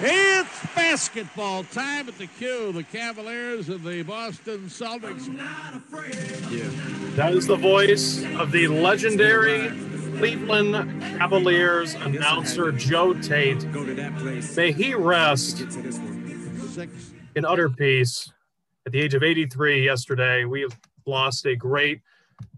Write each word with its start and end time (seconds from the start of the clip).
It's 0.00 0.74
basketball 0.76 1.64
time 1.64 2.08
at 2.08 2.16
the 2.18 2.28
Q. 2.28 2.70
The 2.70 2.84
Cavaliers 2.84 3.68
and 3.68 3.82
the 3.84 4.04
Boston 4.04 4.66
Celtics. 4.66 5.26
Yeah. 6.52 6.68
That 7.16 7.34
is 7.34 7.48
the 7.48 7.56
voice 7.56 8.24
of 8.36 8.52
the 8.52 8.68
legendary 8.68 9.70
Cleveland 10.18 11.02
Cavaliers 11.02 11.94
announcer 11.94 12.70
Joe 12.70 13.12
Tate. 13.14 13.64
May 14.56 14.70
he 14.70 14.94
rest 14.94 15.62
in 17.34 17.44
utter 17.44 17.68
peace. 17.68 18.32
At 18.86 18.92
the 18.92 19.00
age 19.00 19.14
of 19.14 19.24
83 19.24 19.84
yesterday, 19.84 20.44
we 20.44 20.68
lost 21.06 21.44
a 21.44 21.56
great 21.56 22.02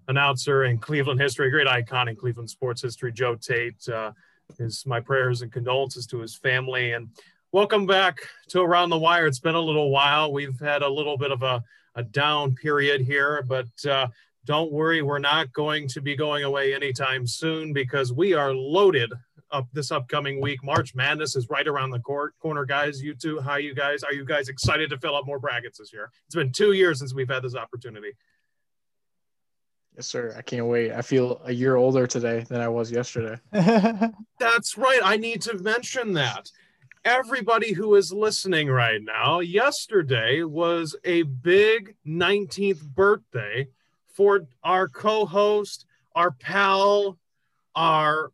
announcer 0.09 0.64
in 0.64 0.77
Cleveland 0.77 1.18
history, 1.18 1.48
a 1.48 1.50
great 1.50 1.66
icon 1.66 2.09
in 2.09 2.16
Cleveland 2.16 2.50
sports 2.50 2.82
history, 2.82 3.12
Joe 3.12 3.34
Tate. 3.34 3.88
Uh, 3.88 4.12
his 4.59 4.85
my 4.87 5.01
prayers 5.01 5.43
and 5.43 5.52
condolences 5.52 6.06
to 6.06 6.20
his 6.20 6.34
family. 6.34 6.93
And 6.93 7.09
welcome 7.52 7.87
back 7.87 8.20
to 8.48 8.61
around 8.61 8.91
the 8.91 8.98
wire. 8.98 9.27
It's 9.27 9.41
been 9.41 9.55
a 9.55 9.61
little 9.61 9.91
while. 9.91 10.33
We've 10.33 10.59
had 10.61 10.83
a 10.83 10.88
little 10.88 11.16
bit 11.16 11.33
of 11.33 11.43
a, 11.43 11.62
a 11.95 12.02
down 12.02 12.55
period 12.55 13.01
here 13.01 13.43
but 13.43 13.87
uh, 13.88 14.09
don't 14.47 14.73
worry. 14.73 15.02
We're 15.02 15.19
not 15.19 15.52
going 15.52 15.87
to 15.88 16.01
be 16.01 16.16
going 16.16 16.45
away 16.45 16.74
anytime 16.74 17.27
soon 17.27 17.73
because 17.73 18.12
we 18.12 18.33
are 18.33 18.55
loaded 18.55 19.12
up 19.52 19.66
this 19.73 19.91
upcoming 19.91 20.41
week. 20.41 20.62
March 20.65 20.95
madness 20.95 21.37
is 21.37 21.51
right 21.51 21.66
around 21.66 21.91
the 21.91 21.98
court 22.01 22.35
corner 22.41 22.65
guys 22.65 23.02
you 23.02 23.15
two 23.15 23.41
hi, 23.41 23.59
you 23.59 23.74
guys. 23.74 24.02
Are 24.02 24.12
you 24.12 24.24
guys 24.24 24.48
excited 24.48 24.91
to 24.91 24.98
fill 24.98 25.16
up 25.16 25.27
more 25.27 25.38
brackets 25.38 25.79
this 25.79 25.93
year? 25.93 26.10
It's 26.27 26.35
been 26.35 26.52
two 26.52 26.73
years 26.73 27.01
since 27.01 27.15
we've 27.15 27.29
had 27.29 27.43
this 27.43 27.55
opportunity 27.55 28.12
Yes, 30.00 30.06
sir. 30.06 30.34
I 30.34 30.40
can't 30.40 30.64
wait. 30.64 30.92
I 30.92 31.02
feel 31.02 31.42
a 31.45 31.52
year 31.52 31.77
older 31.77 32.06
today 32.06 32.46
than 32.48 32.62
I 32.62 32.68
was 32.68 32.90
yesterday. 32.90 33.38
That's 34.38 34.78
right. 34.78 35.00
I 35.04 35.18
need 35.18 35.42
to 35.42 35.59
mention 35.59 36.14
that. 36.14 36.50
Everybody 37.04 37.74
who 37.74 37.95
is 37.96 38.10
listening 38.10 38.68
right 38.68 39.02
now, 39.02 39.40
yesterday 39.40 40.42
was 40.42 40.96
a 41.04 41.24
big 41.24 41.96
19th 42.07 42.80
birthday 42.95 43.68
for 44.15 44.46
our 44.65 44.88
co 44.88 45.26
host, 45.26 45.84
our 46.14 46.30
pal, 46.30 47.18
our 47.74 48.32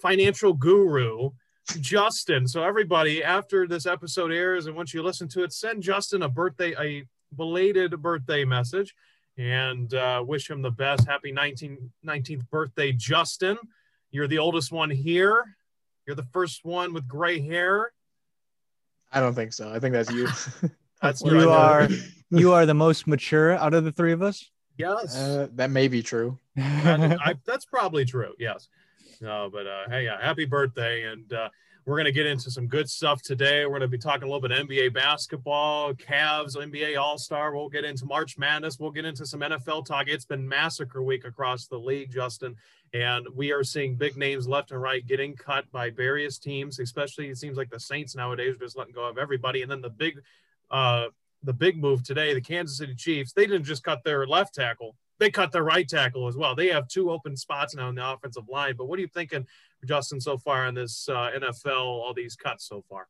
financial 0.00 0.52
guru, 0.52 1.30
Justin. 1.80 2.46
So, 2.46 2.62
everybody, 2.62 3.24
after 3.24 3.66
this 3.66 3.86
episode 3.86 4.30
airs 4.30 4.66
and 4.66 4.76
once 4.76 4.94
you 4.94 5.02
listen 5.02 5.26
to 5.30 5.42
it, 5.42 5.52
send 5.52 5.82
Justin 5.82 6.22
a 6.22 6.28
birthday, 6.28 6.76
a 6.78 7.02
belated 7.34 8.00
birthday 8.00 8.44
message 8.44 8.94
and 9.38 9.92
uh, 9.94 10.22
wish 10.26 10.48
him 10.48 10.62
the 10.62 10.70
best. 10.70 11.06
Happy 11.06 11.32
19, 11.32 11.90
19th 12.06 12.48
birthday, 12.50 12.92
Justin. 12.92 13.56
You're 14.10 14.28
the 14.28 14.38
oldest 14.38 14.72
one 14.72 14.90
here. 14.90 15.56
You're 16.06 16.16
the 16.16 16.26
first 16.32 16.64
one 16.64 16.92
with 16.92 17.06
gray 17.06 17.40
hair. 17.40 17.92
I 19.10 19.20
don't 19.20 19.34
think 19.34 19.52
so. 19.52 19.72
I 19.72 19.78
think 19.78 19.92
that's 19.92 20.10
you. 20.10 20.28
that's 21.02 21.22
you 21.22 21.50
are 21.50 21.88
you 22.30 22.52
are 22.52 22.66
the 22.66 22.74
most 22.74 23.06
mature 23.06 23.52
out 23.52 23.74
of 23.74 23.84
the 23.84 23.92
three 23.92 24.12
of 24.12 24.22
us. 24.22 24.50
Yes, 24.78 25.16
uh, 25.16 25.48
that 25.54 25.70
may 25.70 25.88
be 25.88 26.02
true. 26.02 26.38
I, 26.56 27.16
I, 27.24 27.34
that's 27.44 27.66
probably 27.66 28.04
true. 28.04 28.32
Yes. 28.38 28.68
No, 29.20 29.48
but 29.52 29.66
uh, 29.66 29.88
hey, 29.88 30.04
yeah, 30.04 30.20
happy 30.20 30.46
birthday, 30.46 31.04
and 31.04 31.32
uh, 31.32 31.48
we're 31.84 31.96
going 31.96 32.04
to 32.04 32.12
get 32.12 32.26
into 32.26 32.50
some 32.50 32.68
good 32.68 32.88
stuff 32.88 33.22
today. 33.22 33.64
We're 33.64 33.70
going 33.70 33.80
to 33.82 33.88
be 33.88 33.98
talking 33.98 34.28
a 34.28 34.32
little 34.32 34.46
bit 34.46 34.52
NBA 34.52 34.94
basketball, 34.94 35.92
Cavs, 35.94 36.56
NBA 36.56 36.96
All 36.96 37.18
Star. 37.18 37.54
We'll 37.54 37.68
get 37.68 37.84
into 37.84 38.06
March 38.06 38.38
Madness. 38.38 38.78
We'll 38.78 38.92
get 38.92 39.04
into 39.04 39.26
some 39.26 39.40
NFL 39.40 39.86
talk. 39.86 40.06
It's 40.06 40.24
been 40.24 40.48
massacre 40.48 41.02
week 41.02 41.24
across 41.24 41.66
the 41.66 41.78
league, 41.78 42.12
Justin, 42.12 42.54
and 42.94 43.26
we 43.34 43.50
are 43.50 43.64
seeing 43.64 43.96
big 43.96 44.16
names 44.16 44.46
left 44.46 44.70
and 44.70 44.80
right 44.80 45.04
getting 45.04 45.34
cut 45.34 45.70
by 45.72 45.90
various 45.90 46.38
teams. 46.38 46.78
Especially, 46.78 47.28
it 47.28 47.38
seems 47.38 47.56
like 47.56 47.70
the 47.70 47.80
Saints 47.80 48.14
nowadays 48.14 48.54
are 48.54 48.60
just 48.60 48.78
letting 48.78 48.94
go 48.94 49.08
of 49.08 49.18
everybody. 49.18 49.62
And 49.62 49.70
then 49.70 49.80
the 49.80 49.90
big, 49.90 50.20
uh, 50.70 51.06
the 51.42 51.52
big 51.52 51.80
move 51.80 52.04
today, 52.04 52.32
the 52.32 52.40
Kansas 52.40 52.78
City 52.78 52.94
Chiefs. 52.94 53.32
They 53.32 53.46
didn't 53.46 53.64
just 53.64 53.82
cut 53.82 54.04
their 54.04 54.24
left 54.24 54.54
tackle; 54.54 54.94
they 55.18 55.30
cut 55.30 55.52
their 55.52 55.64
right 55.64 55.88
tackle 55.88 56.26
as 56.28 56.36
well. 56.36 56.54
They 56.54 56.68
have 56.68 56.88
two 56.88 57.10
open 57.10 57.36
spots 57.36 57.74
now 57.74 57.88
in 57.88 57.94
the 57.94 58.08
offensive 58.08 58.48
line. 58.48 58.74
But 58.76 58.86
what 58.86 58.98
are 58.98 59.02
you 59.02 59.08
thinking? 59.08 59.46
Justin 59.84 60.20
so 60.20 60.38
far 60.38 60.66
in 60.66 60.74
this 60.74 61.08
uh, 61.08 61.30
NFL, 61.36 61.80
all 61.80 62.14
these 62.14 62.36
cuts 62.36 62.66
so 62.68 62.82
far? 62.88 63.08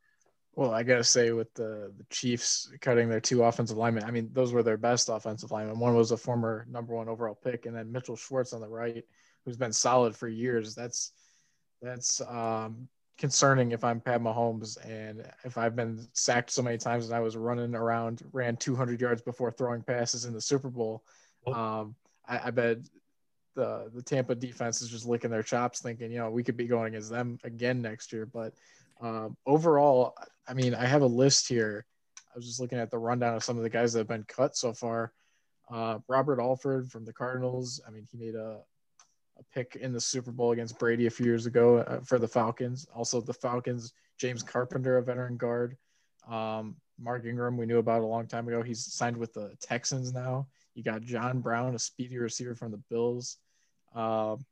Well, 0.55 0.73
I 0.73 0.83
gotta 0.83 1.05
say, 1.05 1.33
with 1.33 1.53
the 1.55 1.93
the 1.97 2.05
Chiefs 2.11 2.71
cutting 2.81 3.09
their 3.09 3.21
two 3.21 3.43
offensive 3.43 3.79
linemen, 3.79 4.05
I 4.05 4.11
mean, 4.11 4.29
those 4.33 4.53
were 4.53 4.62
their 4.62 4.77
best 4.77 5.09
offensive 5.09 5.51
linemen. 5.51 5.79
One 5.79 5.95
was 5.95 6.11
a 6.11 6.17
former 6.17 6.67
number 6.71 6.95
one 6.95 7.09
overall 7.09 7.35
pick, 7.35 7.65
and 7.65 7.75
then 7.75 7.91
Mitchell 7.91 8.17
Schwartz 8.17 8.53
on 8.53 8.61
the 8.61 8.69
right, 8.69 9.05
who's 9.45 9.57
been 9.57 9.73
solid 9.73 10.15
for 10.15 10.29
years. 10.29 10.75
That's 10.75 11.12
that's 11.81 12.21
um, 12.21 12.87
concerning 13.19 13.73
if 13.73 13.83
I'm 13.83 14.01
Pat 14.01 14.21
Mahomes 14.21 14.77
and 14.85 15.27
if 15.45 15.57
I've 15.57 15.77
been 15.77 16.07
sacked 16.12 16.51
so 16.51 16.62
many 16.62 16.77
times 16.77 17.07
and 17.07 17.15
I 17.15 17.21
was 17.21 17.37
running 17.37 17.75
around, 17.75 18.23
ran 18.33 18.57
200 18.57 19.01
yards 19.01 19.23
before 19.23 19.51
throwing 19.51 19.83
passes 19.83 20.25
in 20.25 20.35
the 20.35 20.41
Super 20.41 20.69
Bowl. 20.69 21.03
Um, 21.47 21.95
I, 22.29 22.41
I 22.47 22.51
bet 22.51 22.79
the 23.55 23.91
the 23.95 24.03
Tampa 24.03 24.35
defense 24.35 24.83
is 24.83 24.89
just 24.89 25.07
licking 25.07 25.31
their 25.31 25.43
chops, 25.43 25.81
thinking, 25.81 26.11
you 26.11 26.19
know, 26.19 26.31
we 26.31 26.43
could 26.43 26.57
be 26.57 26.67
going 26.67 26.95
against 26.95 27.11
them 27.11 27.39
again 27.45 27.83
next 27.83 28.13
year. 28.13 28.27
But 28.27 28.55
um, 29.01 29.37
overall, 29.47 30.15
I 30.47 30.55
mean, 30.55 30.75
I 30.75 30.87
have 30.87 31.03
a 31.03 31.07
list 31.07 31.49
here. 31.49 31.85
I 32.17 32.37
was 32.37 32.47
just 32.47 32.61
looking 32.61 32.79
at 32.79 32.91
the 32.91 32.99
rundown 32.99 33.35
of 33.35 33.45
some 33.45 33.57
of 33.57 33.63
the 33.63 33.71
guys 33.71 33.93
that 33.93 34.01
have 34.01 34.09
been 34.09 34.25
cut 34.25 34.57
so 34.57 34.73
far. 34.73 35.13
Uh, 35.71 35.99
Robert 36.09 36.41
Alford 36.41 36.91
from 36.91 37.05
the 37.05 37.13
Cardinals. 37.13 37.81
I 37.87 37.91
mean, 37.91 38.07
he 38.11 38.19
made 38.19 38.35
a 38.35 38.61
a 39.39 39.43
pick 39.55 39.77
in 39.77 39.93
the 39.93 40.01
Super 40.01 40.31
Bowl 40.31 40.53
against 40.53 40.79
Brady 40.79 41.07
a 41.07 41.11
few 41.11 41.27
years 41.27 41.47
ago 41.47 41.79
uh, 41.79 42.01
for 42.01 42.19
the 42.19 42.29
Falcons. 42.29 42.87
Also, 42.95 43.21
the 43.21 43.33
Falcons, 43.33 43.93
James 44.19 44.43
Carpenter, 44.43 44.99
a 44.99 45.03
veteran 45.03 45.37
guard. 45.37 45.77
Um, 46.29 46.77
Mark 46.99 47.25
Ingram, 47.25 47.57
we 47.57 47.67
knew 47.67 47.79
about 47.79 48.03
a 48.03 48.07
long 48.07 48.27
time 48.27 48.47
ago. 48.47 48.63
He's 48.63 48.85
signed 48.85 49.17
with 49.17 49.33
the 49.33 49.57
Texans 49.61 50.13
now. 50.13 50.47
You 50.75 50.83
got 50.83 51.03
John 51.03 51.41
Brown, 51.41 51.75
a 51.75 51.78
speedy 51.78 52.19
receiver 52.19 52.55
from 52.55 52.71
the 52.71 52.83
Bills. 52.91 53.37
Um, 53.94 54.44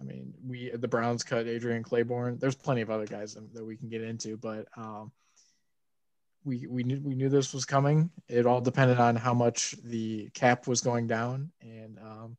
I 0.00 0.04
mean, 0.04 0.34
we 0.46 0.70
the 0.70 0.88
Browns 0.88 1.22
cut 1.22 1.46
Adrian 1.46 1.82
Clayborn. 1.82 2.38
There's 2.38 2.54
plenty 2.54 2.82
of 2.82 2.90
other 2.90 3.06
guys 3.06 3.34
that 3.34 3.64
we 3.64 3.76
can 3.76 3.88
get 3.88 4.02
into, 4.02 4.36
but 4.36 4.66
um, 4.76 5.12
we 6.44 6.66
we 6.68 6.82
knew 6.82 7.00
we 7.02 7.14
knew 7.14 7.28
this 7.28 7.54
was 7.54 7.64
coming. 7.64 8.10
It 8.28 8.46
all 8.46 8.60
depended 8.60 8.98
on 8.98 9.16
how 9.16 9.32
much 9.32 9.74
the 9.82 10.28
cap 10.34 10.66
was 10.66 10.80
going 10.80 11.06
down, 11.06 11.50
and 11.62 11.98
um, 11.98 12.36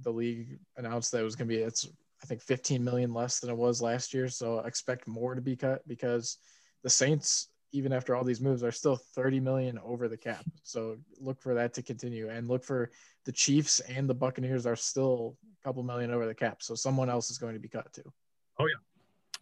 the 0.00 0.10
league 0.10 0.58
announced 0.76 1.12
that 1.12 1.20
it 1.20 1.24
was 1.24 1.36
going 1.36 1.48
to 1.48 1.54
be 1.54 1.60
it's 1.60 1.86
I 2.22 2.26
think 2.26 2.42
15 2.42 2.82
million 2.82 3.12
less 3.12 3.40
than 3.40 3.50
it 3.50 3.56
was 3.56 3.82
last 3.82 4.14
year. 4.14 4.28
So 4.28 4.60
expect 4.60 5.06
more 5.06 5.34
to 5.34 5.40
be 5.40 5.56
cut 5.56 5.86
because 5.86 6.38
the 6.82 6.90
Saints 6.90 7.48
even 7.72 7.92
after 7.92 8.16
all 8.16 8.24
these 8.24 8.40
moves 8.40 8.62
are 8.62 8.72
still 8.72 8.96
30 8.96 9.40
million 9.40 9.78
over 9.84 10.08
the 10.08 10.16
cap. 10.16 10.44
So 10.62 10.96
look 11.20 11.40
for 11.40 11.54
that 11.54 11.74
to 11.74 11.82
continue 11.82 12.28
and 12.28 12.48
look 12.48 12.64
for 12.64 12.90
the 13.24 13.32
Chiefs 13.32 13.80
and 13.80 14.08
the 14.08 14.14
Buccaneers 14.14 14.66
are 14.66 14.76
still 14.76 15.36
a 15.60 15.64
couple 15.64 15.82
million 15.82 16.10
over 16.10 16.26
the 16.26 16.34
cap. 16.34 16.62
So 16.62 16.74
someone 16.74 17.10
else 17.10 17.30
is 17.30 17.38
going 17.38 17.54
to 17.54 17.60
be 17.60 17.68
cut 17.68 17.92
too. 17.92 18.10
Oh 18.58 18.66
yeah. 18.66 18.80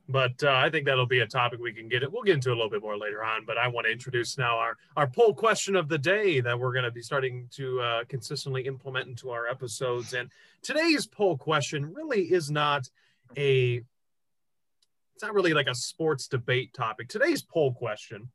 But 0.09 0.43
uh, 0.45 0.53
I 0.53 0.71
think 0.71 0.87
that'll 0.87 1.07
be 1.07 1.21
a 1.21 1.27
topic 1.27 1.59
we 1.61 1.73
can 1.73 1.89
get 1.89 2.05
it. 2.05 2.13
We'll 2.13 2.23
get 2.23 2.37
into 2.37 2.51
a 2.51 2.55
little 2.55 2.71
bit 2.71 2.81
more 2.81 2.97
later 2.97 3.25
on. 3.25 3.45
But 3.45 3.59
I 3.59 3.67
want 3.67 3.87
to 3.87 3.93
introduce 3.93 4.39
now 4.39 4.57
our 4.57 4.77
our 4.97 5.09
poll 5.09 5.35
question 5.35 5.75
of 5.75 5.89
the 5.89 5.99
day 5.99 6.41
that 6.41 6.59
we're 6.59 6.73
going 6.73 6.85
to 6.85 6.93
be 6.93 7.03
starting 7.03 7.49
to 7.53 7.81
uh, 7.81 8.05
consistently 8.05 8.67
implement 8.67 9.09
into 9.09 9.31
our 9.31 9.49
episodes. 9.49 10.15
And 10.15 10.31
today's 10.63 11.07
poll 11.07 11.37
question 11.37 11.93
really 11.93 12.23
is 12.23 12.51
not 12.51 12.89
a 13.37 13.83
it's 15.17 15.23
not 15.23 15.33
really 15.33 15.55
like 15.55 15.67
a 15.67 15.75
sports 15.75 16.29
debate 16.29 16.75
topic. 16.75 17.09
Today's 17.09 17.41
poll 17.41 17.73
question 17.73 18.29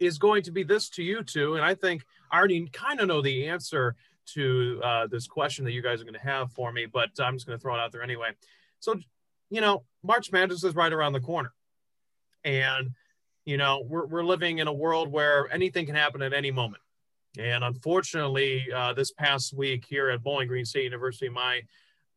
is 0.00 0.18
going 0.18 0.42
to 0.42 0.50
be 0.50 0.64
this 0.64 0.88
to 0.90 1.04
you 1.04 1.22
two, 1.22 1.54
and 1.54 1.64
I 1.64 1.76
think 1.76 2.02
I 2.32 2.38
already 2.38 2.66
kind 2.72 2.98
of 2.98 3.06
know 3.06 3.22
the 3.22 3.46
answer 3.46 3.94
to 4.34 4.80
uh, 4.82 5.06
this 5.06 5.28
question 5.28 5.64
that 5.66 5.70
you 5.70 5.82
guys 5.82 6.00
are 6.00 6.04
going 6.04 6.14
to 6.14 6.20
have 6.20 6.50
for 6.50 6.72
me, 6.72 6.86
but 6.86 7.10
I'm 7.20 7.36
just 7.36 7.46
going 7.46 7.56
to 7.56 7.62
throw 7.62 7.76
it 7.76 7.78
out 7.78 7.92
there 7.92 8.02
anyway. 8.02 8.30
So, 8.80 8.96
you 9.50 9.60
know, 9.60 9.84
March 10.02 10.32
Madness 10.32 10.64
is 10.64 10.74
right 10.74 10.92
around 10.92 11.12
the 11.12 11.20
corner, 11.20 11.52
and 12.44 12.90
you 13.44 13.56
know 13.56 13.84
we're 13.86 14.06
we're 14.06 14.24
living 14.24 14.58
in 14.58 14.66
a 14.66 14.72
world 14.72 15.12
where 15.12 15.46
anything 15.52 15.86
can 15.86 15.94
happen 15.94 16.22
at 16.22 16.32
any 16.32 16.50
moment. 16.50 16.82
And 17.38 17.62
unfortunately, 17.62 18.66
uh, 18.74 18.94
this 18.94 19.12
past 19.12 19.56
week 19.56 19.84
here 19.88 20.10
at 20.10 20.24
Bowling 20.24 20.48
Green 20.48 20.64
State 20.64 20.82
University, 20.82 21.28
my 21.28 21.62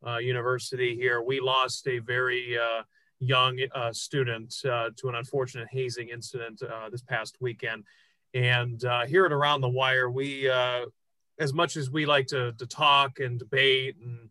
uh, 0.04 0.18
university 0.18 0.96
here, 0.96 1.22
we 1.22 1.40
lost 1.40 1.88
a 1.88 2.00
very 2.00 2.58
uh, 2.58 2.82
young 3.20 3.60
uh, 3.74 3.94
student 3.94 4.54
uh, 4.66 4.90
to 4.98 5.10
an 5.10 5.16
unfortunate 5.16 5.68
hazing 5.72 6.10
incident 6.10 6.62
uh, 6.62 6.90
this 6.90 7.02
past 7.02 7.38
weekend. 7.40 7.84
And 8.34 8.84
uh, 8.84 9.06
here 9.06 9.26
at 9.26 9.32
Around 9.32 9.62
the 9.62 9.70
Wire, 9.70 10.10
we, 10.10 10.50
uh, 10.50 10.86
as 11.40 11.54
much 11.54 11.78
as 11.78 11.90
we 11.90 12.06
like 12.06 12.28
to, 12.28 12.54
to 12.54 12.66
talk 12.66 13.20
and 13.20 13.40
debate 13.40 13.96
and, 14.02 14.30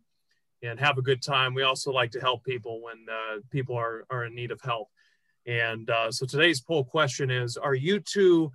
and 0.61 0.79
have 0.79 0.97
a 0.97 1.01
good 1.01 1.21
time, 1.21 1.53
we 1.53 1.63
also 1.63 1.91
like 1.91 2.11
to 2.11 2.19
help 2.19 2.43
people 2.43 2.81
when 2.81 3.05
uh, 3.11 3.39
people 3.49 3.75
are, 3.75 4.05
are 4.09 4.25
in 4.25 4.35
need 4.35 4.51
of 4.51 4.61
help. 4.61 4.89
And 5.45 5.91
so 6.11 6.25
today's 6.25 6.61
poll 6.61 6.85
question 6.85 7.29
is 7.29 7.57
Are 7.57 7.75
you 7.75 7.99
two 7.99 8.51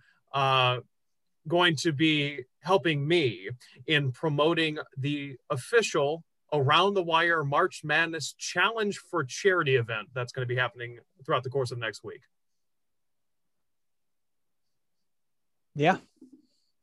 going 1.47 1.77
to 1.77 1.93
be 1.93 2.45
helping 2.61 3.07
me 3.07 3.49
in 3.87 4.13
promoting 4.13 4.79
the 4.97 5.37
official 5.51 6.23
Around 6.53 6.95
the 6.95 7.03
Wire 7.03 7.45
March 7.45 7.83
Madness 7.85 8.33
Challenge 8.33 8.97
for 8.97 9.23
Charity 9.23 9.77
event 9.77 10.09
that's 10.15 10.33
going 10.33 10.47
to 10.47 10.53
be 10.53 10.59
happening 10.59 10.99
throughout 11.25 11.45
the 11.45 11.51
course 11.51 11.71
of 11.71 11.79
next 11.79 12.03
week. 12.03 12.23
Yeah. 15.75 15.99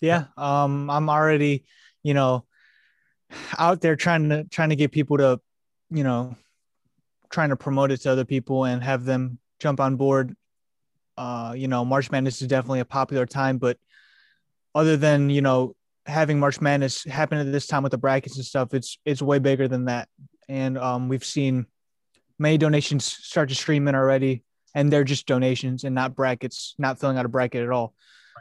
Yeah. 0.02 0.26
Um, 0.38 0.90
I'm 0.90 1.10
already, 1.10 1.66
you 2.04 2.14
know, 2.14 2.46
out 3.58 3.82
there 3.82 3.96
trying 3.96 4.30
to 4.30 4.44
trying 4.46 4.70
to 4.70 4.76
get 4.76 4.92
people 4.92 5.18
to, 5.18 5.42
you 5.90 6.04
know, 6.04 6.36
trying 7.32 7.50
to 7.50 7.56
promote 7.56 7.92
it 7.92 7.98
to 8.02 8.12
other 8.12 8.26
people 8.26 8.66
and 8.66 8.84
have 8.84 9.04
them 9.04 9.40
jump 9.60 9.80
on 9.80 9.96
board. 9.96 10.36
Uh, 11.18 11.54
you 11.58 11.68
know, 11.68 11.84
March 11.84 12.12
Madness 12.12 12.42
is 12.42 12.48
definitely 12.48 12.82
a 12.82 12.86
popular 12.86 13.26
time, 13.26 13.58
but 13.58 13.78
other 14.74 14.96
than, 14.96 15.30
you 15.30 15.42
know, 15.42 15.76
having 16.06 16.40
March 16.40 16.62
Madness 16.62 17.04
happen 17.04 17.38
at 17.38 17.52
this 17.52 17.68
time 17.68 17.84
with 17.84 17.92
the 17.92 17.98
brackets 17.98 18.38
and 18.38 18.46
stuff, 18.46 18.74
it's 18.74 18.98
it's 19.06 19.22
way 19.22 19.40
bigger 19.40 19.68
than 19.68 19.86
that. 19.86 20.08
And 20.48 20.78
um, 20.78 21.10
we've 21.10 21.26
seen 21.26 21.66
many 22.38 22.58
donations 22.58 23.06
start 23.06 23.50
to 23.50 23.56
stream 23.56 23.88
in 23.88 23.96
already, 23.96 24.44
and 24.74 24.92
they're 24.92 25.04
just 25.04 25.26
donations 25.26 25.84
and 25.84 25.96
not 25.96 26.16
brackets, 26.16 26.76
not 26.78 27.00
filling 27.00 27.18
out 27.18 27.26
a 27.26 27.30
bracket 27.30 27.64
at 27.64 27.70
all. 27.70 27.94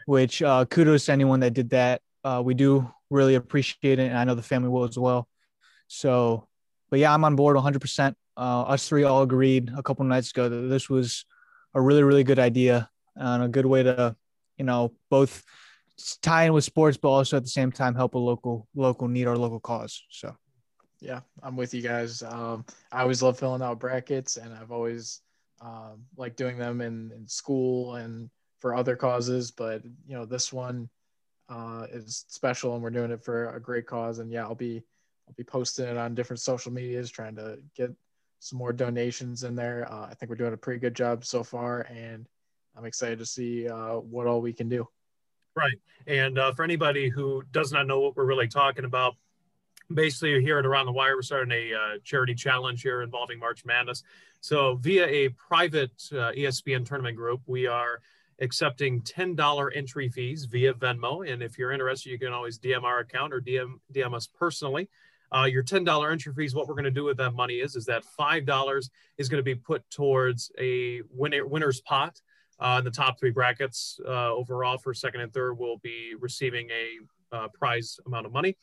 Which 0.07 0.43
uh, 0.43 0.67
kudos 0.67 1.07
to 1.07 1.13
anyone 1.13 1.41
that 1.41 1.55
did 1.55 1.71
that. 1.71 2.03
Uh, 2.23 2.43
we 2.45 2.55
do 2.55 2.91
really 3.11 3.35
appreciate 3.35 3.99
it, 3.99 4.09
and 4.09 4.17
I 4.17 4.25
know 4.25 4.35
the 4.35 4.43
family 4.43 4.69
will 4.69 4.85
as 4.85 4.99
well. 4.99 5.29
So, 5.89 6.49
but 6.91 6.99
yeah, 6.99 7.15
I'm 7.15 7.25
on 7.25 7.37
board 7.37 7.57
100. 7.57 7.77
Uh, 7.77 7.81
percent 7.81 8.17
Us 8.37 8.89
three 8.89 9.05
all 9.05 9.23
agreed 9.23 9.71
a 9.77 9.83
couple 9.83 10.05
nights 10.05 10.31
ago 10.31 10.49
that 10.49 10.69
this 10.69 10.91
was 10.91 11.25
a 11.75 11.81
really 11.81 12.03
really 12.03 12.25
good 12.25 12.39
idea 12.39 12.89
and 13.17 13.43
a 13.43 13.49
good 13.49 13.67
way 13.67 13.83
to, 13.83 14.17
you 14.59 14.65
know, 14.65 14.93
both 15.11 15.45
tie 16.23 16.44
in 16.44 16.52
with 16.52 16.64
sports, 16.64 16.96
but 16.96 17.08
also 17.08 17.37
at 17.37 17.43
the 17.43 17.49
same 17.49 17.73
time 17.73 17.94
help 17.94 18.14
a 18.14 18.19
local 18.19 18.69
local 18.75 19.08
need 19.08 19.26
or 19.26 19.37
local 19.37 19.61
cause. 19.61 20.05
So, 20.11 20.35
yeah, 21.00 21.20
I'm 21.43 21.56
with 21.56 21.75
you 21.75 21.82
guys. 21.82 22.23
Um, 22.23 22.64
I 22.93 23.02
always 23.02 23.23
love 23.23 23.38
filling 23.38 23.62
out 23.62 23.81
brackets, 23.81 24.37
and 24.37 24.52
I've 24.55 24.73
always 24.73 25.20
um, 25.61 26.05
like 26.17 26.37
doing 26.37 26.58
them 26.58 26.81
in, 26.81 27.12
in 27.14 27.26
school 27.29 27.94
and 27.94 28.31
for 28.61 28.75
other 28.75 28.96
causes. 28.96 29.50
But 29.50 29.85
you 30.06 30.17
know, 30.17 30.25
this 30.25 30.52
one 30.52 30.88
uh, 31.49 31.87
is 31.93 32.25
special, 32.29 32.75
and 32.75 32.82
we're 32.82 32.91
doing 32.91 33.11
it 33.11 33.25
for 33.25 33.55
a 33.55 33.61
great 33.61 33.87
cause. 33.87 34.19
And 34.19 34.31
yeah, 34.31 34.43
I'll 34.43 34.55
be 34.55 34.82
I'll 35.29 35.35
be 35.37 35.44
posting 35.44 35.87
it 35.87 35.96
on 35.96 36.14
different 36.14 36.41
social 36.41 36.73
medias, 36.73 37.11
trying 37.11 37.37
to 37.37 37.58
get 37.76 37.91
some 38.41 38.58
more 38.58 38.73
donations 38.73 39.44
in 39.44 39.55
there. 39.55 39.91
Uh, 39.91 40.06
I 40.11 40.14
think 40.14 40.29
we're 40.29 40.37
doing 40.37 40.52
a 40.52 40.58
pretty 40.58 40.81
good 40.81 40.94
job 40.94 41.25
so 41.25 41.43
far, 41.43 41.82
and 41.82 42.26
I'm 42.76 42.85
excited 42.85 43.19
to 43.20 43.26
see 43.26 43.69
uh, 43.69 43.94
what 43.96 44.26
all 44.26 44.41
we 44.41 44.52
can 44.52 44.69
do. 44.69 44.88
Right. 45.56 45.77
And 46.06 46.39
uh, 46.39 46.53
for 46.53 46.65
anybody 46.65 47.09
who 47.09 47.43
does 47.53 47.73
not 47.73 47.87
know 47.87 48.01
what 48.01 48.17
we're 48.17 48.25
really 48.25 48.49
talking 48.49 48.85
about, 48.85 49.15
basically 49.93 50.41
here 50.43 50.59
at 50.59 50.67
Around 50.67 50.87
the 50.87 50.93
Wire, 50.93 51.17
we're 51.17 51.23
starting 51.23 51.53
a 51.53 51.75
uh, 51.75 51.99
charity 52.03 52.35
challenge 52.35 52.83
here 52.83 53.03
involving 53.03 53.39
March 53.39 53.65
Madness. 53.65 54.03
So 54.41 54.75
via 54.77 55.06
a 55.06 55.29
private 55.31 55.93
uh, 56.12 56.33
ESPN 56.33 56.85
tournament 56.85 57.17
group, 57.17 57.41
we 57.47 57.67
are 57.67 58.01
accepting 58.41 59.01
$10 59.03 59.71
entry 59.75 60.09
fees 60.09 60.45
via 60.45 60.75
Venmo. 60.75 61.31
And 61.31 61.43
if 61.43 61.56
you're 61.56 61.73
interested, 61.73 62.11
you 62.11 62.19
can 62.19 62.33
always 62.33 62.59
DM 62.59 62.83
our 62.83 62.99
account 62.99 63.33
or 63.33 63.41
DM, 63.41 63.75
DM 63.93 64.15
us 64.15 64.27
personally. 64.27 64.89
Uh, 65.35 65.45
your 65.45 65.62
$10 65.62 66.12
entry 66.12 66.33
fees, 66.35 66.55
what 66.55 66.69
we're 66.69 66.75
going 66.75 66.85
to 66.85 66.91
do 66.91 67.05
with 67.05 67.17
that 67.17 67.33
money 67.35 67.55
is, 67.55 67.77
is 67.77 67.87
that 67.87 68.05
$5 68.19 68.91
is 69.19 69.29
going 69.29 69.39
to 69.39 69.45
be 69.45 69.55
put 69.55 69.89
towards 69.91 70.53
a 70.59 71.03
winner, 71.11 71.47
winner's 71.47 71.81
pot. 71.81 72.21
Uh, 72.65 72.81
the 72.81 72.91
top 72.91 73.21
three 73.21 73.31
brackets 73.31 74.01
uh, 74.09 74.33
overall 74.33 74.79
for 74.79 74.95
second 74.95 75.21
and 75.21 75.31
third 75.35 75.59
will 75.59 75.77
be 75.83 76.15
receiving 76.19 76.67
a 76.71 77.37
uh, 77.37 77.49
prize 77.49 78.01
amount 78.07 78.25
of 78.25 78.33
money. 78.33 78.57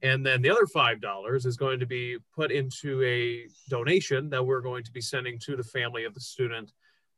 And 0.00 0.24
then 0.24 0.42
the 0.42 0.48
other 0.48 0.64
$5 0.64 1.44
is 1.44 1.56
going 1.56 1.80
to 1.80 1.86
be 1.86 2.18
put 2.32 2.52
into 2.52 3.02
a 3.02 3.48
donation 3.68 4.30
that 4.30 4.46
we're 4.46 4.60
going 4.60 4.84
to 4.84 4.92
be 4.92 5.00
sending 5.00 5.40
to 5.40 5.56
the 5.56 5.64
family 5.64 6.04
of 6.04 6.14
the 6.14 6.20
student 6.20 6.72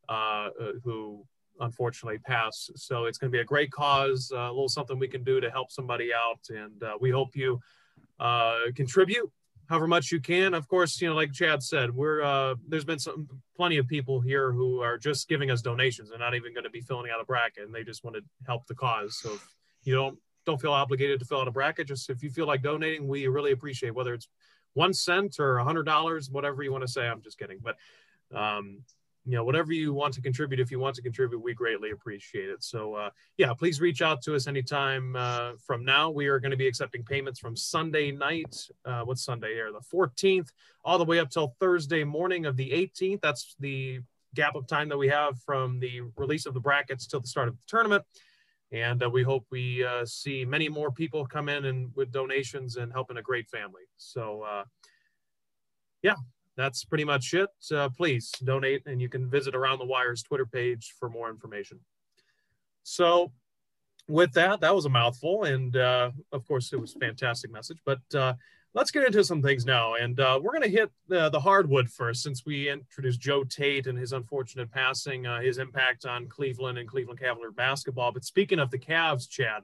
uh, 0.09 0.49
uh, 0.59 0.73
who 0.83 1.27
unfortunately 1.61 2.19
passed. 2.21 2.71
So 2.75 3.05
it's 3.05 3.19
going 3.19 3.31
to 3.31 3.37
be 3.37 3.43
a 3.43 3.45
great 3.45 3.71
cause, 3.71 4.33
a 4.35 4.49
little 4.49 4.71
something 4.71 4.99
we 4.99 5.09
can 5.09 5.23
do 5.23 5.43
to 5.43 5.51
help 5.51 5.71
somebody 5.71 6.11
out. 6.15 6.41
And 6.49 6.83
we 7.03 7.11
hope 7.11 7.37
you 7.37 7.61
contribute 8.75 9.31
however 9.71 9.87
much 9.87 10.11
you 10.11 10.21
can. 10.21 10.53
Of 10.53 10.67
course, 10.67 11.01
you 11.01 11.09
know, 11.09 11.15
like 11.15 11.33
Chad 11.33 11.63
said, 11.63 11.95
we're 11.95 12.23
uh, 12.23 12.57
there's 12.69 12.85
been 12.85 12.99
some 12.99 13.29
plenty 13.57 13.79
of 13.79 13.87
people 13.87 14.21
here 14.21 14.51
who 14.53 14.81
are 14.81 14.99
just 14.99 15.29
giving 15.29 15.51
us 15.51 15.63
donations 15.63 16.11
They're 16.11 16.19
not 16.19 16.35
even 16.35 16.53
going 16.53 16.65
to 16.65 16.71
be 16.71 16.81
filling 16.81 17.11
out 17.11 17.21
a 17.21 17.25
bracket, 17.25 17.65
and 17.65 17.75
they 17.75 17.85
just 17.85 18.03
want 18.03 18.17
to 18.17 18.23
help 18.45 18.67
the 18.67 18.75
cause. 18.75 19.19
So 19.23 19.33
if 19.33 19.47
you 19.85 19.95
don't 19.95 20.19
don't 20.45 20.61
feel 20.61 20.73
obligated 20.73 21.21
to 21.21 21.25
fill 21.25 21.41
out 21.41 21.49
a 21.49 21.53
bracket, 21.53 21.87
just 21.87 22.11
if 22.11 22.21
you 22.23 22.31
feel 22.31 22.47
like 22.47 22.63
donating, 22.63 23.07
we 23.07 23.29
really 23.29 23.53
appreciate 23.53 23.95
whether 23.95 24.13
it's 24.13 24.29
one 24.75 24.93
cent 24.93 25.37
or 25.39 25.59
a 25.59 25.65
hundred 25.65 25.85
dollars, 25.85 26.29
whatever 26.29 26.65
you 26.65 26.73
want 26.73 26.83
to 26.83 26.93
say. 26.93 27.07
I'm 27.07 27.23
just 27.23 27.39
kidding, 27.39 27.61
but 27.63 27.77
um, 28.37 28.81
you 29.27 29.33
know 29.33 29.45
whatever 29.45 29.73
you 29.73 29.93
want 29.93 30.15
to 30.15 30.23
contribute 30.23 30.61
if 30.61 30.71
you 30.71 30.79
want 30.79 30.95
to 30.97 31.03
contribute 31.03 31.41
we 31.41 31.55
greatly 31.55 31.91
appreciate 31.91 32.49
it. 32.49 32.63
So 32.63 32.95
uh, 32.95 33.11
yeah 33.37 33.53
please 33.55 33.81
reach 33.81 34.03
out 34.03 34.23
to 34.23 34.35
us 34.35 34.47
anytime 34.47 35.15
uh, 35.17 35.53
from 35.65 35.85
now. 35.85 36.11
We 36.11 36.29
are 36.29 36.41
going 36.41 36.51
to 36.51 36.57
be 36.57 36.67
accepting 36.67 37.05
payments 37.05 37.39
from 37.39 37.57
sunday 37.57 38.11
night 38.11 38.57
uh, 38.85 39.03
what's 39.03 39.25
sunday 39.25 39.55
here? 39.55 39.71
The 39.73 39.97
14th 39.97 40.49
all 40.85 40.99
the 40.99 41.05
way 41.05 41.19
up 41.19 41.31
till 41.31 41.55
thursday 41.61 42.05
morning 42.05 42.47
of 42.47 42.57
the 42.57 42.71
18th 42.71 43.21
that's 43.21 43.55
the 43.61 44.01
gap 44.35 44.55
of 44.55 44.67
time 44.67 44.89
that 44.89 44.97
we 44.97 45.09
have 45.09 45.41
from 45.43 45.81
the 45.81 46.01
release 46.17 46.47
of 46.47 46.55
the 46.55 46.61
brackets 46.61 47.07
till 47.07 47.21
the 47.21 47.27
start 47.27 47.49
of 47.49 47.57
the 47.57 47.63
tournament. 47.67 48.05
And 48.73 49.03
uh, 49.03 49.11
we 49.11 49.25
hope 49.25 49.47
we 49.51 49.85
uh, 49.85 50.05
see 50.05 50.45
many 50.45 50.69
more 50.69 50.93
people 50.93 51.27
come 51.27 51.49
in 51.49 51.65
and 51.65 51.91
with 51.97 52.13
donations 52.13 52.77
and 52.77 52.93
helping 52.93 53.17
a 53.17 53.23
great 53.23 53.49
family. 53.49 53.83
So 53.97 54.43
uh, 54.43 54.65
yeah 56.03 56.15
that's 56.61 56.85
pretty 56.85 57.05
much 57.05 57.33
it. 57.33 57.51
Uh, 57.75 57.89
please 57.89 58.31
donate, 58.45 58.83
and 58.87 59.01
you 59.01 59.09
can 59.09 59.31
visit 59.31 59.55
Around 59.55 59.79
the 59.79 59.87
Wire's 59.87 60.23
Twitter 60.23 60.47
page 60.47 60.95
for 60.99 61.09
more 61.09 61.31
information. 61.31 61.81
So, 62.83 63.33
with 64.09 64.33
that, 64.33 64.61
that 64.61 64.75
was 64.75 64.85
a 64.85 64.91
mouthful, 64.91 65.45
and 65.45 65.77
uh, 65.77 66.11
of 66.33 66.47
course, 66.47 66.73
it 66.73 66.81
was 66.81 66.95
a 66.95 66.99
fantastic 66.99 67.51
message. 67.51 67.79
But 67.85 68.01
uh, 68.15 68.35
let's 68.75 68.91
get 68.91 69.07
into 69.07 69.25
some 69.25 69.41
things 69.41 69.65
now, 69.65 69.95
and 69.95 70.19
uh, 70.21 70.39
we're 70.43 70.53
going 70.53 70.63
to 70.63 70.69
hit 70.69 70.91
the 71.09 71.41
hardwood 71.41 71.91
first, 71.91 72.23
since 72.23 72.45
we 72.45 72.69
introduced 72.69 73.21
Joe 73.21 73.45
Tate 73.45 73.87
and 73.87 73.99
his 73.99 74.13
unfortunate 74.13 74.71
passing, 74.71 75.27
uh, 75.27 75.41
his 75.41 75.59
impact 75.59 76.05
on 76.05 76.29
Cleveland 76.29 76.79
and 76.79 76.89
Cleveland 76.89 77.21
Cavalier 77.21 77.53
basketball. 77.53 78.13
But 78.13 78.25
speaking 78.25 78.59
of 78.59 78.71
the 78.71 78.79
Cavs, 78.79 79.29
Chad. 79.29 79.63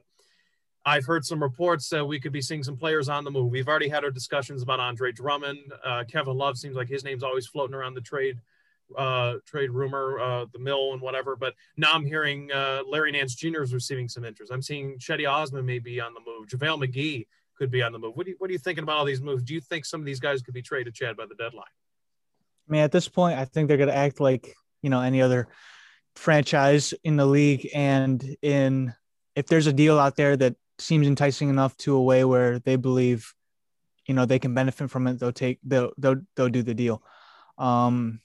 I've 0.87 1.05
heard 1.05 1.25
some 1.25 1.43
reports 1.43 1.89
that 1.89 2.05
we 2.05 2.17
could 2.17 2.31
be 2.31 2.41
seeing 2.41 2.63
some 2.63 2.77
players 2.77 3.09
on 3.09 3.25
the 3.25 3.29
move. 3.29 3.51
We've 3.51 3.67
already 3.67 3.89
had 3.89 4.05
our 4.05 4.09
discussions 4.09 4.61
about 4.61 4.79
Andre 4.79 5.11
Drummond. 5.11 5.59
Uh, 5.83 6.05
Kevin 6.09 6.37
Love 6.37 6.57
seems 6.57 6.77
like 6.77 6.87
his 6.87 7.03
name's 7.03 7.23
always 7.23 7.45
floating 7.45 7.75
around 7.75 7.95
the 7.95 8.01
trade 8.01 8.39
uh, 8.97 9.33
trade 9.45 9.69
rumor, 9.69 10.17
uh, 10.17 10.45
the 10.53 10.59
mill 10.59 10.93
and 10.93 11.01
whatever. 11.01 11.35
But 11.35 11.55
now 11.75 11.91
I'm 11.91 12.05
hearing 12.05 12.49
uh, 12.53 12.83
Larry 12.87 13.11
Nance 13.11 13.35
Jr. 13.35 13.63
is 13.63 13.73
receiving 13.73 14.07
some 14.07 14.23
interest. 14.23 14.49
I'm 14.49 14.61
seeing 14.61 14.97
Cedi 14.97 15.29
Osman 15.29 15.65
may 15.65 15.79
be 15.79 15.99
on 15.99 16.13
the 16.13 16.21
move. 16.25 16.47
JaVale 16.47 16.87
McGee 16.87 17.27
could 17.57 17.69
be 17.69 17.83
on 17.83 17.91
the 17.91 17.99
move. 17.99 18.15
What, 18.15 18.25
do 18.25 18.31
you, 18.31 18.37
what 18.39 18.49
are 18.49 18.53
you 18.53 18.59
thinking 18.59 18.85
about 18.85 18.95
all 18.95 19.03
these 19.03 19.19
moves? 19.19 19.43
Do 19.43 19.53
you 19.53 19.59
think 19.59 19.83
some 19.83 19.99
of 19.99 20.05
these 20.05 20.21
guys 20.21 20.41
could 20.41 20.53
be 20.53 20.61
traded, 20.61 20.93
Chad, 20.93 21.17
by 21.17 21.25
the 21.25 21.35
deadline? 21.35 21.65
I 22.65 22.71
mean, 22.71 22.81
at 22.81 22.93
this 22.93 23.09
point, 23.09 23.37
I 23.37 23.43
think 23.43 23.67
they're 23.67 23.75
going 23.75 23.89
to 23.89 23.95
act 23.95 24.21
like, 24.21 24.55
you 24.81 24.89
know, 24.89 25.01
any 25.01 25.21
other 25.21 25.49
franchise 26.15 26.93
in 27.03 27.17
the 27.17 27.25
league. 27.25 27.67
And 27.73 28.37
in 28.41 28.93
if 29.35 29.47
there's 29.47 29.67
a 29.67 29.73
deal 29.73 29.99
out 29.99 30.15
there 30.15 30.37
that 30.37 30.55
seems 30.79 31.07
enticing 31.07 31.49
enough 31.49 31.75
to 31.77 31.95
a 31.95 32.01
way 32.01 32.23
where 32.23 32.59
they 32.59 32.75
believe, 32.75 33.33
you 34.07 34.13
know, 34.13 34.25
they 34.25 34.39
can 34.39 34.53
benefit 34.53 34.89
from 34.89 35.07
it. 35.07 35.19
They'll 35.19 35.31
take 35.31 35.59
they'll 35.63 35.91
they'll, 35.97 36.21
they'll 36.35 36.49
do 36.49 36.63
the 36.63 36.73
deal. 36.73 37.01
Um, 37.57 38.21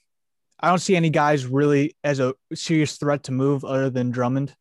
I 0.59 0.69
don't 0.69 0.79
see 0.79 0.95
any 0.95 1.09
guys 1.09 1.45
really 1.45 1.95
as 2.03 2.19
a 2.19 2.35
serious 2.53 2.97
threat 2.97 3.23
to 3.23 3.31
move 3.31 3.65
other 3.65 3.89
than 3.89 4.11
Drummond. 4.11 4.55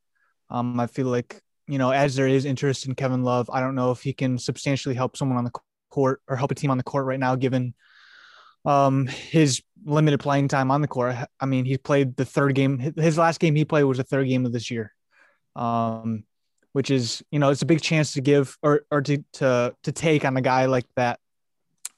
Um, 0.50 0.80
I 0.80 0.86
feel 0.86 1.06
like 1.06 1.40
you 1.68 1.78
know, 1.78 1.90
as 1.90 2.16
there 2.16 2.28
is 2.28 2.44
interest 2.44 2.86
in 2.86 2.94
Kevin 2.94 3.22
Love, 3.22 3.48
I 3.50 3.60
don't 3.60 3.74
know 3.74 3.92
if 3.92 4.02
he 4.02 4.12
can 4.12 4.38
substantially 4.38 4.94
help 4.94 5.16
someone 5.16 5.38
on 5.38 5.44
the 5.44 5.52
court 5.90 6.20
or 6.28 6.36
help 6.36 6.50
a 6.50 6.54
team 6.54 6.70
on 6.70 6.76
the 6.76 6.82
court 6.82 7.06
right 7.06 7.20
now, 7.20 7.36
given 7.36 7.74
um, 8.64 9.06
his 9.06 9.62
limited 9.84 10.18
playing 10.18 10.48
time 10.48 10.70
on 10.70 10.80
the 10.80 10.88
court. 10.88 11.16
I 11.40 11.46
mean, 11.46 11.64
he 11.64 11.78
played 11.78 12.16
the 12.16 12.24
third 12.24 12.54
game. 12.54 12.78
His 12.96 13.18
last 13.18 13.40
game 13.40 13.54
he 13.54 13.64
played 13.64 13.84
was 13.84 13.98
the 13.98 14.04
third 14.04 14.28
game 14.28 14.44
of 14.44 14.52
this 14.52 14.70
year. 14.70 14.92
Um, 15.54 16.24
which 16.72 16.90
is 16.90 17.22
you 17.30 17.38
know 17.38 17.50
it's 17.50 17.62
a 17.62 17.66
big 17.66 17.80
chance 17.80 18.12
to 18.14 18.20
give 18.20 18.56
or 18.62 18.82
or 18.90 19.02
to 19.02 19.24
to 19.34 19.74
to 19.82 19.92
take 19.92 20.24
on 20.24 20.36
a 20.36 20.42
guy 20.42 20.66
like 20.66 20.86
that. 20.96 21.18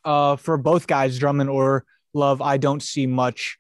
Uh, 0.05 0.37
for 0.37 0.57
both 0.57 0.87
guys, 0.87 1.19
Drummond 1.19 1.49
or 1.49 1.85
Love, 2.13 2.43
I 2.43 2.59
don't 2.59 2.83
see 2.83 3.07
much 3.07 3.59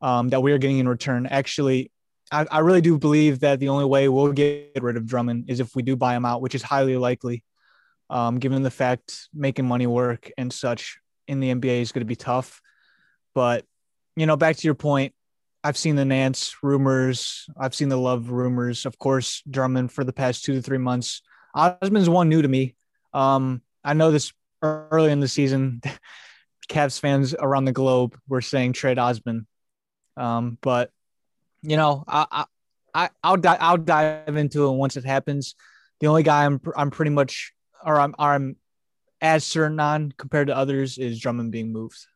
um, 0.00 0.28
that 0.28 0.42
we 0.42 0.52
are 0.52 0.58
getting 0.58 0.78
in 0.78 0.88
return. 0.88 1.26
Actually, 1.26 1.90
I, 2.30 2.46
I 2.50 2.58
really 2.60 2.80
do 2.80 2.98
believe 2.98 3.40
that 3.40 3.58
the 3.58 3.68
only 3.68 3.84
way 3.84 4.08
we'll 4.08 4.32
get 4.32 4.78
rid 4.80 4.96
of 4.96 5.06
Drummond 5.06 5.50
is 5.50 5.60
if 5.60 5.74
we 5.74 5.82
do 5.82 5.96
buy 5.96 6.14
him 6.14 6.24
out, 6.24 6.40
which 6.40 6.54
is 6.54 6.62
highly 6.62 6.96
likely, 6.96 7.42
um, 8.10 8.38
given 8.38 8.62
the 8.62 8.70
fact 8.70 9.28
making 9.34 9.66
money 9.66 9.86
work 9.86 10.30
and 10.38 10.52
such 10.52 10.98
in 11.26 11.40
the 11.40 11.52
NBA 11.52 11.80
is 11.80 11.92
going 11.92 12.02
to 12.02 12.06
be 12.06 12.16
tough. 12.16 12.60
But 13.34 13.64
you 14.16 14.26
know, 14.26 14.36
back 14.36 14.56
to 14.56 14.66
your 14.66 14.74
point, 14.74 15.14
I've 15.64 15.78
seen 15.78 15.96
the 15.96 16.04
Nance 16.04 16.56
rumors. 16.62 17.46
I've 17.58 17.74
seen 17.74 17.88
the 17.88 17.96
Love 17.96 18.30
rumors. 18.30 18.84
Of 18.84 18.98
course, 18.98 19.42
Drummond 19.48 19.90
for 19.90 20.04
the 20.04 20.12
past 20.12 20.44
two 20.44 20.52
to 20.52 20.62
three 20.62 20.78
months. 20.78 21.22
Osman's 21.54 22.10
one 22.10 22.28
new 22.28 22.42
to 22.42 22.48
me. 22.48 22.76
Um, 23.14 23.62
I 23.82 23.94
know 23.94 24.10
this 24.10 24.34
early 24.60 25.10
in 25.10 25.20
the 25.20 25.28
season, 25.28 25.80
Cavs 26.68 27.00
fans 27.00 27.34
around 27.34 27.64
the 27.64 27.72
globe 27.72 28.14
were 28.28 28.42
saying 28.42 28.74
trade 28.74 28.98
Osman. 28.98 29.46
Um, 30.18 30.58
but 30.60 30.90
you 31.62 31.78
know, 31.78 32.04
I, 32.06 32.44
I, 32.94 33.08
I'll 33.22 33.38
di- 33.38 33.56
I'll 33.58 33.78
dive 33.78 34.36
into 34.36 34.66
it 34.66 34.76
once 34.76 34.98
it 34.98 35.04
happens. 35.04 35.54
The 36.00 36.08
only 36.08 36.22
guy 36.22 36.44
I'm 36.44 36.60
I'm 36.76 36.90
pretty 36.90 37.10
much 37.10 37.54
or 37.82 37.98
I'm 37.98 38.14
I'm 38.18 38.56
as 39.22 39.44
certain 39.44 39.80
on 39.80 40.12
compared 40.12 40.48
to 40.48 40.56
others 40.56 40.98
is 40.98 41.18
Drummond 41.18 41.52
being 41.52 41.72
moved. 41.72 42.06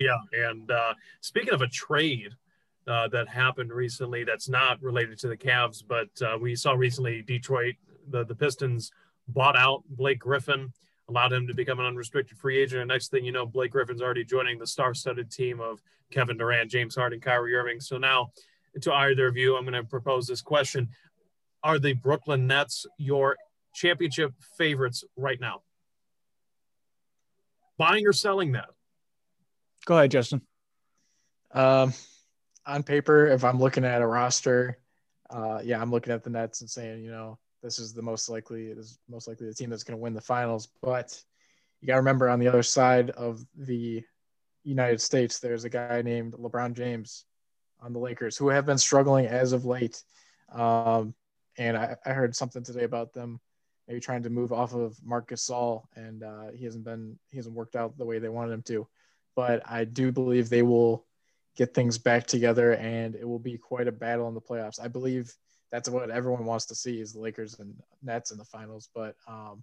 Yeah, 0.00 0.16
and 0.32 0.70
uh, 0.70 0.94
speaking 1.20 1.52
of 1.52 1.60
a 1.60 1.68
trade 1.68 2.32
uh, 2.86 3.08
that 3.08 3.28
happened 3.28 3.70
recently, 3.70 4.24
that's 4.24 4.48
not 4.48 4.82
related 4.82 5.18
to 5.20 5.28
the 5.28 5.36
Cavs, 5.36 5.84
but 5.86 6.08
uh, 6.22 6.38
we 6.38 6.56
saw 6.56 6.72
recently 6.72 7.20
Detroit, 7.20 7.74
the 8.08 8.24
the 8.24 8.34
Pistons 8.34 8.90
bought 9.28 9.58
out 9.58 9.84
Blake 9.90 10.18
Griffin, 10.18 10.72
allowed 11.10 11.34
him 11.34 11.46
to 11.46 11.54
become 11.54 11.78
an 11.80 11.86
unrestricted 11.86 12.38
free 12.38 12.58
agent. 12.58 12.80
And 12.80 12.88
next 12.88 13.08
thing 13.08 13.26
you 13.26 13.30
know, 13.30 13.44
Blake 13.44 13.72
Griffin's 13.72 14.00
already 14.00 14.24
joining 14.24 14.58
the 14.58 14.66
star-studded 14.66 15.30
team 15.30 15.60
of 15.60 15.82
Kevin 16.10 16.38
Durant, 16.38 16.70
James 16.70 16.94
Harden, 16.94 17.20
Kyrie 17.20 17.54
Irving. 17.54 17.78
So 17.78 17.98
now, 17.98 18.32
to 18.80 18.92
either 18.92 19.26
of 19.26 19.36
you, 19.36 19.54
I'm 19.56 19.64
going 19.64 19.74
to 19.74 19.84
propose 19.84 20.26
this 20.26 20.40
question: 20.40 20.88
Are 21.62 21.78
the 21.78 21.92
Brooklyn 21.92 22.46
Nets 22.46 22.86
your 22.96 23.36
championship 23.74 24.32
favorites 24.56 25.04
right 25.14 25.38
now? 25.38 25.60
Buying 27.76 28.06
or 28.06 28.14
selling 28.14 28.52
that? 28.52 28.70
Go 29.86 29.96
ahead, 29.96 30.10
Justin. 30.10 30.42
Um, 31.52 31.92
on 32.66 32.82
paper, 32.82 33.26
if 33.26 33.44
I'm 33.44 33.58
looking 33.58 33.84
at 33.84 34.02
a 34.02 34.06
roster, 34.06 34.78
uh, 35.30 35.60
yeah, 35.64 35.80
I'm 35.80 35.90
looking 35.90 36.12
at 36.12 36.22
the 36.22 36.30
Nets 36.30 36.60
and 36.60 36.70
saying, 36.70 37.02
you 37.02 37.10
know, 37.10 37.38
this 37.62 37.78
is 37.78 37.92
the 37.92 38.02
most 38.02 38.28
likely, 38.28 38.66
it 38.66 38.78
is 38.78 38.98
most 39.08 39.28
likely 39.28 39.46
the 39.46 39.54
team 39.54 39.70
that's 39.70 39.84
going 39.84 39.96
to 39.96 40.02
win 40.02 40.14
the 40.14 40.20
finals. 40.20 40.68
But 40.82 41.20
you 41.80 41.86
got 41.86 41.94
to 41.94 42.00
remember 42.00 42.28
on 42.28 42.38
the 42.38 42.48
other 42.48 42.62
side 42.62 43.10
of 43.10 43.44
the 43.56 44.02
United 44.64 45.00
States, 45.00 45.38
there's 45.38 45.64
a 45.64 45.70
guy 45.70 46.02
named 46.02 46.34
LeBron 46.34 46.74
James 46.74 47.24
on 47.80 47.92
the 47.92 47.98
Lakers 47.98 48.36
who 48.36 48.48
have 48.48 48.66
been 48.66 48.78
struggling 48.78 49.26
as 49.26 49.52
of 49.52 49.64
late. 49.64 50.02
Um, 50.52 51.14
and 51.58 51.76
I, 51.76 51.96
I 52.04 52.12
heard 52.12 52.36
something 52.36 52.62
today 52.62 52.84
about 52.84 53.12
them 53.12 53.40
maybe 53.90 54.00
trying 54.00 54.22
to 54.22 54.30
move 54.30 54.52
off 54.52 54.72
of 54.72 54.96
Marcus 55.04 55.48
Gasol, 55.48 55.82
and 55.96 56.22
uh, 56.22 56.50
he 56.54 56.64
hasn't 56.64 56.84
been 56.84 57.18
he 57.28 57.36
hasn't 57.36 57.56
worked 57.56 57.74
out 57.74 57.98
the 57.98 58.04
way 58.04 58.20
they 58.20 58.28
wanted 58.28 58.52
him 58.52 58.62
to. 58.62 58.86
But 59.36 59.62
I 59.68 59.84
do 59.84 60.12
believe 60.12 60.48
they 60.48 60.62
will 60.62 61.06
get 61.56 61.74
things 61.74 61.98
back 61.98 62.26
together, 62.26 62.74
and 62.74 63.14
it 63.14 63.28
will 63.28 63.38
be 63.38 63.56
quite 63.58 63.88
a 63.88 63.92
battle 63.92 64.28
in 64.28 64.34
the 64.34 64.40
playoffs. 64.40 64.80
I 64.80 64.88
believe 64.88 65.34
that's 65.70 65.88
what 65.88 66.10
everyone 66.10 66.44
wants 66.44 66.66
to 66.66 66.74
see 66.74 67.00
is 67.00 67.12
the 67.12 67.20
Lakers 67.20 67.58
and 67.58 67.74
Nets 68.02 68.30
in 68.30 68.38
the 68.38 68.44
finals. 68.44 68.88
But 68.94 69.16
um, 69.28 69.62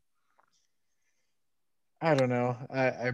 I 2.02 2.16
don't 2.16 2.30
know. 2.30 2.58
I, 2.70 2.88
I 2.88 3.12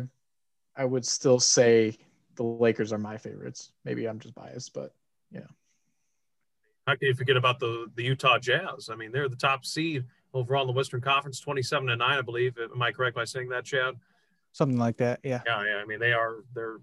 I 0.75 0.85
would 0.85 1.05
still 1.05 1.39
say 1.39 1.97
the 2.35 2.43
Lakers 2.43 2.93
are 2.93 2.97
my 2.97 3.17
favorites. 3.17 3.71
Maybe 3.85 4.07
I'm 4.07 4.19
just 4.19 4.35
biased, 4.35 4.73
but 4.73 4.93
yeah. 5.31 5.41
How 6.85 6.95
can 6.95 7.07
you 7.07 7.15
forget 7.15 7.37
about 7.37 7.59
the 7.59 7.87
the 7.95 8.03
Utah 8.03 8.39
Jazz? 8.39 8.89
I 8.91 8.95
mean, 8.95 9.11
they're 9.11 9.29
the 9.29 9.35
top 9.35 9.65
seed 9.65 10.05
overall 10.33 10.61
in 10.61 10.67
the 10.67 10.73
Western 10.73 11.01
Conference, 11.01 11.39
27 11.39 11.87
to 11.87 11.95
9, 11.95 12.17
I 12.17 12.21
believe. 12.21 12.57
Am 12.57 12.81
I 12.81 12.91
correct 12.91 13.15
by 13.15 13.23
saying 13.23 13.49
that, 13.49 13.65
Chad? 13.65 13.95
Something 14.53 14.79
like 14.79 14.97
that. 14.97 15.19
Yeah. 15.23 15.41
Yeah. 15.45 15.63
Yeah. 15.65 15.75
I 15.75 15.85
mean, 15.85 15.99
they 15.99 16.13
are, 16.13 16.37
they're 16.55 16.77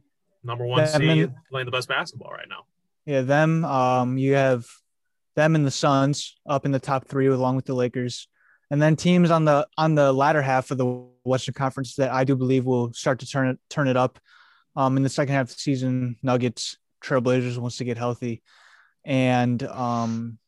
number 0.45 0.67
one 0.67 0.85
them 0.85 1.01
seed 1.01 1.25
and, 1.25 1.35
playing 1.51 1.67
the 1.67 1.73
best 1.73 1.89
basketball 1.89 2.31
right 2.31 2.49
now. 2.49 2.67
Yeah. 3.07 3.23
Them, 3.23 3.65
um, 3.65 4.19
you 4.19 4.35
have 4.35 4.67
them 5.37 5.55
and 5.55 5.67
the 5.67 5.71
Suns 5.71 6.37
up 6.47 6.67
in 6.67 6.73
the 6.73 6.79
top 6.79 7.07
three 7.07 7.27
along 7.27 7.57
with 7.57 7.65
the 7.65 7.75
Lakers. 7.75 8.29
And 8.73 8.81
then 8.81 8.95
teams 8.95 9.33
on 9.33 9.45
the 9.45 9.67
on 9.77 9.97
the 9.97 10.13
latter 10.13 10.41
half 10.41 10.71
of 10.71 10.79
the 10.79 10.87
Western 11.25 11.55
Conference 11.55 11.97
that 11.97 12.13
I 12.13 12.23
do 12.23 12.37
believe 12.37 12.65
will 12.65 12.93
start 12.93 13.19
to 13.19 13.27
turn 13.27 13.49
it 13.49 13.59
turn 13.69 13.89
it 13.89 13.97
up. 13.97 14.21
Um, 14.77 14.97
in 14.97 15.03
the 15.03 15.09
second 15.09 15.35
half 15.35 15.51
of 15.51 15.57
the 15.57 15.61
season, 15.61 16.17
Nuggets, 16.23 16.79
Trailblazers 17.03 17.59
wants 17.59 17.79
to 17.79 17.85
get 17.85 17.99
healthy, 17.99 18.43
and 19.05 19.61
um, 19.65 20.39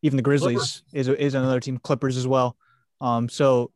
even 0.00 0.16
the 0.16 0.22
Grizzlies 0.22 0.82
is 0.94 1.08
is 1.08 1.34
another 1.34 1.60
team, 1.60 1.76
Clippers 1.76 2.16
as 2.16 2.26
well. 2.26 2.56
Um, 3.02 3.28
so 3.28 3.72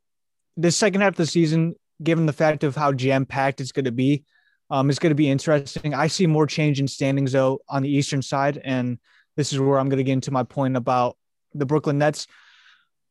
this 0.56 0.74
second 0.74 1.02
half 1.02 1.12
of 1.12 1.16
the 1.16 1.26
season, 1.26 1.74
given 2.04 2.26
the 2.26 2.32
fact 2.32 2.64
of 2.64 2.76
how 2.76 2.92
jam 2.92 3.26
packed 3.26 3.60
it's 3.60 3.72
going 3.72 3.84
to 3.86 3.92
be, 3.92 4.24
um, 4.70 4.90
it's 4.90 4.98
going 4.98 5.10
to 5.10 5.16
be 5.16 5.28
interesting. 5.28 5.94
I 5.94 6.06
see 6.06 6.26
more 6.26 6.46
change 6.46 6.80
in 6.80 6.88
standings 6.88 7.32
though 7.32 7.60
on 7.68 7.82
the 7.82 7.90
Eastern 7.90 8.22
side, 8.22 8.60
and 8.62 8.98
this 9.36 9.52
is 9.52 9.58
where 9.58 9.78
I'm 9.78 9.88
going 9.88 9.98
to 9.98 10.04
get 10.04 10.12
into 10.12 10.30
my 10.30 10.42
point 10.42 10.76
about 10.76 11.16
the 11.54 11.66
Brooklyn 11.66 11.98
Nets. 11.98 12.26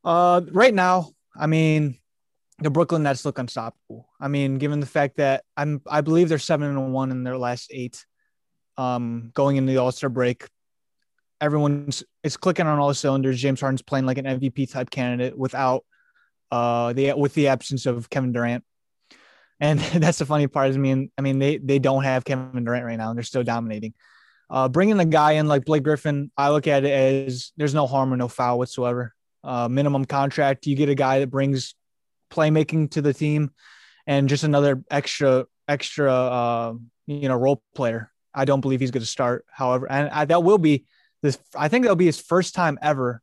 Uh, 0.04 0.42
right 0.52 0.74
now, 0.74 1.10
I 1.36 1.48
mean, 1.48 1.98
the 2.60 2.70
Brooklyn 2.70 3.04
Nets 3.04 3.26
look 3.26 3.40
unstoppable. 3.40 4.08
I 4.20 4.28
mean, 4.28 4.58
given 4.58 4.80
the 4.80 4.86
fact 4.86 5.18
that 5.18 5.44
I'm, 5.58 5.82
I 5.88 6.02
believe 6.02 6.30
they're 6.30 6.38
seven 6.38 6.70
and 6.70 6.94
one 6.94 7.12
in 7.12 7.24
their 7.24 7.38
last 7.38 7.72
eight, 7.74 8.06
um, 8.78 9.32
going 9.34 9.58
into 9.58 9.72
the 9.72 9.80
All 9.80 9.92
Star 9.92 10.10
break 10.10 10.48
everyone's 11.44 12.04
it's 12.24 12.38
clicking 12.38 12.66
on 12.66 12.80
all 12.80 12.94
cylinders. 12.94 13.42
James 13.42 13.60
Harden's 13.60 13.82
playing 13.82 14.06
like 14.06 14.18
an 14.18 14.26
MVP 14.26 14.72
type 14.72 14.90
candidate 14.90 15.38
without 15.38 15.84
uh 16.52 16.94
the 16.94 17.14
with 17.14 17.34
the 17.34 17.50
absence 17.50 17.86
of 17.86 18.10
Kevin 18.10 18.32
Durant. 18.32 18.64
And 19.60 19.80
that's 19.96 20.20
the 20.20 20.26
funny 20.26 20.48
part 20.48 20.70
is 20.70 20.76
I 20.76 20.80
mean 20.80 21.12
I 21.18 21.22
mean 21.22 21.40
they 21.40 21.58
they 21.58 21.80
don't 21.80 22.04
have 22.04 22.26
Kevin 22.26 22.64
Durant 22.64 22.86
right 22.86 22.98
now 22.98 23.10
and 23.10 23.18
they're 23.18 23.24
still 23.24 23.44
dominating. 23.44 23.94
Uh, 24.50 24.70
bringing 24.70 25.00
a 25.00 25.06
guy 25.06 25.34
in 25.34 25.48
like 25.48 25.66
Blake 25.66 25.84
Griffin, 25.84 26.30
I 26.38 26.50
look 26.50 26.68
at 26.68 26.84
it 26.84 26.92
as 27.28 27.52
there's 27.58 27.74
no 27.74 27.88
harm 27.88 28.14
or 28.14 28.18
no 28.18 28.28
foul 28.28 28.60
whatsoever. 28.60 29.14
Uh, 29.44 29.68
minimum 29.68 30.06
contract, 30.06 30.68
you 30.68 30.76
get 30.76 30.90
a 30.90 30.96
guy 30.96 31.20
that 31.20 31.28
brings 31.32 31.76
playmaking 32.32 32.92
to 32.92 33.02
the 33.02 33.14
team, 33.14 33.52
and 34.06 34.30
just 34.30 34.44
another 34.44 34.84
extra 34.92 35.46
extra 35.68 36.14
uh, 36.14 36.74
you 37.08 37.28
know 37.28 37.36
role 37.36 37.64
player. 37.76 38.12
I 38.34 38.46
don't 38.46 38.62
believe 38.62 38.80
he's 38.80 38.92
going 38.92 39.02
to 39.02 39.08
start, 39.08 39.46
however, 39.50 39.90
and 39.90 40.10
I, 40.10 40.26
that 40.26 40.44
will 40.44 40.58
be 40.58 40.86
this 41.22 41.40
I 41.56 41.68
think 41.68 41.84
that'll 41.84 41.96
be 41.96 42.06
his 42.06 42.22
first 42.22 42.54
time 42.54 42.78
ever, 42.82 43.22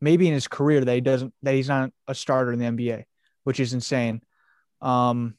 maybe 0.00 0.26
in 0.28 0.34
his 0.34 0.48
career 0.48 0.84
that 0.84 0.94
he 0.94 1.00
doesn't 1.00 1.32
that 1.42 1.54
he's 1.54 1.68
not 1.68 1.90
a 2.06 2.14
starter 2.14 2.52
in 2.52 2.58
the 2.58 2.66
NBA, 2.66 3.04
which 3.44 3.60
is 3.60 3.72
insane. 3.72 4.20
Um, 4.82 5.34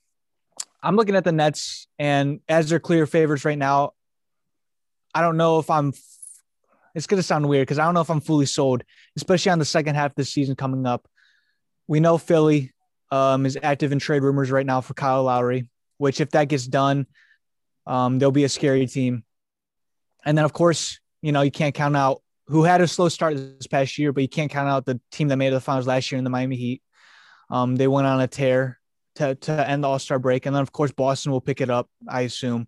I'm 0.81 0.95
looking 0.95 1.15
at 1.15 1.23
the 1.23 1.31
Nets, 1.31 1.87
and 1.97 2.39
as 2.47 2.69
they're 2.69 2.79
clear 2.79 3.05
favorites 3.05 3.45
right 3.45 3.57
now, 3.57 3.93
I 5.13 5.21
don't 5.21 5.37
know 5.37 5.59
if 5.59 5.69
I'm. 5.69 5.93
It's 6.93 7.07
going 7.07 7.19
to 7.19 7.23
sound 7.23 7.47
weird 7.47 7.67
because 7.67 7.79
I 7.79 7.85
don't 7.85 7.93
know 7.93 8.01
if 8.01 8.09
I'm 8.09 8.21
fully 8.21 8.45
sold, 8.47 8.83
especially 9.15 9.51
on 9.51 9.59
the 9.59 9.65
second 9.65 9.95
half 9.95 10.11
of 10.11 10.15
the 10.15 10.25
season 10.25 10.55
coming 10.55 10.85
up. 10.85 11.07
We 11.87 11.99
know 11.99 12.17
Philly 12.17 12.73
um, 13.11 13.45
is 13.45 13.57
active 13.61 13.91
in 13.91 13.99
trade 13.99 14.23
rumors 14.23 14.49
right 14.51 14.65
now 14.65 14.81
for 14.81 14.93
Kyle 14.93 15.23
Lowry, 15.23 15.67
which 15.97 16.21
if 16.21 16.31
that 16.31 16.47
gets 16.47 16.65
done, 16.65 17.05
um, 17.85 18.17
they'll 18.19 18.31
be 18.31 18.45
a 18.45 18.49
scary 18.49 18.87
team. 18.87 19.23
And 20.25 20.37
then, 20.37 20.45
of 20.45 20.53
course, 20.53 20.99
you 21.21 21.31
know, 21.31 21.41
you 21.41 21.51
can't 21.51 21.75
count 21.75 21.95
out 21.95 22.21
who 22.47 22.63
had 22.63 22.81
a 22.81 22.87
slow 22.87 23.09
start 23.09 23.35
this 23.35 23.67
past 23.67 23.97
year, 23.97 24.11
but 24.11 24.21
you 24.21 24.29
can't 24.29 24.51
count 24.51 24.69
out 24.69 24.85
the 24.85 24.99
team 25.11 25.27
that 25.27 25.37
made 25.37 25.51
the 25.51 25.59
finals 25.59 25.87
last 25.87 26.11
year 26.11 26.17
in 26.17 26.23
the 26.23 26.29
Miami 26.29 26.55
Heat. 26.55 26.81
Um, 27.49 27.75
they 27.75 27.87
went 27.87 28.07
on 28.07 28.19
a 28.21 28.27
tear 28.27 28.76
to, 29.17 29.35
to 29.35 29.69
end 29.69 29.83
the 29.83 29.87
All 29.87 29.99
Star 29.99 30.19
break. 30.19 30.45
And 30.45 30.55
then, 30.55 30.61
of 30.61 30.71
course, 30.71 30.91
Boston 30.91 31.31
will 31.31 31.41
pick 31.41 31.61
it 31.61 31.69
up, 31.69 31.89
I 32.07 32.21
assume. 32.21 32.67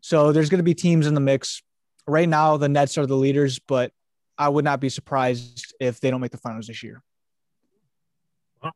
So 0.00 0.32
there's 0.32 0.48
going 0.48 0.58
to 0.58 0.64
be 0.64 0.74
teams 0.74 1.06
in 1.06 1.14
the 1.14 1.20
mix. 1.20 1.62
Right 2.06 2.28
now, 2.28 2.56
the 2.56 2.68
Nets 2.68 2.96
are 2.98 3.06
the 3.06 3.16
leaders, 3.16 3.58
but 3.58 3.92
I 4.36 4.48
would 4.48 4.64
not 4.64 4.80
be 4.80 4.88
surprised 4.88 5.74
if 5.80 6.00
they 6.00 6.10
don't 6.10 6.20
make 6.20 6.30
the 6.30 6.38
finals 6.38 6.68
this 6.68 6.82
year. 6.82 7.02
Well, 8.62 8.72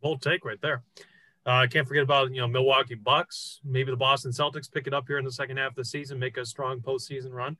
bold 0.00 0.22
take 0.22 0.44
right 0.44 0.60
there. 0.60 0.82
I 1.44 1.64
uh, 1.64 1.66
can't 1.68 1.86
forget 1.86 2.02
about 2.02 2.32
you 2.32 2.40
know 2.40 2.48
Milwaukee 2.48 2.94
Bucks. 2.94 3.60
Maybe 3.64 3.90
the 3.90 3.96
Boston 3.96 4.32
Celtics 4.32 4.70
pick 4.70 4.86
it 4.86 4.94
up 4.94 5.06
here 5.06 5.18
in 5.18 5.24
the 5.24 5.32
second 5.32 5.58
half 5.58 5.70
of 5.70 5.76
the 5.76 5.84
season, 5.84 6.18
make 6.18 6.36
a 6.36 6.44
strong 6.44 6.80
postseason 6.80 7.32
run 7.32 7.56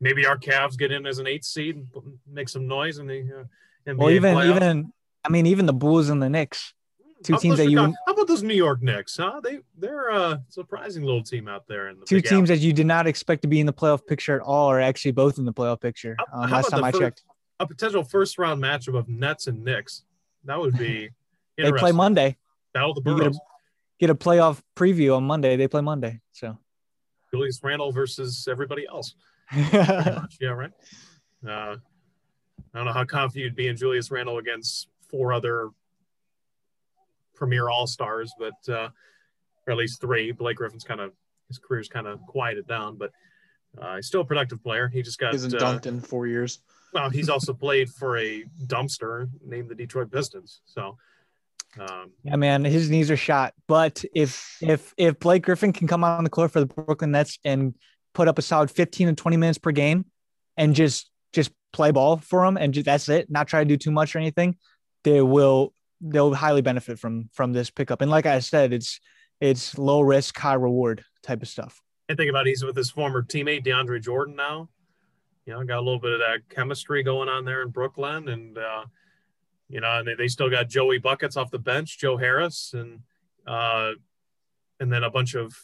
maybe 0.00 0.26
our 0.26 0.38
Cavs 0.38 0.76
get 0.76 0.90
in 0.90 1.06
as 1.06 1.18
an 1.18 1.26
eighth 1.26 1.44
seed 1.44 1.76
and 1.76 1.86
make 2.26 2.48
some 2.48 2.66
noise 2.66 2.98
in 2.98 3.06
the 3.06 3.20
uh, 3.20 3.90
NBA 3.90 3.98
well, 3.98 4.10
even 4.10 4.34
playoff. 4.34 4.56
even 4.56 4.92
I 5.24 5.28
mean 5.28 5.46
even 5.46 5.66
the 5.66 5.72
Bulls 5.72 6.08
and 6.08 6.22
the 6.22 6.30
Knicks, 6.30 6.74
two 7.22 7.36
teams 7.36 7.58
that 7.58 7.70
you 7.70 7.78
how 7.78 7.92
about 8.08 8.26
those 8.26 8.42
New 8.42 8.54
York 8.54 8.82
Knicks? 8.82 9.16
Huh? 9.16 9.40
They 9.42 9.60
they're 9.78 10.08
a 10.08 10.42
surprising 10.48 11.02
little 11.02 11.22
team 11.22 11.48
out 11.48 11.66
there 11.66 11.88
in 11.88 12.00
the 12.00 12.06
two 12.06 12.20
teams 12.20 12.48
that 12.48 12.58
you 12.58 12.72
did 12.72 12.86
not 12.86 13.06
expect 13.06 13.42
to 13.42 13.48
be 13.48 13.60
in 13.60 13.66
the 13.66 13.72
playoff 13.72 14.06
picture 14.06 14.36
at 14.36 14.42
all 14.42 14.68
are 14.68 14.80
actually 14.80 15.12
both 15.12 15.38
in 15.38 15.44
the 15.44 15.52
playoff 15.52 15.80
picture. 15.80 16.16
Um, 16.32 16.48
how 16.48 16.56
last 16.56 16.70
time 16.70 16.84
I 16.84 16.90
first, 16.90 17.02
checked, 17.02 17.22
a 17.58 17.66
potential 17.66 18.04
first 18.04 18.38
round 18.38 18.62
matchup 18.62 18.96
of 18.96 19.08
Nets 19.08 19.46
and 19.46 19.64
Knicks 19.64 20.04
that 20.44 20.58
would 20.58 20.76
be. 20.76 21.10
they 21.58 21.72
play 21.72 21.92
Monday. 21.92 22.36
Battle 22.72 22.94
the 22.94 23.00
Boroughs. 23.00 23.20
Get 23.20 23.34
a, 23.34 23.40
get 24.00 24.10
a 24.10 24.14
playoff 24.14 24.60
preview 24.76 25.16
on 25.16 25.24
Monday. 25.24 25.56
They 25.56 25.68
play 25.68 25.82
Monday, 25.82 26.20
so. 26.32 26.58
Julius 27.32 27.60
Randle 27.62 27.92
versus 27.92 28.48
everybody 28.50 28.86
else. 28.88 29.14
yeah, 29.52 30.48
right. 30.48 30.70
Uh, 31.46 31.76
I 32.74 32.76
don't 32.76 32.86
know 32.86 32.92
how 32.92 33.04
confident 33.04 33.44
you'd 33.44 33.56
be 33.56 33.68
in 33.68 33.76
Julius 33.76 34.10
Randle 34.10 34.38
against 34.38 34.88
four 35.08 35.32
other 35.32 35.70
premier 37.40 37.70
all 37.70 37.86
stars, 37.86 38.32
but 38.38 38.72
uh, 38.72 38.90
or 39.66 39.72
at 39.72 39.76
least 39.76 40.00
three. 40.00 40.30
Blake 40.30 40.58
Griffin's 40.58 40.84
kind 40.84 41.00
of 41.00 41.12
his 41.48 41.58
career's 41.58 41.88
kind 41.88 42.06
of 42.06 42.20
quieted 42.28 42.68
down, 42.68 42.96
but 42.96 43.10
uh, 43.80 43.96
he's 43.96 44.06
still 44.06 44.20
a 44.20 44.24
productive 44.24 44.62
player. 44.62 44.86
He 44.86 45.02
just 45.02 45.18
got 45.18 45.32
he 45.32 45.36
hasn't 45.36 45.54
dunked 45.54 45.86
in 45.86 46.00
four 46.00 46.28
years. 46.28 46.60
Well, 46.92 47.10
he's 47.10 47.28
also 47.34 47.52
played 47.52 47.88
for 47.88 48.18
a 48.18 48.44
dumpster 48.66 49.28
named 49.44 49.70
the 49.70 49.74
Detroit 49.74 50.12
Pistons. 50.12 50.60
So 50.66 50.98
Um, 51.78 52.12
Yeah, 52.24 52.36
man, 52.36 52.64
his 52.64 52.90
knees 52.90 53.10
are 53.10 53.16
shot. 53.16 53.54
But 53.66 54.04
if 54.14 54.58
if 54.60 54.92
if 54.96 55.18
Blake 55.18 55.42
Griffin 55.42 55.72
can 55.72 55.88
come 55.88 56.04
out 56.04 56.18
on 56.18 56.24
the 56.24 56.30
court 56.30 56.52
for 56.52 56.60
the 56.60 56.66
Brooklyn 56.66 57.12
Nets 57.12 57.38
and 57.44 57.74
put 58.12 58.28
up 58.28 58.38
a 58.38 58.42
solid 58.42 58.70
15 58.70 59.08
and 59.08 59.16
20 59.16 59.36
minutes 59.36 59.58
per 59.58 59.72
game 59.72 60.04
and 60.56 60.74
just 60.74 61.10
just 61.32 61.52
play 61.72 61.92
ball 61.92 62.16
for 62.16 62.44
them 62.44 62.56
and 62.56 62.74
just, 62.74 62.86
that's 62.86 63.08
it, 63.08 63.30
not 63.30 63.46
try 63.48 63.60
to 63.60 63.68
do 63.68 63.76
too 63.76 63.92
much 63.92 64.14
or 64.14 64.18
anything, 64.18 64.56
they 65.04 65.22
will 65.22 65.72
they'll 66.00 66.34
highly 66.34 66.62
benefit 66.62 66.98
from 66.98 67.28
from 67.32 67.52
this 67.52 67.70
pickup. 67.70 68.00
And 68.00 68.10
like 68.10 68.26
I 68.26 68.38
said, 68.40 68.72
it's 68.72 69.00
it's 69.40 69.78
low 69.78 70.00
risk, 70.00 70.38
high 70.38 70.54
reward 70.54 71.04
type 71.22 71.42
of 71.42 71.48
stuff. 71.48 71.80
and 72.08 72.16
think 72.16 72.30
about 72.30 72.46
he's 72.46 72.64
with 72.64 72.76
his 72.76 72.90
former 72.90 73.22
teammate 73.22 73.64
DeAndre 73.64 74.02
Jordan 74.02 74.36
now. 74.36 74.68
You 75.46 75.54
know, 75.54 75.64
got 75.64 75.78
a 75.78 75.82
little 75.82 76.00
bit 76.00 76.12
of 76.12 76.18
that 76.20 76.48
chemistry 76.48 77.02
going 77.02 77.28
on 77.28 77.44
there 77.44 77.62
in 77.62 77.70
Brooklyn, 77.70 78.28
and 78.28 78.58
uh, 78.58 78.84
you 79.68 79.80
know, 79.80 79.98
and 79.98 80.08
they, 80.08 80.14
they 80.14 80.28
still 80.28 80.50
got 80.50 80.68
Joey 80.68 80.98
buckets 80.98 81.36
off 81.36 81.50
the 81.50 81.58
bench, 81.58 81.98
Joe 81.98 82.16
Harris, 82.16 82.72
and 82.74 83.00
uh, 83.46 83.92
and 84.78 84.92
then 84.92 85.04
a 85.04 85.10
bunch 85.10 85.34
of 85.34 85.54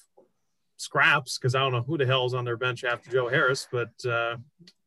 scraps 0.77 1.39
because 1.39 1.55
I 1.55 1.61
don't 1.61 1.73
know 1.73 1.83
who 1.83 1.99
the 1.99 2.07
hell's 2.07 2.35
on 2.35 2.45
their 2.45 2.57
bench 2.57 2.85
after 2.85 3.11
Joe 3.11 3.29
Harris, 3.29 3.69
but 3.71 3.93
uh, 4.09 4.37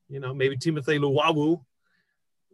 you 0.08 0.20
know, 0.20 0.34
maybe 0.34 0.58
Timothy 0.58 1.00
Luwawu 1.00 1.62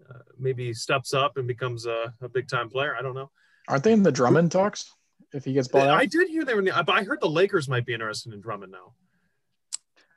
uh, 0.09 0.19
maybe 0.37 0.73
steps 0.73 1.13
up 1.13 1.37
and 1.37 1.47
becomes 1.47 1.85
a, 1.85 2.13
a 2.21 2.29
big 2.29 2.47
time 2.47 2.69
player. 2.69 2.95
I 2.97 3.01
don't 3.01 3.15
know. 3.15 3.31
Aren't 3.67 3.83
they 3.83 3.93
in 3.93 4.03
the 4.03 4.11
Drummond 4.11 4.51
talks? 4.51 4.91
If 5.33 5.43
he 5.43 5.53
gets 5.53 5.67
bought 5.67 5.87
out, 5.87 5.99
I 5.99 6.05
did 6.05 6.29
hear 6.29 6.45
they 6.45 6.53
were, 6.53 6.59
in 6.59 6.65
the, 6.65 6.83
but 6.85 6.95
I 6.95 7.03
heard 7.03 7.19
the 7.19 7.27
Lakers 7.27 7.67
might 7.67 7.85
be 7.85 7.93
interested 7.93 8.33
in 8.33 8.41
Drummond 8.41 8.71
now. 8.71 8.93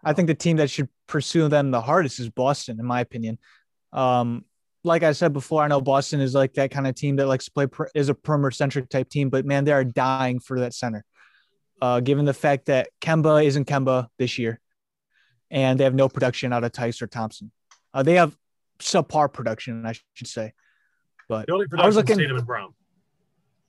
I 0.05 0.13
think 0.13 0.29
the 0.29 0.35
team 0.35 0.59
that 0.59 0.71
should 0.71 0.89
pursue 1.07 1.49
them 1.49 1.71
the 1.71 1.81
hardest 1.81 2.21
is 2.21 2.29
Boston, 2.29 2.79
in 2.79 2.87
my 2.87 3.01
opinion. 3.01 3.39
Um, 3.93 4.45
like 4.85 5.03
I 5.03 5.13
said 5.13 5.33
before, 5.33 5.63
I 5.63 5.69
know 5.69 5.81
Boston 5.81 6.21
is 6.21 6.35
like 6.35 6.55
that 6.55 6.71
kind 6.71 6.87
of 6.87 6.95
team 6.95 7.17
that 7.17 7.27
likes 7.27 7.47
to 7.47 7.51
play 7.51 7.67
per, 7.67 7.89
is 7.95 8.09
a 8.09 8.15
perimeter 8.15 8.53
centric 8.53 8.89
type 8.89 9.09
team, 9.09 9.29
but 9.29 9.45
man, 9.45 9.65
they 9.65 9.73
are 9.73 9.85
dying 9.85 10.39
for 10.39 10.61
that 10.61 10.73
center. 10.73 11.05
Uh, 11.81 12.01
given 12.01 12.25
the 12.25 12.35
fact 12.35 12.67
that 12.67 12.89
Kemba 13.01 13.45
isn't 13.45 13.67
Kemba 13.67 14.09
this 14.19 14.39
year, 14.39 14.61
and 15.51 15.81
they 15.81 15.85
have 15.85 15.95
no 15.95 16.09
production 16.09 16.53
out 16.53 16.65
of 16.65 16.73
Theis 16.73 17.01
or 17.01 17.07
Thompson. 17.07 17.51
Uh, 17.95 18.03
they 18.03 18.15
have 18.15 18.37
subpar 18.81 19.33
production, 19.33 19.85
I 19.87 19.95
should 20.15 20.27
say. 20.29 20.53
But 21.29 21.47
The 21.47 21.53
only 21.53 21.67
I 21.77 21.87
was 21.87 21.97
looking- 21.97 22.19
Tatum 22.19 22.37
and 22.37 22.47
Brown. 22.47 22.75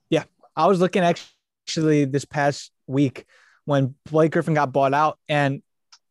Yeah, 0.08 0.24
I 0.56 0.66
was 0.66 0.80
looking 0.80 1.02
actually 1.02 2.04
this 2.06 2.24
past 2.24 2.72
week 2.86 3.26
when 3.64 3.94
Blake 4.10 4.32
Griffin 4.32 4.54
got 4.54 4.72
bought 4.72 4.94
out, 4.94 5.18
and 5.28 5.62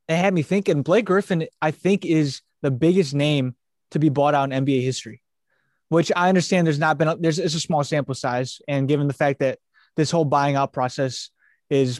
it 0.08 0.15
had 0.15 0.34
me 0.34 0.41
thinking 0.44 0.82
Blake 0.84 1.06
Griffin, 1.06 1.48
I 1.62 1.72
think, 1.72 2.06
is 2.06 2.41
the 2.62 2.72
biggest 2.72 3.13
name 3.13 3.56
to 3.91 4.00
be 4.00 4.10
bought 4.10 4.36
out 4.36 4.51
in 4.51 4.65
NBA 4.65 4.82
history. 4.84 5.22
Which 5.89 6.12
I 6.15 6.29
understand 6.29 6.68
there's 6.68 6.77
not 6.77 7.00
been 7.00 7.08
a, 7.08 7.15
there's 7.15 7.39
it's 7.39 7.56
a 7.56 7.60
small 7.60 7.84
sample 7.84 8.13
size, 8.13 8.62
and 8.68 8.88
given 8.88 9.08
the 9.08 9.13
fact 9.13 9.39
that 9.39 9.58
this 9.96 10.12
whole 10.12 10.25
buying 10.25 10.56
out 10.56 10.72
process 10.72 11.32
is 11.70 12.00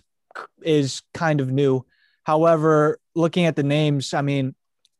is 0.62 1.02
kind 1.14 1.42
of 1.42 1.52
new. 1.52 1.86
However, 2.24 3.00
looking 3.16 3.46
at 3.46 3.56
the 3.56 3.64
names, 3.64 4.14
I 4.14 4.22
mean, 4.22 4.54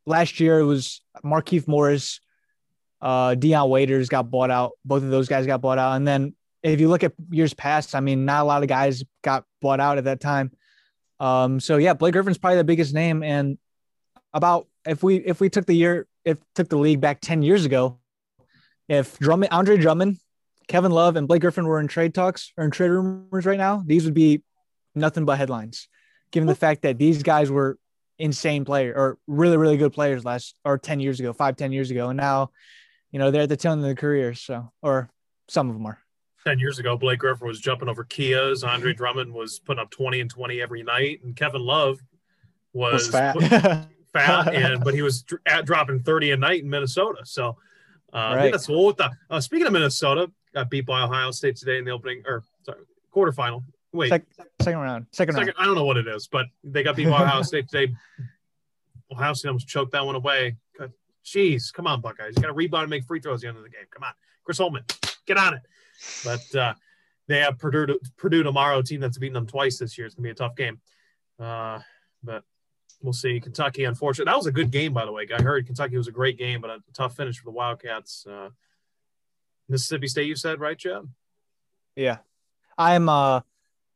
last 0.10 0.40
year 0.40 0.60
it 0.60 0.66
was 0.66 1.02
Markieff 1.24 1.68
Morris, 1.68 2.20
uh, 3.02 3.36
Dion 3.36 3.70
Waiters 3.70 4.10
got 4.10 4.30
bought 4.30 4.52
out. 4.52 4.72
Both 4.84 5.04
of 5.04 5.10
those 5.10 5.30
guys 5.30 5.46
got 5.46 5.62
bought 5.62 5.78
out, 5.78 5.94
and 5.94 6.08
then 6.08 6.36
if 6.62 6.82
you 6.82 6.90
look 6.90 7.04
at 7.04 7.14
years 7.30 7.54
past, 7.54 7.96
I 7.96 8.02
mean, 8.02 8.26
not 8.26 8.42
a 8.42 8.46
lot 8.46 8.64
of 8.64 8.70
guys 8.70 9.04
got 9.24 9.46
bought 9.62 9.80
out 9.80 9.98
at 9.98 10.04
that 10.06 10.20
time. 10.20 10.52
Um, 11.20 11.60
so 11.60 11.78
yeah, 11.78 11.94
Blake 11.94 12.14
Griffin's 12.14 12.38
probably 12.38 12.58
the 12.58 12.64
biggest 12.64 12.94
name. 12.94 13.24
And 13.24 13.58
about 14.34 14.68
if 14.86 15.04
we 15.04 15.18
if 15.18 15.40
we 15.40 15.50
took 15.50 15.66
the 15.66 15.74
year 15.74 16.08
if 16.26 16.38
took 16.56 16.70
the 16.70 16.78
league 16.78 17.02
back 17.02 17.22
ten 17.22 17.42
years 17.42 17.66
ago, 17.66 18.00
if 18.88 19.18
Drummond, 19.20 19.52
Andre 19.52 19.78
Drummond, 19.78 20.18
Kevin 20.68 20.92
Love, 20.92 21.16
and 21.16 21.28
Blake 21.28 21.42
Griffin 21.42 21.66
were 21.66 21.80
in 21.80 21.88
trade 21.88 22.14
talks 22.14 22.52
or 22.58 22.66
in 22.66 22.72
trade 22.72 22.90
rumors 22.90 23.46
right 23.46 23.58
now, 23.58 23.84
these 23.86 24.06
would 24.06 24.14
be 24.14 24.44
nothing 24.96 25.26
but 25.26 25.38
headlines. 25.38 25.88
Given 26.32 26.48
the 26.48 26.56
fact 26.56 26.84
that 26.84 26.98
these 26.98 27.24
guys 27.24 27.50
were 27.50 27.78
insane 28.20 28.66
player 28.66 28.94
or 28.96 29.18
really 29.28 29.58
really 29.58 29.78
good 29.78 29.94
players 29.94 30.24
last 30.26 30.56
or 30.64 30.78
ten 30.78 31.00
years 31.00 31.20
ago, 31.20 31.34
five 31.34 31.56
ten 31.56 31.72
years 31.72 31.90
ago, 31.90 32.10
and 32.10 32.18
now, 32.18 32.52
you 33.12 33.20
know, 33.20 33.32
they're 33.32 33.44
at 33.44 33.50
the 33.50 33.58
tail 33.58 33.72
end 33.72 33.80
of 33.82 33.86
their 33.86 33.96
careers. 33.96 34.42
So 34.42 34.72
or 34.82 35.10
some 35.48 35.70
of 35.70 35.76
them 35.76 35.86
are. 35.86 36.00
10 36.46 36.58
years 36.60 36.80
ago, 36.80 36.96
Blake 36.96 37.20
Griffin 37.20 37.48
was 37.48 37.60
jumping 37.60 37.90
over 37.90 38.06
Kias. 38.06 38.66
Andre 38.66 38.94
Drummond 38.94 39.34
was 39.34 39.60
putting 39.60 39.82
up 39.82 39.90
20 39.90 40.22
and 40.22 40.30
20 40.30 40.62
every 40.62 40.84
night. 40.84 41.20
And 41.24 41.36
Kevin 41.36 41.62
Love 41.62 42.00
was, 42.72 43.08
Was 43.08 43.10
fat. 43.10 43.36
fat 44.14 44.54
and 44.54 44.84
but 44.84 44.94
he 44.94 45.02
was 45.02 45.26
at 45.46 45.66
dropping 45.66 46.00
30 46.02 46.32
a 46.32 46.38
night 46.38 46.64
in 46.64 46.70
Minnesota. 46.70 47.26
So 47.26 47.58
uh, 48.14 48.34
Right. 48.36 48.52
that's 48.52 48.68
what 48.70 48.98
the, 48.98 49.12
uh, 49.30 49.42
speaking 49.42 49.68
of 49.68 49.74
Minnesota, 49.74 50.32
got 50.54 50.70
beat 50.70 50.86
by 50.86 51.02
Ohio 51.02 51.32
State 51.32 51.58
today 51.58 51.78
in 51.78 51.86
the 51.86 51.92
opening 51.92 52.24
or 52.26 52.44
sorry, 52.64 52.80
quarterfinal. 53.14 53.64
Wait, 53.92 54.10
Sec- 54.10 54.26
second 54.62 54.80
round. 54.80 55.08
Second, 55.12 55.34
second, 55.34 55.48
round. 55.48 55.58
I 55.60 55.66
don't 55.66 55.76
know 55.76 55.86
what 55.86 55.98
it 55.98 56.08
is, 56.08 56.28
but 56.28 56.46
they 56.64 56.84
got 56.84 56.96
beat 56.96 57.10
by 57.10 57.24
Ohio 57.24 57.42
State 57.42 57.68
today. 57.70 57.94
Ohio 59.12 59.34
State 59.34 59.50
almost 59.50 59.68
choked 59.68 59.94
that 59.94 60.06
one 60.06 60.16
away. 60.16 60.58
Jeez, 61.26 61.72
come 61.72 61.86
on, 61.86 62.02
Buckeyes. 62.02 62.34
You 62.36 62.42
got 62.42 62.48
to 62.48 62.54
rebound 62.54 62.84
and 62.84 62.90
make 62.90 63.04
free 63.04 63.20
throws 63.20 63.40
at 63.40 63.42
the 63.42 63.48
end 63.50 63.58
of 63.58 63.64
the 63.64 63.70
game. 63.70 63.86
Come 63.92 64.04
on. 64.04 64.14
Chris 64.44 64.58
Holtmann, 64.58 64.84
get 65.26 65.38
on 65.38 65.54
it. 65.54 65.62
But 66.24 66.56
uh, 66.60 66.74
they 67.28 67.40
have 67.40 67.60
Purdue, 67.60 68.00
Purdue 68.18 68.42
tomorrow, 68.42 68.80
a 68.80 68.84
team 68.84 69.00
that's 69.00 69.18
beaten 69.18 69.34
them 69.34 69.46
twice 69.46 69.78
this 69.78 69.98
year. 69.98 70.08
It's 70.08 70.16
going 70.16 70.24
to 70.24 70.28
be 70.28 70.32
a 70.32 70.34
tough 70.34 70.56
game. 70.56 70.80
Uh, 71.40 71.80
but 72.24 72.44
we'll 73.02 73.14
see. 73.14 73.40
Kentucky, 73.40 73.84
unfortunately. 73.84 74.32
That 74.32 74.38
was 74.38 74.48
a 74.48 74.52
good 74.52 74.72
game, 74.72 74.94
by 74.94 75.06
the 75.06 75.12
way. 75.12 75.28
I 75.32 75.42
heard 75.42 75.66
Kentucky 75.66 75.98
was 75.98 76.08
a 76.08 76.12
great 76.12 76.38
game, 76.38 76.62
but 76.62 76.72
a 76.72 76.80
tough 76.94 77.16
finish 77.16 77.38
for 77.38 77.46
the 77.46 77.52
Wildcats. 77.52 78.26
Uh, 78.26 78.50
Mississippi 79.68 80.08
State, 80.08 80.28
you 80.28 80.36
said, 80.36 80.60
right, 80.60 80.78
Jeb? 80.78 81.08
Yeah. 81.96 82.18
I'm 82.78 83.10
uh 83.10 83.42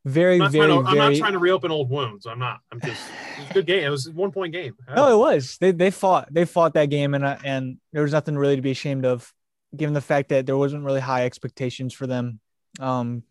very, 0.06 0.42
I'm 0.42 0.52
very, 0.52 0.68
to, 0.68 0.80
I'm 0.80 0.86
very 0.86 1.14
not 1.14 1.16
trying 1.16 1.34
to 1.34 1.40
reopen 1.40 1.72
old 1.72 1.90
wounds. 1.90 2.26
I'm 2.26 2.40
not. 2.40 2.60
I'm 2.72 2.82
just. 2.82 3.02
It 3.38 3.40
was 3.40 3.50
a 3.52 3.54
good 3.54 3.66
game. 3.66 3.84
It 3.84 3.90
was 3.90 4.10
one 4.10 4.32
point 4.32 4.52
game. 4.52 4.76
No, 4.96 5.14
it 5.14 5.18
was. 5.18 5.58
They 5.58 5.72
they 5.72 5.92
fought. 5.92 6.28
They 6.32 6.46
fought 6.46 6.74
that 6.74 6.90
game, 6.90 7.14
and 7.14 7.24
uh, 7.24 7.38
and 7.46 7.78
there 7.94 8.04
was 8.04 8.12
nothing 8.12 8.38
really 8.38 8.58
to 8.58 8.62
be 8.62 8.72
ashamed 8.72 9.06
of, 9.06 9.32
given 9.76 9.94
the 9.94 10.02
fact 10.02 10.30
that 10.30 10.46
there 10.46 10.58
wasn't 10.58 10.84
really 10.84 11.00
high 11.00 11.26
expectations 11.26 11.94
for 11.94 12.06
them, 12.06 12.42
um, 12.82 13.24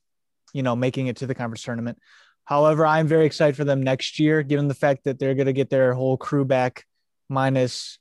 you 0.55 0.63
know, 0.63 0.75
making 0.75 1.09
it 1.09 1.17
to 1.19 1.27
the 1.27 1.35
conference 1.35 1.63
tournament. 1.63 1.99
However, 2.45 2.87
I'm 2.87 3.07
very 3.07 3.27
excited 3.27 3.55
for 3.55 3.65
them 3.65 3.83
next 3.83 4.19
year, 4.19 4.43
given 4.43 4.67
the 4.67 4.75
fact 4.75 5.05
that 5.05 5.19
they're 5.19 5.35
going 5.35 5.47
to 5.47 5.53
get 5.53 5.69
their 5.69 5.93
whole 5.93 6.17
crew 6.17 6.45
back, 6.45 6.87
minus, 7.29 7.99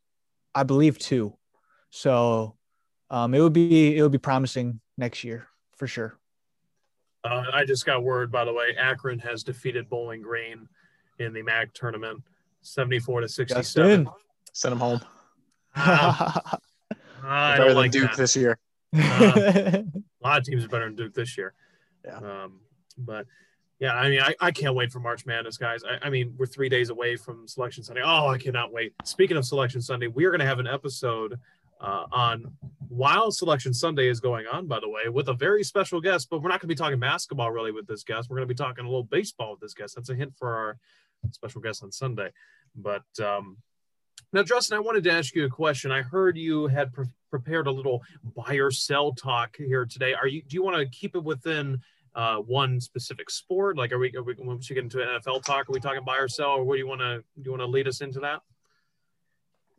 I 0.56 0.64
believe, 0.64 0.98
two. 0.98 1.38
So, 1.90 2.56
um, 3.10 3.34
it 3.34 3.42
would 3.42 3.54
be 3.54 3.98
it 3.98 4.02
would 4.02 4.14
be 4.14 4.18
promising 4.18 4.80
next 4.98 5.26
year 5.26 5.48
for 5.76 5.88
sure. 5.88 6.18
Uh, 7.24 7.44
I 7.54 7.66
just 7.66 7.86
got 7.86 8.04
word, 8.04 8.32
by 8.32 8.46
the 8.46 8.54
way, 8.54 8.76
Akron 8.78 9.20
has 9.20 9.44
defeated 9.44 9.90
Bowling 9.90 10.22
Green 10.22 10.68
in 11.20 11.34
the 11.34 11.44
MAC 11.44 11.74
tournament, 11.74 12.22
74 12.62 13.22
to 13.22 13.30
67. 13.30 14.06
Justin. 14.06 14.14
Send 14.54 14.74
him 14.74 14.80
home. 14.80 15.02
Ah, 15.76 16.58
I 17.24 17.52
Better 17.52 17.58
don't 17.58 17.68
than 17.70 17.78
like 17.78 17.92
Duke 17.92 18.12
that. 18.12 18.18
this 18.18 18.36
year. 18.36 18.58
A 18.94 19.84
lot 20.24 20.40
of 20.40 20.44
teams 20.44 20.66
are 20.66 20.68
better 20.68 20.86
than 20.86 20.96
Duke 20.96 21.14
this 21.14 21.38
year. 21.38 21.54
Yeah. 22.04 22.18
Um, 22.18 22.60
but 22.98 23.26
yeah, 23.80 23.96
I 23.96 24.10
mean, 24.10 24.20
I, 24.22 24.36
I 24.40 24.52
can't 24.52 24.76
wait 24.76 24.92
for 24.92 25.00
March 25.00 25.26
Madness, 25.26 25.58
guys. 25.58 25.82
I, 25.84 26.08
I 26.08 26.10
mean, 26.10 26.34
we're 26.38 26.46
three 26.46 26.70
days 26.70 26.90
away 26.90 27.16
from 27.16 27.48
Selection 27.48 27.84
Sunday. 27.84 28.02
Oh, 28.04 28.28
I 28.28 28.38
cannot 28.38 28.72
wait. 28.74 28.94
Speaking 29.06 29.38
of 29.38 29.46
Selection 29.46 29.82
Sunday, 29.82 30.08
we 30.08 30.26
are 30.26 30.30
going 30.30 30.40
to 30.40 30.46
have 30.46 30.60
an 30.60 30.68
episode 30.68 31.40
uh, 31.82 32.06
on 32.12 32.46
while 32.88 33.32
Selection 33.32 33.74
Sunday 33.74 34.08
is 34.08 34.20
going 34.20 34.46
on, 34.48 34.68
by 34.68 34.80
the 34.80 34.90
way, 34.90 35.10
with 35.10 35.30
a 35.30 35.34
very 35.34 35.64
special 35.64 36.00
guest. 36.00 36.28
But 36.30 36.42
we're 36.42 36.50
not 36.50 36.62
going 36.62 36.68
to 36.70 36.76
be 36.76 36.76
talking 36.76 37.00
basketball 37.00 37.52
really 37.52 37.72
with 37.72 37.88
this 37.88 38.04
guest. 38.04 38.30
We're 38.30 38.38
going 38.38 38.48
to 38.48 38.54
be 38.54 38.58
talking 38.58 38.86
a 38.86 38.88
little 38.88 39.04
baseball 39.04 39.52
with 39.52 39.62
this 39.62 39.74
guest. 39.74 39.96
That's 39.96 40.10
a 40.10 40.16
hint 40.16 40.34
for 40.38 40.56
our 40.56 40.78
special 41.32 41.62
guest 41.62 41.84
on 41.84 41.92
Sunday. 41.92 42.30
But 42.76 43.04
um, 43.24 43.58
now, 44.34 44.44
Justin, 44.44 44.78
I 44.78 44.82
wanted 44.82 45.04
to 45.06 45.12
ask 45.12 45.36
you 45.36 45.46
a 45.46 45.50
question. 45.50 45.92
I 45.92 46.02
heard 46.02 46.38
you 46.38 46.68
had 46.68 46.94
pre- 46.94 47.06
prepared 47.30 47.68
a 47.68 47.72
little 47.72 48.04
buy 48.24 48.56
or 48.56 48.72
sell 48.72 49.14
talk 49.14 49.58
here 49.58 49.86
today. 49.86 50.14
Are 50.14 50.28
you? 50.28 50.42
Do 50.44 50.56
you 50.56 50.64
want 50.64 50.78
to 50.78 50.86
keep 50.86 51.16
it 51.16 51.24
within 51.24 51.82
uh, 52.14 52.38
one 52.38 52.80
specific 52.80 53.30
sport? 53.30 53.78
Like, 53.78 53.92
are 53.92 54.00
we? 54.00 54.16
Are 54.16 54.24
we 54.24 54.36
once 54.38 54.70
you 54.70 54.76
get 54.76 54.84
into 54.84 54.98
NFL 54.98 55.44
talk, 55.44 55.70
are 55.70 55.74
we 55.74 55.80
talking 55.80 56.04
buy 56.06 56.18
or 56.18 56.28
sell, 56.28 56.52
or 56.52 56.64
what 56.64 56.76
do 56.76 56.80
you 56.80 56.88
want 56.88 57.02
to? 57.02 57.24
Do 57.42 57.44
you 57.46 57.52
want 57.52 57.62
to 57.62 57.68
lead 57.68 57.88
us 57.88 58.02
into 58.02 58.20
that? 58.20 58.42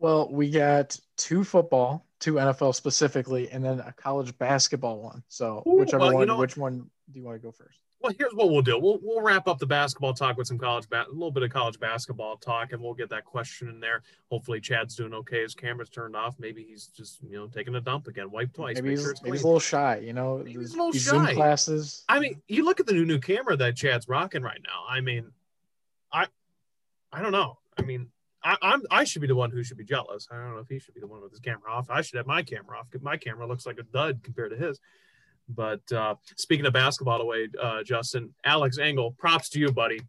Well, 0.03 0.29
we 0.33 0.51
got 0.51 0.99
two 1.17 1.45
football, 1.45 2.05
two 2.19 2.35
NFL 2.35 2.75
specifically, 2.75 3.49
and 3.51 3.65
then 3.65 3.79
a 3.79 3.93
college 3.93 4.37
basketball 4.37 5.01
one. 5.01 5.23
So 5.29 5.62
Ooh, 5.65 5.77
whichever 5.77 6.01
well, 6.07 6.15
one, 6.15 6.27
know- 6.27 6.38
which 6.38 6.57
one 6.57 6.91
do 7.12 7.19
you 7.21 7.25
want 7.25 7.41
to 7.41 7.43
go 7.43 7.53
first? 7.53 7.79
Well, 8.01 8.12
here's 8.19 8.35
what 8.35 8.51
we'll 8.51 8.62
do. 8.62 8.77
We'll 8.81 8.99
we'll 9.01 9.21
wrap 9.21 9.47
up 9.47 9.61
the 9.61 9.67
basketball 9.67 10.12
talk 10.12 10.37
with 10.37 10.49
some 10.49 10.59
college 10.59 10.88
ba- 10.88 11.07
a 11.09 11.12
little 11.12 11.31
bit 11.31 11.45
of 11.45 11.51
college 11.51 11.79
basketball 11.79 12.37
talk, 12.37 12.73
and 12.73 12.83
we'll 12.83 12.95
get 12.95 13.11
that 13.11 13.25
question 13.25 13.69
in 13.69 13.79
there. 13.79 14.03
Hopefully, 14.29 14.61
Chad's 14.61 14.97
doing 14.97 15.15
okay. 15.15 15.43
His 15.43 15.55
camera's 15.55 15.88
turned 15.88 16.17
off. 16.17 16.35
Maybe 16.41 16.65
he's 16.65 16.88
just 16.88 17.23
you 17.23 17.37
know 17.38 17.47
taking 17.47 17.77
a 17.77 17.81
dump 17.81 18.09
again. 18.09 18.29
Wipe 18.33 18.53
twice. 18.55 18.75
maybe 18.75 18.91
he's, 18.91 19.03
sure 19.03 19.15
maybe 19.23 19.37
he's 19.37 19.45
a 19.45 19.47
little 19.47 19.61
shy. 19.61 19.99
You 19.99 20.15
know, 20.15 20.38
Maybe 20.38 20.59
he's 20.59 20.73
a 20.75 20.77
little 20.79 20.91
these 20.91 21.05
Zoom 21.09 21.27
shy. 21.27 21.35
classes. 21.35 22.03
I 22.09 22.19
mean, 22.19 22.43
you 22.49 22.65
look 22.65 22.81
at 22.81 22.87
the 22.87 22.93
new 22.93 23.05
new 23.05 23.21
camera 23.21 23.57
that 23.59 23.77
Chad's 23.77 24.09
rocking 24.09 24.43
right 24.43 24.61
now. 24.67 24.83
I 24.91 25.01
mean, 25.01 25.31
I 26.12 26.27
I 27.12 27.23
don't 27.23 27.31
know. 27.31 27.59
I 27.79 27.83
mean, 27.83 28.09
I, 28.44 28.57
I'm 28.62 28.83
I 28.90 29.05
should 29.05 29.22
be 29.22 29.28
the 29.28 29.37
one 29.37 29.50
who 29.50 29.62
should 29.62 29.76
be 29.76 29.85
jealous. 29.85 30.28
I 30.31 30.37
don't 30.37 30.55
know 30.55 30.61
if 30.61 30.68
he 30.68 30.78
should 30.78 30.94
be 30.94 31.00
the 31.00 31.07
one 31.07 31.22
with 31.22 31.31
his 31.31 31.40
camera 31.40 31.70
off. 31.70 31.90
I 31.90 32.02
should 32.02 32.16
have 32.16 32.26
my 32.26 32.42
camera 32.42 32.78
off 32.78 32.87
my 33.00 33.16
camera 33.16 33.46
looks 33.46 33.66
like 33.66 33.78
a 33.78 33.85
dud 33.85 34.20
compared 34.22 34.50
to 34.50 34.57
his. 34.57 34.81
But 35.48 35.90
uh, 35.92 36.16
speaking 36.37 36.66
of 36.66 36.72
basketball, 36.72 37.18
the 37.18 37.24
way 37.24 37.48
uh, 37.61 37.83
Justin, 37.83 38.35
Alex 38.44 38.78
Engel, 38.78 39.12
props 39.12 39.48
to 39.50 39.59
you, 39.59 39.72
buddy. 39.72 40.00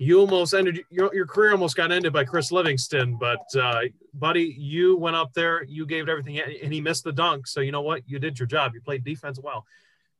You 0.00 0.18
almost 0.18 0.54
ended 0.54 0.80
your, 0.90 1.14
your 1.14 1.26
career 1.26 1.52
almost 1.52 1.76
got 1.76 1.92
ended 1.92 2.12
by 2.12 2.24
Chris 2.24 2.50
Livingston, 2.50 3.16
but 3.16 3.44
uh, 3.56 3.82
buddy, 4.12 4.54
you 4.58 4.96
went 4.96 5.14
up 5.14 5.32
there, 5.34 5.62
you 5.64 5.86
gave 5.86 6.08
it 6.08 6.10
everything, 6.10 6.40
and 6.40 6.72
he 6.72 6.80
missed 6.80 7.04
the 7.04 7.12
dunk. 7.12 7.46
So 7.46 7.60
you 7.60 7.70
know 7.70 7.82
what? 7.82 8.02
You 8.06 8.18
did 8.18 8.36
your 8.36 8.48
job. 8.48 8.74
You 8.74 8.80
played 8.80 9.04
defense 9.04 9.38
well. 9.40 9.64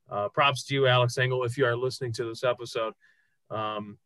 Uh, 0.08 0.28
props 0.28 0.64
to 0.64 0.74
you, 0.74 0.86
Alex 0.86 1.18
Engel, 1.18 1.42
if 1.42 1.58
you 1.58 1.66
are 1.66 1.74
listening 1.74 2.12
to 2.12 2.24
this 2.24 2.44
episode. 2.44 2.94
Um, 3.50 3.98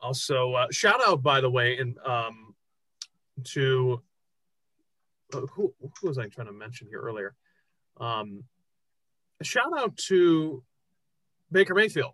also, 0.00 0.52
uh, 0.52 0.66
shout 0.70 1.00
out 1.04 1.22
by 1.22 1.40
the 1.40 1.50
way, 1.50 1.78
and 1.78 1.98
um, 2.06 2.47
to 3.44 4.02
uh, 5.34 5.40
who, 5.52 5.74
who 5.80 6.08
was 6.08 6.18
I 6.18 6.26
trying 6.28 6.46
to 6.46 6.52
mention 6.52 6.86
here 6.88 7.00
earlier? 7.00 7.34
Um, 8.00 8.44
shout 9.42 9.78
out 9.78 9.96
to 10.08 10.62
Baker 11.50 11.74
Mayfield. 11.74 12.12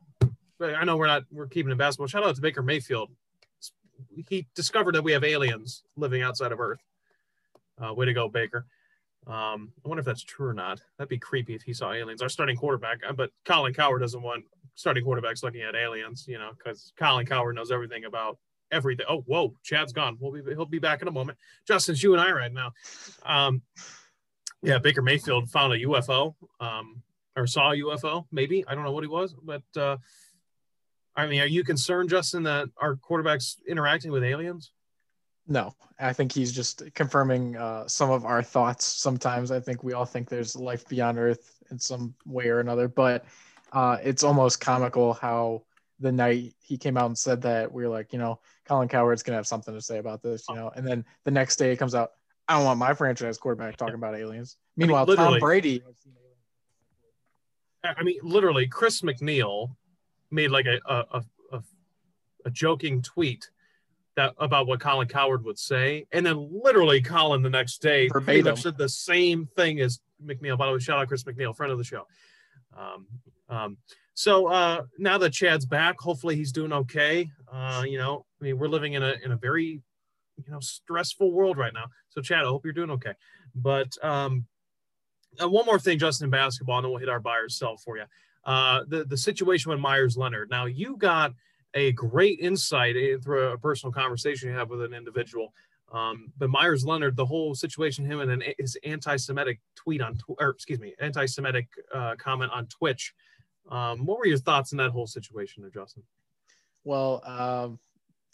I 0.61 0.85
know 0.85 0.97
we're 0.97 1.07
not 1.07 1.25
we're 1.31 1.47
keeping 1.47 1.73
it 1.73 1.79
basketball. 1.79 2.07
Shout 2.07 2.25
out 2.25 2.35
to 2.37 2.41
Baker 2.41 2.63
Mayfield. 2.63 3.11
He 4.29 4.47
discovered 4.55 4.95
that 4.95 5.05
we 5.05 5.13
have 5.13 5.25
aliens 5.25 5.85
living 5.97 6.23
outside 6.23 6.53
of 6.53 6.61
Earth. 6.61 6.81
Uh, 7.83 7.93
way 7.93 8.07
to 8.07 8.13
go, 8.13 8.29
Baker. 8.29 8.67
Um, 9.27 9.73
I 9.85 9.89
wonder 9.89 10.01
if 10.01 10.07
that's 10.07 10.23
true 10.23 10.49
or 10.49 10.55
not. 10.55 10.81
That'd 10.99 11.09
be 11.09 11.19
creepy 11.19 11.55
if 11.55 11.63
he 11.63 11.73
saw 11.73 11.93
aliens. 11.93 12.23
Our 12.23 12.29
starting 12.29 12.57
quarterback, 12.57 13.01
uh, 13.09 13.13
but 13.13 13.31
Colin 13.45 13.73
Cowherd 13.73 14.01
doesn't 14.01 14.23
want 14.23 14.45
starting 14.75 15.05
quarterbacks 15.05 15.43
looking 15.43 15.63
at 15.63 15.75
aliens, 15.75 16.27
you 16.29 16.39
know, 16.39 16.51
because 16.57 16.93
Colin 16.99 17.27
Cowherd 17.27 17.57
knows 17.57 17.71
everything 17.71 18.05
about 18.05 18.39
everything. 18.71 19.07
Oh, 19.09 19.23
whoa, 19.23 19.55
Chad's 19.63 19.93
gone. 19.93 20.17
We'll 20.21 20.33
be 20.33 20.43
he'll 20.55 20.67
be 20.67 20.79
back 20.79 21.03
in 21.03 21.09
a 21.09 21.13
moment. 21.13 21.39
Justin's 21.67 22.03
you 22.03 22.13
and 22.13 22.21
I 22.21 22.31
right 22.33 22.53
now. 22.53 22.73
Um, 23.25 23.63
yeah, 24.63 24.79
Baker 24.79 25.03
Mayfield 25.03 25.51
found 25.51 25.73
a 25.73 25.79
UFO. 25.79 26.35
Um, 26.61 27.03
or 27.37 27.47
saw 27.47 27.73
a 27.73 27.77
UFO, 27.77 28.27
maybe. 28.31 28.65
I 28.67 28.75
don't 28.75 28.85
know 28.85 28.93
what 28.93 29.05
he 29.05 29.09
was, 29.09 29.35
but 29.43 29.63
uh, 29.77 29.97
I 31.17 31.27
mean, 31.27 31.41
are 31.41 31.47
you 31.47 31.65
concerned, 31.65 32.11
Justin, 32.11 32.45
that 32.45 32.69
our 32.77 32.97
quarterback's 32.97 33.59
interacting 33.67 34.13
with 34.13 34.25
aliens? 34.25 34.73
No, 35.47 35.75
I 35.99 36.13
think 36.13 36.33
he's 36.33 36.53
just 36.53 36.83
confirming 36.95 37.57
uh, 37.57 37.87
some 37.87 38.11
of 38.11 38.25
our 38.25 38.43
thoughts. 38.43 38.85
Sometimes 38.85 39.51
I 39.51 39.61
think 39.61 39.83
we 39.83 39.93
all 39.93 40.07
think 40.07 40.29
there's 40.29 40.57
life 40.57 40.89
beyond 40.89 41.19
Earth 41.19 41.61
in 41.71 41.79
some 41.79 42.15
way 42.25 42.49
or 42.49 42.61
another, 42.61 42.89
but 42.89 43.27
uh, 43.73 43.99
it's 44.03 44.25
almost 44.25 44.61
comical 44.61 45.13
how 45.13 45.63
the 46.01 46.13
night 46.13 46.55
he 46.61 46.77
came 46.77 46.97
out 46.97 47.07
and 47.07 47.19
said 47.19 47.43
that 47.43 47.73
we 47.73 47.85
are 47.85 47.89
like, 47.89 48.13
you 48.13 48.19
know, 48.19 48.41
Colin 48.67 48.89
Cowherd's 48.89 49.23
gonna 49.23 49.37
have 49.37 49.47
something 49.47 49.75
to 49.75 49.81
say 49.81 49.99
about 49.99 50.23
this, 50.23 50.45
you 50.49 50.57
know, 50.57 50.71
and 50.75 50.87
then 50.87 51.05
the 51.25 51.31
next 51.31 51.57
day 51.57 51.73
it 51.73 51.77
comes 51.77 51.95
out, 51.95 52.11
I 52.49 52.57
don't 52.57 52.65
want 52.65 52.79
my 52.79 52.95
franchise 52.95 53.39
quarterback 53.39 53.77
talking 53.77 53.95
about 53.95 54.17
aliens. 54.17 54.57
Meanwhile, 54.77 55.05
I 55.05 55.07
mean, 55.07 55.17
Tom 55.17 55.39
Brady 55.39 55.83
I 57.85 58.03
mean, 58.03 58.19
literally, 58.23 58.67
Chris 58.67 59.03
McNeil 59.03 59.75
made 60.31 60.51
like 60.51 60.67
a 60.67 60.81
a, 60.87 61.23
a, 61.53 61.63
a 62.47 62.51
joking 62.51 63.03
tweet 63.03 63.51
that 64.17 64.35
about 64.39 64.67
what 64.67 64.81
Colin 64.81 65.09
Cowherd 65.09 65.45
would 65.45 65.59
say, 65.59 66.07
and 66.13 66.25
then 66.25 66.49
literally 66.63 67.01
Colin 67.03 67.43
the 67.43 67.51
next 67.51 67.83
day 67.83 68.09
said 68.57 68.79
the 68.79 68.89
same 68.89 69.49
thing 69.57 69.81
as 69.81 70.01
McNeil. 70.25 70.57
By 70.57 70.67
the 70.67 70.73
way, 70.73 70.79
shout 70.79 70.99
out 70.99 71.09
Chris 71.09 71.25
McNeil, 71.25 71.55
friend 71.55 71.73
of 71.73 71.79
the 71.79 71.85
show. 71.85 72.07
Um, 72.77 73.07
um, 73.55 73.77
so 74.15 74.47
uh, 74.47 74.83
now 74.99 75.19
that 75.19 75.33
Chad's 75.33 75.67
back, 75.67 75.99
hopefully 75.99 76.37
he's 76.37 76.53
doing 76.53 76.73
okay. 76.73 77.29
Uh, 77.53 77.85
you 77.87 77.99
know, 77.99 78.25
I 78.41 78.45
mean, 78.45 78.59
we're 78.59 78.69
living 78.69 78.95
in 78.95 79.03
a 79.03 79.15
in 79.25 79.33
a 79.33 79.37
very 79.37 79.83
you 80.37 80.53
know 80.53 80.61
stressful 80.61 81.31
world 81.33 81.59
right 81.59 81.75
now. 81.75 81.87
So 82.11 82.21
Chad, 82.21 82.45
I 82.45 82.49
hope 82.49 82.65
you're 82.65 82.73
doing 82.73 82.91
okay. 82.91 83.15
But 83.55 83.97
um, 84.03 84.47
uh, 85.43 85.49
one 85.49 85.67
more 85.67 85.79
thing, 85.79 85.99
Justin, 85.99 86.27
in 86.27 86.31
basketball, 86.31 86.79
and 86.79 86.85
then 86.85 86.91
we'll 86.91 87.01
hit 87.01 87.09
our 87.09 87.21
buy 87.21 87.39
or 87.39 87.49
sell 87.49 87.77
for 87.77 87.97
you. 87.97 88.05
Uh, 88.45 88.85
the 88.89 89.05
the 89.05 89.17
situation 89.17 89.71
with 89.71 89.81
Meyers 89.81 90.17
Leonard. 90.17 90.51
Now 90.51 90.67
you 90.67 90.97
got 90.97 91.33
a 91.75 91.91
great 91.93 92.39
insight 92.39 92.95
through 93.23 93.49
a 93.49 93.59
personal 93.59 93.93
conversation 93.93 94.49
you 94.49 94.55
have 94.55 94.71
with 94.71 94.83
an 94.83 94.95
individual. 94.95 95.53
Um, 95.93 96.33
but 96.39 96.51
Meyers 96.51 96.85
Leonard, 96.85 97.17
the 97.17 97.27
whole 97.27 97.55
situation, 97.55 98.05
him 98.05 98.21
and 98.21 98.31
then 98.31 98.43
his 98.59 98.77
anti-Semitic 98.85 99.61
tweet 99.77 100.01
on, 100.01 100.19
or 100.27 100.51
excuse 100.51 100.81
me, 100.81 100.95
anti-Semitic 101.01 101.69
uh, 101.93 102.15
comment 102.17 102.51
on 102.53 102.67
Twitch. 102.67 103.15
Um, 103.69 104.05
what 104.05 104.19
were 104.19 104.27
your 104.27 104.39
thoughts 104.39 104.73
on 104.73 104.79
that 104.79 104.91
whole 104.91 105.07
situation, 105.07 105.63
there, 105.63 105.71
Justin? 105.71 106.03
Well, 106.85 107.23
um, 107.25 107.79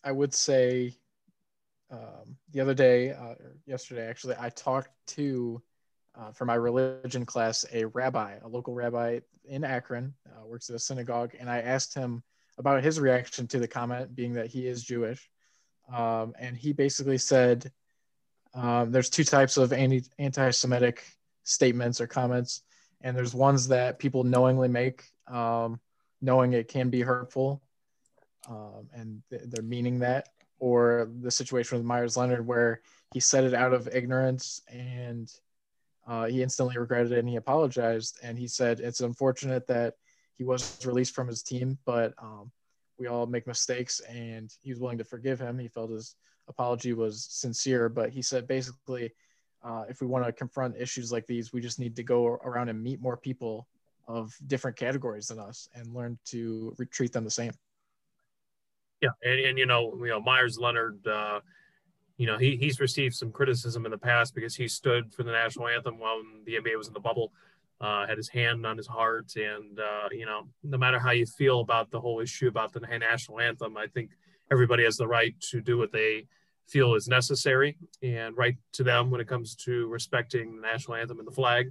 I 0.02 0.12
would 0.12 0.34
say 0.34 0.94
um, 1.90 2.36
the 2.52 2.60
other 2.60 2.74
day, 2.74 3.10
uh, 3.10 3.34
yesterday 3.66 4.06
actually, 4.08 4.36
I 4.38 4.50
talked 4.50 4.90
to 5.08 5.62
uh, 6.18 6.32
for 6.32 6.44
my 6.44 6.54
religion 6.54 7.24
class 7.24 7.64
a 7.72 7.84
rabbi, 7.86 8.36
a 8.42 8.48
local 8.48 8.74
rabbi 8.74 9.20
in 9.44 9.64
Akron, 9.64 10.14
uh, 10.26 10.46
works 10.46 10.68
at 10.70 10.76
a 10.76 10.80
synagogue, 10.80 11.34
and 11.38 11.48
I 11.48 11.60
asked 11.60 11.94
him 11.94 12.22
about 12.58 12.82
his 12.82 13.00
reaction 13.00 13.46
to 13.48 13.58
the 13.58 13.68
comment, 13.68 14.14
being 14.14 14.34
that 14.34 14.46
he 14.46 14.66
is 14.66 14.82
Jewish. 14.82 15.30
Um, 15.92 16.34
and 16.38 16.56
he 16.56 16.72
basically 16.72 17.18
said 17.18 17.72
um, 18.54 18.92
there's 18.92 19.10
two 19.10 19.24
types 19.24 19.56
of 19.56 19.72
anti- 19.72 20.04
anti-Semitic 20.18 21.04
statements 21.44 22.00
or 22.00 22.06
comments, 22.06 22.62
and 23.00 23.16
there's 23.16 23.34
ones 23.34 23.68
that 23.68 23.98
people 23.98 24.24
knowingly 24.24 24.68
make, 24.68 25.04
um, 25.26 25.80
knowing 26.20 26.52
it 26.52 26.68
can 26.68 26.90
be 26.90 27.00
hurtful, 27.00 27.62
um, 28.48 28.88
and 28.92 29.22
th- 29.30 29.42
they're 29.46 29.64
meaning 29.64 30.00
that, 30.00 30.28
or 30.58 31.10
the 31.20 31.30
situation 31.30 31.78
with 31.78 31.86
Meyers 31.86 32.16
Leonard 32.16 32.46
where 32.46 32.80
he 33.12 33.20
said 33.20 33.44
it 33.44 33.54
out 33.54 33.72
of 33.72 33.88
ignorance 33.92 34.60
and 34.68 35.32
uh, 36.06 36.26
he 36.26 36.42
instantly 36.42 36.76
regretted 36.76 37.12
it 37.12 37.18
and 37.18 37.28
he 37.28 37.36
apologized. 37.36 38.18
And 38.22 38.38
he 38.38 38.46
said 38.46 38.80
it's 38.80 39.00
unfortunate 39.00 39.66
that 39.66 39.94
he 40.36 40.44
was 40.44 40.78
released 40.84 41.14
from 41.14 41.28
his 41.28 41.42
team, 41.42 41.78
but 41.84 42.14
um, 42.18 42.50
we 42.98 43.06
all 43.06 43.26
make 43.26 43.46
mistakes 43.46 44.00
and 44.00 44.52
he 44.62 44.70
was 44.70 44.80
willing 44.80 44.98
to 44.98 45.04
forgive 45.04 45.40
him. 45.40 45.58
He 45.58 45.68
felt 45.68 45.90
his 45.90 46.14
apology 46.48 46.92
was 46.92 47.26
sincere, 47.30 47.88
but 47.88 48.10
he 48.10 48.22
said 48.22 48.46
basically, 48.46 49.12
uh, 49.62 49.84
if 49.88 50.00
we 50.00 50.06
want 50.06 50.24
to 50.24 50.32
confront 50.32 50.76
issues 50.76 51.12
like 51.12 51.26
these, 51.26 51.52
we 51.52 51.60
just 51.60 51.78
need 51.78 51.96
to 51.96 52.02
go 52.02 52.26
around 52.26 52.68
and 52.68 52.82
meet 52.82 53.00
more 53.00 53.16
people 53.16 53.66
of 54.08 54.36
different 54.46 54.76
categories 54.76 55.28
than 55.28 55.38
us 55.38 55.68
and 55.74 55.94
learn 55.94 56.18
to 56.26 56.74
treat 56.90 57.12
them 57.12 57.24
the 57.24 57.30
same. 57.30 57.52
Yeah, 59.00 59.10
and, 59.22 59.40
and 59.40 59.58
you 59.58 59.66
know, 59.66 59.94
you 60.00 60.08
know, 60.08 60.20
Meyers 60.20 60.58
Leonard, 60.58 61.06
uh, 61.06 61.40
you 62.16 62.26
know, 62.26 62.36
he, 62.36 62.56
he's 62.56 62.80
received 62.80 63.14
some 63.14 63.32
criticism 63.32 63.86
in 63.86 63.90
the 63.90 63.98
past 63.98 64.34
because 64.34 64.54
he 64.54 64.68
stood 64.68 65.12
for 65.14 65.22
the 65.22 65.32
national 65.32 65.68
anthem 65.68 65.98
while 65.98 66.20
the 66.44 66.54
NBA 66.54 66.76
was 66.76 66.88
in 66.88 66.92
the 66.92 67.00
bubble, 67.00 67.32
uh, 67.80 68.06
had 68.06 68.18
his 68.18 68.28
hand 68.28 68.66
on 68.66 68.76
his 68.76 68.86
heart. 68.86 69.32
And, 69.36 69.78
uh, 69.78 70.08
you 70.10 70.26
know, 70.26 70.48
no 70.62 70.76
matter 70.76 70.98
how 70.98 71.12
you 71.12 71.24
feel 71.24 71.60
about 71.60 71.90
the 71.90 72.00
whole 72.00 72.20
issue 72.20 72.48
about 72.48 72.72
the 72.72 72.80
national 72.80 73.40
anthem, 73.40 73.76
I 73.76 73.86
think 73.86 74.10
everybody 74.50 74.84
has 74.84 74.96
the 74.96 75.06
right 75.06 75.34
to 75.50 75.62
do 75.62 75.78
what 75.78 75.92
they 75.92 76.26
feel 76.70 76.94
is 76.94 77.08
necessary 77.08 77.76
and 78.02 78.36
right 78.36 78.56
to 78.72 78.84
them 78.84 79.10
when 79.10 79.20
it 79.20 79.26
comes 79.26 79.54
to 79.56 79.88
respecting 79.88 80.56
the 80.56 80.62
national 80.62 80.96
anthem 80.96 81.18
and 81.18 81.26
the 81.26 81.32
flag. 81.32 81.66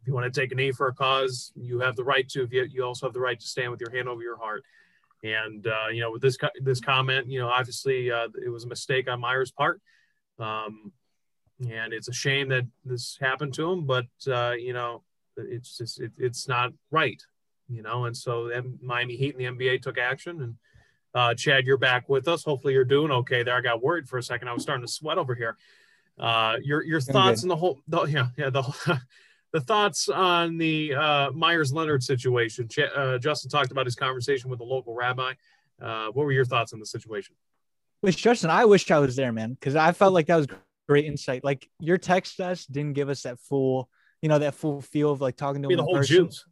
If 0.00 0.06
you 0.06 0.14
want 0.14 0.32
to 0.32 0.40
take 0.40 0.52
a 0.52 0.54
knee 0.54 0.72
for 0.72 0.88
a 0.88 0.94
cause, 0.94 1.52
you 1.54 1.80
have 1.80 1.96
the 1.96 2.04
right 2.04 2.28
to. 2.30 2.42
If 2.42 2.52
you, 2.52 2.66
you 2.70 2.84
also 2.84 3.06
have 3.06 3.14
the 3.14 3.20
right 3.20 3.38
to 3.38 3.46
stand 3.46 3.70
with 3.70 3.80
your 3.80 3.90
hand 3.90 4.08
over 4.08 4.22
your 4.22 4.38
heart. 4.38 4.62
And 5.22 5.66
uh, 5.66 5.88
you 5.92 6.00
know, 6.00 6.10
with 6.10 6.22
this 6.22 6.38
this 6.62 6.80
comment, 6.80 7.26
you 7.28 7.40
know, 7.40 7.48
obviously 7.48 8.10
uh, 8.10 8.28
it 8.42 8.48
was 8.48 8.64
a 8.64 8.68
mistake 8.68 9.10
on 9.10 9.20
Meyers' 9.20 9.50
part, 9.50 9.80
um, 10.38 10.92
and 11.60 11.92
it's 11.92 12.08
a 12.08 12.12
shame 12.12 12.48
that 12.48 12.66
this 12.86 13.18
happened 13.20 13.52
to 13.54 13.70
him. 13.70 13.84
But 13.84 14.06
uh, 14.26 14.52
you 14.52 14.72
know, 14.72 15.02
it's 15.36 15.76
just 15.76 16.00
it, 16.00 16.12
it's 16.16 16.48
not 16.48 16.72
right, 16.90 17.22
you 17.68 17.82
know. 17.82 18.06
And 18.06 18.16
so 18.16 18.50
Miami 18.80 19.16
Heat 19.16 19.36
and 19.36 19.58
the 19.58 19.64
NBA 19.64 19.82
took 19.82 19.98
action. 19.98 20.40
And 20.40 20.54
uh, 21.14 21.34
Chad, 21.34 21.66
you're 21.66 21.76
back 21.76 22.08
with 22.08 22.28
us. 22.28 22.44
Hopefully, 22.44 22.74
you're 22.74 22.84
doing 22.84 23.10
okay 23.10 23.42
there. 23.42 23.56
I 23.56 23.60
got 23.60 23.82
worried 23.82 24.08
for 24.08 24.18
a 24.18 24.22
second. 24.22 24.48
I 24.48 24.52
was 24.52 24.62
starting 24.62 24.86
to 24.86 24.92
sweat 24.92 25.18
over 25.18 25.34
here. 25.34 25.56
Uh, 26.18 26.56
your 26.62 26.84
your 26.84 27.00
thoughts 27.00 27.42
on 27.42 27.48
the 27.48 27.56
whole, 27.56 27.80
the, 27.88 28.04
yeah, 28.04 28.28
yeah, 28.36 28.50
the 28.50 28.62
whole. 28.62 28.96
the 29.52 29.60
thoughts 29.60 30.08
on 30.08 30.58
the 30.58 30.94
uh, 30.94 31.30
Meyers 31.32 31.72
Leonard 31.72 32.02
situation. 32.02 32.68
Ch- 32.68 32.90
uh, 32.94 33.18
Justin 33.18 33.50
talked 33.50 33.72
about 33.72 33.86
his 33.86 33.96
conversation 33.96 34.50
with 34.50 34.58
the 34.58 34.64
local 34.64 34.94
rabbi. 34.94 35.32
Uh, 35.80 36.06
what 36.08 36.24
were 36.24 36.32
your 36.32 36.44
thoughts 36.44 36.72
on 36.72 36.78
the 36.78 36.86
situation? 36.86 37.34
Which 38.00 38.16
Justin, 38.16 38.50
I 38.50 38.64
wish 38.64 38.90
I 38.90 38.98
was 38.98 39.16
there, 39.16 39.32
man, 39.32 39.54
because 39.54 39.76
I 39.76 39.92
felt 39.92 40.14
like 40.14 40.26
that 40.26 40.36
was 40.36 40.46
great 40.88 41.04
insight. 41.04 41.44
Like 41.44 41.68
your 41.80 41.98
text 41.98 42.40
us 42.40 42.64
didn't 42.66 42.94
give 42.94 43.08
us 43.08 43.22
that 43.22 43.38
full, 43.40 43.88
you 44.22 44.28
know, 44.28 44.38
that 44.38 44.54
full 44.54 44.80
feel 44.80 45.10
of 45.10 45.20
like 45.20 45.36
talking 45.36 45.62
to 45.62 45.68
the 45.68 45.82
whole 45.82 45.94
person. 45.94 46.26
Jews. 46.26 46.46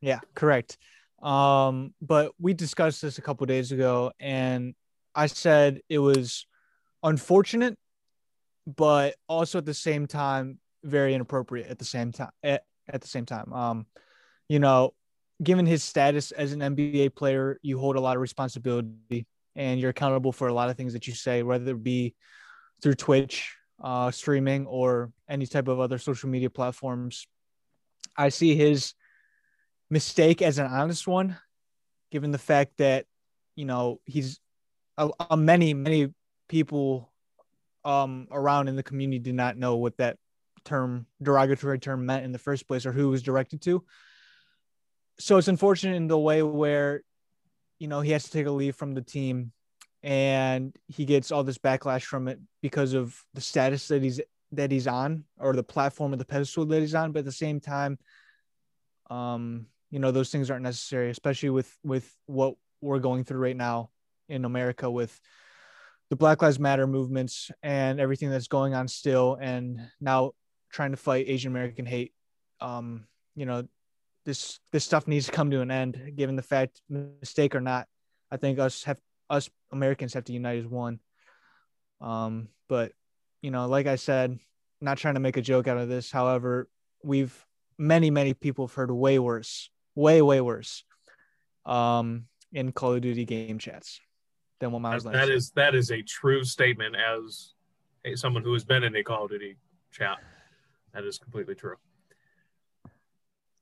Yeah, 0.00 0.20
correct. 0.34 0.76
Um, 1.22 1.94
but 2.02 2.32
we 2.38 2.54
discussed 2.54 3.02
this 3.02 3.18
a 3.18 3.22
couple 3.22 3.46
days 3.46 3.72
ago, 3.72 4.12
and 4.20 4.74
I 5.14 5.26
said 5.26 5.80
it 5.88 5.98
was 5.98 6.46
unfortunate, 7.02 7.78
but 8.66 9.14
also 9.28 9.58
at 9.58 9.66
the 9.66 9.74
same 9.74 10.06
time 10.06 10.58
very 10.84 11.14
inappropriate 11.14 11.68
at 11.68 11.78
the 11.78 11.84
same 11.84 12.12
time 12.12 12.30
at, 12.42 12.62
at 12.88 13.00
the 13.00 13.08
same 13.08 13.24
time. 13.24 13.52
Um 13.52 13.86
you 14.48 14.58
know 14.58 14.92
given 15.42 15.66
his 15.66 15.82
status 15.82 16.30
as 16.30 16.52
an 16.52 16.60
nba 16.60 17.14
player 17.14 17.58
you 17.62 17.78
hold 17.78 17.96
a 17.96 18.00
lot 18.00 18.16
of 18.16 18.22
responsibility 18.22 19.26
and 19.56 19.80
you're 19.80 19.90
accountable 19.90 20.32
for 20.32 20.48
a 20.48 20.52
lot 20.54 20.68
of 20.68 20.76
things 20.76 20.92
that 20.92 21.06
you 21.06 21.14
say 21.14 21.42
whether 21.42 21.72
it 21.72 21.82
be 21.82 22.14
through 22.82 22.94
twitch 22.94 23.56
uh 23.82 24.10
streaming 24.10 24.66
or 24.66 25.10
any 25.28 25.46
type 25.46 25.68
of 25.68 25.80
other 25.80 25.98
social 25.98 26.28
media 26.28 26.50
platforms. 26.50 27.26
I 28.16 28.28
see 28.28 28.54
his 28.54 28.94
mistake 29.94 30.42
as 30.42 30.58
an 30.58 30.66
honest 30.66 31.06
one, 31.06 31.38
given 32.10 32.32
the 32.32 32.38
fact 32.38 32.72
that 32.78 33.06
you 33.54 33.64
know 33.64 34.00
he's 34.04 34.40
a, 34.98 35.36
many 35.36 35.72
many 35.72 36.12
people 36.48 37.12
um 37.84 38.26
around 38.32 38.68
in 38.68 38.76
the 38.76 38.82
community 38.82 39.20
did 39.20 39.36
not 39.36 39.56
know 39.56 39.76
what 39.76 39.96
that 39.98 40.16
term 40.64 41.06
derogatory 41.22 41.78
term 41.78 42.06
meant 42.06 42.24
in 42.24 42.32
the 42.32 42.38
first 42.38 42.66
place 42.66 42.84
or 42.84 42.92
who 42.92 43.08
was 43.08 43.22
directed 43.22 43.62
to. 43.62 43.84
So 45.20 45.36
it's 45.36 45.48
unfortunate 45.48 45.94
in 45.94 46.08
the 46.08 46.18
way 46.18 46.42
where 46.42 47.02
you 47.78 47.86
know 47.86 48.00
he 48.00 48.10
has 48.10 48.24
to 48.24 48.30
take 48.32 48.46
a 48.46 48.50
leave 48.50 48.74
from 48.74 48.94
the 48.94 49.02
team 49.02 49.52
and 50.02 50.74
he 50.88 51.04
gets 51.04 51.30
all 51.30 51.44
this 51.44 51.58
backlash 51.58 52.02
from 52.02 52.26
it 52.26 52.40
because 52.62 52.94
of 52.94 53.16
the 53.32 53.40
status 53.40 53.86
that 53.88 54.02
he's 54.02 54.20
that 54.50 54.72
he's 54.72 54.88
on 54.88 55.24
or 55.38 55.52
the 55.54 55.62
platform 55.62 56.12
or 56.12 56.16
the 56.16 56.24
pedestal 56.24 56.66
that 56.66 56.80
he's 56.80 56.96
on 56.96 57.12
but 57.12 57.20
at 57.20 57.24
the 57.24 57.32
same 57.32 57.60
time 57.60 57.96
um 59.10 59.66
you 59.94 60.00
know 60.00 60.10
those 60.10 60.30
things 60.30 60.50
aren't 60.50 60.64
necessary 60.64 61.08
especially 61.08 61.50
with 61.50 61.72
with 61.84 62.12
what 62.26 62.56
we're 62.80 62.98
going 62.98 63.22
through 63.22 63.38
right 63.38 63.56
now 63.56 63.90
in 64.28 64.44
america 64.44 64.90
with 64.90 65.20
the 66.10 66.16
black 66.16 66.42
lives 66.42 66.58
matter 66.58 66.84
movements 66.84 67.52
and 67.62 68.00
everything 68.00 68.28
that's 68.28 68.48
going 68.48 68.74
on 68.74 68.88
still 68.88 69.38
and 69.40 69.80
now 70.00 70.32
trying 70.68 70.90
to 70.90 70.96
fight 70.96 71.28
asian 71.28 71.52
american 71.52 71.86
hate. 71.86 72.12
Um 72.60 73.06
you 73.36 73.46
know 73.46 73.68
this 74.24 74.58
this 74.72 74.84
stuff 74.84 75.06
needs 75.06 75.26
to 75.26 75.32
come 75.32 75.52
to 75.52 75.60
an 75.60 75.70
end 75.70 76.12
given 76.16 76.34
the 76.34 76.42
fact 76.42 76.82
mistake 76.88 77.54
or 77.54 77.60
not 77.60 77.86
i 78.32 78.36
think 78.36 78.58
us 78.58 78.82
have 78.82 78.98
us 79.30 79.48
americans 79.70 80.14
have 80.14 80.24
to 80.24 80.32
unite 80.32 80.58
as 80.58 80.66
one. 80.66 80.98
Um 82.00 82.48
but 82.68 82.90
you 83.42 83.52
know 83.52 83.68
like 83.68 83.86
i 83.86 83.94
said 83.94 84.40
not 84.80 84.98
trying 84.98 85.14
to 85.14 85.20
make 85.20 85.36
a 85.36 85.42
joke 85.42 85.68
out 85.68 85.78
of 85.78 85.88
this. 85.88 86.10
However 86.10 86.68
we've 87.04 87.46
many 87.78 88.10
many 88.10 88.34
people 88.34 88.66
have 88.66 88.74
heard 88.74 88.90
way 88.90 89.20
worse 89.20 89.70
way 89.94 90.22
way 90.22 90.40
worse 90.40 90.84
um 91.66 92.26
in 92.52 92.72
call 92.72 92.94
of 92.94 93.02
duty 93.02 93.24
game 93.24 93.58
chats 93.58 94.00
than 94.60 94.70
what 94.72 94.80
miles 94.80 95.04
that 95.04 95.28
is 95.28 95.50
that 95.52 95.74
is 95.74 95.90
a 95.90 96.02
true 96.02 96.44
statement 96.44 96.94
as 96.94 97.54
a, 98.04 98.14
someone 98.16 98.42
who 98.42 98.52
has 98.52 98.64
been 98.64 98.84
in 98.84 98.94
a 98.96 99.02
call 99.02 99.24
of 99.24 99.30
duty 99.30 99.56
chat 99.92 100.18
that 100.92 101.04
is 101.04 101.18
completely 101.18 101.54
true 101.54 101.76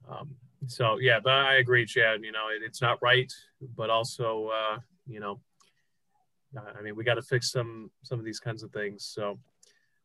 um, 0.09 0.35
so 0.67 0.99
yeah, 0.99 1.21
but 1.23 1.33
I 1.33 1.55
agree, 1.55 1.87
Chad. 1.87 2.23
You 2.23 2.33
know, 2.33 2.49
it, 2.55 2.63
it's 2.65 2.81
not 2.81 3.01
right, 3.03 3.33
but 3.77 3.91
also, 3.91 4.51
uh, 4.53 4.79
you 5.07 5.21
know, 5.21 5.41
I 6.57 6.83
mean, 6.83 6.97
we 6.97 7.05
got 7.05 7.15
to 7.15 7.23
fix 7.23 7.51
some 7.51 7.91
some 8.03 8.19
of 8.19 8.25
these 8.25 8.41
kinds 8.41 8.63
of 8.63 8.71
things. 8.71 9.05
So, 9.05 9.39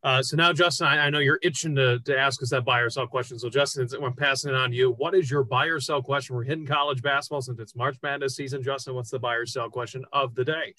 uh, 0.04 0.22
so 0.22 0.36
now, 0.36 0.52
Justin, 0.52 0.86
I, 0.86 1.06
I, 1.06 1.10
know 1.10 1.18
you're 1.18 1.40
itching 1.42 1.74
to, 1.74 1.98
to 2.00 2.16
ask 2.16 2.40
us 2.40 2.50
that 2.50 2.64
buy 2.64 2.80
or 2.80 2.88
sell 2.88 3.06
question. 3.08 3.36
So, 3.36 3.50
Justin, 3.50 3.88
I'm 4.00 4.14
passing 4.14 4.50
it 4.50 4.56
on 4.56 4.70
to 4.70 4.76
you. 4.76 4.92
What 4.92 5.14
is 5.14 5.28
your 5.28 5.42
buy 5.42 5.66
or 5.66 5.80
sell 5.80 6.00
question? 6.00 6.36
We're 6.36 6.44
hitting 6.44 6.66
college 6.66 7.02
basketball 7.02 7.42
since 7.42 7.58
it's 7.58 7.74
March 7.74 7.96
Madness 8.00 8.36
season. 8.36 8.62
Justin, 8.62 8.94
what's 8.94 9.10
the 9.10 9.18
buy 9.18 9.34
or 9.34 9.44
sell 9.44 9.68
question 9.68 10.04
of 10.12 10.36
the 10.36 10.44
day? 10.44 10.74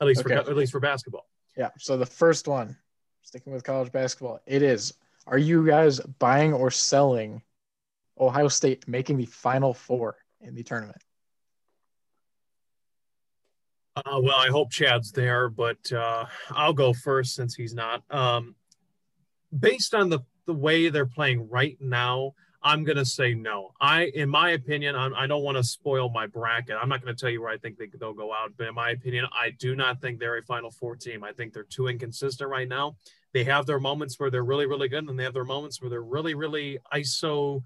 At 0.00 0.08
least 0.08 0.20
okay. 0.20 0.34
for 0.34 0.50
at 0.50 0.56
least 0.56 0.72
for 0.72 0.80
basketball. 0.80 1.28
Yeah. 1.56 1.70
So 1.78 1.96
the 1.96 2.06
first 2.06 2.48
one, 2.48 2.76
sticking 3.22 3.52
with 3.52 3.62
college 3.62 3.92
basketball, 3.92 4.40
it 4.46 4.62
is: 4.62 4.94
Are 5.28 5.38
you 5.38 5.64
guys 5.64 6.00
buying 6.18 6.52
or 6.52 6.70
selling 6.70 7.42
Ohio 8.18 8.48
State 8.48 8.88
making 8.88 9.16
the 9.16 9.26
Final 9.26 9.74
Four 9.74 10.16
in 10.40 10.54
the 10.54 10.64
tournament? 10.64 11.00
Uh, 13.96 14.20
well, 14.22 14.36
I 14.36 14.48
hope 14.48 14.70
Chad's 14.70 15.10
there, 15.10 15.48
but 15.48 15.90
uh, 15.90 16.26
I'll 16.50 16.74
go 16.74 16.92
first 16.92 17.34
since 17.34 17.54
he's 17.54 17.74
not. 17.74 18.02
Um, 18.10 18.54
based 19.58 19.94
on 19.94 20.10
the, 20.10 20.20
the 20.44 20.52
way 20.52 20.90
they're 20.90 21.06
playing 21.06 21.48
right 21.48 21.78
now, 21.80 22.34
I'm 22.62 22.84
going 22.84 22.98
to 22.98 23.06
say 23.06 23.32
no. 23.32 23.70
I, 23.80 24.06
in 24.14 24.28
my 24.28 24.50
opinion, 24.50 24.96
I'm, 24.96 25.14
I 25.14 25.22
do 25.22 25.28
not 25.28 25.42
want 25.42 25.56
to 25.56 25.64
spoil 25.64 26.10
my 26.10 26.26
bracket. 26.26 26.76
I'm 26.80 26.88
not 26.88 27.02
going 27.02 27.14
to 27.14 27.18
tell 27.18 27.30
you 27.30 27.40
where 27.40 27.50
I 27.50 27.56
think 27.56 27.78
they, 27.78 27.88
they'll 27.98 28.12
go 28.12 28.34
out, 28.34 28.52
but 28.58 28.66
in 28.66 28.74
my 28.74 28.90
opinion, 28.90 29.26
I 29.32 29.50
do 29.50 29.74
not 29.74 30.00
think 30.00 30.18
they're 30.18 30.36
a 30.36 30.42
Final 30.42 30.70
Four 30.70 30.96
team. 30.96 31.24
I 31.24 31.32
think 31.32 31.54
they're 31.54 31.62
too 31.62 31.86
inconsistent 31.88 32.50
right 32.50 32.68
now. 32.68 32.96
They 33.32 33.44
have 33.44 33.66
their 33.66 33.80
moments 33.80 34.18
where 34.18 34.30
they're 34.30 34.44
really, 34.44 34.66
really 34.66 34.88
good, 34.88 35.08
and 35.08 35.18
they 35.18 35.24
have 35.24 35.34
their 35.34 35.44
moments 35.44 35.80
where 35.80 35.88
they're 35.88 36.02
really, 36.02 36.34
really 36.34 36.78
ISO 36.92 37.62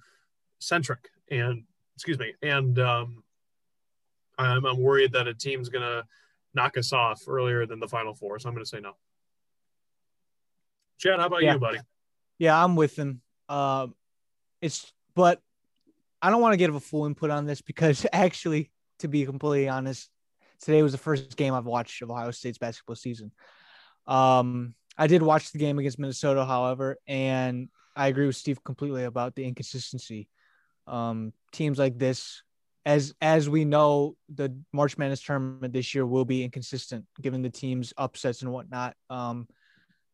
centric 0.61 1.09
and 1.31 1.65
excuse 1.97 2.19
me 2.19 2.35
and 2.43 2.79
um, 2.79 3.23
I'm, 4.47 4.65
I'm 4.65 4.79
worried 4.79 5.13
that 5.13 5.27
a 5.27 5.35
team's 5.35 5.69
gonna 5.69 6.05
knock 6.55 6.77
us 6.77 6.93
off 6.93 7.23
earlier 7.27 7.67
than 7.67 7.81
the 7.81 7.89
final 7.89 8.15
four 8.15 8.39
so 8.39 8.49
i'm 8.49 8.55
gonna 8.55 8.67
say 8.67 8.81
no. 8.81 8.93
Chad 10.99 11.19
how 11.19 11.27
about 11.27 11.43
yeah. 11.43 11.55
you 11.55 11.59
buddy? 11.59 11.79
Yeah 12.39 12.63
i'm 12.63 12.77
with 12.77 12.97
him. 12.97 13.23
Uh, 13.49 13.89
it's 14.61 14.93
but 15.15 15.41
i 16.23 16.31
don't 16.31 16.41
want 16.41 16.53
to 16.53 16.57
give 16.57 16.75
a 16.75 16.81
full 16.81 17.07
input 17.07 17.31
on 17.31 17.47
this 17.47 17.63
because 17.63 18.07
actually 18.13 18.71
to 18.99 19.09
be 19.09 19.25
completely 19.25 19.69
honest 19.69 20.11
today 20.61 20.83
was 20.83 20.93
the 20.93 20.99
first 20.99 21.37
game 21.37 21.55
i've 21.55 21.67
watched 21.67 22.03
of 22.03 22.11
ohio 22.11 22.31
state's 22.31 22.59
basketball 22.59 22.97
season. 22.97 23.33
Um, 24.07 24.75
i 24.99 25.07
did 25.07 25.23
watch 25.23 25.53
the 25.53 25.59
game 25.59 25.79
against 25.79 25.99
minnesota 25.99 26.45
however 26.45 26.99
and 27.07 27.69
i 27.97 28.09
agree 28.09 28.27
with 28.27 28.37
steve 28.37 28.63
completely 28.65 29.05
about 29.05 29.35
the 29.35 29.45
inconsistency. 29.45 30.29
Um, 30.87 31.33
teams 31.53 31.79
like 31.79 31.99
this, 31.99 32.43
as 32.87 33.15
as 33.21 33.49
we 33.49 33.65
know, 33.65 34.17
the 34.35 34.57
March 34.73 34.97
Madness 34.97 35.23
tournament 35.23 35.73
this 35.73 35.95
year 35.95 36.07
will 36.07 36.25
be 36.25 36.45
inconsistent 36.45 37.05
given 37.21 37.43
the 37.43 37.51
team's 37.51 37.93
upsets 37.97 38.43
and 38.43 38.53
whatnot. 38.53 38.95
Um, 39.11 39.47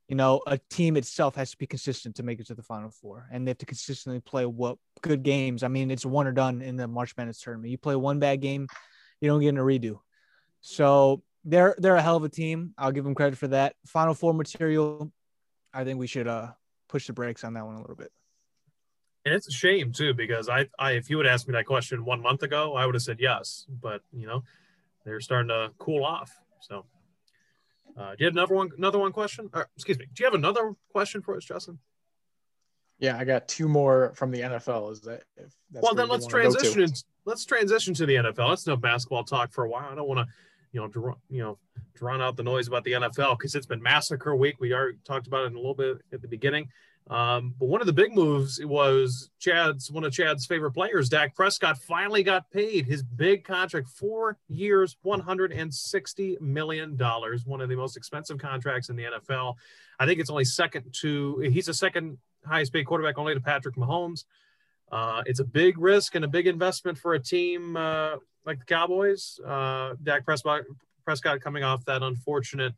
you 0.08 0.14
know, 0.16 0.40
a 0.46 0.58
team 0.70 0.96
itself 0.96 1.34
has 1.34 1.50
to 1.50 1.56
be 1.56 1.66
consistent 1.66 2.16
to 2.16 2.22
make 2.22 2.38
it 2.38 2.46
to 2.48 2.54
the 2.54 2.62
Final 2.62 2.90
Four, 2.90 3.28
and 3.32 3.46
they 3.46 3.50
have 3.50 3.58
to 3.58 3.66
consistently 3.66 4.20
play 4.20 4.46
what 4.46 4.78
good 5.02 5.22
games. 5.22 5.62
I 5.62 5.68
mean, 5.68 5.90
it's 5.90 6.06
one 6.06 6.26
or 6.26 6.32
done 6.32 6.62
in 6.62 6.76
the 6.76 6.86
March 6.86 7.14
Madness 7.16 7.40
tournament. 7.40 7.70
You 7.70 7.78
play 7.78 7.96
one 7.96 8.18
bad 8.18 8.40
game, 8.40 8.68
you 9.20 9.28
don't 9.28 9.40
get 9.40 9.48
in 9.48 9.58
a 9.58 9.62
redo. 9.62 9.98
So 10.60 11.22
they're 11.44 11.76
they're 11.78 11.96
a 11.96 12.02
hell 12.02 12.16
of 12.16 12.24
a 12.24 12.28
team. 12.28 12.74
I'll 12.78 12.92
give 12.92 13.04
them 13.04 13.14
credit 13.14 13.38
for 13.38 13.48
that. 13.48 13.74
Final 13.86 14.14
Four 14.14 14.34
material, 14.34 15.12
I 15.72 15.84
think 15.84 15.98
we 15.98 16.06
should 16.06 16.28
uh 16.28 16.48
push 16.88 17.06
the 17.06 17.12
brakes 17.12 17.44
on 17.44 17.54
that 17.54 17.66
one 17.66 17.76
a 17.76 17.80
little 17.80 17.96
bit. 17.96 18.10
And 19.26 19.34
it's 19.34 19.48
a 19.48 19.52
shame 19.52 19.90
too, 19.90 20.14
because 20.14 20.48
I, 20.48 20.68
I, 20.78 20.92
if 20.92 21.10
you 21.10 21.16
would 21.16 21.26
ask 21.26 21.48
me 21.48 21.52
that 21.54 21.66
question 21.66 22.04
one 22.04 22.22
month 22.22 22.44
ago, 22.44 22.76
I 22.76 22.86
would 22.86 22.94
have 22.94 23.02
said 23.02 23.18
yes. 23.18 23.66
But 23.68 24.00
you 24.12 24.24
know, 24.24 24.44
they're 25.04 25.20
starting 25.20 25.48
to 25.48 25.72
cool 25.78 26.04
off. 26.04 26.32
So, 26.60 26.86
uh, 27.98 28.10
do 28.10 28.16
you 28.20 28.26
have 28.26 28.34
another 28.34 28.54
one? 28.54 28.70
Another 28.78 29.00
one 29.00 29.10
question? 29.10 29.50
Or, 29.52 29.68
excuse 29.74 29.98
me. 29.98 30.06
Do 30.14 30.22
you 30.22 30.26
have 30.26 30.34
another 30.34 30.74
question 30.92 31.22
for 31.22 31.36
us, 31.36 31.44
Justin? 31.44 31.80
Yeah, 33.00 33.18
I 33.18 33.24
got 33.24 33.48
two 33.48 33.66
more 33.66 34.12
from 34.14 34.30
the 34.30 34.42
NFL. 34.42 34.92
Is 34.92 35.00
that? 35.00 35.24
well, 35.72 35.96
then 35.96 36.08
let's 36.08 36.28
transition. 36.28 36.82
In, 36.82 36.90
let's 37.24 37.44
transition 37.44 37.94
to 37.94 38.06
the 38.06 38.14
NFL. 38.14 38.48
Let's 38.48 38.64
no 38.64 38.76
basketball 38.76 39.24
talk 39.24 39.52
for 39.52 39.64
a 39.64 39.68
while. 39.68 39.88
I 39.90 39.96
don't 39.96 40.06
want 40.06 40.20
to, 40.20 40.34
you 40.70 40.80
know, 40.80 40.86
draw, 40.86 41.14
you 41.28 41.42
know, 41.42 41.58
drown 41.96 42.22
out 42.22 42.36
the 42.36 42.44
noise 42.44 42.68
about 42.68 42.84
the 42.84 42.92
NFL 42.92 43.38
because 43.38 43.56
it's 43.56 43.66
been 43.66 43.82
massacre 43.82 44.36
week. 44.36 44.60
We 44.60 44.72
already 44.72 44.98
talked 45.04 45.26
about 45.26 45.42
it 45.42 45.46
in 45.48 45.54
a 45.54 45.58
little 45.58 45.74
bit 45.74 45.98
at 46.12 46.22
the 46.22 46.28
beginning. 46.28 46.68
Um, 47.08 47.54
but 47.58 47.68
one 47.68 47.80
of 47.80 47.86
the 47.86 47.92
big 47.92 48.14
moves 48.14 48.60
was 48.64 49.30
Chad's 49.38 49.90
one 49.92 50.02
of 50.02 50.12
Chad's 50.12 50.44
favorite 50.44 50.72
players, 50.72 51.08
Dak 51.08 51.36
Prescott, 51.36 51.78
finally 51.78 52.24
got 52.24 52.50
paid 52.50 52.84
his 52.84 53.02
big 53.02 53.44
contract, 53.44 53.88
four 53.88 54.38
years, 54.48 54.96
$160 55.04 56.40
million, 56.40 56.96
one 57.44 57.60
of 57.60 57.68
the 57.68 57.76
most 57.76 57.96
expensive 57.96 58.38
contracts 58.38 58.88
in 58.88 58.96
the 58.96 59.04
NFL. 59.04 59.54
I 60.00 60.06
think 60.06 60.18
it's 60.18 60.30
only 60.30 60.44
second 60.44 60.92
to, 61.00 61.38
he's 61.38 61.66
the 61.66 61.74
second 61.74 62.18
highest 62.44 62.72
paid 62.72 62.86
quarterback 62.86 63.18
only 63.18 63.34
to 63.34 63.40
Patrick 63.40 63.76
Mahomes. 63.76 64.24
Uh, 64.90 65.22
it's 65.26 65.40
a 65.40 65.44
big 65.44 65.78
risk 65.78 66.16
and 66.16 66.24
a 66.24 66.28
big 66.28 66.48
investment 66.48 66.98
for 66.98 67.14
a 67.14 67.20
team 67.20 67.76
uh, 67.76 68.16
like 68.44 68.58
the 68.58 68.64
Cowboys. 68.64 69.38
Uh, 69.46 69.94
Dak 70.02 70.24
Prescott, 70.24 70.62
Prescott 71.04 71.40
coming 71.40 71.62
off 71.62 71.84
that 71.84 72.02
unfortunate 72.02 72.74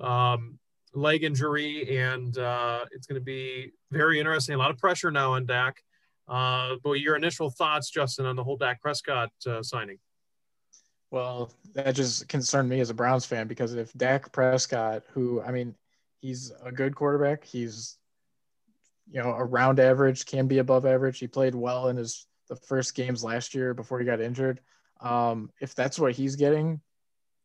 um, 0.00 0.58
leg 0.94 1.24
injury, 1.24 1.98
and 1.98 2.36
uh, 2.38 2.84
it's 2.92 3.06
going 3.06 3.20
to 3.20 3.24
be 3.24 3.72
very 3.90 4.18
interesting. 4.18 4.54
A 4.54 4.58
lot 4.58 4.70
of 4.70 4.78
pressure 4.78 5.10
now 5.10 5.32
on 5.32 5.46
Dak. 5.46 5.82
Uh, 6.26 6.76
but 6.82 6.92
your 6.94 7.16
initial 7.16 7.50
thoughts, 7.50 7.90
Justin, 7.90 8.26
on 8.26 8.36
the 8.36 8.44
whole 8.44 8.56
Dak 8.56 8.80
Prescott 8.80 9.30
uh, 9.46 9.62
signing? 9.62 9.98
Well, 11.10 11.52
that 11.74 11.94
just 11.94 12.28
concerned 12.28 12.68
me 12.68 12.80
as 12.80 12.90
a 12.90 12.94
Browns 12.94 13.24
fan 13.26 13.46
because 13.46 13.74
if 13.74 13.92
Dak 13.92 14.32
Prescott, 14.32 15.04
who 15.12 15.42
I 15.42 15.52
mean, 15.52 15.74
he's 16.20 16.52
a 16.64 16.72
good 16.72 16.94
quarterback, 16.94 17.44
he's 17.44 17.98
you 19.10 19.22
know 19.22 19.30
around 19.30 19.78
average, 19.78 20.24
can 20.26 20.48
be 20.48 20.58
above 20.58 20.86
average. 20.86 21.18
He 21.18 21.26
played 21.28 21.54
well 21.54 21.88
in 21.88 21.96
his 21.96 22.26
the 22.48 22.56
first 22.56 22.94
games 22.94 23.22
last 23.22 23.54
year 23.54 23.74
before 23.74 24.00
he 24.00 24.06
got 24.06 24.20
injured. 24.20 24.60
Um, 25.00 25.50
if 25.60 25.74
that's 25.74 25.98
what 25.98 26.12
he's 26.12 26.36
getting, 26.36 26.80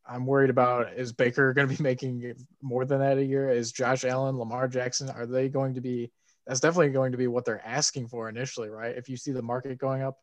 I'm 0.10 0.26
worried 0.26 0.50
about 0.50 0.93
is 0.93 1.13
Baker 1.13 1.54
going 1.56 1.67
to 1.67 1.76
be 1.76 1.84
making 1.84 2.34
more 2.62 2.86
than 2.86 3.00
that 3.00 3.17
a 3.17 3.24
year? 3.24 3.50
Is 3.50 3.72
Josh 3.72 4.04
Allen, 4.04 4.38
Lamar 4.38 4.67
Jackson, 4.67 5.10
are 5.10 5.26
they 5.26 5.50
going 5.50 5.76
to 5.76 5.82
be? 5.82 6.12
That's 6.48 6.60
definitely 6.60 6.89
going 6.89 7.12
to 7.12 7.17
be 7.17 7.28
what 7.28 7.45
they're 7.45 7.65
asking 7.65 8.08
for 8.08 8.28
initially, 8.28 8.69
right? 8.69 8.98
If 8.98 9.08
you 9.08 9.17
see 9.17 9.32
the 9.32 9.41
market 9.41 9.78
going 9.78 10.02
up, 10.02 10.17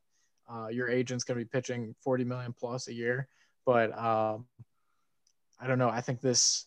uh, 0.50 0.68
your 0.68 0.88
agent's 0.88 1.22
going 1.22 1.38
to 1.38 1.44
be 1.44 1.48
pitching 1.48 1.94
40 2.02 2.24
million 2.24 2.52
plus 2.52 2.88
a 2.88 2.94
year. 2.94 3.28
But 3.64 3.96
um, 3.96 4.46
I 5.60 5.66
don't 5.66 5.78
know. 5.78 5.88
I 5.88 6.00
think 6.00 6.20
this 6.20 6.66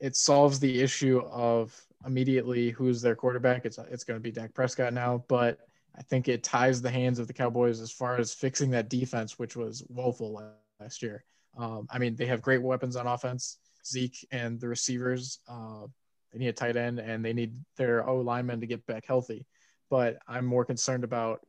it 0.00 0.16
solves 0.16 0.58
the 0.58 0.80
issue 0.80 1.20
of 1.30 1.78
immediately 2.04 2.70
who's 2.70 3.00
their 3.02 3.14
quarterback. 3.14 3.64
It's 3.64 3.78
it's 3.90 4.04
going 4.04 4.18
to 4.18 4.22
be 4.22 4.32
Dak 4.32 4.54
Prescott 4.54 4.92
now, 4.92 5.24
but 5.28 5.58
I 5.96 6.02
think 6.02 6.28
it 6.28 6.42
ties 6.42 6.80
the 6.80 6.90
hands 6.90 7.18
of 7.18 7.26
the 7.26 7.34
Cowboys 7.34 7.80
as 7.80 7.92
far 7.92 8.16
as 8.16 8.32
fixing 8.32 8.70
that 8.70 8.88
defense, 8.88 9.38
which 9.38 9.56
was 9.56 9.84
woeful 9.88 10.42
last 10.80 11.02
year. 11.02 11.24
Um, 11.56 11.86
I 11.90 11.98
mean, 11.98 12.16
they 12.16 12.26
have 12.26 12.42
great 12.42 12.62
weapons 12.62 12.96
on 12.96 13.06
offense, 13.06 13.58
Zeke 13.86 14.26
and 14.30 14.60
the 14.60 14.68
receivers. 14.68 15.40
Uh, 15.48 15.86
they 16.32 16.38
need 16.38 16.48
a 16.48 16.52
tight 16.52 16.76
end 16.76 16.98
and 16.98 17.24
they 17.24 17.32
need 17.32 17.54
their 17.76 18.08
O 18.08 18.20
linemen 18.20 18.60
to 18.60 18.66
get 18.66 18.86
back 18.86 19.04
healthy. 19.06 19.46
But 19.90 20.18
I'm 20.26 20.46
more 20.46 20.64
concerned 20.64 21.04
about 21.04 21.40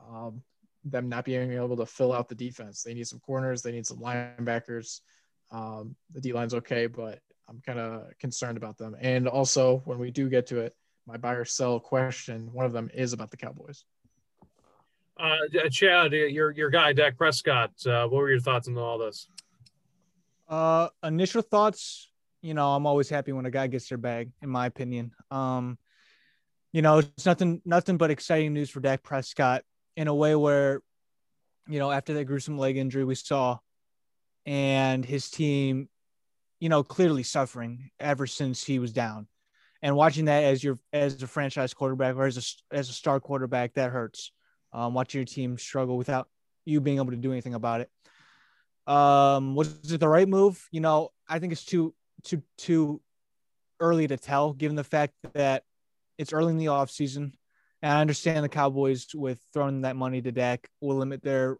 um, 0.00 0.42
them 0.84 1.08
not 1.08 1.24
being 1.24 1.52
able 1.52 1.76
to 1.76 1.86
fill 1.86 2.12
out 2.12 2.28
the 2.28 2.34
defense. 2.34 2.82
They 2.82 2.94
need 2.94 3.08
some 3.08 3.18
corners, 3.20 3.62
they 3.62 3.72
need 3.72 3.86
some 3.86 3.98
linebackers. 3.98 5.00
Um, 5.50 5.96
the 6.12 6.20
D 6.20 6.32
line's 6.32 6.54
okay, 6.54 6.86
but 6.86 7.20
I'm 7.48 7.60
kind 7.64 7.78
of 7.78 8.16
concerned 8.18 8.58
about 8.58 8.76
them. 8.76 8.94
And 9.00 9.26
also, 9.26 9.82
when 9.86 9.98
we 9.98 10.10
do 10.10 10.28
get 10.28 10.46
to 10.48 10.60
it, 10.60 10.76
my 11.06 11.16
buy 11.16 11.32
or 11.32 11.44
sell 11.46 11.80
question, 11.80 12.52
one 12.52 12.66
of 12.66 12.72
them 12.72 12.90
is 12.92 13.14
about 13.14 13.30
the 13.30 13.38
Cowboys. 13.38 13.84
Uh, 15.18 15.38
Chad, 15.70 16.12
your 16.12 16.50
your 16.52 16.70
guy 16.70 16.92
Dak 16.92 17.16
Prescott. 17.16 17.72
Uh, 17.84 18.06
what 18.06 18.18
were 18.18 18.30
your 18.30 18.40
thoughts 18.40 18.68
on 18.68 18.78
all 18.78 18.98
this? 18.98 19.26
Uh, 20.48 20.88
initial 21.02 21.42
thoughts. 21.42 22.10
You 22.40 22.54
know, 22.54 22.72
I'm 22.72 22.86
always 22.86 23.08
happy 23.08 23.32
when 23.32 23.46
a 23.46 23.50
guy 23.50 23.66
gets 23.66 23.88
their 23.88 23.98
bag. 23.98 24.30
In 24.42 24.48
my 24.48 24.66
opinion, 24.66 25.12
um, 25.30 25.76
you 26.72 26.82
know, 26.82 26.98
it's 26.98 27.26
nothing 27.26 27.60
nothing 27.64 27.96
but 27.96 28.10
exciting 28.10 28.54
news 28.54 28.70
for 28.70 28.80
Dak 28.80 29.02
Prescott 29.02 29.64
in 29.96 30.08
a 30.08 30.14
way 30.14 30.34
where, 30.36 30.80
you 31.66 31.78
know, 31.78 31.90
after 31.90 32.14
that 32.14 32.24
gruesome 32.26 32.56
leg 32.56 32.76
injury 32.76 33.04
we 33.04 33.16
saw, 33.16 33.58
and 34.46 35.04
his 35.04 35.30
team, 35.30 35.88
you 36.60 36.68
know, 36.68 36.82
clearly 36.82 37.24
suffering 37.24 37.90
ever 37.98 38.26
since 38.26 38.64
he 38.64 38.78
was 38.78 38.92
down 38.92 39.26
and 39.82 39.94
watching 39.96 40.26
that 40.26 40.44
as 40.44 40.62
your 40.62 40.78
as 40.92 41.22
a 41.22 41.26
franchise 41.26 41.74
quarterback 41.74 42.16
or 42.16 42.26
as 42.26 42.36
a 42.72 42.76
as 42.76 42.88
a 42.88 42.92
star 42.92 43.20
quarterback 43.20 43.74
that 43.74 43.90
hurts. 43.90 44.32
Um, 44.72 44.92
watching 44.92 45.20
your 45.20 45.26
team 45.26 45.56
struggle 45.56 45.96
without 45.96 46.28
you 46.66 46.80
being 46.82 46.98
able 46.98 47.12
to 47.12 47.16
do 47.16 47.32
anything 47.32 47.54
about 47.54 47.80
it. 47.80 47.90
Um, 48.88 49.54
was 49.54 49.92
it 49.92 50.00
the 50.00 50.08
right 50.08 50.28
move? 50.28 50.66
You 50.72 50.80
know, 50.80 51.10
I 51.28 51.38
think 51.38 51.52
it's 51.52 51.64
too 51.64 51.94
too 52.24 52.42
too 52.56 53.00
early 53.80 54.08
to 54.08 54.16
tell, 54.16 54.54
given 54.54 54.76
the 54.76 54.84
fact 54.84 55.12
that 55.34 55.62
it's 56.16 56.32
early 56.32 56.52
in 56.52 56.58
the 56.58 56.68
off 56.68 56.90
season, 56.90 57.34
and 57.82 57.92
I 57.92 58.00
understand 58.00 58.42
the 58.44 58.48
Cowboys 58.48 59.06
with 59.14 59.40
throwing 59.52 59.82
that 59.82 59.94
money 59.94 60.22
to 60.22 60.32
Dak 60.32 60.68
will 60.80 60.96
limit 60.96 61.22
their 61.22 61.58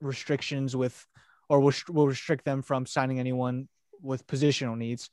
restrictions 0.00 0.76
with, 0.76 1.06
or 1.48 1.60
will, 1.60 1.72
will 1.88 2.08
restrict 2.08 2.44
them 2.44 2.62
from 2.62 2.84
signing 2.84 3.20
anyone 3.20 3.68
with 4.02 4.26
positional 4.26 4.76
needs. 4.76 5.08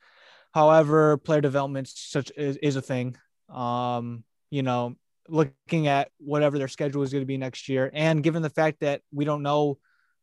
However, 0.53 1.17
player 1.17 1.41
development 1.41 1.87
such 1.87 2.31
is, 2.35 2.57
is 2.57 2.75
a 2.75 2.81
thing. 2.81 3.15
Um, 3.47 4.23
you 4.49 4.63
know, 4.63 4.95
looking 5.29 5.87
at 5.87 6.09
whatever 6.17 6.57
their 6.57 6.67
schedule 6.67 7.03
is 7.03 7.11
going 7.11 7.21
to 7.21 7.27
be 7.27 7.37
next 7.37 7.69
year, 7.69 7.91
and 7.93 8.23
given 8.23 8.41
the 8.41 8.49
fact 8.49 8.79
that 8.79 9.01
we 9.13 9.23
don't 9.23 9.43
know 9.43 9.77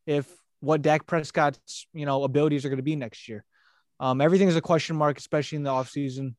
if 0.06 0.28
what 0.64 0.82
Dak 0.82 1.06
Prescott's 1.06 1.86
you 1.92 2.06
know 2.06 2.24
abilities 2.24 2.64
are 2.64 2.68
going 2.68 2.78
to 2.78 2.82
be 2.82 2.96
next 2.96 3.28
year, 3.28 3.44
um, 4.00 4.20
everything 4.20 4.48
is 4.48 4.56
a 4.56 4.60
question 4.60 4.96
mark, 4.96 5.18
especially 5.18 5.56
in 5.56 5.62
the 5.62 5.70
offseason. 5.70 6.34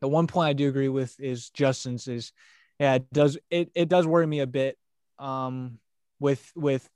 The 0.00 0.08
one 0.08 0.26
point 0.26 0.48
I 0.48 0.52
do 0.52 0.68
agree 0.68 0.88
with 0.88 1.18
is 1.20 1.50
Justin's 1.50 2.08
is, 2.08 2.32
yeah, 2.78 2.94
it 2.94 3.12
does 3.12 3.38
it 3.50 3.70
it 3.74 3.88
does 3.88 4.06
worry 4.06 4.26
me 4.26 4.40
a 4.40 4.46
bit, 4.46 4.76
um, 5.18 5.78
with 6.18 6.50
with 6.54 6.88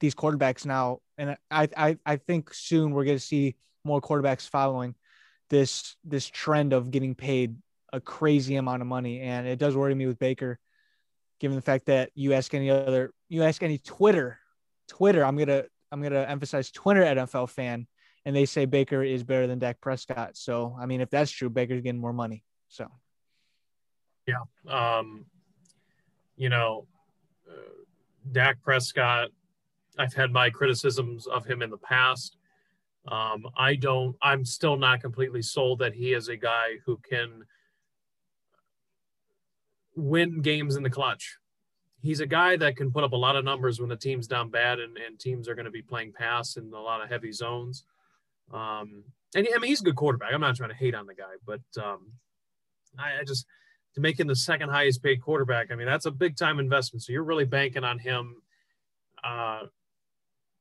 these 0.00 0.14
quarterbacks 0.14 0.66
now, 0.66 0.98
and 1.18 1.36
I 1.50 1.68
I 1.76 1.98
I 2.04 2.16
think 2.16 2.52
soon 2.54 2.92
we're 2.92 3.04
going 3.04 3.16
to 3.16 3.24
see 3.24 3.56
more 3.84 4.00
quarterbacks 4.00 4.48
following 4.48 4.94
this 5.50 5.96
this 6.04 6.26
trend 6.26 6.72
of 6.72 6.90
getting 6.90 7.14
paid 7.14 7.56
a 7.92 8.00
crazy 8.00 8.56
amount 8.56 8.82
of 8.82 8.88
money, 8.88 9.20
and 9.20 9.46
it 9.46 9.58
does 9.58 9.76
worry 9.76 9.94
me 9.94 10.06
with 10.06 10.18
Baker, 10.18 10.58
given 11.40 11.56
the 11.56 11.62
fact 11.62 11.86
that 11.86 12.10
you 12.14 12.32
ask 12.32 12.54
any 12.54 12.70
other, 12.70 13.12
you 13.28 13.42
ask 13.42 13.62
any 13.62 13.78
Twitter, 13.78 14.38
Twitter. 14.88 15.24
I'm 15.24 15.36
gonna 15.36 15.64
I'm 15.92 16.02
gonna 16.02 16.22
emphasize 16.22 16.70
Twitter 16.70 17.02
NFL 17.02 17.50
fan, 17.50 17.86
and 18.24 18.34
they 18.34 18.46
say 18.46 18.64
Baker 18.64 19.02
is 19.02 19.22
better 19.22 19.46
than 19.46 19.58
Dak 19.58 19.80
Prescott. 19.80 20.36
So 20.36 20.76
I 20.80 20.86
mean, 20.86 21.00
if 21.00 21.10
that's 21.10 21.30
true, 21.30 21.50
Baker's 21.50 21.82
getting 21.82 22.00
more 22.00 22.12
money. 22.12 22.42
So 22.68 22.88
yeah, 24.26 24.42
um, 24.68 25.26
you 26.36 26.48
know, 26.48 26.86
uh, 27.48 27.84
Dak 28.32 28.62
Prescott. 28.62 29.28
I've 29.98 30.14
had 30.14 30.32
my 30.32 30.48
criticisms 30.48 31.26
of 31.26 31.44
him 31.44 31.60
in 31.60 31.68
the 31.68 31.76
past. 31.76 32.38
Um, 33.06 33.46
I 33.56 33.74
don't, 33.74 34.16
I'm 34.22 34.44
still 34.44 34.76
not 34.76 35.02
completely 35.02 35.42
sold 35.42 35.80
that 35.80 35.92
he 35.92 36.14
is 36.14 36.28
a 36.28 36.36
guy 36.36 36.78
who 36.86 36.98
can 36.98 37.44
win 39.96 40.40
games 40.40 40.76
in 40.76 40.82
the 40.82 40.90
clutch. 40.90 41.36
He's 42.02 42.20
a 42.20 42.26
guy 42.26 42.56
that 42.56 42.76
can 42.76 42.90
put 42.90 43.04
up 43.04 43.12
a 43.12 43.16
lot 43.16 43.36
of 43.36 43.44
numbers 43.44 43.80
when 43.80 43.88
the 43.88 43.96
team's 43.96 44.26
down 44.26 44.50
bad 44.50 44.80
and, 44.80 44.96
and 44.98 45.18
teams 45.18 45.48
are 45.48 45.54
going 45.54 45.66
to 45.66 45.70
be 45.70 45.82
playing 45.82 46.12
pass 46.12 46.56
in 46.56 46.72
a 46.72 46.80
lot 46.80 47.00
of 47.00 47.08
heavy 47.08 47.32
zones. 47.32 47.84
Um, 48.52 49.04
and 49.34 49.46
I 49.54 49.58
mean, 49.58 49.68
he's 49.68 49.80
a 49.80 49.84
good 49.84 49.96
quarterback. 49.96 50.32
I'm 50.34 50.40
not 50.40 50.56
trying 50.56 50.70
to 50.70 50.76
hate 50.76 50.94
on 50.94 51.06
the 51.06 51.14
guy, 51.14 51.34
but 51.46 51.60
um, 51.82 52.12
I, 52.98 53.20
I 53.20 53.24
just, 53.24 53.46
to 53.94 54.00
make 54.00 54.18
him 54.18 54.26
the 54.26 54.36
second 54.36 54.70
highest 54.70 55.02
paid 55.02 55.22
quarterback, 55.22 55.70
I 55.70 55.76
mean, 55.76 55.86
that's 55.86 56.06
a 56.06 56.10
big 56.10 56.36
time 56.36 56.58
investment. 56.58 57.02
So 57.02 57.12
you're 57.12 57.22
really 57.22 57.44
banking 57.44 57.84
on 57.84 57.98
him, 57.98 58.42
uh, 59.22 59.62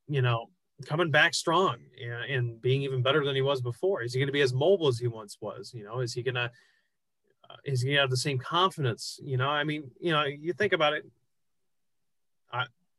you 0.07 0.21
know, 0.21 0.49
coming 0.85 1.11
back 1.11 1.33
strong 1.33 1.77
and, 2.01 2.31
and, 2.31 2.61
being 2.61 2.81
even 2.83 3.01
better 3.01 3.23
than 3.23 3.35
he 3.35 3.41
was 3.41 3.61
before? 3.61 4.01
Is 4.01 4.13
he 4.13 4.19
going 4.19 4.27
to 4.27 4.33
be 4.33 4.41
as 4.41 4.53
mobile 4.53 4.87
as 4.87 4.99
he 4.99 5.07
once 5.07 5.37
was? 5.39 5.73
You 5.73 5.83
know, 5.83 5.99
is 5.99 6.13
he 6.13 6.23
going 6.23 6.35
to 6.35 6.51
uh, 7.49 7.55
is 7.65 7.81
he 7.81 7.89
going 7.89 7.97
to 7.97 8.01
have 8.01 8.09
the 8.09 8.17
same 8.17 8.37
confidence? 8.37 9.19
You 9.23 9.37
know, 9.37 9.49
I 9.49 9.63
mean, 9.63 9.89
you 9.99 10.11
know, 10.11 10.23
you 10.23 10.53
think 10.53 10.73
about 10.73 10.93
it. 10.93 11.05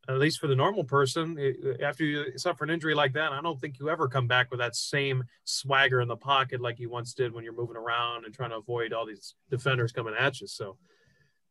At 0.09 0.19
least 0.19 0.41
for 0.41 0.49
the 0.49 0.57
normal 0.57 0.83
person, 0.83 1.39
after 1.81 2.05
you 2.05 2.37
suffer 2.37 2.65
an 2.65 2.71
injury 2.71 2.93
like 2.93 3.13
that, 3.13 3.31
I 3.31 3.41
don't 3.41 3.61
think 3.61 3.79
you 3.79 3.89
ever 3.89 4.09
come 4.09 4.27
back 4.27 4.51
with 4.51 4.59
that 4.59 4.75
same 4.75 5.23
swagger 5.45 6.01
in 6.01 6.09
the 6.09 6.17
pocket 6.17 6.61
like 6.61 6.81
you 6.81 6.91
once 6.91 7.15
did 7.15 7.33
when 7.33 7.45
you're 7.45 7.53
moving 7.53 7.77
around 7.77 8.25
and 8.25 8.35
trying 8.35 8.51
to 8.51 8.57
avoid 8.57 8.93
all 8.93 9.07
these 9.07 9.37
defenders 9.49 9.93
coming 9.93 10.15
at 10.19 10.41
you. 10.41 10.49
So, 10.49 10.77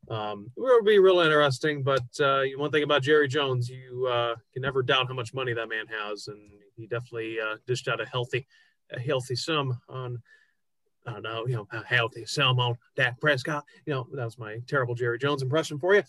um, 0.10 0.52
it 0.58 0.60
will 0.60 0.84
be 0.84 1.00
real 1.00 1.22
interesting. 1.22 1.82
But 1.82 2.04
uh, 2.20 2.44
one 2.58 2.72
thing 2.72 2.84
about 2.84 3.04
Jerry 3.04 3.30
Jones, 3.30 3.70
you 3.70 4.08
uh, 4.08 4.36
can 4.52 4.62
never 4.62 4.84
doubt 4.84 5.08
how 5.08 5.14
much 5.14 5.34
money 5.34 5.54
that 5.54 5.70
man 5.70 5.86
has, 5.88 6.28
and 6.28 6.52
he 6.76 6.88
definitely 6.88 7.40
uh, 7.40 7.56
dished 7.68 7.88
out 7.88 8.02
a 8.02 8.06
healthy, 8.06 8.46
a 8.92 9.00
healthy 9.00 9.36
sum 9.36 9.80
on. 9.88 10.22
I 11.08 11.14
don't 11.14 11.24
know, 11.24 11.48
you 11.48 11.56
know, 11.56 11.68
healthy 11.84 12.26
sum 12.26 12.60
on 12.60 12.78
Dak 12.96 13.20
Prescott. 13.20 13.64
You 13.88 13.94
know, 13.94 14.08
that 14.14 14.26
was 14.26 14.38
my 14.38 14.60
terrible 14.68 14.94
Jerry 14.94 15.18
Jones 15.18 15.42
impression 15.42 15.80
for 15.80 15.96
you. 15.96 16.04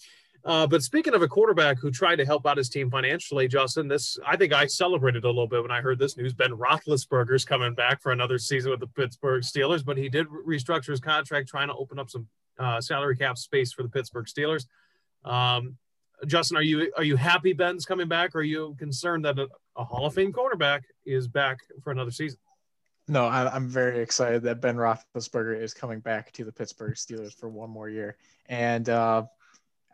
Uh, 0.44 0.66
but 0.66 0.82
speaking 0.82 1.14
of 1.14 1.22
a 1.22 1.28
quarterback 1.28 1.78
who 1.78 1.90
tried 1.90 2.16
to 2.16 2.24
help 2.24 2.46
out 2.46 2.56
his 2.56 2.68
team 2.68 2.90
financially, 2.90 3.46
Justin, 3.46 3.86
this 3.86 4.18
I 4.26 4.36
think 4.36 4.52
I 4.52 4.66
celebrated 4.66 5.24
a 5.24 5.28
little 5.28 5.46
bit 5.46 5.62
when 5.62 5.70
I 5.70 5.80
heard 5.80 5.98
this 5.98 6.16
news. 6.16 6.32
Ben 6.32 6.50
Roethlisberger's 6.50 7.44
coming 7.44 7.74
back 7.74 8.02
for 8.02 8.10
another 8.10 8.38
season 8.38 8.72
with 8.72 8.80
the 8.80 8.88
Pittsburgh 8.88 9.42
Steelers, 9.42 9.84
but 9.84 9.96
he 9.96 10.08
did 10.08 10.26
restructure 10.28 10.88
his 10.88 11.00
contract, 11.00 11.48
trying 11.48 11.68
to 11.68 11.74
open 11.74 11.98
up 11.98 12.10
some 12.10 12.26
uh, 12.58 12.80
salary 12.80 13.16
cap 13.16 13.38
space 13.38 13.72
for 13.72 13.84
the 13.84 13.88
Pittsburgh 13.88 14.26
Steelers. 14.26 14.66
Um, 15.24 15.76
Justin, 16.26 16.56
are 16.56 16.62
you 16.62 16.92
are 16.96 17.04
you 17.04 17.16
happy 17.16 17.52
Ben's 17.52 17.84
coming 17.84 18.08
back? 18.08 18.34
Or 18.34 18.38
are 18.38 18.42
you 18.42 18.74
concerned 18.78 19.24
that 19.24 19.38
a, 19.38 19.48
a 19.76 19.84
Hall 19.84 20.06
of 20.06 20.14
Fame 20.14 20.32
quarterback 20.32 20.84
is 21.06 21.28
back 21.28 21.58
for 21.82 21.92
another 21.92 22.10
season? 22.10 22.38
No, 23.08 23.26
I, 23.26 23.54
am 23.54 23.68
very 23.68 24.00
excited 24.00 24.42
that 24.44 24.60
Ben 24.60 24.76
Roethlisberger 24.76 25.60
is 25.60 25.74
coming 25.74 26.00
back 26.00 26.32
to 26.32 26.44
the 26.44 26.52
Pittsburgh 26.52 26.94
Steelers 26.94 27.34
for 27.34 27.48
one 27.48 27.68
more 27.68 27.88
year. 27.88 28.16
And 28.48 28.88
uh, 28.88 29.24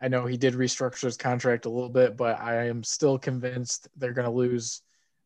I 0.01 0.07
know 0.07 0.25
he 0.25 0.37
did 0.37 0.53
restructure 0.53 1.03
his 1.03 1.17
contract 1.17 1.65
a 1.65 1.69
little 1.69 1.89
bit, 1.89 2.15
but 2.15 2.39
I 2.39 2.67
am 2.67 2.83
still 2.83 3.17
convinced 3.17 3.87
they're 3.97 4.13
going 4.13 4.27
to 4.29 4.31
lose. 4.31 4.81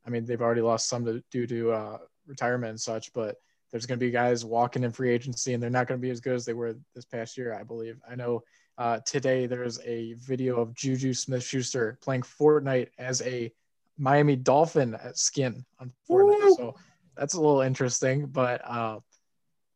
I 0.05 0.09
mean, 0.09 0.25
they've 0.25 0.41
already 0.41 0.61
lost 0.61 0.89
some 0.89 1.05
to, 1.05 1.23
due 1.31 1.47
to 1.47 1.71
uh, 1.71 1.97
retirement 2.27 2.71
and 2.71 2.81
such, 2.81 3.13
but 3.13 3.37
there's 3.71 3.85
going 3.85 3.99
to 3.99 4.05
be 4.05 4.11
guys 4.11 4.45
walking 4.45 4.83
in 4.83 4.91
free 4.91 5.11
agency 5.11 5.53
and 5.53 5.61
they're 5.61 5.69
not 5.69 5.87
going 5.87 5.99
to 5.99 6.01
be 6.01 6.11
as 6.11 6.19
good 6.19 6.35
as 6.35 6.45
they 6.45 6.53
were 6.53 6.75
this 6.95 7.05
past 7.05 7.37
year, 7.37 7.53
I 7.53 7.63
believe. 7.63 7.99
I 8.09 8.15
know 8.15 8.43
uh, 8.77 8.99
today 9.05 9.45
there's 9.45 9.79
a 9.81 10.13
video 10.13 10.59
of 10.59 10.73
Juju 10.73 11.13
Smith 11.13 11.43
Schuster 11.43 11.97
playing 12.01 12.23
Fortnite 12.23 12.89
as 12.97 13.21
a 13.21 13.51
Miami 13.97 14.35
Dolphin 14.35 14.97
skin 15.13 15.65
on 15.79 15.91
Fortnite. 16.09 16.57
So 16.57 16.75
that's 17.15 17.35
a 17.35 17.41
little 17.41 17.61
interesting. 17.61 18.25
But 18.25 18.61
uh, 18.65 18.99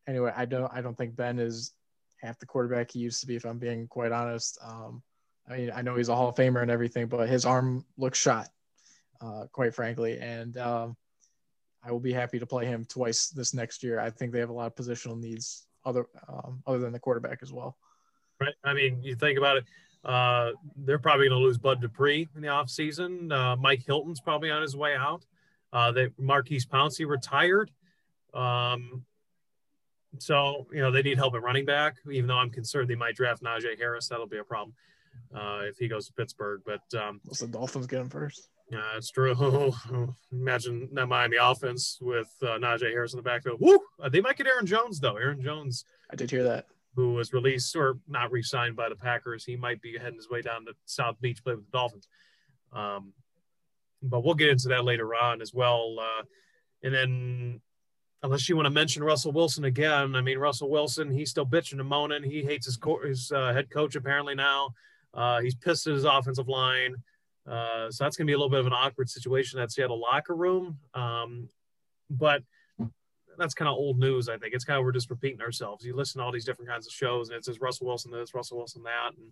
anyway, 0.08 0.34
I 0.36 0.46
don't 0.46 0.72
I 0.74 0.82
don't 0.82 0.98
think 0.98 1.16
Ben 1.16 1.40
is 1.40 1.74
half 2.22 2.40
the 2.40 2.46
quarterback 2.46 2.92
he 2.92 3.00
used 3.00 3.22
to 3.22 3.28
be, 3.28 3.36
if 3.36 3.46
I'm 3.46 3.60
being 3.60 3.88
quite 3.88 4.12
honest. 4.12 4.58
Um, 4.64 5.02
I 5.50 5.58
mean, 5.58 5.72
I 5.74 5.82
know 5.82 5.96
he's 5.96 6.10
a 6.10 6.16
Hall 6.16 6.30
of 6.30 6.36
Famer 6.36 6.62
and 6.62 6.72
everything, 6.72 7.08
but 7.08 7.30
his 7.30 7.46
arm 7.46 7.86
looks 7.98 8.20
shot, 8.20 8.50
uh, 9.22 9.46
quite 9.52 9.74
frankly. 9.74 10.20
And 10.20 10.58
um, 10.58 10.98
I 11.84 11.92
will 11.92 12.00
be 12.00 12.14
happy 12.14 12.40
to 12.40 12.46
play 12.46 12.66
him 12.66 12.86
twice 12.86 13.30
this 13.30 13.54
next 13.54 13.84
year. 13.84 14.00
I 14.00 14.10
think 14.10 14.32
they 14.32 14.40
have 14.40 14.50
a 14.50 14.54
lot 14.54 14.68
of 14.68 14.76
positional 14.76 15.20
needs 15.20 15.68
other 15.86 16.06
um, 16.28 16.62
other 16.68 16.80
than 16.80 16.92
the 16.92 17.00
quarterback 17.00 17.40
as 17.42 17.54
well. 17.54 17.78
Right. 18.42 18.54
I 18.64 18.74
mean, 18.74 19.02
you 19.02 19.16
think 19.16 19.38
about 19.38 19.58
it. 19.58 19.64
Uh, 20.04 20.52
they're 20.76 21.00
probably 21.00 21.28
going 21.28 21.40
to 21.40 21.46
lose 21.46 21.58
Bud 21.58 21.82
Dupree 21.82 22.28
in 22.36 22.42
the 22.42 22.50
offseason. 22.50 23.32
Uh, 23.32 23.56
Mike 23.56 23.84
Hilton's 23.86 24.20
probably 24.20 24.52
on 24.52 24.62
his 24.62 24.76
way 24.76 24.96
out. 24.96 25.26
Uh, 25.74 25.92
they 25.92 26.10
Maurkice 26.18 26.66
Pouncey 26.66 27.08
retired. 27.08 27.72
Um, 28.34 29.06
so 30.20 30.68
you 30.72 30.82
know 30.82 30.92
they 30.92 31.02
need 31.02 31.18
help 31.18 31.36
at 31.36 31.42
running 31.42 31.66
back. 31.66 31.96
Even 32.12 32.28
though 32.28 32.38
I'm 32.38 32.50
concerned 32.50 32.90
they 32.90 32.96
might 32.96 33.16
draft 33.16 33.44
Najee 33.44 33.78
Harris, 33.78 34.08
that'll 34.08 34.28
be 34.28 34.38
a 34.38 34.44
problem. 34.44 34.74
uh, 35.36 35.62
if 35.64 35.78
he 35.78 35.88
goes 35.88 36.08
to 36.08 36.14
Pittsburgh. 36.14 36.62
But 36.66 36.82
um, 37.00 37.20
Unless 37.26 37.40
the 37.40 37.48
Dolphins 37.48 37.88
get 37.88 38.00
him 38.02 38.10
first. 38.10 38.50
yeah, 38.72 38.82
it's 38.96 39.10
true. 39.12 39.34
Imagine 40.32 40.90
that 40.94 41.08
Miami 41.08 41.38
offense 41.38 41.98
with 42.02 42.30
uh, 42.42 42.58
Najee 42.58 42.92
Harris 42.92 43.14
in 43.14 43.18
the 43.18 43.24
backfield. 43.24 43.60
Woo! 43.60 43.80
Uh, 44.02 44.10
they 44.10 44.22
might 44.22 44.38
get 44.38 44.48
Aaron 44.48 44.66
Jones 44.66 45.00
though. 45.00 45.18
Aaron 45.18 45.42
Jones, 45.42 45.86
I 46.12 46.16
did 46.16 46.32
hear 46.32 46.44
that. 46.44 46.66
who 46.96 47.14
was 47.14 47.34
released 47.34 47.76
or 47.76 47.98
not 48.08 48.32
re-signed 48.32 48.76
by 48.76 48.90
the 48.90 48.96
Packers, 48.96 49.44
he 49.46 49.56
might 49.56 49.82
be 49.82 49.98
heading 49.98 50.16
his 50.18 50.30
way 50.30 50.42
down 50.42 50.66
to 50.66 50.74
South 50.86 51.20
Beach 51.22 51.44
play 51.44 51.56
with 51.56 51.66
the 51.66 51.78
Dolphins. 51.78 52.08
Um, 52.74 53.14
but 54.04 54.24
we'll 54.24 54.36
get 54.36 54.50
into 54.50 54.68
that 54.70 54.84
later 54.84 55.14
on 55.16 55.42
as 55.42 55.54
well. 55.54 55.98
Uh, 56.00 56.24
and 56.84 56.94
then, 56.94 57.62
unless 58.24 58.50
you 58.50 58.56
want 58.56 58.66
to 58.66 58.72
mention 58.72 59.04
Russell 59.04 59.32
Wilson 59.32 59.66
again, 59.66 60.16
I 60.16 60.22
mean 60.22 60.38
Russell 60.38 60.70
Wilson, 60.70 61.12
he's 61.12 61.30
still 61.30 61.46
bitching 61.46 61.80
and 61.80 61.88
moaning. 61.88 62.24
He 62.24 62.44
hates 62.44 62.66
his 62.66 62.78
co- 62.78 63.06
his 63.06 63.32
uh, 63.32 63.54
head 63.54 63.70
coach 63.70 63.96
apparently 63.96 64.36
now. 64.36 64.72
Uh, 65.14 65.42
he's 65.42 65.56
pissed 65.56 65.88
at 65.88 65.94
his 65.94 66.04
offensive 66.04 66.48
line. 66.48 66.96
Uh, 67.48 67.90
so 67.90 68.04
that's 68.04 68.18
going 68.18 68.28
to 68.28 68.30
be 68.30 68.34
a 68.34 68.38
little 68.38 68.50
bit 68.50 68.60
of 68.60 68.68
an 68.68 68.74
awkward 68.74 69.10
situation 69.10 69.60
at 69.60 69.72
Seattle 69.72 70.00
locker 70.00 70.36
room. 70.36 70.78
Um, 70.94 71.48
but 72.10 72.44
that's 73.38 73.54
kind 73.54 73.70
of 73.70 73.76
old 73.76 74.00
news. 74.00 74.28
I 74.30 74.38
think 74.38 74.54
it's 74.54 74.66
kind 74.66 74.78
of 74.78 74.84
we're 74.84 74.92
just 74.92 75.10
repeating 75.10 75.42
ourselves. 75.42 75.86
You 75.86 75.96
listen 75.96 76.20
to 76.20 76.26
all 76.26 76.32
these 76.32 76.46
different 76.46 76.70
kinds 76.70 76.88
of 76.88 76.94
shows, 76.94 77.30
and 77.30 77.38
it 77.38 77.46
says 77.46 77.62
Russell 77.62 77.88
Wilson 77.88 78.12
this, 78.12 78.34
Russell 78.34 78.58
Wilson 78.58 78.84
that, 78.84 79.12
and 79.18 79.32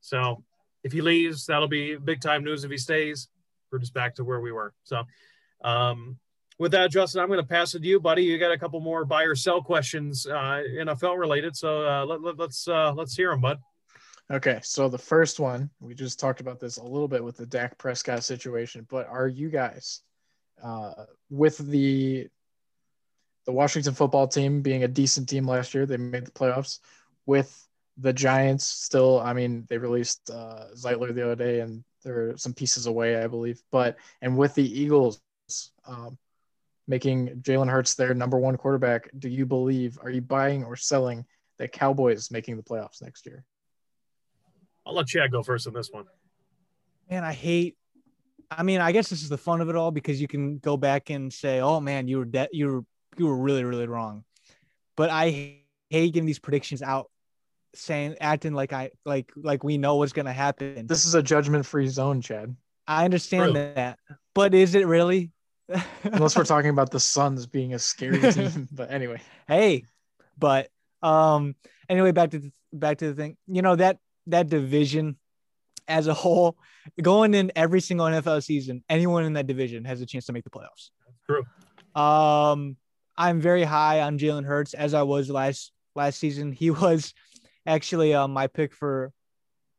so 0.00 0.42
if 0.84 0.92
he 0.92 1.00
leaves, 1.00 1.46
that'll 1.46 1.68
be 1.68 1.96
big 1.96 2.20
time 2.20 2.44
news. 2.44 2.64
If 2.64 2.70
he 2.70 2.78
stays, 2.78 3.28
we're 3.70 3.78
just 3.78 3.94
back 3.94 4.14
to 4.16 4.24
where 4.24 4.40
we 4.40 4.52
were. 4.52 4.74
So, 4.84 5.04
um, 5.62 6.18
with 6.58 6.72
that, 6.72 6.90
Justin, 6.90 7.20
I'm 7.20 7.28
going 7.28 7.40
to 7.40 7.46
pass 7.46 7.74
it 7.74 7.80
to 7.80 7.86
you, 7.86 8.00
buddy. 8.00 8.24
You 8.24 8.38
got 8.38 8.52
a 8.52 8.58
couple 8.58 8.80
more 8.80 9.04
buy 9.04 9.22
or 9.22 9.34
sell 9.34 9.62
questions, 9.62 10.26
uh, 10.26 10.62
NFL 10.78 11.18
related. 11.18 11.56
So 11.56 11.86
uh, 11.86 12.04
let, 12.04 12.22
let, 12.22 12.38
let's 12.38 12.66
uh, 12.66 12.92
let's 12.92 13.16
hear 13.16 13.30
them, 13.30 13.40
bud. 13.40 13.58
Okay, 14.30 14.60
so 14.62 14.88
the 14.88 14.98
first 14.98 15.40
one, 15.40 15.70
we 15.80 15.94
just 15.94 16.20
talked 16.20 16.40
about 16.40 16.60
this 16.60 16.76
a 16.76 16.82
little 16.82 17.08
bit 17.08 17.24
with 17.24 17.38
the 17.38 17.46
Dak 17.46 17.78
Prescott 17.78 18.24
situation, 18.24 18.86
but 18.90 19.06
are 19.06 19.28
you 19.28 19.48
guys 19.48 20.02
uh, 20.62 20.92
with 21.30 21.56
the 21.58 22.28
the 23.46 23.52
Washington 23.52 23.94
football 23.94 24.28
team 24.28 24.60
being 24.60 24.84
a 24.84 24.88
decent 24.88 25.26
team 25.26 25.46
last 25.46 25.72
year, 25.72 25.86
they 25.86 25.96
made 25.96 26.26
the 26.26 26.30
playoffs 26.30 26.80
with 27.24 27.66
the 27.96 28.12
Giants 28.12 28.64
still, 28.64 29.20
I 29.20 29.32
mean, 29.32 29.64
they 29.70 29.78
released 29.78 30.28
uh, 30.30 30.64
Zeitler 30.76 31.14
the 31.14 31.24
other 31.24 31.34
day 31.34 31.60
and 31.60 31.82
there 32.04 32.30
are 32.30 32.36
some 32.36 32.52
pieces 32.52 32.86
away, 32.86 33.16
I 33.16 33.26
believe, 33.26 33.62
but 33.72 33.96
and 34.20 34.36
with 34.36 34.54
the 34.54 34.80
Eagles 34.80 35.22
um, 35.86 36.18
making 36.88 37.42
Jalen 37.42 37.70
Hurts 37.70 37.94
their 37.94 38.14
number 38.14 38.38
one 38.38 38.56
quarterback, 38.56 39.10
do 39.16 39.28
you 39.28 39.46
believe, 39.46 39.98
are 40.02 40.10
you 40.10 40.22
buying 40.22 40.64
or 40.64 40.74
selling 40.74 41.24
the 41.58 41.68
Cowboys 41.68 42.30
making 42.30 42.56
the 42.56 42.62
playoffs 42.62 43.02
next 43.02 43.26
year? 43.26 43.44
I'll 44.86 44.94
let 44.94 45.06
Chad 45.06 45.30
go 45.30 45.42
first 45.42 45.66
on 45.66 45.74
this 45.74 45.90
one. 45.90 46.06
Man, 47.10 47.22
I 47.22 47.32
hate. 47.32 47.76
I 48.50 48.62
mean, 48.62 48.80
I 48.80 48.92
guess 48.92 49.10
this 49.10 49.22
is 49.22 49.28
the 49.28 49.36
fun 49.36 49.60
of 49.60 49.68
it 49.68 49.76
all 49.76 49.90
because 49.90 50.18
you 50.18 50.26
can 50.26 50.58
go 50.58 50.78
back 50.78 51.10
and 51.10 51.30
say, 51.30 51.60
"Oh 51.60 51.80
man, 51.80 52.08
you 52.08 52.18
were 52.18 52.24
de- 52.24 52.48
you 52.52 52.66
were 52.66 52.84
you 53.18 53.26
were 53.26 53.36
really 53.36 53.64
really 53.64 53.86
wrong." 53.86 54.24
But 54.96 55.10
I 55.10 55.60
hate 55.90 56.14
giving 56.14 56.24
these 56.24 56.38
predictions 56.38 56.80
out, 56.80 57.10
saying 57.74 58.16
acting 58.20 58.54
like 58.54 58.72
I 58.72 58.92
like 59.04 59.30
like 59.36 59.62
we 59.62 59.76
know 59.76 59.96
what's 59.96 60.14
gonna 60.14 60.32
happen. 60.32 60.86
This 60.86 61.04
is 61.04 61.14
a 61.14 61.22
judgment-free 61.22 61.88
zone, 61.88 62.22
Chad. 62.22 62.56
I 62.86 63.04
understand 63.04 63.52
True. 63.52 63.72
that, 63.74 63.98
but 64.34 64.54
is 64.54 64.74
it 64.74 64.86
really? 64.86 65.30
Unless 66.02 66.36
we're 66.36 66.44
talking 66.44 66.70
about 66.70 66.90
the 66.90 67.00
Suns 67.00 67.46
being 67.46 67.74
a 67.74 67.78
scary 67.78 68.20
team, 68.32 68.68
but 68.72 68.90
anyway, 68.90 69.20
hey, 69.46 69.84
but 70.38 70.68
um, 71.02 71.54
anyway, 71.88 72.12
back 72.12 72.30
to 72.30 72.38
the, 72.38 72.52
back 72.72 72.98
to 72.98 73.08
the 73.08 73.14
thing. 73.14 73.36
You 73.46 73.62
know 73.62 73.76
that 73.76 73.98
that 74.26 74.48
division 74.48 75.16
as 75.86 76.06
a 76.06 76.14
whole, 76.14 76.56
going 77.00 77.34
in 77.34 77.50
every 77.56 77.80
single 77.80 78.06
NFL 78.06 78.42
season, 78.42 78.84
anyone 78.88 79.24
in 79.24 79.34
that 79.34 79.46
division 79.46 79.84
has 79.84 80.00
a 80.00 80.06
chance 80.06 80.26
to 80.26 80.32
make 80.32 80.44
the 80.44 80.50
playoffs. 80.50 80.90
True. 81.26 81.44
Um, 82.00 82.76
I'm 83.16 83.40
very 83.40 83.64
high 83.64 84.02
on 84.02 84.18
Jalen 84.18 84.44
Hurts 84.44 84.74
as 84.74 84.94
I 84.94 85.02
was 85.02 85.30
last 85.30 85.72
last 85.94 86.18
season. 86.18 86.52
He 86.52 86.70
was 86.70 87.12
actually 87.66 88.14
uh, 88.14 88.28
my 88.28 88.46
pick 88.46 88.72
for 88.72 89.12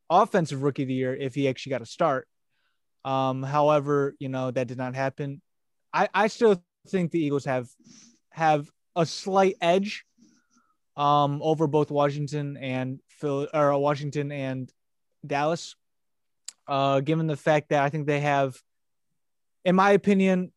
offensive 0.10 0.64
rookie 0.64 0.84
of 0.84 0.88
the 0.88 0.94
year 0.94 1.16
if 1.16 1.36
he 1.36 1.48
actually 1.48 1.72
got 1.72 1.82
a 1.82 1.86
start. 1.86 2.28
Um, 3.06 3.44
however, 3.44 4.16
you 4.20 4.30
know 4.30 4.52
that 4.52 4.68
did 4.68 4.78
not 4.78 4.96
happen. 4.96 5.42
I 5.94 6.10
I 6.14 6.28
still 6.28 6.64
think 6.88 7.12
the 7.12 7.20
Eagles 7.20 7.46
have 7.46 7.70
have 8.32 8.70
a 8.96 9.06
slight 9.06 9.56
edge 9.62 10.06
um 10.96 11.42
over 11.42 11.68
both 11.68 11.92
Washington 11.92 12.58
and 12.58 13.00
Phil 13.08 13.48
or 13.54 13.78
Washington 13.78 14.32
and 14.32 14.72
Dallas. 15.26 15.76
Uh, 16.68 17.00
given 17.00 17.26
the 17.26 17.36
fact 17.36 17.70
that 17.70 17.84
I 17.84 17.90
think 17.90 18.06
they 18.06 18.20
have, 18.20 18.56
in 19.66 19.76
my 19.76 19.92
opinion, 19.92 20.52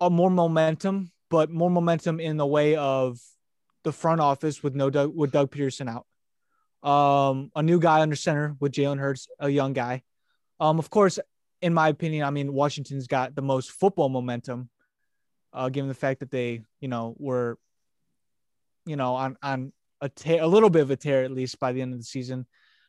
a 0.00 0.10
more 0.10 0.30
momentum, 0.30 1.10
but 1.30 1.50
more 1.50 1.70
momentum 1.70 2.20
in 2.20 2.36
the 2.36 2.46
way 2.46 2.76
of 2.76 3.18
the 3.84 3.92
front 3.92 4.20
office 4.20 4.62
with 4.62 4.74
no 4.74 4.90
Doug, 4.90 5.16
with 5.16 5.32
Doug 5.32 5.50
Pederson 5.50 5.88
out. 5.88 6.06
Um, 6.88 7.50
a 7.54 7.62
new 7.62 7.80
guy 7.80 8.00
under 8.00 8.16
center 8.16 8.56
with 8.60 8.72
Jalen 8.72 8.98
Hurts, 8.98 9.28
a 9.38 9.48
young 9.48 9.72
guy. 9.72 10.02
Um, 10.60 10.78
of 10.78 10.90
course, 10.90 11.18
in 11.62 11.72
my 11.72 11.88
opinion, 11.88 12.24
I 12.24 12.30
mean 12.30 12.52
Washington's 12.52 13.06
got 13.06 13.34
the 13.34 13.42
most 13.42 13.70
football 13.70 14.08
momentum, 14.08 14.68
uh, 15.52 15.68
given 15.68 15.88
the 15.88 15.94
fact 15.94 16.20
that 16.20 16.30
they, 16.30 16.62
you 16.80 16.88
know, 16.88 17.14
were, 17.18 17.56
you 18.84 18.96
know, 18.96 19.14
on 19.14 19.36
on 19.42 19.72
a 20.00 20.08
tear, 20.08 20.42
a 20.42 20.46
little 20.46 20.70
bit 20.70 20.82
of 20.82 20.90
a 20.90 20.96
tear 20.96 21.24
at 21.24 21.30
least 21.30 21.58
by 21.60 21.72
the 21.72 21.80
end 21.80 21.92
of 21.92 21.98
the 22.00 22.04
season. 22.04 22.46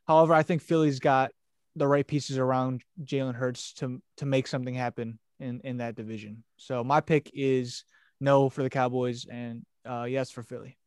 However, 0.08 0.34
I 0.34 0.44
think 0.44 0.62
Philly's 0.62 1.00
got 1.00 1.32
the 1.76 1.88
right 1.88 2.06
pieces 2.06 2.38
around 2.38 2.84
Jalen 3.04 3.36
Hurts 3.36 3.74
to 3.76 4.02
to 4.18 4.26
make 4.26 4.48
something 4.48 4.76
happen 4.76 5.20
in 5.40 5.62
in 5.64 5.78
that 5.78 5.96
division. 5.96 6.44
So 6.58 6.84
my 6.84 7.00
pick 7.00 7.32
is 7.34 7.86
no 8.20 8.50
for 8.50 8.64
the 8.64 8.70
Cowboys 8.70 9.26
and 9.30 9.66
uh, 9.86 10.04
yes 10.04 10.32
for 10.32 10.44
Philly. 10.44 10.78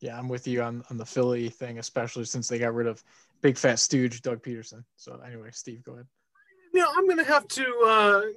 yeah, 0.00 0.18
I'm 0.18 0.28
with 0.28 0.46
you 0.46 0.62
on, 0.62 0.84
on 0.90 0.96
the 0.96 1.06
Philly 1.06 1.48
thing, 1.48 1.78
especially 1.78 2.24
since 2.24 2.46
they 2.48 2.58
got 2.58 2.74
rid 2.74 2.86
of 2.86 3.02
big 3.42 3.56
fat 3.56 3.78
stooge 3.78 4.22
Doug 4.22 4.42
Pederson. 4.42 4.84
So 4.96 5.20
anyway, 5.26 5.48
Steve, 5.52 5.82
go 5.82 5.92
ahead. 5.92 6.06
You 6.74 6.80
know, 6.80 6.88
I'm 6.96 7.04
going 7.04 7.18
to 7.18 7.24
have 7.24 7.46
to 7.46 8.32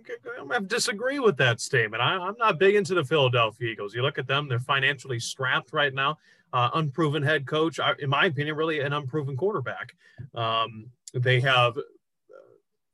uh, 0.51 0.59
disagree 0.59 1.17
with 1.17 1.38
that 1.38 1.59
statement. 1.59 2.03
I, 2.03 2.17
I'm 2.17 2.35
not 2.38 2.59
big 2.59 2.75
into 2.75 2.93
the 2.93 3.03
Philadelphia 3.03 3.67
Eagles. 3.67 3.95
You 3.95 4.03
look 4.03 4.19
at 4.19 4.27
them; 4.27 4.47
they're 4.47 4.59
financially 4.59 5.19
strapped 5.19 5.73
right 5.73 5.91
now. 5.91 6.19
Uh, 6.53 6.69
unproven 6.75 7.23
head 7.23 7.47
coach, 7.47 7.79
in 7.97 8.11
my 8.11 8.25
opinion, 8.25 8.55
really 8.55 8.79
an 8.81 8.93
unproven 8.93 9.35
quarterback. 9.35 9.95
Um, 10.35 10.91
they 11.15 11.39
have 11.39 11.77
uh, 11.77 11.81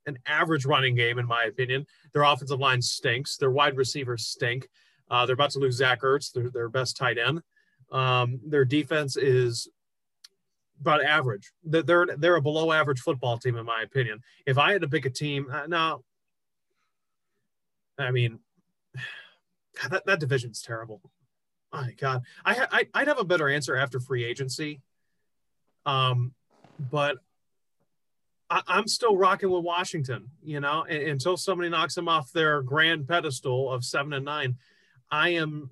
an 0.06 0.18
average 0.26 0.64
running 0.64 0.94
game, 0.94 1.18
in 1.18 1.26
my 1.26 1.44
opinion. 1.44 1.86
Their 2.14 2.22
offensive 2.22 2.58
line 2.58 2.80
stinks. 2.80 3.36
Their 3.36 3.50
wide 3.50 3.76
receivers 3.76 4.26
stink. 4.26 4.70
Uh, 5.10 5.26
they're 5.26 5.34
about 5.34 5.50
to 5.50 5.58
lose 5.58 5.76
Zach 5.76 6.00
Ertz, 6.00 6.32
their, 6.32 6.48
their 6.48 6.68
best 6.70 6.96
tight 6.96 7.18
end. 7.18 7.42
Um, 7.92 8.40
their 8.46 8.64
defense 8.64 9.18
is 9.18 9.68
about 10.80 11.02
average. 11.02 11.52
They're, 11.64 12.06
they're 12.16 12.36
a 12.36 12.42
below 12.42 12.72
average 12.72 13.00
football 13.00 13.38
team, 13.38 13.56
in 13.56 13.64
my 13.64 13.82
opinion. 13.82 14.20
If 14.46 14.58
I 14.58 14.72
had 14.72 14.82
to 14.82 14.88
pick 14.88 15.06
a 15.06 15.10
team, 15.10 15.48
uh, 15.50 15.66
no, 15.66 16.04
I 17.98 18.10
mean, 18.10 18.38
God, 19.80 19.90
that, 19.90 20.06
that 20.06 20.20
division's 20.20 20.62
terrible. 20.62 21.00
My 21.72 21.92
God, 21.98 22.22
I, 22.44 22.66
I 22.70 22.86
I'd 22.94 23.08
have 23.08 23.18
a 23.18 23.24
better 23.24 23.48
answer 23.48 23.74
after 23.74 23.98
free 23.98 24.24
agency, 24.24 24.80
um, 25.84 26.32
but 26.78 27.16
I, 28.48 28.62
I'm 28.68 28.86
still 28.86 29.16
rocking 29.16 29.50
with 29.50 29.64
Washington. 29.64 30.30
You 30.40 30.60
know, 30.60 30.84
and, 30.88 31.02
until 31.02 31.36
somebody 31.36 31.68
knocks 31.70 31.96
them 31.96 32.08
off 32.08 32.30
their 32.30 32.62
grand 32.62 33.08
pedestal 33.08 33.72
of 33.72 33.84
seven 33.84 34.12
and 34.12 34.24
nine, 34.24 34.56
I 35.10 35.30
am. 35.30 35.70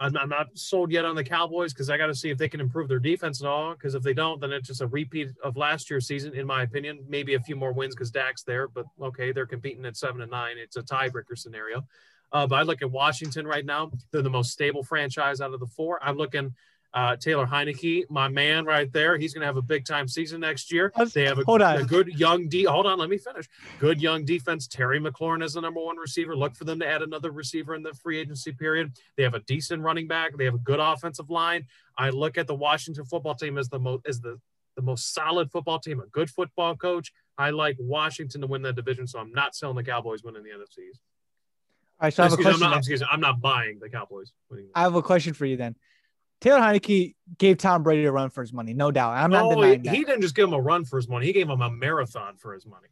I'm, 0.00 0.16
I'm 0.16 0.30
not 0.30 0.46
sold 0.54 0.90
yet 0.90 1.04
on 1.04 1.14
the 1.14 1.22
Cowboys 1.22 1.74
because 1.74 1.90
I 1.90 1.98
got 1.98 2.06
to 2.06 2.14
see 2.14 2.30
if 2.30 2.38
they 2.38 2.48
can 2.48 2.60
improve 2.60 2.88
their 2.88 2.98
defense 2.98 3.42
at 3.42 3.46
all. 3.46 3.74
Because 3.74 3.94
if 3.94 4.02
they 4.02 4.14
don't, 4.14 4.40
then 4.40 4.50
it's 4.50 4.66
just 4.66 4.80
a 4.80 4.86
repeat 4.86 5.28
of 5.44 5.58
last 5.58 5.90
year's 5.90 6.06
season, 6.06 6.34
in 6.34 6.46
my 6.46 6.62
opinion. 6.62 7.00
Maybe 7.06 7.34
a 7.34 7.40
few 7.40 7.54
more 7.54 7.72
wins 7.72 7.94
because 7.94 8.10
Dak's 8.10 8.42
there, 8.42 8.66
but 8.66 8.86
okay, 9.00 9.30
they're 9.30 9.46
competing 9.46 9.84
at 9.84 9.98
seven 9.98 10.22
and 10.22 10.30
nine. 10.30 10.56
It's 10.56 10.76
a 10.76 10.82
tiebreaker 10.82 11.36
scenario. 11.36 11.86
Uh, 12.32 12.46
but 12.46 12.56
I 12.56 12.62
look 12.62 12.80
at 12.80 12.90
Washington 12.90 13.46
right 13.46 13.64
now; 13.64 13.90
they're 14.10 14.22
the 14.22 14.30
most 14.30 14.52
stable 14.52 14.82
franchise 14.82 15.40
out 15.40 15.52
of 15.52 15.60
the 15.60 15.66
four. 15.66 16.00
I'm 16.02 16.16
looking 16.16 16.54
uh, 16.92 17.16
Taylor 17.16 17.46
Heinicke, 17.46 18.04
my 18.10 18.28
man 18.28 18.64
right 18.64 18.92
there. 18.92 19.16
He's 19.16 19.32
going 19.32 19.42
to 19.42 19.46
have 19.46 19.56
a 19.56 19.62
big 19.62 19.84
time 19.84 20.08
season 20.08 20.40
next 20.40 20.72
year. 20.72 20.92
They 21.14 21.24
have 21.24 21.38
a, 21.38 21.44
hold 21.44 21.62
on. 21.62 21.78
a 21.78 21.84
good 21.84 22.08
young 22.08 22.48
D. 22.48 22.64
Hold 22.64 22.86
on, 22.86 22.98
let 22.98 23.08
me 23.08 23.18
finish. 23.18 23.48
Good 23.78 24.00
young 24.02 24.24
defense. 24.24 24.66
Terry 24.66 25.00
McLaurin 25.00 25.42
is 25.42 25.54
the 25.54 25.60
number 25.60 25.80
one 25.80 25.96
receiver. 25.96 26.34
Look 26.34 26.56
for 26.56 26.64
them 26.64 26.80
to 26.80 26.86
add 26.88 27.02
another 27.02 27.30
receiver 27.30 27.74
in 27.74 27.82
the 27.82 27.94
free 27.94 28.18
agency 28.18 28.52
period. 28.52 28.92
They 29.16 29.22
have 29.22 29.34
a 29.34 29.40
decent 29.40 29.82
running 29.82 30.08
back. 30.08 30.36
They 30.36 30.44
have 30.44 30.54
a 30.54 30.58
good 30.58 30.80
offensive 30.80 31.30
line. 31.30 31.66
I 31.96 32.10
look 32.10 32.38
at 32.38 32.46
the 32.46 32.54
Washington 32.56 33.04
football 33.04 33.34
team 33.34 33.56
as 33.56 33.68
the 33.68 33.78
most 33.78 34.06
as 34.06 34.20
the 34.20 34.40
the 34.76 34.82
most 34.82 35.12
solid 35.12 35.50
football 35.50 35.78
team, 35.78 36.00
a 36.00 36.06
good 36.06 36.30
football 36.30 36.76
coach. 36.76 37.12
I 37.36 37.50
like 37.50 37.76
Washington 37.78 38.40
to 38.40 38.46
win 38.46 38.62
that 38.62 38.76
division, 38.76 39.06
so 39.06 39.18
I'm 39.18 39.32
not 39.32 39.54
selling 39.54 39.76
the 39.76 39.82
Cowboys 39.82 40.22
winning 40.22 40.42
the 40.42 40.50
NFCs. 40.50 40.98
All 42.00 42.06
right, 42.06 42.14
so 42.14 42.22
I 42.22 42.26
have 42.26 42.32
a 42.32 42.34
Excuse 42.36 42.46
I'm 42.46 42.52
question. 42.52 42.70
not, 42.70 42.78
excuse 42.78 43.02
I'm 43.10 43.20
not 43.20 43.40
buying 43.40 43.78
the 43.78 43.90
Cowboys. 43.90 44.32
I 44.74 44.82
have 44.82 44.94
a 44.94 45.02
question 45.02 45.34
for 45.34 45.44
you 45.44 45.56
then. 45.56 45.76
Taylor 46.40 46.60
Heinicke 46.60 47.14
gave 47.38 47.58
Tom 47.58 47.82
Brady 47.82 48.04
a 48.04 48.12
run 48.12 48.30
for 48.30 48.40
his 48.40 48.52
money, 48.52 48.72
no 48.72 48.90
doubt. 48.90 49.12
I'm 49.12 49.30
not 49.30 49.44
no, 49.44 49.56
denying 49.56 49.80
he, 49.80 49.88
that. 49.88 49.94
he 49.94 50.04
didn't 50.04 50.22
just 50.22 50.34
give 50.34 50.48
him 50.48 50.54
a 50.54 50.60
run 50.60 50.84
for 50.84 50.96
his 50.96 51.08
money. 51.08 51.26
He 51.26 51.32
gave 51.32 51.48
him 51.48 51.60
a 51.60 51.70
marathon 51.70 52.36
for 52.36 52.54
his 52.54 52.66
money. 52.66 52.88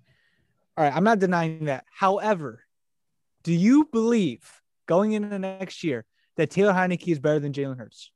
All 0.76 0.84
right, 0.84 0.94
I'm 0.94 1.04
not 1.04 1.18
denying 1.18 1.64
that. 1.64 1.84
However, 1.90 2.62
do 3.42 3.52
you 3.52 3.88
believe 3.90 4.48
going 4.86 5.12
into 5.12 5.28
the 5.28 5.38
next 5.38 5.82
year 5.82 6.04
that 6.36 6.50
Taylor 6.50 6.72
Heinicke 6.72 7.08
is 7.08 7.18
better 7.18 7.40
than 7.40 7.52
Jalen 7.52 7.78
Hurts? 7.78 8.12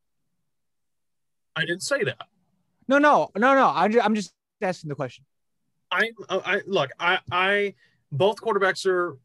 I 1.56 1.62
didn't 1.62 1.82
say 1.82 2.04
that. 2.04 2.26
No, 2.86 2.98
no, 2.98 3.30
no, 3.36 3.54
no. 3.54 3.72
I'm 3.74 3.90
just, 3.90 4.04
I'm 4.04 4.14
just 4.14 4.34
asking 4.60 4.88
the 4.88 4.94
question. 4.94 5.24
I, 5.90 6.10
uh, 6.28 6.40
I 6.44 6.60
look, 6.66 6.90
I, 7.00 7.18
I, 7.30 7.74
both 8.10 8.36
quarterbacks 8.40 8.86
are 8.86 9.18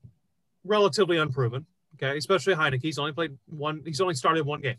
relatively 0.64 1.18
unproven. 1.18 1.66
Okay, 1.96 2.18
especially 2.18 2.56
Heinicke. 2.56 2.82
He's 2.82 3.00
only 3.00 3.12
played 3.12 3.38
one. 3.48 3.82
He's 3.86 4.02
only 4.02 4.14
started 4.14 4.46
one 4.46 4.62
game. 4.62 4.78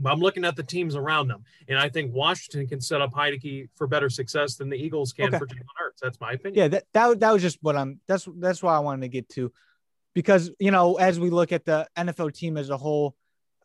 But 0.00 0.12
I'm 0.12 0.20
looking 0.20 0.44
at 0.44 0.54
the 0.54 0.62
teams 0.62 0.94
around 0.94 1.28
them, 1.28 1.44
and 1.68 1.78
I 1.78 1.88
think 1.88 2.14
Washington 2.14 2.66
can 2.68 2.80
set 2.80 3.00
up 3.00 3.12
Heinicke 3.12 3.68
for 3.74 3.86
better 3.86 4.08
success 4.08 4.54
than 4.54 4.68
the 4.68 4.76
Eagles 4.76 5.12
can 5.12 5.26
Okay. 5.26 5.38
for 5.38 5.46
Jalen 5.46 5.66
Hurts. 5.76 6.00
That's 6.00 6.20
my 6.20 6.32
opinion. 6.32 6.54
Yeah, 6.54 6.68
that, 6.68 6.84
that 6.92 7.20
that 7.20 7.32
was 7.32 7.42
just 7.42 7.58
what 7.62 7.76
I'm. 7.76 8.00
That's 8.06 8.28
that's 8.36 8.62
why 8.62 8.76
I 8.76 8.78
wanted 8.78 9.02
to 9.02 9.08
get 9.08 9.28
to, 9.30 9.52
because 10.14 10.50
you 10.60 10.70
know, 10.70 10.94
as 10.94 11.18
we 11.18 11.30
look 11.30 11.50
at 11.52 11.64
the 11.64 11.88
NFL 11.96 12.32
team 12.32 12.56
as 12.56 12.70
a 12.70 12.76
whole, 12.76 13.16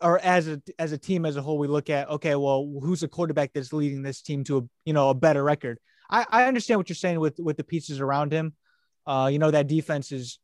or 0.02 0.20
as 0.20 0.48
a 0.48 0.62
as 0.80 0.92
a 0.92 0.98
team 0.98 1.26
as 1.26 1.36
a 1.36 1.42
whole, 1.42 1.58
we 1.60 1.68
look 1.68 1.90
at 1.90 2.10
okay, 2.10 2.36
well, 2.36 2.68
who's 2.82 3.02
the 3.02 3.08
quarterback 3.08 3.52
that's 3.54 3.72
leading 3.72 4.02
this 4.02 4.22
team 4.22 4.44
to 4.46 4.58
a 4.58 4.62
you 4.86 4.94
know 4.94 5.10
a 5.10 5.14
better 5.14 5.44
record? 5.44 5.78
I 6.10 6.26
I 6.30 6.44
understand 6.46 6.80
what 6.80 6.90
you're 6.90 6.96
saying 6.96 7.20
with 7.20 7.40
with 7.40 7.58
the 7.58 7.64
pieces 7.64 8.00
around 8.00 8.32
him. 8.32 8.54
Uh, 9.06 9.30
you 9.32 9.38
know 9.38 9.52
that 9.52 9.68
defense 9.68 10.12
is 10.12 10.40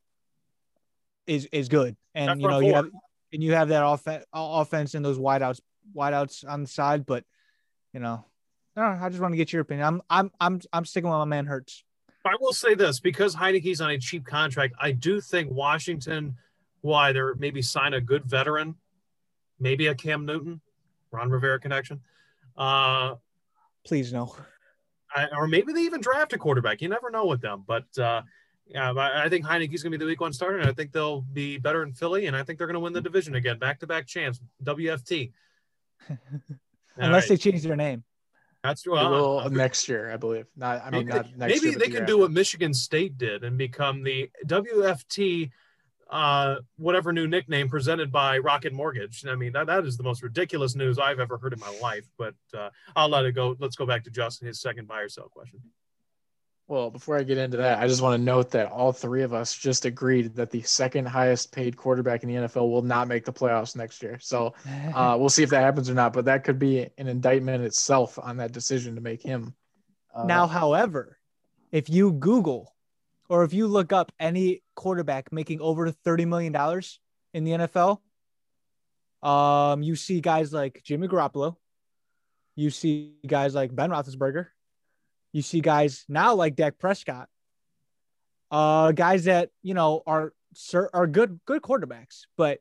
is 1.26 1.48
is 1.52 1.68
good, 1.68 1.96
and 2.14 2.30
That's 2.30 2.42
you 2.42 2.48
know 2.48 2.60
you 2.60 2.76
have 2.76 2.90
and 3.32 3.44
you 3.44 3.54
have 3.54 3.70
that 3.70 3.86
offense 3.86 4.26
offense 4.34 4.94
and 4.94 5.04
those 5.04 5.18
wideouts 5.18 5.62
wideouts 5.96 6.48
on 6.48 6.62
the 6.62 6.68
side, 6.68 7.06
but 7.06 7.24
you 7.94 8.00
know. 8.00 8.26
I, 8.76 9.06
I 9.06 9.10
just 9.10 9.22
want 9.22 9.34
to 9.34 9.38
get 9.38 9.52
your 9.52 9.62
opinion. 9.62 9.88
I'm 9.88 10.02
I'm 10.10 10.32
I'm 10.40 10.62
I'm 10.72 10.86
sticking 10.86 11.10
with 11.10 11.18
my 11.18 11.26
man 11.26 11.46
Hurts. 11.46 11.84
I 12.26 12.36
will 12.40 12.54
say 12.54 12.76
this 12.76 13.00
because 13.00 13.36
Heinicke's 13.36 13.82
on 13.82 13.90
a 13.90 13.98
cheap 13.98 14.26
contract. 14.26 14.76
I 14.80 14.92
do 14.92 15.22
think 15.22 15.52
Washington 15.52 16.36
will 16.82 16.96
either 16.96 17.36
maybe 17.36 17.62
sign 17.62 17.94
a 17.94 18.02
good 18.02 18.26
veteran, 18.26 18.76
maybe 19.60 19.88
a 19.88 19.96
Cam 19.96 20.26
Newton, 20.26 20.62
Ron 21.12 21.30
Rivera 21.30 21.60
connection, 21.60 22.02
uh, 22.58 23.16
Please 23.86 24.14
no. 24.14 24.36
I, 25.16 25.28
or 25.36 25.48
maybe 25.48 25.74
they 25.74 25.82
even 25.82 26.02
draft 26.02 26.34
a 26.34 26.38
quarterback. 26.38 26.82
You 26.82 26.90
never 26.90 27.10
know 27.10 27.26
with 27.26 27.42
them. 27.42 27.64
But 27.66 27.86
uh, 27.98 28.22
yeah, 28.68 28.94
I 28.96 29.30
think 29.30 29.46
Heinicke's 29.46 29.82
going 29.82 29.92
to 29.92 29.98
be 29.98 30.04
the 30.04 30.06
week 30.06 30.22
one 30.22 30.34
starter, 30.34 30.60
and 30.60 30.70
I 30.70 30.74
think 30.74 30.92
they'll 30.92 31.22
be 31.22 31.58
better 31.58 31.82
in 31.82 31.94
Philly, 31.94 32.28
and 32.28 32.36
I 32.36 32.44
think 32.44 32.60
they're 32.60 32.68
going 32.68 32.76
to 32.76 32.82
win 32.82 32.94
the 32.94 33.02
division 33.02 33.36
again, 33.36 33.58
back 33.58 33.80
to 33.80 33.88
back 33.88 34.06
champs, 34.06 34.40
WFT. 34.64 35.32
Unless 36.98 37.24
All 37.26 37.30
they 37.30 37.38
change 37.38 37.64
their 37.64 37.76
name. 37.76 38.04
that's 38.64 38.84
They 38.84 38.90
true. 38.92 39.00
will 39.00 39.40
Uh, 39.40 39.50
next 39.50 39.88
year, 39.88 40.12
I 40.12 40.18
believe. 40.18 40.46
Not, 40.56 40.82
I 40.86 40.90
mean, 40.90 41.06
maybe 41.08 41.18
not 41.18 41.38
next 41.38 41.54
maybe 41.54 41.70
year. 41.70 41.80
they 41.80 41.80
the 41.80 41.84
can 41.86 41.92
year 41.94 42.06
do 42.06 42.14
after. 42.14 42.18
what 42.18 42.32
Michigan 42.32 42.74
State 42.74 43.18
did 43.18 43.44
and 43.44 43.58
become 43.58 44.04
the 44.04 44.30
WFT, 44.48 45.50
uh, 46.10 46.56
whatever 46.78 47.14
new 47.14 47.28
nickname 47.28 47.70
presented 47.70 48.12
by 48.12 48.38
Rocket 48.40 48.74
Mortgage. 48.74 49.26
I 49.26 49.36
mean, 49.36 49.54
that, 49.54 49.68
that 49.68 49.86
is 49.86 49.96
the 49.96 50.04
most 50.04 50.24
ridiculous 50.24 50.76
news 50.76 51.00
I've 51.00 51.20
ever 51.20 51.38
heard 51.38 51.54
in 51.54 51.60
my 51.60 51.74
life. 51.82 52.06
But 52.18 52.34
uh, 52.54 52.70
I'll 52.96 53.10
let 53.10 53.26
it 53.26 53.34
go. 53.34 53.56
Let's 53.60 53.76
go 53.76 53.86
back 53.86 54.04
to 54.06 54.10
Justin, 54.10 54.48
his 54.48 54.60
second 54.60 54.88
buy 54.88 55.02
or 55.02 55.10
sell 55.10 55.30
question. 55.30 55.62
Well, 56.70 56.92
before 56.92 57.18
I 57.18 57.24
get 57.24 57.40
into 57.40 57.58
that, 57.58 57.80
I 57.80 57.88
just 57.88 58.04
want 58.04 58.20
to 58.20 58.24
note 58.24 58.52
that 58.52 58.68
all 58.68 58.92
three 58.92 59.24
of 59.24 59.34
us 59.34 59.56
just 59.56 59.86
agreed 59.86 60.36
that 60.36 60.52
the 60.52 60.62
second 60.62 61.08
highest 61.08 61.52
paid 61.52 61.76
quarterback 61.76 62.22
in 62.22 62.30
the 62.30 62.36
NFL 62.36 62.70
will 62.70 62.84
not 62.84 63.08
make 63.08 63.26
the 63.26 63.34
playoffs 63.34 63.76
next 63.76 64.04
year. 64.04 64.20
So 64.22 64.54
uh, 64.94 65.18
we'll 65.20 65.30
see 65.30 65.42
if 65.42 65.50
that 65.50 65.62
happens 65.62 65.90
or 65.90 65.96
not. 65.96 66.14
But 66.14 66.26
that 66.26 66.44
could 66.44 66.60
be 66.60 66.88
an 67.00 67.08
indictment 67.08 67.64
itself 67.64 68.20
on 68.22 68.38
that 68.38 68.52
decision 68.52 68.94
to 68.96 69.02
make 69.02 69.24
him. 69.24 69.56
Uh, 70.14 70.26
now, 70.26 70.46
however, 70.46 71.18
if 71.72 71.90
you 71.90 72.12
Google 72.12 72.76
or 73.30 73.44
if 73.44 73.52
you 73.52 73.66
look 73.66 73.92
up 73.92 74.12
any 74.20 74.62
quarterback 74.76 75.32
making 75.32 75.62
over 75.62 75.92
$30 75.92 76.28
million 76.28 76.56
in 77.34 77.46
the 77.46 77.68
NFL, 77.68 77.98
um, 79.28 79.82
you 79.82 79.96
see 79.96 80.22
guys 80.22 80.54
like 80.54 80.84
Jimmy 80.84 81.08
Garoppolo, 81.08 81.56
you 82.56 82.70
see 82.70 83.16
guys 83.26 83.56
like 83.56 83.76
Ben 83.76 83.90
Roethlisberger, 83.90 84.50
you 85.32 85.42
see 85.42 85.62
guys 85.62 86.06
now 86.08 86.34
like 86.34 86.56
Dak 86.56 86.80
Prescott, 86.80 87.28
uh, 88.52 88.92
guys 88.92 89.26
that 89.26 89.50
you 89.62 89.74
know 89.74 90.02
are 90.08 90.34
cer- 90.54 90.90
are 90.94 91.08
good 91.08 91.40
good 91.46 91.62
quarterbacks, 91.62 92.22
but 92.38 92.60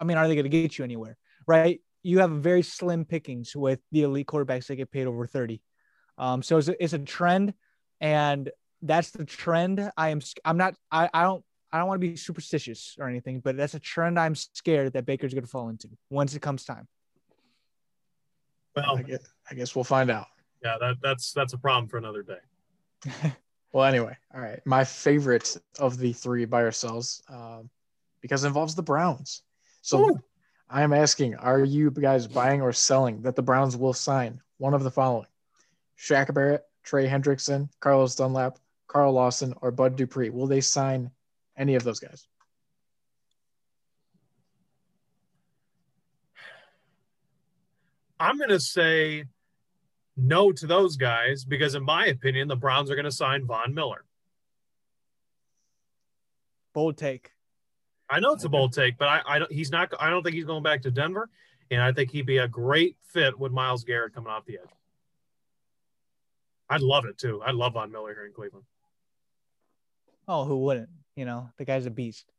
I 0.00 0.04
mean, 0.04 0.16
are 0.16 0.26
they 0.28 0.34
going 0.34 0.44
to 0.44 0.50
get 0.50 0.78
you 0.78 0.84
anywhere? 0.84 1.16
Right? 1.46 1.80
You 2.02 2.20
have 2.20 2.30
very 2.30 2.62
slim 2.62 3.04
pickings 3.04 3.54
with 3.54 3.80
the 3.92 4.02
elite 4.02 4.26
quarterbacks 4.26 4.66
that 4.66 4.76
get 4.76 4.90
paid 4.90 5.06
over 5.06 5.26
30. 5.26 5.60
Um, 6.16 6.42
so 6.42 6.58
it's 6.58 6.68
a, 6.68 6.82
it's 6.82 6.92
a 6.92 6.98
trend, 6.98 7.54
and 8.00 8.50
that's 8.82 9.10
the 9.10 9.24
trend. 9.24 9.90
I 9.96 10.10
am. 10.10 10.20
I'm 10.44 10.56
not. 10.56 10.74
I, 10.90 11.08
I 11.12 11.22
don't. 11.22 11.44
I 11.70 11.78
don't 11.78 11.88
want 11.88 12.00
to 12.00 12.08
be 12.08 12.16
superstitious 12.16 12.96
or 12.98 13.08
anything, 13.08 13.40
but 13.40 13.56
that's 13.56 13.74
a 13.74 13.78
trend 13.78 14.18
I'm 14.18 14.34
scared 14.34 14.94
that 14.94 15.04
Baker's 15.04 15.34
going 15.34 15.44
to 15.44 15.50
fall 15.50 15.68
into 15.68 15.88
once 16.08 16.34
it 16.34 16.40
comes 16.40 16.64
time. 16.64 16.88
Well, 18.74 18.96
I 18.96 19.02
guess, 19.02 19.20
I 19.50 19.54
guess 19.54 19.74
we'll 19.74 19.84
find 19.84 20.10
out. 20.10 20.26
Yeah, 20.62 20.76
that, 20.80 20.96
that's 21.02 21.32
that's 21.32 21.52
a 21.52 21.58
problem 21.58 21.88
for 21.88 21.98
another 21.98 22.22
day. 22.22 23.32
Well, 23.72 23.84
anyway, 23.84 24.16
all 24.34 24.40
right. 24.40 24.60
My 24.64 24.84
favorite 24.84 25.56
of 25.78 25.98
the 25.98 26.12
three 26.12 26.44
buy 26.46 26.62
or 26.62 26.72
sells, 26.72 27.22
um, 27.28 27.68
because 28.20 28.44
it 28.44 28.48
involves 28.48 28.74
the 28.74 28.82
Browns. 28.82 29.42
So 29.82 30.10
Ooh. 30.10 30.20
I 30.70 30.82
am 30.82 30.92
asking, 30.92 31.36
are 31.36 31.62
you 31.62 31.90
guys 31.90 32.26
buying 32.26 32.62
or 32.62 32.72
selling 32.72 33.22
that 33.22 33.36
the 33.36 33.42
Browns 33.42 33.76
will 33.76 33.92
sign 33.92 34.40
one 34.56 34.74
of 34.74 34.84
the 34.84 34.90
following? 34.90 35.28
Shaq 35.98 36.32
Barrett, 36.32 36.64
Trey 36.82 37.06
Hendrickson, 37.06 37.68
Carlos 37.80 38.14
Dunlap, 38.14 38.58
Carl 38.86 39.12
Lawson, 39.12 39.54
or 39.60 39.70
Bud 39.70 39.96
Dupree? 39.96 40.30
Will 40.30 40.46
they 40.46 40.62
sign 40.62 41.10
any 41.56 41.74
of 41.74 41.84
those 41.84 42.00
guys? 42.00 42.26
I'm 48.20 48.38
going 48.38 48.48
to 48.48 48.58
say 48.58 49.24
no 50.18 50.52
to 50.52 50.66
those 50.66 50.96
guys 50.96 51.44
because, 51.44 51.74
in 51.74 51.84
my 51.84 52.06
opinion, 52.06 52.48
the 52.48 52.56
Browns 52.56 52.90
are 52.90 52.94
going 52.94 53.04
to 53.04 53.12
sign 53.12 53.46
Von 53.46 53.74
Miller. 53.74 54.04
Bold 56.74 56.96
take. 56.98 57.30
I 58.10 58.20
know 58.20 58.32
it's 58.32 58.44
a 58.44 58.48
bold 58.48 58.72
take, 58.72 58.98
but 58.98 59.08
I, 59.08 59.20
I 59.26 59.38
don't, 59.38 59.52
he's 59.52 59.70
not. 59.70 59.92
I 60.00 60.10
don't 60.10 60.22
think 60.22 60.34
he's 60.34 60.44
going 60.44 60.62
back 60.62 60.82
to 60.82 60.90
Denver, 60.90 61.28
and 61.70 61.80
I 61.80 61.92
think 61.92 62.10
he'd 62.10 62.26
be 62.26 62.38
a 62.38 62.48
great 62.48 62.96
fit 63.02 63.38
with 63.38 63.52
Myles 63.52 63.84
Garrett 63.84 64.14
coming 64.14 64.30
off 64.30 64.46
the 64.46 64.54
edge. 64.54 64.70
I'd 66.70 66.80
love 66.80 67.04
it 67.04 67.18
too. 67.18 67.42
I 67.44 67.52
love 67.52 67.74
Von 67.74 67.90
Miller 67.90 68.14
here 68.14 68.26
in 68.26 68.32
Cleveland. 68.32 68.64
Oh, 70.26 70.44
who 70.44 70.58
wouldn't? 70.58 70.90
You 71.16 71.24
know, 71.24 71.50
the 71.58 71.64
guy's 71.64 71.86
a 71.86 71.90
beast. 71.90 72.30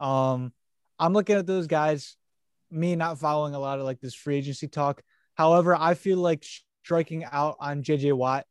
Um, 0.00 0.52
I'm 0.98 1.12
looking 1.12 1.36
at 1.36 1.46
those 1.46 1.66
guys. 1.66 2.16
Me 2.70 2.96
not 2.96 3.18
following 3.18 3.54
a 3.54 3.58
lot 3.58 3.78
of 3.78 3.84
like 3.84 4.00
this 4.00 4.14
free 4.14 4.36
agency 4.36 4.68
talk. 4.68 5.02
However, 5.34 5.76
I 5.78 5.94
feel 5.94 6.18
like 6.18 6.44
striking 6.88 7.22
out 7.30 7.54
on 7.60 7.82
JJ 7.82 8.14
Watt 8.14 8.46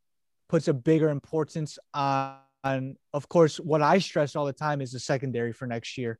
puts 0.47 0.67
a 0.67 0.73
bigger 0.73 1.09
importance 1.09 1.79
on, 1.91 2.35
on, 2.63 2.95
of 3.11 3.27
course, 3.27 3.57
what 3.59 3.81
I 3.81 3.97
stress 3.97 4.35
all 4.35 4.45
the 4.45 4.53
time 4.53 4.79
is 4.79 4.91
the 4.91 4.99
secondary 4.99 5.53
for 5.53 5.65
next 5.65 5.97
year. 5.97 6.19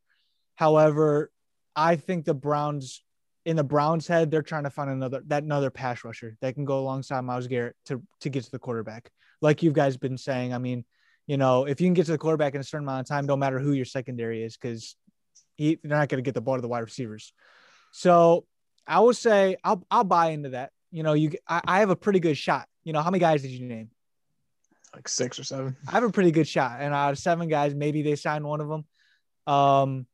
However, 0.56 1.30
I 1.76 1.96
think 1.96 2.26
the 2.26 2.34
Browns, 2.34 3.04
in 3.46 3.56
the 3.56 3.64
Browns' 3.64 4.08
head, 4.08 4.32
they're 4.32 4.42
trying 4.42 4.64
to 4.64 4.72
find 4.72 4.90
another 4.90 5.22
that 5.28 5.44
another 5.44 5.70
pass 5.70 6.04
rusher 6.04 6.36
that 6.42 6.56
can 6.56 6.66
go 6.66 6.80
alongside 6.80 7.22
Myles 7.22 7.46
Garrett 7.46 7.76
to 7.86 8.02
to 8.22 8.30
get 8.30 8.46
to 8.46 8.52
the 8.52 8.58
quarterback. 8.58 9.12
Like 9.40 9.62
you 9.62 9.72
guys 9.72 9.96
been 9.96 10.18
saying, 10.18 10.56
I 10.56 10.58
mean, 10.58 10.86
you 11.28 11.38
know, 11.38 11.66
if 11.66 11.80
you 11.80 11.86
can 11.86 11.94
get 11.94 12.08
to 12.08 12.14
the 12.14 12.18
quarterback 12.18 12.56
in 12.56 12.62
a 12.62 12.64
certain 12.64 12.88
amount 12.88 13.02
of 13.02 13.08
time, 13.08 13.28
don't 13.28 13.38
matter 13.38 13.60
who 13.60 13.74
your 13.74 13.86
secondary 13.86 14.44
is, 14.44 14.58
because 14.58 14.96
they're 15.60 15.78
not 15.84 16.10
going 16.10 16.18
to 16.18 16.28
get 16.28 16.34
the 16.34 16.42
ball 16.42 16.56
to 16.56 16.62
the 16.62 16.68
wide 16.68 16.80
receivers. 16.80 17.32
So 17.92 18.48
I 18.88 19.02
would 19.02 19.18
say 19.18 19.58
I'll 19.64 19.86
I'll 19.92 20.04
buy 20.04 20.32
into 20.32 20.50
that. 20.50 20.72
You 20.92 21.04
know, 21.04 21.14
you 21.14 21.32
I, 21.48 21.62
I 21.66 21.80
have 21.80 21.90
a 21.90 21.96
pretty 21.96 22.20
good 22.20 22.38
shot. 22.38 22.68
You 22.84 22.94
know, 22.94 23.02
how 23.02 23.12
many 23.12 23.20
guys 23.20 23.42
did 23.42 23.52
you 23.52 23.66
name? 23.66 23.90
Like 24.94 25.08
six 25.08 25.38
or 25.40 25.44
seven? 25.44 25.76
I 25.88 25.92
have 25.92 26.04
a 26.04 26.12
pretty 26.12 26.32
good 26.32 26.48
shot, 26.48 26.78
and 26.80 26.94
out 26.94 27.12
of 27.12 27.20
seven 27.20 27.48
guys, 27.50 27.76
maybe 27.76 28.02
they 28.02 28.16
sign 28.16 28.46
one 28.46 28.62
of 28.62 28.70
them. 28.70 28.86
Um, 29.54 30.08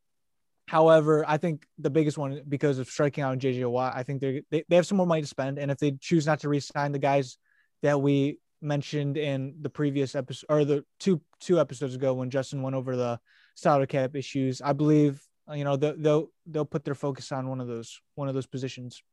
however, 0.67 1.23
I 1.27 1.37
think 1.37 1.65
the 1.77 1.89
biggest 1.89 2.17
one 2.17 2.41
because 2.47 2.79
of 2.79 2.89
striking 2.89 3.23
out 3.23 3.37
JJ 3.37 3.69
Watt, 3.69 3.93
I 3.95 4.03
think 4.03 4.21
they 4.21 4.43
they 4.49 4.63
they 4.67 4.75
have 4.75 4.87
some 4.87 4.97
more 4.97 5.07
money 5.07 5.21
to 5.21 5.27
spend, 5.27 5.59
and 5.59 5.69
if 5.69 5.77
they 5.77 5.91
choose 5.91 6.25
not 6.25 6.39
to 6.41 6.49
re-sign 6.49 6.91
the 6.91 6.99
guys 6.99 7.37
that 7.81 8.01
we 8.01 8.39
mentioned 8.61 9.17
in 9.17 9.55
the 9.61 9.69
previous 9.69 10.15
episode 10.15 10.47
or 10.49 10.65
the 10.65 10.83
two 10.99 11.21
two 11.39 11.59
episodes 11.59 11.95
ago 11.95 12.13
when 12.13 12.29
Justin 12.29 12.61
went 12.61 12.75
over 12.75 12.95
the 12.95 13.19
salary 13.55 13.87
cap 13.87 14.15
issues, 14.15 14.61
I 14.61 14.73
believe 14.73 15.21
you 15.53 15.63
know 15.63 15.75
they'll 15.75 15.95
they'll, 15.97 16.27
they'll 16.47 16.65
put 16.65 16.83
their 16.83 16.95
focus 16.95 17.31
on 17.31 17.47
one 17.47 17.61
of 17.61 17.67
those 17.67 18.01
one 18.15 18.27
of 18.27 18.33
those 18.33 18.47
positions. 18.47 19.03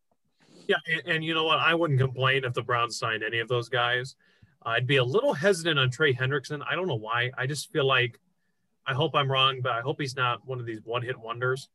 Yeah, 0.70 0.76
and, 0.86 1.16
and 1.16 1.24
you 1.24 1.34
know 1.34 1.42
what? 1.42 1.58
I 1.58 1.74
wouldn't 1.74 1.98
complain 1.98 2.44
if 2.44 2.54
the 2.54 2.62
Browns 2.62 2.96
signed 2.96 3.24
any 3.24 3.40
of 3.40 3.48
those 3.48 3.68
guys. 3.68 4.14
I'd 4.62 4.86
be 4.86 4.98
a 4.98 5.04
little 5.04 5.34
hesitant 5.34 5.80
on 5.80 5.90
Trey 5.90 6.14
Hendrickson. 6.14 6.62
I 6.70 6.76
don't 6.76 6.86
know 6.86 6.94
why. 6.94 7.32
I 7.36 7.48
just 7.48 7.72
feel 7.72 7.86
like 7.86 8.20
I 8.86 8.94
hope 8.94 9.16
I'm 9.16 9.28
wrong, 9.28 9.62
but 9.62 9.72
I 9.72 9.80
hope 9.80 10.00
he's 10.00 10.14
not 10.14 10.46
one 10.46 10.60
of 10.60 10.66
these 10.66 10.78
one-hit 10.84 11.18
wonders. 11.18 11.68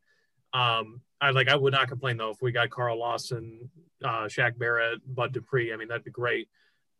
Um, 0.54 1.02
I 1.20 1.32
like 1.32 1.50
I 1.50 1.58
would 1.58 1.74
not 1.74 1.90
complain 1.90 2.16
though 2.16 2.30
if 2.30 2.42
we 2.42 2.54
got 2.54 2.70
Carl 2.70 2.98
Lawson, 2.98 3.70
uh, 4.02 4.28
Shaq 4.28 4.58
Barrett, 4.58 5.02
Bud 5.14 5.34
Dupree. 5.34 5.74
I 5.74 5.76
mean, 5.76 5.90
that'd 5.90 6.06
be 6.06 6.12
great. 6.12 6.48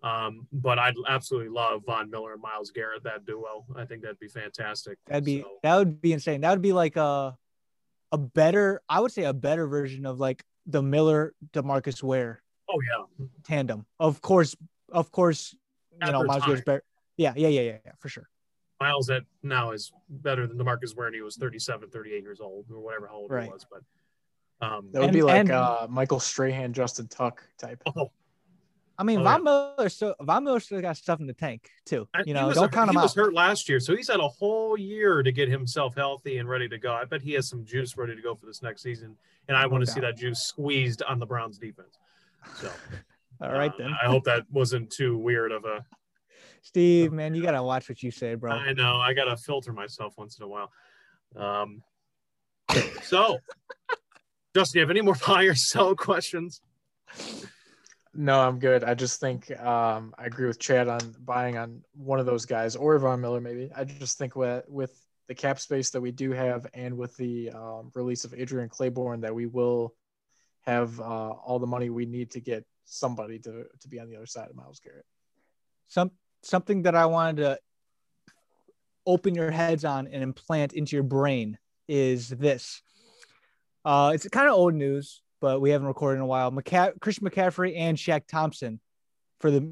Um, 0.04 0.48
but 0.52 0.78
I'd 0.78 0.96
absolutely 1.08 1.50
love 1.50 1.84
Von 1.86 2.10
Miller 2.10 2.34
and 2.34 2.42
Myles 2.42 2.72
Garrett 2.72 3.04
that 3.06 3.26
duo. 3.26 3.66
I 3.74 3.86
think 3.86 4.02
that'd 4.02 4.20
be 4.20 4.28
fantastic. 4.28 4.98
That'd 5.08 5.24
be 5.24 5.44
So, 5.44 5.48
that 5.64 5.78
would 5.78 6.02
be 6.02 6.12
insane. 6.12 6.42
That 6.42 6.52
would 6.52 6.62
be 6.62 6.74
like 6.74 6.98
a 6.98 7.38
a 8.12 8.18
better, 8.18 8.82
I 8.90 9.00
would 9.00 9.14
say 9.14 9.24
a 9.24 9.34
better 9.34 9.66
version 9.66 10.06
of 10.06 10.20
like 10.20 10.44
the 10.66 10.82
Miller 10.82 11.34
Demarcus 11.54 12.02
Ware 12.04 12.42
oh 12.70 12.80
yeah, 12.82 13.26
tandem. 13.44 13.86
Of 14.00 14.22
course, 14.22 14.56
of 14.92 15.12
course, 15.12 15.56
you 16.04 16.12
know, 16.12 16.24
Myles 16.24 16.44
Garrett's 16.46 16.64
better. 16.66 16.84
Yeah, 17.18 17.34
yeah, 17.36 17.48
yeah, 17.50 17.62
yeah, 17.62 17.78
yeah, 17.86 17.92
for 18.00 18.10
sure. 18.10 18.28
Miles 18.82 19.08
that 19.08 19.24
now 19.44 19.72
is 19.72 19.92
better 20.10 20.48
than 20.48 20.58
Demarcus 20.58 20.96
Ware 20.96 21.08
and 21.08 21.16
he 21.16 21.22
was 21.22 21.38
37, 21.38 21.90
38 21.90 22.22
years 22.24 22.42
old 22.42 22.66
or 22.72 22.80
whatever 22.82 23.08
how 23.08 23.16
old 23.16 23.32
Right. 23.32 23.46
he 23.46 23.50
was. 23.50 23.66
But 23.72 23.82
um, 24.66 24.90
That 24.92 25.00
would 25.00 25.06
And- 25.10 25.14
be 25.14 25.22
like 25.22 25.40
and- 25.40 25.52
uh, 25.52 25.88
Michael 25.90 26.20
Strahan, 26.20 26.74
Justin 26.74 27.08
Tuck 27.08 27.42
type. 27.58 27.82
oh, 27.96 28.12
I 28.98 29.04
mean, 29.04 29.20
Oh, 29.20 29.24
Von 29.24 29.44
Miller 29.44 29.90
still 29.90 30.16
Von 30.22 30.44
Miller 30.44 30.60
still 30.60 30.82
got 30.82 30.98
stuff 30.98 31.20
in 31.20 31.28
the 31.28 31.34
tank 31.34 31.70
too. 31.86 32.08
You 32.18 32.24
he 32.26 32.34
know, 32.34 32.48
was 32.48 32.56
don't 32.56 32.72
count 32.72 32.90
him 32.90 32.96
he 32.96 33.02
was 33.02 33.14
hurt 33.14 33.34
last 33.34 33.68
year, 33.68 33.80
so 33.80 33.96
he's 33.96 34.08
had 34.08 34.20
a 34.20 34.28
whole 34.28 34.78
year 34.78 35.22
to 35.22 35.32
get 35.32 35.50
himself 35.50 35.96
healthy 35.96 36.38
and 36.38 36.48
ready 36.48 36.70
to 36.70 36.78
go. 36.78 36.94
I 36.94 37.06
bet 37.06 37.22
he 37.22 37.34
has 37.34 37.50
some 37.50 37.66
juice 37.66 37.98
ready 37.98 38.16
to 38.16 38.22
go 38.22 38.36
for 38.36 38.46
this 38.46 38.62
next 38.62 38.82
season, 38.82 39.18
and 39.48 39.58
I 39.58 39.68
want 39.68 39.86
to 39.86 39.92
see 39.92 40.00
that 40.00 40.18
juice 40.18 40.40
squeezed 40.40 41.04
on 41.04 41.20
the 41.20 41.26
Browns 41.26 41.58
defense. 41.58 41.98
So, 42.56 42.72
All 43.42 43.52
right 43.52 43.72
uh, 43.72 43.78
then, 43.78 43.96
I 44.02 44.06
hope 44.06 44.24
that 44.26 44.44
wasn't 44.50 44.90
too 44.92 45.18
weird 45.18 45.52
of 45.52 45.66
a. 45.66 45.86
Steve, 46.62 47.12
man, 47.12 47.36
you 47.36 47.44
gotta 47.44 47.62
watch 47.62 47.90
what 47.90 48.02
you 48.02 48.12
say, 48.12 48.36
bro. 48.36 48.52
I 48.52 48.74
know 48.74 48.98
I 48.98 49.14
gotta 49.14 49.36
filter 49.36 49.74
myself 49.74 50.18
once 50.18 50.38
in 50.38 50.46
a 50.46 50.48
while. 50.48 50.72
Um, 51.36 51.84
so, 53.04 53.40
Justin, 54.56 54.80
you 54.80 54.82
have 54.82 54.90
any 54.90 55.02
more 55.02 55.16
buy 55.28 55.44
or 55.44 55.56
sell 55.56 55.96
questions? 55.96 56.62
No, 58.18 58.40
I'm 58.40 58.60
good. 58.60 58.86
I 58.86 58.94
just 58.94 59.20
think 59.20 59.52
um, 59.60 60.16
I 60.18 60.26
agree 60.26 60.48
with 60.48 60.58
Chad 60.58 60.88
on 60.88 61.16
buying 61.26 61.58
on 61.58 61.82
one 61.94 62.20
of 62.20 62.26
those 62.26 62.46
guys 62.46 62.78
or 62.78 62.98
Von 62.98 63.20
Miller 63.20 63.42
maybe. 63.42 63.70
I 63.76 63.84
just 63.84 64.18
think 64.18 64.36
with 64.36 64.94
the 65.28 65.36
cap 65.36 65.60
space 65.60 65.90
that 65.90 66.00
we 66.00 66.12
do 66.12 66.32
have 66.32 66.66
and 66.74 66.98
with 66.98 67.16
the 67.18 67.50
um, 67.50 67.92
release 67.94 68.24
of 68.24 68.34
Adrian 68.34 68.70
Clayborn 68.70 69.22
that 69.22 69.36
we 69.36 69.48
will 69.48 69.94
have 70.62 70.98
uh, 71.00 71.04
all 71.32 71.60
the 71.60 71.68
money 71.68 71.90
we 71.90 72.06
need 72.06 72.32
to 72.32 72.40
get 72.40 72.64
somebody 72.86 73.40
to 73.40 73.66
to 73.82 73.88
be 73.90 74.00
on 74.00 74.10
the 74.10 74.16
other 74.16 74.26
side 74.26 74.50
of 74.50 74.56
Myles 74.56 74.80
Garrett. 74.80 75.06
Some 75.88 76.12
something 76.42 76.84
that 76.84 76.96
I 76.96 77.08
wanted 77.08 77.38
to 77.38 77.60
open 79.06 79.36
your 79.36 79.52
heads 79.52 79.84
on 79.84 80.08
and 80.08 80.24
implant 80.24 80.74
into 80.74 80.96
your 80.96 81.04
brain 81.04 81.58
is 81.88 82.30
this. 82.30 82.82
Uh, 83.84 84.12
it's 84.16 84.28
kind 84.30 84.48
of 84.48 84.56
old 84.56 84.74
news, 84.74 85.22
but 85.46 85.62
we 85.62 85.70
haven't 85.70 85.86
recorded 85.86 86.16
in 86.16 86.22
a 86.24 86.26
while. 86.26 86.52
McCa- 86.52 87.00
Christian 87.00 87.30
McCaffrey 87.30 87.78
and 87.78 87.96
Shaq 87.96 88.26
Thompson 88.28 88.80
for 89.40 89.52
the 89.52 89.72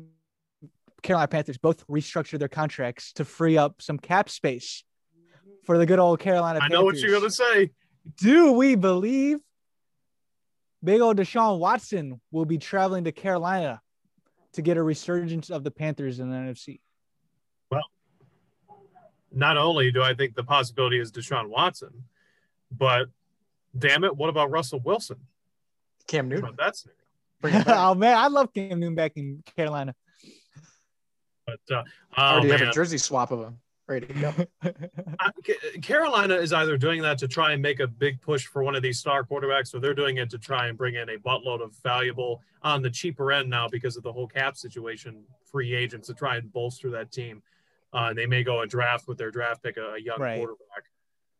Carolina 1.01 1.27
Panthers 1.27 1.57
both 1.57 1.87
restructured 1.87 2.37
their 2.37 2.47
contracts 2.47 3.11
to 3.13 3.25
free 3.25 3.57
up 3.57 3.81
some 3.81 3.97
cap 3.97 4.29
space 4.29 4.83
for 5.63 5.79
the 5.79 5.87
good 5.87 5.97
old 5.97 6.19
Carolina 6.19 6.59
I 6.59 6.61
Panthers. 6.61 6.77
know 6.77 6.85
what 6.85 6.97
you're 6.97 7.19
gonna 7.19 7.31
say. 7.31 7.71
Do 8.17 8.51
we 8.51 8.75
believe 8.75 9.39
big 10.83 11.01
old 11.01 11.17
Deshaun 11.17 11.57
Watson 11.57 12.21
will 12.29 12.45
be 12.45 12.59
traveling 12.59 13.05
to 13.05 13.11
Carolina 13.11 13.81
to 14.51 14.61
get 14.61 14.77
a 14.77 14.83
resurgence 14.83 15.49
of 15.49 15.63
the 15.63 15.71
Panthers 15.71 16.19
in 16.19 16.29
the 16.29 16.35
NFC? 16.35 16.81
Well, 17.71 17.89
not 19.31 19.57
only 19.57 19.91
do 19.91 20.03
I 20.03 20.13
think 20.13 20.35
the 20.35 20.43
possibility 20.43 20.99
is 20.99 21.11
Deshaun 21.11 21.49
Watson, 21.49 22.03
but 22.69 23.07
damn 23.75 24.03
it, 24.03 24.15
what 24.15 24.29
about 24.29 24.51
Russell 24.51 24.79
Wilson? 24.79 25.17
Cam 26.07 26.27
Newton, 26.29 26.45
about 26.45 26.57
that 26.57 26.75
scenario? 26.75 26.99
bring 27.41 27.53
him 27.53 27.63
back. 27.65 27.75
oh 27.77 27.95
man, 27.95 28.17
I 28.17 28.27
love 28.27 28.53
Cam 28.53 28.79
Newton 28.79 28.95
back 28.95 29.13
in 29.15 29.43
Carolina. 29.55 29.95
But 31.45 31.59
uh, 31.75 31.83
I 32.15 32.31
oh, 32.31 32.33
already 32.35 32.49
have 32.51 32.59
man. 32.61 32.69
a 32.69 32.73
jersey 32.73 32.97
swap 32.97 33.31
of 33.31 33.41
him. 33.41 33.59
Ready 33.85 34.07
to 34.07 34.13
go. 34.13 34.33
I- 35.19 35.31
Carolina 35.81 36.35
is 36.35 36.53
either 36.53 36.77
doing 36.77 37.01
that 37.01 37.17
to 37.17 37.27
try 37.27 37.51
and 37.51 37.61
make 37.61 37.81
a 37.81 37.87
big 37.87 38.21
push 38.21 38.45
for 38.45 38.63
one 38.63 38.75
of 38.75 38.81
these 38.81 38.97
star 38.97 39.25
quarterbacks, 39.25 39.73
or 39.75 39.79
they're 39.81 39.93
doing 39.93 40.17
it 40.17 40.29
to 40.29 40.37
try 40.37 40.67
and 40.67 40.77
bring 40.77 40.95
in 40.95 41.09
a 41.09 41.17
buttload 41.17 41.61
of 41.61 41.75
valuable 41.83 42.41
on 42.61 42.81
the 42.81 42.89
cheaper 42.89 43.31
end 43.33 43.49
now 43.49 43.67
because 43.67 43.97
of 43.97 44.03
the 44.03 44.11
whole 44.13 44.27
cap 44.27 44.55
situation, 44.55 45.25
free 45.51 45.75
agents 45.75 46.07
to 46.07 46.13
try 46.13 46.37
and 46.37 46.51
bolster 46.53 46.89
that 46.91 47.11
team. 47.11 47.43
Uh, 47.91 48.07
and 48.09 48.17
they 48.17 48.25
may 48.25 48.41
go 48.41 48.61
and 48.61 48.71
draft 48.71 49.07
with 49.07 49.17
their 49.17 49.29
draft 49.31 49.61
pick 49.61 49.75
a, 49.75 49.95
a 49.95 49.99
young 49.99 50.19
Right. 50.19 50.37
quarterback. 50.37 50.85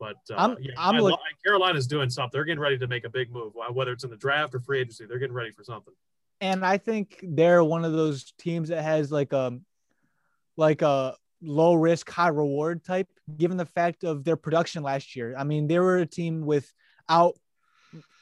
But 0.04 0.36
uh, 0.36 0.38
I'm- 0.38 0.58
yeah, 0.60 0.74
I'm 0.78 0.96
I 0.96 1.00
look- 1.00 1.20
Carolina's 1.46 1.88
doing 1.88 2.10
something. 2.10 2.32
They're 2.38 2.44
getting 2.44 2.60
ready 2.60 2.78
to 2.78 2.88
make 2.88 3.06
a 3.06 3.10
big 3.10 3.32
move, 3.32 3.54
whether 3.72 3.94
it's 3.94 4.04
in 4.04 4.10
the 4.10 4.18
draft 4.18 4.54
or 4.54 4.60
free 4.60 4.82
agency. 4.82 5.06
They're 5.06 5.18
getting 5.20 5.34
ready 5.36 5.52
for 5.52 5.64
something. 5.64 5.94
and 6.42 6.66
I 6.66 6.78
think 6.78 7.20
they're 7.24 7.64
one 7.64 7.86
of 7.86 7.94
those 7.94 8.34
teams 8.38 8.68
that 8.70 8.82
has 8.84 9.12
like 9.14 9.32
a 9.32 9.58
like 10.58 10.82
a 10.82 11.16
low 11.42 11.74
risk, 11.74 12.10
high 12.10 12.28
reward 12.28 12.84
type, 12.84 13.08
given 13.38 13.56
the 13.56 13.66
fact 13.66 14.04
of 14.04 14.26
their 14.26 14.36
production 14.36 14.84
last 14.84 15.16
year. 15.16 15.36
I 15.38 15.46
mean, 15.46 15.68
they 15.68 15.80
were 15.80 15.98
a 15.98 16.06
team 16.06 16.46
without, 16.46 17.36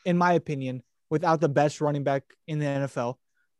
in 0.05 0.17
my 0.17 0.33
opinion, 0.33 0.83
without 1.09 1.41
the 1.41 1.49
best 1.49 1.81
running 1.81 2.03
back 2.03 2.23
in 2.47 2.59
the 2.59 2.65
NFL. 2.65 3.15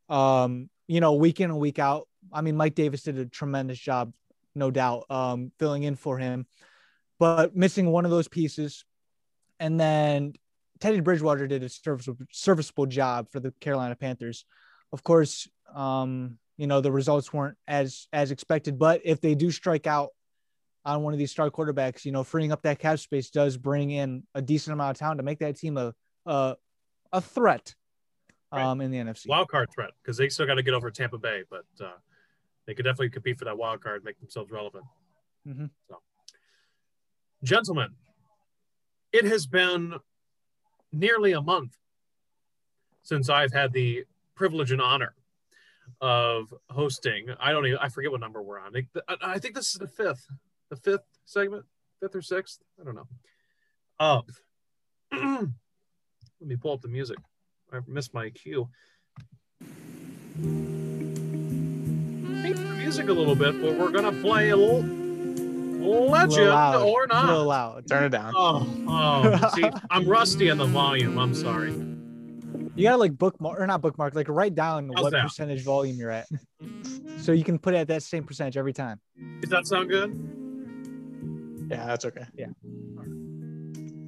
Um, 0.10 0.70
you 0.88 1.00
know, 1.00 1.14
week 1.14 1.40
in 1.40 1.50
and 1.50 1.60
week 1.60 1.80
out. 1.80 2.08
I 2.32 2.42
mean, 2.42 2.56
Mike 2.56 2.76
Davis 2.76 3.02
did 3.04 3.18
a 3.18 3.26
tremendous 3.26 3.80
job, 3.80 4.14
no 4.54 4.70
doubt, 4.70 5.06
um, 5.10 5.52
filling 5.58 5.84
in 5.84 5.96
for 5.96 6.18
him, 6.20 6.46
but 7.22 7.56
missing 7.56 7.92
one 7.92 8.04
of 8.04 8.10
those 8.10 8.28
pieces. 8.28 8.84
And 9.60 9.80
then 9.80 10.34
Teddy 10.80 11.02
Bridgewater 11.02 11.46
did 11.46 11.62
a 11.62 11.70
serviceable, 11.70 12.26
serviceable 12.32 12.88
job 12.88 13.30
for 13.30 13.40
the 13.40 13.52
Carolina 13.62 13.96
Panthers. 13.96 14.44
Of 14.92 15.04
course, 15.04 15.48
um, 15.76 16.40
you 16.58 16.66
know 16.66 16.82
the 16.82 16.92
results 16.92 17.32
weren't 17.32 17.58
as 17.68 18.08
as 18.12 18.32
expected, 18.32 18.80
but 18.80 19.02
if 19.06 19.22
they 19.22 19.36
do 19.36 19.52
strike 19.52 19.86
out 19.86 20.10
on 20.84 21.04
one 21.04 21.14
of 21.14 21.20
these 21.20 21.30
star 21.30 21.52
quarterbacks, 21.52 22.06
you 22.06 22.12
know, 22.12 22.24
freeing 22.24 22.52
up 22.52 22.64
that 22.64 22.80
cap 22.80 22.98
space 22.98 23.30
does 23.30 23.56
bring 23.56 23.92
in 23.92 24.24
a 24.34 24.42
decent 24.42 24.74
amount 24.74 24.90
of 24.90 24.98
talent 24.98 25.20
to 25.20 25.24
make 25.24 25.40
that 25.40 25.58
team 25.58 25.78
a 25.78 25.94
a, 26.26 26.56
a 27.14 27.22
threat 27.22 27.76
Right. 28.52 28.64
um, 28.64 28.82
in 28.82 28.90
the 28.90 28.98
NFC. 28.98 29.28
Wild 29.28 29.48
card 29.48 29.70
threat 29.74 29.92
because 30.02 30.18
they 30.18 30.28
still 30.28 30.48
got 30.48 30.56
to 30.56 30.64
get 30.64 30.74
over 30.74 30.90
Tampa 30.90 31.20
Bay, 31.20 31.44
but 31.50 31.66
uh, 31.80 31.94
they 32.66 32.74
could 32.74 32.84
definitely 32.84 33.12
compete 33.12 33.38
for 33.38 33.46
that 33.46 33.58
wild 33.58 33.82
card, 33.82 34.04
make 34.04 34.20
themselves 34.20 34.52
relevant. 34.52 34.84
Mm-hmm. 35.48 35.68
So, 35.88 36.02
gentlemen, 37.44 37.90
it 39.12 39.26
has 39.26 39.46
been 39.46 39.96
nearly 40.92 41.34
a 41.34 41.42
month 41.42 41.78
since 43.04 43.30
I've 43.30 43.54
had 43.54 43.74
the 43.74 44.06
privilege 44.36 44.72
and 44.72 44.82
honor 44.82 45.14
of 46.00 46.54
hosting. 46.70 47.28
I 47.40 47.52
don't 47.52 47.66
even 47.66 47.80
I 47.80 47.90
forget 47.90 48.12
what 48.12 48.22
number 48.22 48.42
we're 48.42 48.60
on. 48.60 48.74
I, 49.22 49.40
think 49.40 49.56
this 49.56 49.74
is 49.74 49.80
the 49.80 49.88
fifth, 49.88 50.28
the 50.70 50.76
fifth 50.76 51.04
segment, 51.26 51.66
fifth 52.00 52.16
or 52.16 52.22
sixth. 52.22 52.60
I 52.80 52.84
don't 52.84 52.96
know. 52.96 53.08
Of 54.00 54.26
let 55.12 55.48
me 56.40 56.56
pull 56.56 56.74
up 56.74 56.82
the 56.82 56.88
music. 56.88 57.18
I 57.72 57.80
missed 57.88 58.14
my 58.14 58.30
cue. 58.30 58.68
Hate 62.42 62.56
the 62.56 62.76
music 62.78 63.10
a 63.10 63.14
little 63.14 63.36
bit, 63.36 63.62
but 63.62 63.76
we're 63.78 63.92
gonna 63.92 64.12
play 64.22 64.50
a 64.50 64.58
little 64.58 65.01
legend 65.82 66.50
loud, 66.50 66.84
or 66.84 67.04
a 67.04 67.08
little 67.08 67.46
not. 67.46 67.48
loud. 67.48 67.88
Turn 67.88 68.04
it 68.06 68.10
down. 68.10 68.34
Oh, 68.36 68.68
oh, 68.88 69.50
see, 69.56 69.70
I'm 69.90 70.08
rusty 70.08 70.50
on 70.50 70.58
the 70.58 70.66
volume. 70.66 71.18
I'm 71.18 71.34
sorry. 71.34 71.72
You 72.76 72.84
gotta 72.84 72.98
like 72.98 73.18
bookmark 73.18 73.60
or 73.60 73.68
not 73.68 73.82
bookmark, 73.82 74.16
like 74.16 74.30
write 74.30 74.56
down 74.56 74.92
How's 74.96 75.04
what 75.04 75.12
that? 75.12 75.24
percentage 75.24 75.64
volume 75.64 75.98
you're 75.98 76.12
at, 76.12 76.28
so 77.20 77.32
you 77.32 77.44
can 77.44 77.60
put 77.60 77.74
it 77.74 77.78
at 77.78 77.88
that 77.90 78.04
same 78.04 78.24
percentage 78.24 78.58
every 78.58 78.74
time. 78.74 79.00
Does 79.42 79.50
that 79.50 79.68
sound 79.68 79.90
good? 79.90 81.68
Yeah, 81.70 81.86
that's 81.86 82.06
okay. 82.06 82.26
Yeah. 82.36 82.48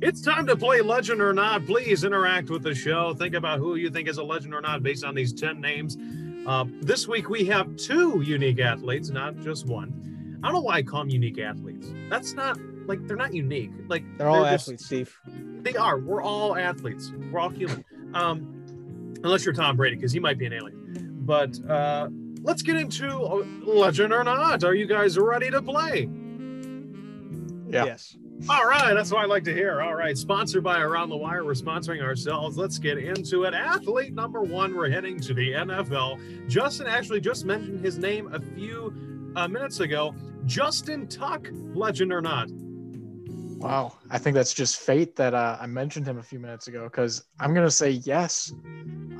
It's 0.01 0.21
time 0.21 0.45
to 0.47 0.57
play 0.57 0.81
legend 0.81 1.21
or 1.21 1.31
not. 1.31 1.65
Please 1.65 2.03
interact 2.03 2.49
with 2.49 2.61
the 2.61 2.75
show. 2.75 3.13
Think 3.13 3.35
about 3.35 3.59
who 3.59 3.75
you 3.75 3.89
think 3.89 4.09
is 4.09 4.17
a 4.17 4.23
legend 4.23 4.53
or 4.53 4.59
not 4.59 4.83
based 4.83 5.05
on 5.05 5.15
these 5.15 5.31
10 5.31 5.61
names. 5.61 5.97
Uh, 6.45 6.65
this 6.81 7.07
week 7.07 7.29
we 7.29 7.45
have 7.45 7.73
two 7.77 8.21
unique 8.21 8.59
athletes, 8.59 9.09
not 9.11 9.39
just 9.39 9.65
one. 9.65 10.12
I 10.43 10.47
don't 10.47 10.53
know 10.55 10.61
why 10.61 10.75
I 10.75 10.83
call 10.83 10.99
them 10.99 11.09
unique 11.09 11.39
athletes. 11.39 11.87
That's 12.09 12.33
not 12.33 12.59
like 12.85 13.07
they're 13.07 13.15
not 13.15 13.33
unique. 13.33 13.71
Like 13.87 14.03
They're 14.17 14.29
all 14.29 14.43
just- 14.43 14.65
athletes, 14.65 14.85
Steve. 14.85 15.17
They 15.61 15.75
are. 15.75 15.97
We're 15.99 16.21
all 16.21 16.57
athletes. 16.57 17.13
We're 17.31 17.39
all 17.39 17.49
human. 17.49 17.85
Um, 18.13 19.13
unless 19.23 19.45
you're 19.45 19.53
Tom 19.53 19.77
Brady, 19.77 19.95
because 19.95 20.11
he 20.11 20.19
might 20.19 20.37
be 20.37 20.45
an 20.45 20.53
alien. 20.53 21.19
But 21.25 21.57
uh, 21.69 22.09
let's 22.41 22.61
get 22.61 22.75
into 22.75 23.07
uh, 23.07 23.45
legend 23.63 24.11
or 24.11 24.25
not. 24.25 24.65
Are 24.65 24.75
you 24.75 24.85
guys 24.85 25.17
ready 25.17 25.49
to 25.49 25.61
play? 25.61 26.09
Yeah. 27.69 27.85
Yes. 27.85 28.17
All 28.49 28.65
right, 28.65 28.93
that's 28.93 29.09
what 29.09 29.21
I 29.21 29.25
like 29.25 29.45
to 29.45 29.53
hear. 29.53 29.81
All 29.81 29.95
right, 29.95 30.17
sponsored 30.17 30.63
by 30.65 30.81
Around 30.81 31.09
the 31.09 31.15
Wire, 31.15 31.45
we're 31.45 31.53
sponsoring 31.53 32.01
ourselves. 32.01 32.57
Let's 32.57 32.77
get 32.77 32.97
into 32.97 33.43
it. 33.43 33.53
Athlete 33.53 34.13
number 34.13 34.41
one, 34.41 34.75
we're 34.75 34.89
heading 34.89 35.17
to 35.21 35.33
the 35.33 35.53
NFL. 35.53 36.47
Justin 36.49 36.87
actually 36.87 37.21
just 37.21 37.45
mentioned 37.45 37.79
his 37.85 37.97
name 37.97 38.33
a 38.33 38.39
few 38.41 38.91
uh, 39.35 39.47
minutes 39.47 39.79
ago. 39.79 40.13
Justin 40.45 41.07
Tuck, 41.07 41.47
legend 41.73 42.11
or 42.11 42.21
not? 42.21 42.49
Wow. 42.51 43.93
I 44.09 44.17
think 44.17 44.35
that's 44.35 44.53
just 44.53 44.77
fate 44.77 45.15
that 45.15 45.33
uh, 45.33 45.57
I 45.59 45.67
mentioned 45.67 46.05
him 46.05 46.17
a 46.17 46.23
few 46.23 46.39
minutes 46.39 46.67
ago 46.67 46.83
because 46.83 47.23
I'm 47.39 47.53
going 47.53 47.65
to 47.65 47.71
say 47.71 47.91
yes. 47.91 48.51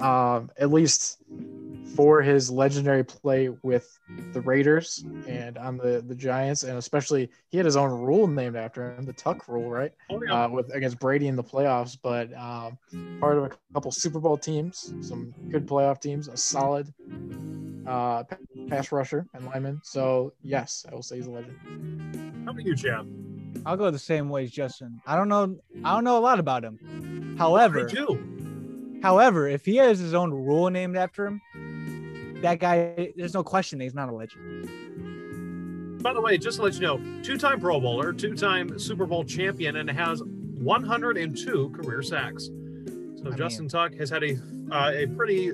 um, 0.02 0.52
at 0.58 0.72
least 0.72 1.20
for 1.96 2.22
his 2.22 2.50
legendary 2.50 3.04
play 3.04 3.50
with 3.62 4.00
the 4.34 4.42
Raiders 4.42 5.06
and 5.28 5.58
on 5.58 5.78
the 5.78 6.04
the 6.08 6.16
Giants, 6.16 6.64
and 6.64 6.78
especially 6.78 7.30
he 7.50 7.58
had 7.58 7.66
his 7.66 7.76
own 7.76 7.92
rule 7.92 8.28
named 8.28 8.56
after 8.56 8.96
him, 8.96 9.06
the 9.06 9.14
Tuck 9.14 9.48
rule, 9.48 9.70
right? 9.70 9.92
Oh, 10.10 10.22
yeah. 10.26 10.46
Uh, 10.46 10.50
with 10.50 10.74
against 10.74 11.00
Brady 11.00 11.28
in 11.28 11.36
the 11.36 11.44
playoffs, 11.44 11.98
but 12.02 12.34
um, 12.34 12.78
part 13.20 13.38
of 13.38 13.44
a 13.46 13.52
couple 13.74 13.92
Super 13.92 14.20
Bowl 14.20 14.38
teams, 14.38 14.94
some 15.02 15.34
good 15.50 15.68
playoff 15.68 16.02
teams, 16.02 16.28
a 16.28 16.38
solid 16.38 16.92
uh, 17.88 18.24
pass 18.70 18.92
rusher 18.92 19.26
and 19.34 19.46
lineman. 19.46 19.80
So 19.84 20.34
yes, 20.44 20.86
I 20.92 20.96
will 20.96 21.04
say 21.04 21.18
he's 21.18 21.28
a 21.28 21.32
legend. 21.32 22.44
How 22.46 22.52
about 22.52 22.64
you, 22.66 22.76
Chad? 22.76 23.08
I'll 23.66 23.78
go 23.78 23.92
the 23.92 24.00
same 24.00 24.30
way 24.30 24.44
as 24.44 24.52
Justin. 24.52 25.00
I 25.06 25.16
don't 25.16 25.30
know. 25.30 25.58
I 25.84 25.94
don't 25.94 26.04
know 26.04 26.18
a 26.18 26.20
lot 26.20 26.40
about 26.40 26.64
him. 26.64 27.36
However, 27.38 27.86
Me 27.86 27.92
too. 27.92 29.00
however, 29.02 29.48
if 29.48 29.66
he 29.66 29.78
has 29.78 30.00
his 30.00 30.14
own 30.14 30.32
rule 30.32 30.70
named 30.70 30.98
after 30.98 31.26
him, 31.28 31.42
that 32.42 32.60
guy, 32.60 33.14
there's 33.16 33.34
no 33.34 33.44
question 33.44 33.80
that 33.80 33.86
he's 33.86 33.94
not 33.94 34.10
a 34.10 34.14
legend. 34.14 34.70
By 36.04 36.12
the 36.14 36.20
way, 36.20 36.38
just 36.38 36.58
to 36.58 36.64
let 36.64 36.74
you 36.74 36.82
know, 36.82 37.00
two-time 37.24 37.62
Pro 37.62 37.80
Bowler, 37.80 38.12
two-time 38.12 38.78
Super 38.78 39.06
Bowl 39.06 39.24
champion, 39.24 39.78
and 39.78 39.90
has 39.90 40.22
102 40.24 41.70
career 41.70 42.02
sacks. 42.02 42.46
So 43.16 43.32
I 43.32 43.36
Justin 43.36 43.64
mean- 43.66 43.70
Tuck 43.70 43.94
has 43.96 44.10
had 44.10 44.24
a 44.24 44.38
uh, 44.72 44.92
a 44.94 45.06
pretty 45.08 45.52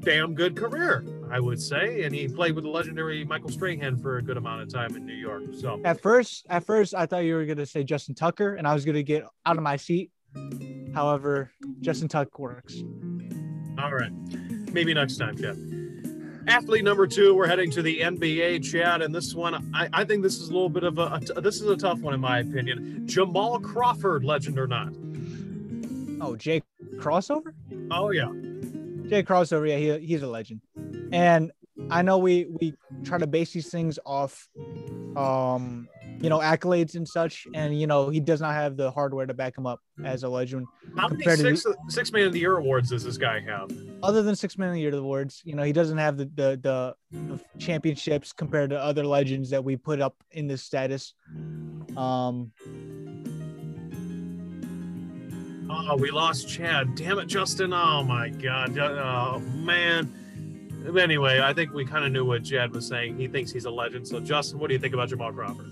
damn 0.00 0.34
good 0.34 0.54
career, 0.56 1.02
I 1.30 1.40
would 1.40 1.60
say, 1.60 2.04
and 2.04 2.14
he 2.14 2.28
played 2.28 2.54
with 2.54 2.64
the 2.64 2.70
legendary 2.70 3.24
Michael 3.24 3.50
Strahan 3.50 3.98
for 3.98 4.18
a 4.18 4.22
good 4.22 4.36
amount 4.36 4.62
of 4.62 4.72
time 4.72 4.96
in 4.96 5.04
New 5.04 5.14
York. 5.14 5.42
So 5.58 5.80
At 5.84 6.00
first, 6.00 6.46
at 6.48 6.64
first, 6.64 6.94
I 6.94 7.06
thought 7.06 7.24
you 7.24 7.34
were 7.34 7.44
gonna 7.44 7.66
say 7.66 7.84
Justin 7.84 8.14
Tucker, 8.14 8.54
and 8.54 8.66
I 8.66 8.74
was 8.74 8.84
gonna 8.84 9.02
get 9.02 9.24
out 9.44 9.56
of 9.56 9.62
my 9.62 9.76
seat. 9.76 10.10
However, 10.94 11.50
Justin 11.80 12.08
Tuck 12.08 12.38
works. 12.38 12.82
All 13.78 13.92
right. 13.92 14.12
Maybe 14.72 14.94
next 14.94 15.16
time, 15.16 15.36
Chad. 15.36 15.56
Athlete 16.48 16.84
number 16.84 17.06
two, 17.08 17.34
we're 17.34 17.48
heading 17.48 17.70
to 17.72 17.82
the 17.82 18.00
NBA, 18.00 18.62
Chad, 18.62 19.02
and 19.02 19.12
this 19.12 19.34
one, 19.34 19.54
I, 19.74 19.88
I 19.92 20.04
think 20.04 20.22
this 20.22 20.38
is 20.38 20.48
a 20.48 20.52
little 20.52 20.68
bit 20.68 20.84
of 20.84 20.98
a 20.98 21.20
this 21.40 21.60
is 21.60 21.68
a 21.68 21.76
tough 21.76 21.98
one 22.00 22.14
in 22.14 22.20
my 22.20 22.38
opinion. 22.38 23.02
Jamal 23.06 23.58
Crawford, 23.58 24.24
legend 24.24 24.58
or 24.58 24.68
not? 24.68 24.92
Oh, 26.20 26.36
Jay 26.36 26.62
Crossover. 26.98 27.52
Oh 27.90 28.10
yeah, 28.10 28.30
Jay 29.08 29.24
Crossover, 29.24 29.68
yeah, 29.68 29.98
he, 29.98 30.06
he's 30.06 30.22
a 30.22 30.28
legend. 30.28 30.60
And 31.12 31.52
I 31.90 32.02
know 32.02 32.18
we 32.18 32.46
we 32.46 32.74
try 33.04 33.18
to 33.18 33.26
base 33.26 33.52
these 33.52 33.68
things 33.68 33.98
off, 34.04 34.48
um, 35.16 35.88
you 36.20 36.30
know, 36.30 36.38
accolades 36.38 36.94
and 36.94 37.06
such, 37.06 37.46
and 37.54 37.78
you 37.78 37.86
know 37.86 38.08
he 38.08 38.18
does 38.18 38.40
not 38.40 38.54
have 38.54 38.76
the 38.76 38.90
hardware 38.90 39.26
to 39.26 39.34
back 39.34 39.56
him 39.56 39.66
up 39.66 39.80
as 40.04 40.22
a 40.22 40.28
legend. 40.28 40.66
how 40.96 41.08
many 41.08 41.22
Compared 41.22 41.38
to 41.40 41.56
six 41.56 41.76
six 41.88 42.12
man 42.12 42.26
of 42.26 42.32
the 42.32 42.40
year 42.40 42.56
awards 42.56 42.90
does 42.90 43.04
this 43.04 43.18
guy 43.18 43.40
have? 43.40 43.70
Other 44.02 44.22
than 44.22 44.34
six 44.34 44.56
man 44.56 44.68
of 44.68 44.74
the 44.74 44.80
year 44.80 44.94
awards, 44.94 45.42
you 45.44 45.54
know, 45.54 45.62
he 45.62 45.72
doesn't 45.72 45.98
have 45.98 46.16
the 46.16 46.24
the 46.34 46.58
the, 46.62 46.94
the 47.12 47.40
championships 47.58 48.32
compared 48.32 48.70
to 48.70 48.78
other 48.82 49.04
legends 49.04 49.50
that 49.50 49.62
we 49.62 49.76
put 49.76 50.00
up 50.00 50.16
in 50.30 50.46
this 50.46 50.62
status. 50.62 51.14
Um, 51.96 52.52
Oh, 55.68 55.96
we 55.96 56.10
lost 56.10 56.48
Chad. 56.48 56.94
Damn 56.94 57.18
it, 57.18 57.26
Justin. 57.26 57.72
Oh 57.72 58.02
my 58.02 58.28
God. 58.28 58.78
Oh 58.78 59.40
man. 59.40 60.25
Anyway, 60.98 61.40
I 61.40 61.52
think 61.52 61.72
we 61.72 61.84
kind 61.84 62.04
of 62.04 62.12
knew 62.12 62.24
what 62.24 62.44
Chad 62.44 62.72
was 62.72 62.86
saying. 62.86 63.18
He 63.18 63.26
thinks 63.28 63.50
he's 63.50 63.64
a 63.64 63.70
legend. 63.70 64.06
So, 64.06 64.20
Justin, 64.20 64.58
what 64.58 64.68
do 64.68 64.74
you 64.74 64.80
think 64.80 64.94
about 64.94 65.08
Jamal 65.08 65.32
Crawford? 65.32 65.66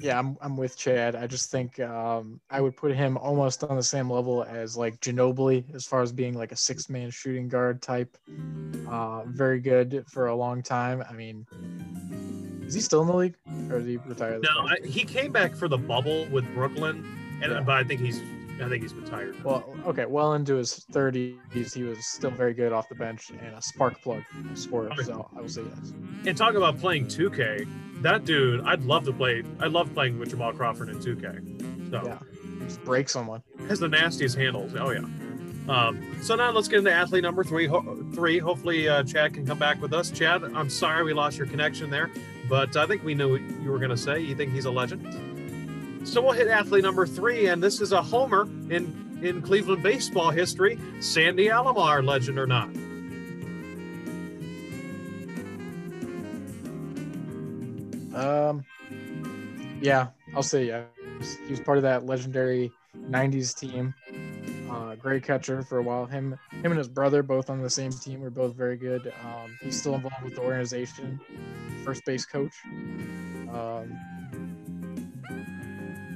Yeah, 0.00 0.18
I'm 0.18 0.36
I'm 0.42 0.56
with 0.56 0.76
Chad. 0.76 1.14
I 1.16 1.26
just 1.26 1.50
think 1.50 1.80
um, 1.80 2.40
I 2.50 2.60
would 2.60 2.76
put 2.76 2.92
him 2.94 3.16
almost 3.16 3.64
on 3.64 3.76
the 3.76 3.82
same 3.82 4.10
level 4.10 4.44
as 4.44 4.76
like 4.76 5.00
Ginobili 5.00 5.74
as 5.74 5.86
far 5.86 6.02
as 6.02 6.12
being 6.12 6.34
like 6.34 6.52
a 6.52 6.56
six 6.56 6.90
man 6.90 7.10
shooting 7.10 7.48
guard 7.48 7.80
type. 7.80 8.16
Uh, 8.88 9.22
very 9.26 9.60
good 9.60 10.04
for 10.08 10.26
a 10.26 10.34
long 10.34 10.62
time. 10.62 11.02
I 11.08 11.14
mean, 11.14 11.46
is 12.66 12.74
he 12.74 12.80
still 12.80 13.00
in 13.02 13.06
the 13.08 13.16
league 13.16 13.36
or 13.70 13.78
is 13.78 13.86
he 13.86 13.96
retired? 13.96 14.42
No. 14.42 14.66
I, 14.68 14.76
he 14.86 15.04
came 15.04 15.32
back 15.32 15.54
for 15.54 15.68
the 15.68 15.78
bubble 15.78 16.26
with 16.26 16.44
Brooklyn, 16.54 17.04
and 17.42 17.52
Yeah. 17.52 17.60
but 17.60 17.76
I 17.76 17.84
think 17.84 18.00
he's 18.00 18.20
I 18.62 18.68
think 18.68 18.82
he's 18.82 18.94
retired. 18.94 19.42
Well, 19.44 19.64
okay, 19.86 20.06
well 20.06 20.34
into 20.34 20.54
his 20.54 20.86
30s, 20.92 21.74
he 21.74 21.82
was 21.82 22.06
still 22.06 22.30
very 22.30 22.54
good 22.54 22.72
off 22.72 22.88
the 22.88 22.94
bench 22.94 23.30
and 23.30 23.54
a 23.54 23.60
spark 23.62 24.00
plug 24.02 24.22
scorer. 24.54 24.90
So 25.02 25.28
I 25.36 25.40
would 25.40 25.50
say 25.50 25.62
yes. 25.62 25.92
And 26.26 26.36
talk 26.36 26.54
about 26.54 26.78
playing 26.78 27.06
2K. 27.06 28.02
That 28.02 28.24
dude, 28.24 28.60
I'd 28.64 28.82
love 28.82 29.04
to 29.06 29.12
play. 29.12 29.42
I 29.60 29.66
love 29.66 29.92
playing 29.94 30.18
with 30.18 30.30
Jamal 30.30 30.52
Crawford 30.52 30.88
in 30.90 30.98
2K. 31.00 31.90
So 31.90 32.02
Yeah, 32.04 32.18
just 32.64 32.84
break 32.84 33.08
someone. 33.08 33.42
has 33.68 33.80
the 33.80 33.88
nastiest 33.88 34.36
handles. 34.36 34.72
Oh 34.78 34.90
yeah. 34.90 35.04
Um, 35.66 36.16
so 36.22 36.34
now 36.34 36.50
let's 36.50 36.68
get 36.68 36.80
into 36.80 36.92
athlete 36.92 37.22
number 37.22 37.42
three. 37.42 37.66
Ho- 37.66 38.04
three. 38.14 38.38
Hopefully, 38.38 38.86
uh, 38.86 39.02
Chad 39.02 39.32
can 39.32 39.46
come 39.46 39.58
back 39.58 39.80
with 39.80 39.94
us. 39.94 40.10
Chad, 40.10 40.42
I'm 40.44 40.68
sorry 40.68 41.02
we 41.04 41.14
lost 41.14 41.38
your 41.38 41.46
connection 41.46 41.88
there, 41.88 42.10
but 42.50 42.76
I 42.76 42.86
think 42.86 43.02
we 43.02 43.14
knew 43.14 43.30
what 43.32 43.40
you 43.62 43.70
were 43.70 43.78
going 43.78 43.90
to 43.90 43.96
say. 43.96 44.20
You 44.20 44.34
think 44.36 44.52
he's 44.52 44.66
a 44.66 44.70
legend? 44.70 45.06
So 46.04 46.20
we'll 46.22 46.32
hit 46.32 46.48
athlete 46.48 46.84
number 46.84 47.06
three, 47.06 47.46
and 47.48 47.62
this 47.62 47.80
is 47.80 47.92
a 47.92 48.02
homer 48.02 48.42
in 48.70 49.20
in 49.22 49.40
Cleveland 49.40 49.82
baseball 49.82 50.30
history. 50.30 50.78
Sandy 51.00 51.46
Alomar, 51.46 52.04
legend 52.04 52.38
or 52.38 52.46
not? 52.46 52.68
Um, 58.14 58.64
yeah, 59.80 60.08
I'll 60.36 60.42
say 60.42 60.66
yeah. 60.66 60.84
He 61.46 61.50
was 61.50 61.60
part 61.60 61.78
of 61.78 61.82
that 61.82 62.04
legendary 62.04 62.70
'90s 63.10 63.58
team. 63.58 63.94
Uh, 64.70 64.94
great 64.96 65.22
catcher 65.22 65.62
for 65.62 65.78
a 65.78 65.82
while. 65.82 66.04
Him, 66.04 66.38
him 66.50 66.72
and 66.72 66.78
his 66.78 66.88
brother 66.88 67.22
both 67.22 67.48
on 67.48 67.62
the 67.62 67.70
same 67.70 67.92
team 67.92 68.20
were 68.20 68.30
both 68.30 68.54
very 68.54 68.76
good. 68.76 69.12
Um, 69.24 69.56
he's 69.62 69.78
still 69.78 69.94
involved 69.94 70.22
with 70.22 70.34
the 70.34 70.42
organization, 70.42 71.20
first 71.84 72.04
base 72.04 72.26
coach. 72.26 72.54
Um, 73.52 73.98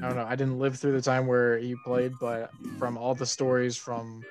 I 0.02 0.06
don't 0.06 0.16
know. 0.16 0.26
I 0.28 0.36
didn't 0.36 0.58
live 0.58 0.78
through 0.78 0.92
the 0.92 1.02
time 1.02 1.26
where 1.26 1.58
he 1.58 1.74
played, 1.84 2.12
but 2.20 2.50
from 2.78 2.96
all 2.96 3.14
the 3.14 3.26
stories 3.26 3.76
from 3.76 4.24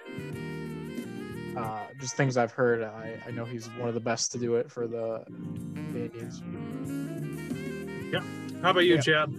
uh, 1.57 1.83
just 1.99 2.15
things 2.15 2.37
I've 2.37 2.51
heard, 2.51 2.83
I, 2.83 3.19
I 3.27 3.31
know 3.31 3.43
he's 3.43 3.67
one 3.71 3.87
of 3.89 3.93
the 3.93 3.99
best 3.99 4.31
to 4.33 4.37
do 4.37 4.55
it 4.55 4.71
for 4.71 4.87
the, 4.87 5.23
the 5.91 6.05
Indians. 6.05 6.41
Yeah. 8.13 8.21
How 8.61 8.69
about 8.71 8.81
you, 8.85 8.95
Yeah. 8.95 9.01
Chad? 9.01 9.33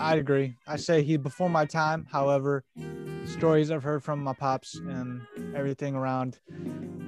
I'd 0.00 0.18
agree. 0.18 0.56
I 0.66 0.76
say 0.76 1.02
he 1.02 1.16
before 1.16 1.48
my 1.48 1.64
time. 1.64 2.04
However, 2.10 2.64
stories 3.26 3.70
I've 3.70 3.84
heard 3.84 4.02
from 4.02 4.22
my 4.24 4.32
pops 4.32 4.74
and 4.74 5.22
everything 5.54 5.94
around 5.94 6.40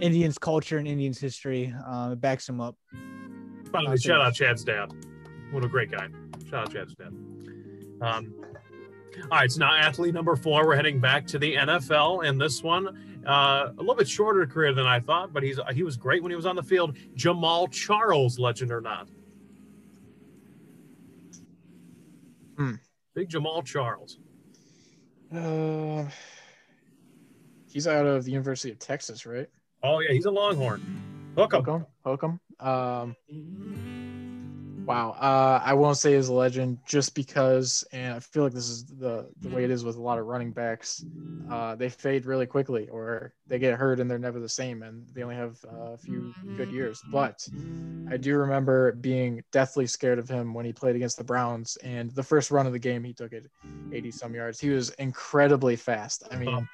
Indians 0.00 0.38
culture 0.38 0.78
and 0.78 0.86
Indians 0.86 1.18
history 1.18 1.74
uh, 1.84 2.14
backs 2.14 2.48
him 2.48 2.60
up. 2.60 2.76
By 3.72 3.82
the 3.82 3.90
way, 3.90 3.96
shout 3.96 4.20
out 4.20 4.34
Chad's 4.34 4.62
dad. 4.62 4.92
What 5.50 5.64
a 5.64 5.68
great 5.68 5.90
guy. 5.90 6.06
Shout 6.48 6.68
out 6.68 6.72
Chad's 6.72 6.94
dad. 6.94 7.12
Um, 8.00 8.34
all 9.22 9.38
right, 9.38 9.50
so 9.50 9.60
now 9.60 9.74
athlete 9.74 10.14
number 10.14 10.36
four, 10.36 10.66
we're 10.66 10.76
heading 10.76 11.00
back 11.00 11.26
to 11.28 11.38
the 11.38 11.54
NFL, 11.54 12.26
and 12.26 12.40
this 12.40 12.62
one 12.62 13.22
uh, 13.26 13.70
a 13.76 13.80
little 13.80 13.94
bit 13.94 14.08
shorter 14.08 14.46
career 14.46 14.72
than 14.72 14.86
I 14.86 15.00
thought, 15.00 15.32
but 15.32 15.42
he's 15.42 15.58
he 15.72 15.82
was 15.82 15.96
great 15.96 16.22
when 16.22 16.30
he 16.30 16.36
was 16.36 16.46
on 16.46 16.54
the 16.56 16.62
field. 16.62 16.96
Jamaal 17.16 17.70
Charles, 17.70 18.38
legend 18.38 18.70
or 18.70 18.80
not? 18.80 19.08
Hmm. 22.56 22.74
Big 23.14 23.28
Jamaal 23.28 23.64
Charles. 23.64 24.18
Uh, 25.34 26.04
he's 27.70 27.86
out 27.86 28.06
of 28.06 28.24
the 28.24 28.30
University 28.30 28.70
of 28.70 28.78
Texas, 28.78 29.26
right? 29.26 29.48
Oh 29.82 30.00
yeah, 30.00 30.12
he's 30.12 30.26
a 30.26 30.30
Longhorn. 30.30 30.80
Hook 31.36 31.52
'em. 31.52 31.64
Hook 31.64 31.74
'em, 31.74 31.86
hook 32.04 32.24
'em. 32.24 32.40
Um, 32.66 34.05
wow. 34.86 35.10
Uh, 35.10 35.60
I 35.64 35.74
won't 35.74 35.96
say 35.96 36.14
he's 36.14 36.28
a 36.28 36.32
legend 36.32 36.78
just 36.86 37.14
because, 37.14 37.84
and 37.92 38.14
I 38.14 38.20
feel 38.20 38.44
like 38.44 38.52
this 38.52 38.68
is 38.68 38.84
the 38.86 39.28
the 39.40 39.48
way 39.48 39.64
it 39.64 39.70
is 39.70 39.84
with 39.84 39.96
a 39.96 40.00
lot 40.00 40.18
of 40.18 40.26
running 40.26 40.52
backs. 40.52 41.04
Uh, 41.50 41.74
they 41.74 41.88
fade 41.88 42.26
really 42.26 42.46
quickly, 42.46 42.88
or 42.88 43.32
they 43.46 43.58
get 43.58 43.78
hurt 43.78 44.00
and 44.00 44.10
they're 44.10 44.18
never 44.18 44.40
the 44.40 44.48
same, 44.48 44.82
and 44.82 45.06
they 45.12 45.22
only 45.22 45.36
have 45.36 45.58
uh, 45.72 45.92
a 45.92 45.98
few 45.98 46.32
good 46.56 46.70
years. 46.70 47.02
But 47.12 47.46
I 48.10 48.16
do 48.16 48.36
remember 48.36 48.92
being 48.92 49.42
deathly 49.52 49.86
scared 49.86 50.18
of 50.18 50.28
him 50.28 50.54
when 50.54 50.64
he 50.64 50.72
played 50.72 50.96
against 50.96 51.18
the 51.18 51.24
Browns, 51.24 51.76
and 51.82 52.10
the 52.12 52.22
first 52.22 52.50
run 52.50 52.66
of 52.66 52.72
the 52.72 52.78
game, 52.78 53.04
he 53.04 53.12
took 53.12 53.32
it 53.32 53.46
80 53.92 54.10
some 54.10 54.34
yards. 54.34 54.60
He 54.60 54.70
was 54.70 54.90
incredibly 54.90 55.76
fast. 55.76 56.24
I 56.30 56.36
mean, 56.36 56.48
Oh. 56.48 56.64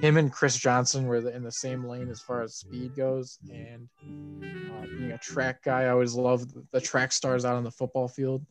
Him 0.00 0.16
and 0.16 0.32
Chris 0.32 0.56
Johnson 0.56 1.06
were 1.06 1.28
in 1.28 1.42
the 1.42 1.52
same 1.52 1.84
lane 1.84 2.08
as 2.08 2.20
far 2.20 2.42
as 2.42 2.54
speed 2.54 2.96
goes, 2.96 3.38
and 3.50 3.88
uh, 4.02 4.86
being 4.98 5.12
a 5.12 5.18
track 5.18 5.62
guy, 5.62 5.82
I 5.82 5.88
always 5.90 6.14
loved 6.14 6.54
the 6.72 6.80
track 6.80 7.12
stars 7.12 7.44
out 7.44 7.56
on 7.56 7.64
the 7.64 7.70
football 7.70 8.08
field. 8.08 8.44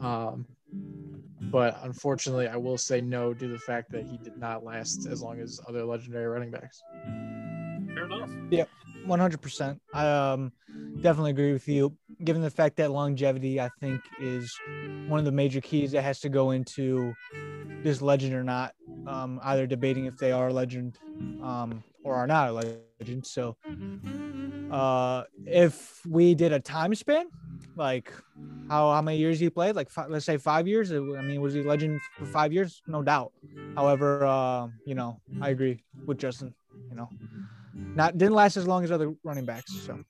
Um, 0.00 0.46
but 1.50 1.78
unfortunately, 1.82 2.48
I 2.48 2.56
will 2.56 2.78
say 2.78 3.00
no 3.00 3.32
due 3.32 3.46
to 3.46 3.52
the 3.52 3.58
fact 3.58 3.92
that 3.92 4.04
he 4.04 4.18
did 4.18 4.36
not 4.36 4.64
last 4.64 5.06
as 5.06 5.22
long 5.22 5.40
as 5.40 5.60
other 5.68 5.84
legendary 5.84 6.26
running 6.26 6.50
backs. 6.50 6.82
Fair 7.94 8.04
enough. 8.04 8.30
100%. 9.06 9.78
I 9.94 10.06
um, 10.06 10.52
definitely 11.00 11.30
agree 11.30 11.52
with 11.52 11.68
you. 11.68 11.96
Given 12.24 12.42
the 12.42 12.50
fact 12.50 12.76
that 12.76 12.90
longevity, 12.90 13.60
I 13.60 13.68
think, 13.80 14.00
is 14.20 14.52
one 15.06 15.18
of 15.18 15.24
the 15.24 15.32
major 15.32 15.60
keys 15.60 15.92
that 15.92 16.02
has 16.02 16.20
to 16.20 16.28
go 16.28 16.50
into 16.50 17.14
this 17.82 18.02
legend 18.02 18.34
or 18.34 18.42
not, 18.42 18.74
um, 19.06 19.40
either 19.44 19.66
debating 19.66 20.06
if 20.06 20.16
they 20.16 20.32
are 20.32 20.48
a 20.48 20.52
legend 20.52 20.98
um, 21.42 21.82
or 22.02 22.16
are 22.16 22.26
not 22.26 22.50
a 22.50 22.52
legend. 23.00 23.24
So, 23.24 23.56
uh, 24.70 25.24
if 25.46 26.00
we 26.06 26.34
did 26.34 26.52
a 26.52 26.60
time 26.60 26.94
span, 26.94 27.26
like 27.76 28.12
how 28.68 28.90
how 28.90 29.00
many 29.00 29.18
years 29.18 29.38
he 29.38 29.48
played, 29.48 29.76
like 29.76 29.88
five, 29.88 30.10
let's 30.10 30.26
say 30.26 30.36
five 30.36 30.66
years. 30.66 30.90
I 30.92 30.98
mean, 30.98 31.40
was 31.40 31.54
he 31.54 31.62
legend 31.62 32.00
for 32.18 32.26
five 32.26 32.52
years? 32.52 32.82
No 32.86 33.02
doubt. 33.02 33.32
However, 33.76 34.26
uh, 34.26 34.68
you 34.84 34.94
know, 34.94 35.20
I 35.40 35.50
agree 35.50 35.84
with 36.04 36.18
Justin. 36.18 36.54
You 36.90 36.96
know, 36.96 37.08
not 37.74 38.18
didn't 38.18 38.34
last 38.34 38.56
as 38.56 38.66
long 38.66 38.84
as 38.84 38.90
other 38.90 39.14
running 39.22 39.44
backs. 39.44 39.72
So. 39.72 40.00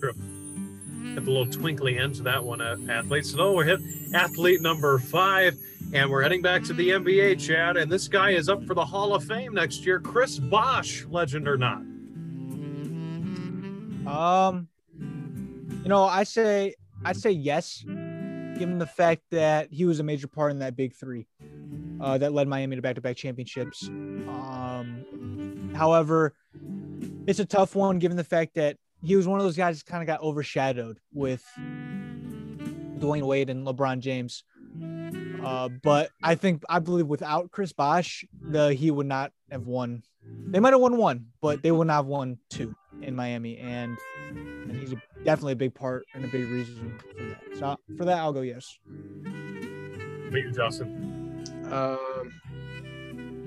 True. 0.00 0.12
Got 1.16 1.24
the 1.24 1.30
little 1.30 1.50
twinkly 1.50 1.98
end 1.98 2.16
to 2.16 2.22
that 2.24 2.44
one, 2.44 2.60
uh. 2.60 2.76
So 3.22 3.54
we're 3.54 3.64
hit 3.64 3.80
athlete 4.12 4.60
number 4.60 4.98
five, 4.98 5.56
and 5.94 6.10
we're 6.10 6.20
heading 6.20 6.42
back 6.42 6.62
to 6.64 6.74
the 6.74 6.90
NBA, 6.90 7.40
Chad. 7.40 7.78
And 7.78 7.90
this 7.90 8.06
guy 8.06 8.32
is 8.32 8.50
up 8.50 8.62
for 8.66 8.74
the 8.74 8.84
Hall 8.84 9.14
of 9.14 9.24
Fame 9.24 9.54
next 9.54 9.86
year. 9.86 9.98
Chris 9.98 10.38
Bosh, 10.38 11.06
legend 11.06 11.48
or 11.48 11.56
not? 11.56 11.78
Um, 14.06 14.68
you 15.00 15.88
know, 15.88 16.04
I 16.04 16.24
say 16.24 16.74
I'd 17.02 17.16
say 17.16 17.30
yes, 17.30 17.82
given 17.82 18.76
the 18.76 18.86
fact 18.86 19.22
that 19.30 19.72
he 19.72 19.86
was 19.86 20.00
a 20.00 20.04
major 20.04 20.28
part 20.28 20.50
in 20.50 20.58
that 20.58 20.76
big 20.76 20.92
three 20.94 21.26
uh, 21.98 22.18
that 22.18 22.34
led 22.34 22.46
Miami 22.46 22.76
to 22.76 22.82
back-to-back 22.82 23.16
championships. 23.16 23.88
Um, 23.88 25.72
however, 25.74 26.34
it's 27.26 27.38
a 27.38 27.46
tough 27.46 27.74
one 27.74 27.98
given 27.98 28.18
the 28.18 28.24
fact 28.24 28.56
that 28.56 28.76
he 29.02 29.16
was 29.16 29.26
one 29.26 29.38
of 29.38 29.44
those 29.44 29.56
guys 29.56 29.78
that 29.78 29.86
kind 29.90 30.02
of 30.02 30.06
got 30.06 30.20
overshadowed 30.20 30.98
with 31.12 31.44
Dwyane 31.58 33.22
Wade 33.22 33.50
and 33.50 33.66
LeBron 33.66 34.00
James. 34.00 34.44
Uh, 35.44 35.68
but 35.82 36.10
I 36.22 36.34
think 36.34 36.62
I 36.68 36.80
believe 36.80 37.06
without 37.06 37.50
Chris 37.50 37.72
Bosh, 37.72 38.24
the 38.40 38.74
he 38.74 38.90
would 38.90 39.06
not 39.06 39.32
have 39.50 39.66
won. 39.66 40.02
They 40.48 40.58
might 40.58 40.72
have 40.72 40.80
won 40.80 40.96
one, 40.96 41.26
but 41.40 41.62
they 41.62 41.70
would 41.70 41.86
not 41.86 41.96
have 41.96 42.06
won 42.06 42.38
two 42.50 42.74
in 43.00 43.14
Miami, 43.14 43.58
and 43.58 43.96
and 44.30 44.76
he's 44.76 44.92
a, 44.92 45.00
definitely 45.24 45.52
a 45.52 45.56
big 45.56 45.74
part 45.74 46.04
and 46.14 46.24
a 46.24 46.28
big 46.28 46.48
reason 46.48 46.98
for 46.98 47.22
that. 47.22 47.42
So 47.58 47.76
for 47.96 48.04
that, 48.04 48.18
I'll 48.18 48.32
go 48.32 48.40
yes. 48.40 48.78
Meet 50.30 50.44
you, 50.44 50.52
Justin. 50.52 51.44
Um, 51.70 52.32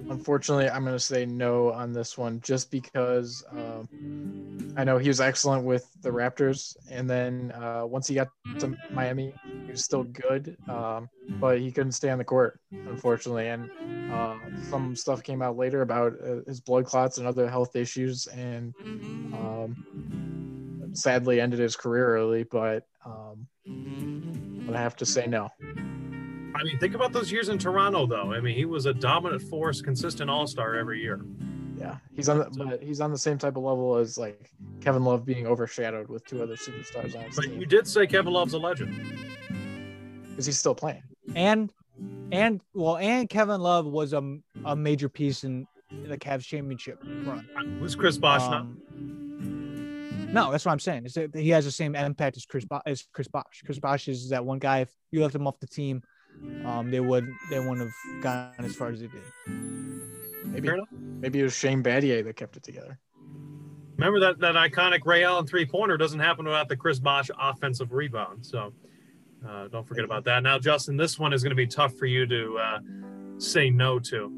unfortunately, 0.10 0.70
I'm 0.70 0.84
going 0.84 0.96
to 0.96 1.00
say 1.00 1.26
no 1.26 1.72
on 1.72 1.94
this 1.94 2.18
one 2.18 2.42
just 2.42 2.72
because 2.72 3.44
um, 3.52 4.74
I 4.78 4.84
know 4.84 4.98
he 4.98 5.08
was 5.08 5.22
excellent 5.22 5.64
with 5.64 5.90
the 6.02 6.10
Raptors. 6.10 6.76
And 6.90 7.10
then 7.10 7.52
uh, 7.52 7.86
once 7.86 8.08
he 8.08 8.16
got 8.16 8.30
to 8.60 8.76
Miami, 8.92 9.34
he 9.66 9.72
was 9.72 9.84
still 9.84 10.04
good, 10.04 10.58
um, 10.68 11.10
but 11.40 11.60
he 11.60 11.72
couldn't 11.72 11.94
stay 11.94 12.10
on 12.10 12.18
the 12.18 12.24
court, 12.24 12.60
unfortunately. 12.72 13.48
And 13.48 13.70
uh, 14.12 14.38
some 14.70 14.96
stuff 14.96 15.24
came 15.24 15.42
out 15.42 15.58
later 15.58 15.82
about 15.82 16.14
uh, 16.22 16.38
his 16.48 16.60
blood 16.60 16.86
clots 16.86 17.18
and 17.18 17.28
other 17.28 17.50
health 17.50 17.76
issues. 17.76 18.28
And 18.28 18.74
um, 19.34 19.86
sadly 20.94 21.40
ended 21.40 21.60
his 21.60 21.76
career 21.76 22.16
early, 22.16 22.44
but 22.44 22.88
um, 23.06 23.48
I 24.74 24.78
have 24.78 24.96
to 24.98 25.06
say 25.06 25.28
no. 25.28 25.50
I 26.56 26.64
mean, 26.64 26.78
think 26.80 26.96
about 26.96 27.14
those 27.14 27.32
years 27.32 27.50
in 27.50 27.58
Toronto, 27.58 28.06
though. 28.06 28.34
I 28.34 28.40
mean, 28.40 28.56
he 28.56 28.66
was 28.66 28.86
a 28.86 28.94
dominant 28.94 29.42
force, 29.44 29.82
consistent 29.82 30.30
All 30.30 30.48
Star 30.48 30.76
every 30.76 31.02
year. 31.02 31.22
Yeah, 31.78 31.98
he's 32.14 32.28
on, 32.28 32.40
the, 32.40 32.50
but 32.58 32.84
he's 32.84 33.00
on 33.00 33.12
the 33.12 33.18
same 33.18 33.38
type 33.38 33.56
of 33.56 33.64
level 33.64 33.96
as 33.96 34.18
like 34.18 34.52
Kevin 34.82 35.04
Love 35.06 35.24
being 35.26 35.48
overshadowed 35.48 36.10
with 36.10 36.26
two 36.26 36.44
other 36.44 36.56
superstars 36.56 37.16
on 37.16 37.24
his 37.24 37.36
But 37.36 37.46
team. 37.46 37.60
you 37.60 37.66
did 37.66 37.88
say 37.88 38.06
Kevin 38.06 38.34
Love's 38.34 38.54
a 38.54 38.58
legend. 38.58 38.96
because 40.30 40.46
he's 40.46 40.60
still 40.60 40.76
playing. 40.76 41.04
And 41.36 41.72
and 42.32 42.60
well, 42.74 42.98
and 42.98 43.30
Kevin 43.30 43.62
Love 43.62 43.86
was 43.86 44.12
a, 44.14 44.38
a 44.66 44.76
major 44.76 45.08
piece 45.08 45.44
in 45.46 45.68
the 46.06 46.18
Cavs 46.18 46.44
championship 46.46 47.02
run. 47.24 47.48
Was 47.82 47.96
Chris 47.96 48.18
Bosh 48.18 48.42
not? 48.42 48.62
Um, 48.62 48.82
no, 50.32 50.52
that's 50.52 50.66
what 50.66 50.72
I'm 50.74 50.80
saying. 50.80 51.06
Is 51.06 51.14
that 51.14 51.34
he 51.36 51.50
has 51.50 51.66
the 51.66 51.72
same 51.72 51.96
impact 51.96 52.38
as 52.38 52.46
Chris 52.46 52.66
Bo- 52.66 52.82
as 52.86 53.08
Chris 53.14 53.28
Bosh. 53.28 53.62
Chris 53.66 53.80
Bosh 53.80 54.08
is 54.08 54.30
that 54.30 54.44
one 54.46 54.60
guy. 54.60 54.80
If 54.82 54.90
you 55.12 55.22
left 55.22 55.34
him 55.36 55.48
off 55.48 55.60
the 55.60 55.68
team, 55.68 56.04
um, 56.66 56.90
they 56.92 57.00
would 57.00 57.28
they 57.50 57.60
wouldn't 57.60 57.80
have 57.80 58.22
gotten 58.24 58.66
as 58.66 58.76
far 58.76 58.90
as 58.90 59.00
they 59.02 59.08
did. 59.08 59.22
Maybe 60.46 60.70
maybe 61.20 61.40
it 61.40 61.44
was 61.44 61.54
Shane 61.56 61.84
Battier 61.84 62.24
that 62.24 62.36
kept 62.36 62.58
it 62.58 62.64
together. 62.64 62.98
Remember 63.98 64.20
that 64.22 64.40
that 64.40 64.56
iconic 64.56 65.06
Ray 65.06 65.24
Allen 65.24 65.46
three 65.46 65.66
pointer 65.66 65.98
doesn't 65.98 66.20
happen 66.20 66.46
without 66.46 66.70
the 66.70 66.76
Chris 66.78 67.00
Bosh 67.00 67.30
offensive 67.40 67.92
rebound. 67.92 68.46
So 68.46 68.74
uh, 69.48 69.68
don't 69.68 69.88
forget 69.88 70.06
about 70.06 70.24
that. 70.26 70.42
Now, 70.44 70.58
Justin, 70.60 70.98
this 70.98 71.20
one 71.20 71.34
is 71.34 71.44
going 71.44 71.52
to 71.52 71.56
be 71.56 71.68
tough 71.68 71.94
for 71.96 72.06
you 72.06 72.26
to 72.26 72.58
uh, 72.58 72.80
say 73.38 73.70
no 73.70 74.00
to 74.00 74.32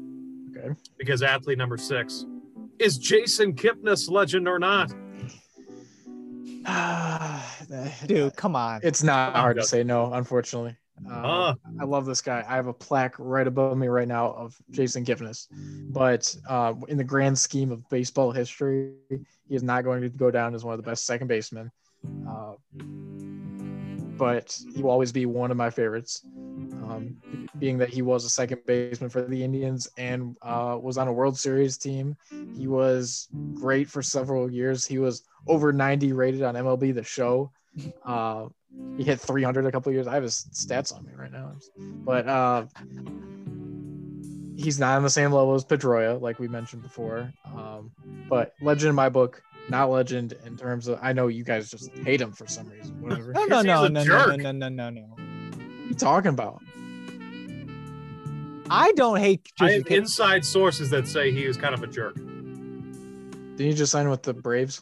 Okay. 0.56 0.68
because 0.98 1.22
athlete 1.22 1.58
number 1.58 1.76
six 1.78 2.26
is 2.78 2.98
Jason 2.98 3.54
Kipnis, 3.54 4.10
legend 4.10 4.46
or 4.48 4.58
not. 4.58 4.92
Dude, 8.06 8.36
come 8.36 8.54
on. 8.54 8.80
it's 8.82 9.02
not 9.02 9.34
hard 9.34 9.56
to 9.56 9.62
say 9.64 9.82
no, 9.82 10.12
unfortunately. 10.12 10.76
Uh, 11.10 11.10
Ah. 11.24 11.54
I 11.80 11.84
love 11.84 12.06
this 12.06 12.22
guy. 12.22 12.44
I 12.48 12.54
have 12.54 12.66
a 12.66 12.72
plaque 12.72 13.14
right 13.18 13.46
above 13.46 13.76
me 13.76 13.88
right 13.88 14.08
now 14.08 14.32
of 14.32 14.56
Jason 14.70 15.04
Kipnis, 15.04 15.48
but 15.92 16.34
uh, 16.48 16.74
in 16.88 16.96
the 16.96 17.04
grand 17.04 17.38
scheme 17.38 17.70
of 17.72 17.88
baseball 17.88 18.30
history, 18.32 18.92
he 19.08 19.54
is 19.54 19.62
not 19.62 19.84
going 19.84 20.02
to 20.02 20.08
go 20.08 20.30
down 20.30 20.54
as 20.54 20.64
one 20.64 20.74
of 20.74 20.82
the 20.82 20.88
best 20.88 21.04
second 21.06 21.26
basemen. 21.28 21.70
Uh, 22.28 22.54
but 24.16 24.56
he 24.74 24.82
will 24.82 24.90
always 24.90 25.12
be 25.12 25.26
one 25.26 25.50
of 25.50 25.56
my 25.56 25.70
favorites, 25.70 26.22
um, 26.84 27.16
being 27.58 27.78
that 27.78 27.88
he 27.88 28.02
was 28.02 28.24
a 28.24 28.30
second 28.30 28.60
baseman 28.66 29.10
for 29.10 29.22
the 29.22 29.42
Indians 29.42 29.88
and 29.96 30.36
uh, 30.42 30.78
was 30.80 30.98
on 30.98 31.08
a 31.08 31.12
World 31.12 31.38
Series 31.38 31.76
team. 31.76 32.16
He 32.56 32.66
was 32.68 33.28
great 33.54 33.88
for 33.88 34.02
several 34.02 34.50
years. 34.50 34.86
He 34.86 34.98
was 34.98 35.22
over 35.48 35.72
90 35.72 36.12
rated 36.12 36.42
on 36.42 36.54
MLB 36.54 36.94
The 36.94 37.02
Show. 37.02 37.50
Uh, 38.04 38.46
he 38.96 39.04
hit 39.04 39.20
300 39.20 39.66
a 39.66 39.72
couple 39.72 39.90
of 39.90 39.94
years. 39.94 40.06
I 40.06 40.14
have 40.14 40.22
his 40.22 40.46
stats 40.52 40.94
on 40.94 41.04
me 41.04 41.12
right 41.16 41.32
now, 41.32 41.52
but 41.78 42.28
uh, 42.28 42.66
he's 44.56 44.78
not 44.78 44.96
on 44.96 45.02
the 45.02 45.10
same 45.10 45.32
level 45.32 45.54
as 45.54 45.64
Pedroia, 45.64 46.20
like 46.20 46.38
we 46.38 46.48
mentioned 46.48 46.82
before. 46.82 47.32
Um, 47.44 47.90
but 48.28 48.54
legend 48.60 48.90
in 48.90 48.94
my 48.94 49.08
book, 49.08 49.42
not 49.68 49.90
legend 49.90 50.34
in 50.44 50.56
terms 50.56 50.88
of. 50.88 50.98
I 51.02 51.12
know 51.12 51.28
you 51.28 51.44
guys 51.44 51.70
just 51.70 51.90
hate 51.98 52.20
him 52.20 52.32
for 52.32 52.46
some 52.46 52.68
reason. 52.68 53.00
Whatever. 53.00 53.32
No, 53.34 53.40
what 53.46 53.64
no, 53.66 53.82
He's 53.84 53.92
no, 53.92 54.04
no, 54.04 54.36
no, 54.36 54.36
no, 54.36 54.52
no, 54.52 54.68
no, 54.68 54.90
no. 54.90 55.00
are 55.16 55.88
you 55.88 55.94
talking 55.94 56.30
about? 56.30 56.60
I 58.70 58.92
don't 58.92 59.18
hate 59.18 59.52
I 59.60 59.72
have 59.72 59.82
Kipnis. 59.82 59.96
inside 59.98 60.44
sources 60.44 60.88
that 60.90 61.06
say 61.06 61.30
he 61.30 61.44
is 61.44 61.56
kind 61.56 61.74
of 61.74 61.82
a 61.82 61.86
jerk. 61.86 62.14
Didn't 62.14 63.66
you 63.66 63.74
just 63.74 63.92
sign 63.92 64.08
with 64.08 64.22
the 64.22 64.32
Braves? 64.32 64.80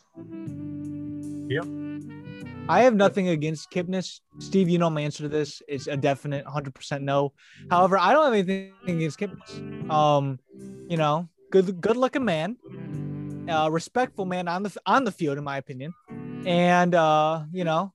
I 2.68 2.82
have 2.82 2.94
nothing 2.94 3.28
against 3.28 3.70
Kipnis. 3.70 4.20
Steve, 4.38 4.68
you 4.68 4.78
know 4.78 4.90
my 4.90 5.00
answer 5.00 5.24
to 5.24 5.28
this. 5.28 5.62
It's 5.66 5.86
a 5.86 5.96
definite 5.96 6.44
100% 6.44 7.02
no. 7.02 7.32
However, 7.70 7.98
I 7.98 8.12
don't 8.12 8.24
have 8.24 8.32
anything 8.32 8.72
against 8.86 9.18
Kipnis. 9.18 9.90
Um, 9.90 10.38
you 10.88 10.96
know, 10.96 11.28
good 11.50 11.80
good 11.80 11.96
looking 11.96 12.24
man, 12.24 12.56
uh, 13.48 13.68
respectful 13.70 14.24
man 14.24 14.48
on 14.48 14.62
the 14.62 14.76
on 14.86 15.04
the 15.04 15.12
field, 15.12 15.38
in 15.38 15.44
my 15.44 15.56
opinion, 15.56 15.92
and 16.46 16.94
uh, 16.94 17.42
you 17.52 17.64
know, 17.64 17.92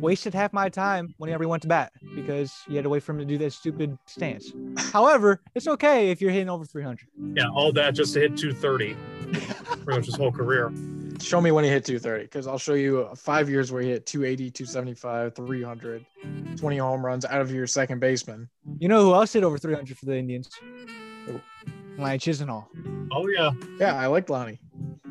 wasted 0.00 0.34
half 0.34 0.52
my 0.52 0.68
time 0.68 1.14
whenever 1.18 1.44
he 1.44 1.46
went 1.46 1.62
to 1.62 1.68
bat 1.68 1.92
because 2.14 2.52
you 2.68 2.76
had 2.76 2.84
to 2.84 2.88
wait 2.88 3.02
for 3.02 3.12
him 3.12 3.18
to 3.18 3.24
do 3.24 3.38
that 3.38 3.52
stupid 3.52 3.96
stance. 4.06 4.52
However, 4.92 5.40
it's 5.54 5.68
okay 5.68 6.10
if 6.10 6.20
you're 6.20 6.30
hitting 6.30 6.48
over 6.48 6.64
300. 6.64 7.06
Yeah, 7.34 7.48
all 7.48 7.72
that 7.72 7.94
just 7.94 8.14
to 8.14 8.20
hit 8.20 8.36
230 8.36 8.96
pretty 9.32 9.84
much 9.86 10.06
his 10.06 10.16
whole 10.16 10.32
career. 10.32 10.72
Show 11.20 11.40
me 11.40 11.50
when 11.50 11.64
he 11.64 11.70
hit 11.70 11.84
230, 11.84 12.24
because 12.24 12.46
I'll 12.46 12.58
show 12.58 12.74
you 12.74 13.02
uh, 13.10 13.14
five 13.14 13.50
years 13.50 13.72
where 13.72 13.82
he 13.82 13.88
hit 13.90 14.06
280, 14.06 14.50
275, 14.50 15.34
300, 15.34 16.06
20 16.56 16.76
home 16.78 17.04
runs 17.04 17.24
out 17.24 17.40
of 17.40 17.50
your 17.52 17.66
second 17.66 17.98
baseman. 18.00 18.48
You 18.78 18.88
know 18.88 19.02
who 19.02 19.14
else 19.14 19.32
hit 19.32 19.42
over 19.44 19.58
300 19.58 19.98
for 19.98 20.06
the 20.06 20.16
Indians? 20.16 20.48
Who? 21.26 21.40
Lonnie 21.96 22.18
Chisenhall. 22.18 22.66
Oh 23.12 23.26
yeah, 23.28 23.50
Yeah, 23.80 23.94
I 23.96 24.06
like 24.06 24.28
Lonnie. 24.30 24.60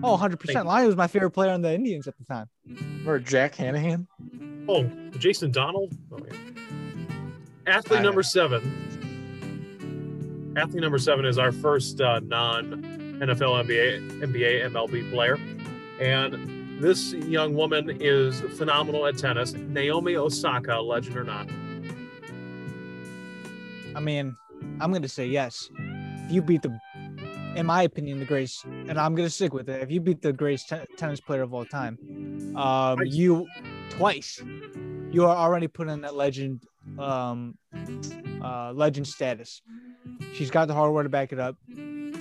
Oh, 0.04 0.16
100%. 0.16 0.40
Thank. 0.54 0.66
Lonnie 0.66 0.86
was 0.88 0.96
my 0.96 1.08
favorite 1.08 1.32
player 1.32 1.52
on 1.52 1.62
the 1.62 1.74
Indians 1.74 2.08
at 2.08 2.14
the 2.18 2.24
time. 2.24 2.48
Or 3.06 3.20
Jack 3.20 3.56
Hannahan? 3.56 4.08
Oh, 4.70 4.84
Jason 5.18 5.52
Donald. 5.52 5.94
Oh, 6.12 6.20
yeah. 6.26 6.36
Athlete 7.66 8.00
I- 8.00 8.04
number 8.04 8.24
seven. 8.24 8.62
Athlete 10.56 10.82
number 10.82 10.98
seven 11.00 11.26
is 11.26 11.38
our 11.38 11.52
first 11.52 12.00
uh, 12.02 12.20
non 12.24 12.82
NFL, 13.20 13.66
NBA, 13.66 14.22
NBA, 14.22 14.70
MLB 14.72 15.10
player, 15.12 15.38
and 16.00 16.82
this 16.82 17.14
young 17.14 17.54
woman 17.56 17.98
is 18.00 18.42
phenomenal 18.58 19.06
at 19.06 19.18
tennis. 19.18 19.54
Naomi 19.54 20.16
Osaka, 20.16 20.80
legend 20.80 21.18
or 21.18 21.24
not. 21.24 21.48
I 23.96 24.00
mean, 24.00 24.36
I'm 24.80 24.92
going 24.92 25.02
to 25.02 25.10
say 25.10 25.26
yes. 25.26 25.70
If 26.26 26.32
you 26.32 26.42
beat 26.42 26.62
the, 26.62 26.78
in 27.56 27.66
my 27.66 27.84
opinion, 27.84 28.20
the 28.20 28.26
greatest, 28.26 28.64
and 28.66 29.00
I'm 29.00 29.16
going 29.16 29.28
to 29.28 29.34
stick 29.34 29.54
with 29.54 29.70
it. 29.70 29.82
If 29.82 29.90
you 29.90 30.00
beat 30.00 30.22
the 30.22 30.34
greatest 30.34 30.70
te- 30.70 30.86
tennis 30.98 31.20
player 31.20 31.42
of 31.42 31.54
all 31.54 31.66
time, 31.66 31.98
um, 32.56 33.00
you 33.06 33.48
twice, 33.90 34.40
you 35.12 35.26
are 35.26 35.36
already 35.36 35.68
put 35.68 35.88
in 35.88 36.02
that 36.02 36.16
legend, 36.16 36.64
um, 37.00 37.58
uh, 38.44 38.72
legend 38.74 39.08
status. 39.08 39.62
She's 40.34 40.52
got 40.52 40.68
the 40.68 40.76
hardware 40.76 41.04
to 41.04 41.10
back 41.10 41.34
it 41.34 41.40
up. 41.40 41.56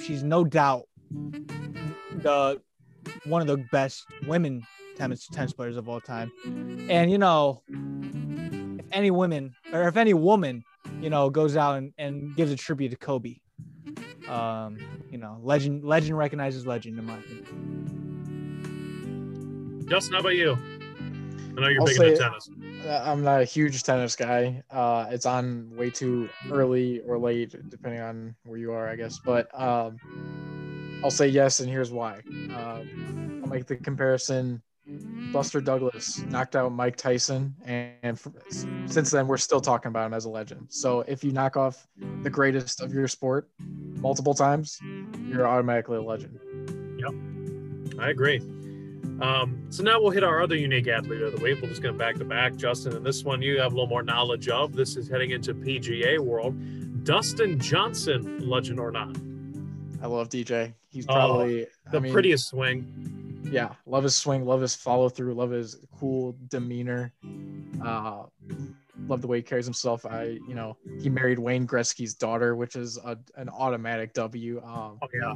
She's 0.01 0.23
no 0.23 0.45
doubt 0.45 0.85
the 1.11 2.61
one 3.27 3.41
of 3.43 3.47
the 3.49 3.59
best 3.73 4.05
women 4.27 4.67
tennis 4.97 5.27
tennis 5.29 5.53
players 5.53 5.77
of 5.77 5.89
all 5.89 6.01
time. 6.01 6.33
And 6.89 7.11
you 7.11 7.19
know, 7.19 7.63
if 7.69 8.87
any 8.93 9.11
women 9.11 9.55
or 9.73 9.89
if 9.89 9.97
any 9.97 10.15
woman, 10.15 10.65
you 11.01 11.11
know, 11.11 11.29
goes 11.31 11.57
out 11.57 11.77
and, 11.79 11.93
and 11.99 12.35
gives 12.37 12.51
a 12.53 12.57
tribute 12.57 12.91
to 12.91 12.97
Kobe, 12.97 13.37
um, 14.29 14.79
you 15.11 15.19
know, 15.19 15.39
legend 15.43 15.85
legend 15.85 16.17
recognizes 16.17 16.67
legend 16.67 16.99
in 16.99 17.05
my 17.05 17.19
opinion. 17.19 17.47
Justin, 19.89 20.15
how 20.15 20.21
about 20.21 20.35
you? 20.35 20.57
I 21.57 21.61
know 21.61 21.69
you're 21.69 21.81
I'll 21.81 21.87
big 21.87 21.97
say- 21.97 22.09
into 22.09 22.19
tennis. 22.23 22.49
Uh, 22.87 23.03
I'm 23.05 23.23
not 23.25 23.41
a 23.41 23.45
huge 23.45 23.83
tennis 23.83 24.15
guy. 24.15 24.63
Uh, 24.71 25.07
it's 25.11 25.27
on 25.27 25.71
way 25.75 25.91
too 25.91 26.29
early 26.51 27.01
or 27.01 27.19
late, 27.19 27.55
depending 27.69 28.01
on 28.01 28.37
where 28.45 28.59
you 28.59 28.73
are, 28.73 28.89
I 28.89 28.95
guess. 28.95 29.19
But 29.25 29.49
um, 29.61 29.97
I'll 31.07 31.11
say 31.13 31.29
yes, 31.29 31.61
and 31.61 31.71
here's 31.71 31.93
why. 31.93 32.21
Um, 32.27 33.41
I'll 33.45 33.49
make 33.49 33.67
the 33.67 33.77
comparison. 33.77 34.61
Buster 35.33 35.61
Douglas 35.61 36.19
knocked 36.23 36.57
out 36.57 36.73
Mike 36.73 36.97
Tyson, 36.97 37.55
and, 37.65 37.93
and 38.03 38.19
f- 38.19 38.67
since 38.87 39.13
then 39.13 39.29
we're 39.29 39.37
still 39.37 39.61
talking 39.61 39.91
about 39.91 40.07
him 40.07 40.15
as 40.15 40.25
a 40.25 40.29
legend. 40.29 40.67
So 40.69 41.03
if 41.03 41.23
you 41.23 41.31
knock 41.31 41.57
off 41.57 41.87
the 42.25 42.29
greatest 42.29 42.81
of 42.81 42.93
your 42.93 43.07
sport 43.07 43.49
multiple 43.61 44.35
times, 44.35 44.81
you're 45.29 45.47
automatically 45.47 45.99
a 45.99 46.03
legend. 46.03 46.41
Yep, 46.99 48.01
I 48.01 48.11
agree. 48.11 48.39
Um, 49.21 49.65
so 49.71 49.85
now 49.85 50.01
we'll 50.01 50.11
hit 50.11 50.25
our 50.25 50.43
other 50.43 50.57
unique 50.57 50.89
athlete 50.89 51.23
of 51.23 51.37
the 51.37 51.41
week. 51.41 51.61
We'll 51.61 51.71
just 51.71 51.83
go 51.83 51.93
back 51.93 52.17
to 52.17 52.25
back, 52.25 52.57
Justin. 52.57 52.97
And 52.97 53.07
this 53.07 53.23
one 53.23 53.43
you 53.43 53.61
have 53.61 53.71
a 53.71 53.77
little 53.77 53.87
more 53.87 54.03
knowledge 54.03 54.49
of. 54.49 54.75
This 54.75 54.97
is 54.97 55.09
heading 55.09 55.31
into 55.31 55.55
PGA 55.55 56.19
world. 56.19 57.05
Dustin 57.05 57.61
Johnson, 57.61 58.41
legend 58.41 58.81
or 58.81 58.91
not, 58.91 59.17
I 60.03 60.09
love 60.09 60.29
DJ. 60.29 60.75
He's 60.97 61.05
Oh, 61.11 61.13
probably 61.13 61.67
the 61.93 61.99
I 61.99 62.01
mean, 62.01 62.13
prettiest 62.13 62.49
swing. 62.49 63.49
yeah, 63.53 63.75
love 63.85 64.03
his 64.05 64.17
swing, 64.17 64.47
love 64.47 64.63
his 64.63 64.75
follow 64.75 65.11
through, 65.11 65.35
love 65.35 65.51
his 65.51 65.77
cool 65.99 66.35
demeanor. 66.49 67.13
Uh, 67.85 68.23
love 69.07 69.21
the 69.21 69.27
way 69.27 69.37
he 69.37 69.43
carries 69.43 69.67
himself. 69.67 70.07
I, 70.07 70.39
you 70.49 70.55
know, 70.55 70.79
he 71.03 71.11
married 71.11 71.39
Wayne 71.39 71.67
Gretzky's 71.67 72.15
daughter, 72.15 72.57
which 72.57 72.77
is 72.77 72.97
a, 72.97 73.19
an 73.37 73.51
automatic 73.51 74.15
W. 74.15 74.63
Um, 74.65 74.99
Oh 75.03 75.09
yeah, 75.13 75.33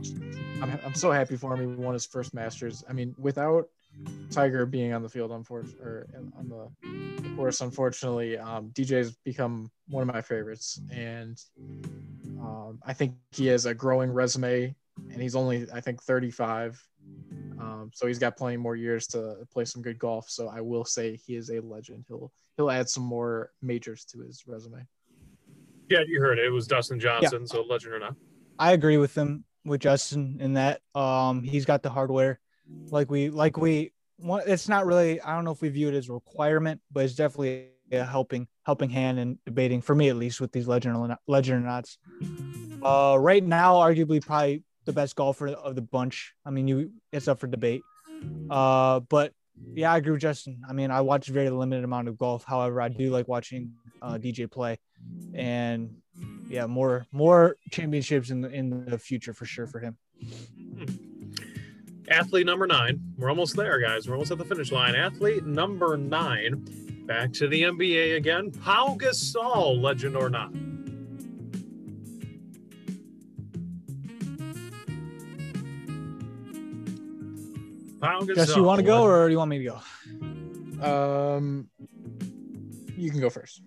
I'm, 0.62 0.78
I'm 0.82 0.94
so 0.94 1.10
happy 1.12 1.36
for 1.36 1.54
him. 1.54 1.60
He 1.60 1.82
won 1.82 1.92
his 1.92 2.06
first 2.06 2.32
Masters. 2.32 2.82
I 2.88 2.94
mean, 2.94 3.14
without 3.18 3.68
Tiger 4.30 4.64
being 4.64 4.94
on 4.94 5.02
the 5.02 5.10
field, 5.10 5.30
unfortunately, 5.30 5.84
or 5.84 6.06
on 6.38 6.48
the, 6.48 7.22
the 7.22 7.36
course, 7.36 7.60
unfortunately, 7.60 8.38
um, 8.38 8.70
DJ's 8.72 9.14
become 9.26 9.70
one 9.88 10.08
of 10.08 10.12
my 10.14 10.22
favorites, 10.22 10.80
and 10.90 11.38
um, 12.40 12.78
I 12.82 12.94
think 12.94 13.12
he 13.32 13.46
has 13.48 13.66
a 13.66 13.74
growing 13.74 14.10
resume, 14.10 14.74
and 15.12 15.20
he's 15.20 15.34
only, 15.36 15.66
I 15.72 15.80
think, 15.80 16.02
35. 16.02 16.82
Um, 17.58 17.90
so 17.92 18.06
he's 18.06 18.18
got 18.18 18.36
plenty 18.36 18.56
more 18.56 18.76
years 18.76 19.06
to 19.08 19.36
play 19.52 19.64
some 19.64 19.82
good 19.82 19.98
golf. 19.98 20.30
So 20.30 20.48
I 20.48 20.60
will 20.60 20.84
say 20.84 21.16
he 21.16 21.36
is 21.36 21.50
a 21.50 21.60
legend. 21.60 22.04
He'll 22.08 22.32
he'll 22.56 22.70
add 22.70 22.88
some 22.88 23.02
more 23.02 23.50
majors 23.60 24.04
to 24.06 24.20
his 24.20 24.44
resume. 24.46 24.86
yeah. 25.88 26.00
You 26.06 26.20
heard 26.20 26.38
it. 26.38 26.46
It 26.46 26.50
was 26.50 26.66
Dustin 26.66 26.98
Johnson. 26.98 27.46
So 27.46 27.62
legend 27.62 27.94
or 27.94 27.98
not. 27.98 28.14
I 28.58 28.72
agree 28.72 28.96
with 28.96 29.14
him 29.16 29.44
with 29.64 29.80
Justin 29.82 30.38
in 30.40 30.54
that 30.54 30.80
um 30.94 31.42
he's 31.42 31.66
got 31.66 31.82
the 31.82 31.90
hardware 31.90 32.40
like 32.90 33.10
we 33.10 33.28
like 33.28 33.58
we 33.58 33.92
it's 34.46 34.68
not 34.68 34.86
really 34.86 35.20
I 35.20 35.34
don't 35.34 35.44
know 35.44 35.50
if 35.50 35.60
we 35.60 35.68
view 35.68 35.88
it 35.88 35.94
as 35.94 36.08
a 36.08 36.12
requirement 36.14 36.80
but 36.90 37.04
it's 37.04 37.14
definitely 37.14 37.68
a 37.92 38.04
helping 38.04 38.48
helping 38.64 38.88
hand 38.88 39.18
in 39.18 39.38
debating 39.44 39.82
for 39.82 39.94
me 39.94 40.08
at 40.08 40.16
least 40.16 40.40
with 40.40 40.52
these 40.52 40.66
legend 40.66 40.96
or 40.96 41.08
not, 41.08 41.18
legend 41.26 41.62
or 41.62 41.66
nots. 41.68 41.98
Uh 42.82 43.16
right 43.18 43.44
now 43.44 43.74
arguably 43.74 44.24
probably 44.24 44.64
the 44.84 44.92
best 44.92 45.16
golfer 45.16 45.48
of 45.48 45.74
the 45.74 45.82
bunch. 45.82 46.34
I 46.44 46.50
mean 46.50 46.68
you 46.68 46.92
it's 47.12 47.28
up 47.28 47.40
for 47.40 47.46
debate. 47.46 47.82
Uh 48.50 49.00
but 49.00 49.32
yeah, 49.74 49.92
I 49.92 49.98
agree 49.98 50.12
with 50.12 50.20
Justin. 50.20 50.62
I 50.68 50.72
mean, 50.72 50.90
I 50.90 51.00
watch 51.00 51.28
very 51.28 51.50
limited 51.50 51.84
amount 51.84 52.08
of 52.08 52.18
golf. 52.18 52.44
However, 52.44 52.80
I 52.80 52.88
do 52.88 53.10
like 53.10 53.28
watching 53.28 53.72
uh, 54.02 54.14
DJ 54.14 54.50
play, 54.50 54.78
and 55.34 55.96
yeah, 56.48 56.66
more 56.66 57.06
more 57.12 57.56
championships 57.70 58.30
in 58.30 58.40
the 58.40 58.50
in 58.50 58.84
the 58.86 58.98
future 58.98 59.32
for 59.32 59.44
sure 59.44 59.66
for 59.66 59.80
him. 59.80 59.96
Athlete 62.08 62.46
number 62.46 62.66
nine. 62.66 63.00
We're 63.16 63.30
almost 63.30 63.56
there, 63.56 63.78
guys. 63.80 64.08
We're 64.08 64.14
almost 64.14 64.32
at 64.32 64.38
the 64.38 64.44
finish 64.44 64.72
line. 64.72 64.96
Athlete 64.96 65.46
number 65.46 65.96
nine. 65.96 66.64
Back 67.06 67.32
to 67.34 67.46
the 67.46 67.62
NBA 67.62 68.16
again. 68.16 68.50
Pau 68.50 68.96
Gasol, 68.98 69.80
legend 69.80 70.16
or 70.16 70.28
not. 70.28 70.52
Pau 78.00 78.20
Gasol. 78.20 78.34
Jess, 78.34 78.56
you 78.56 78.62
want 78.62 78.78
to 78.78 78.84
go 78.84 79.02
or 79.02 79.28
do 79.28 79.32
you 79.32 79.38
want 79.38 79.50
me 79.50 79.58
to 79.58 79.64
go? 79.64 81.36
Um, 81.36 81.68
you 82.96 83.10
can 83.10 83.20
go 83.20 83.30
first. 83.30 83.62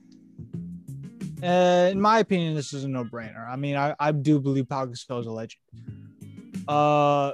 Uh, 1.41 1.89
in 1.91 1.99
my 1.99 2.19
opinion, 2.19 2.55
this 2.55 2.73
is 2.73 2.83
a 2.83 2.87
no-brainer. 2.87 3.47
I 3.47 3.57
mean, 3.57 3.75
I, 3.75 3.95
I 3.99 4.11
do 4.11 4.39
believe 4.39 4.67
Pau 4.69 4.85
Gasol 4.85 5.19
is 5.19 5.27
a 5.27 5.31
legend. 5.31 5.59
Uh, 6.67 7.33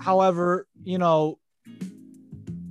however, 0.00 0.66
you 0.84 0.98
know, 0.98 1.38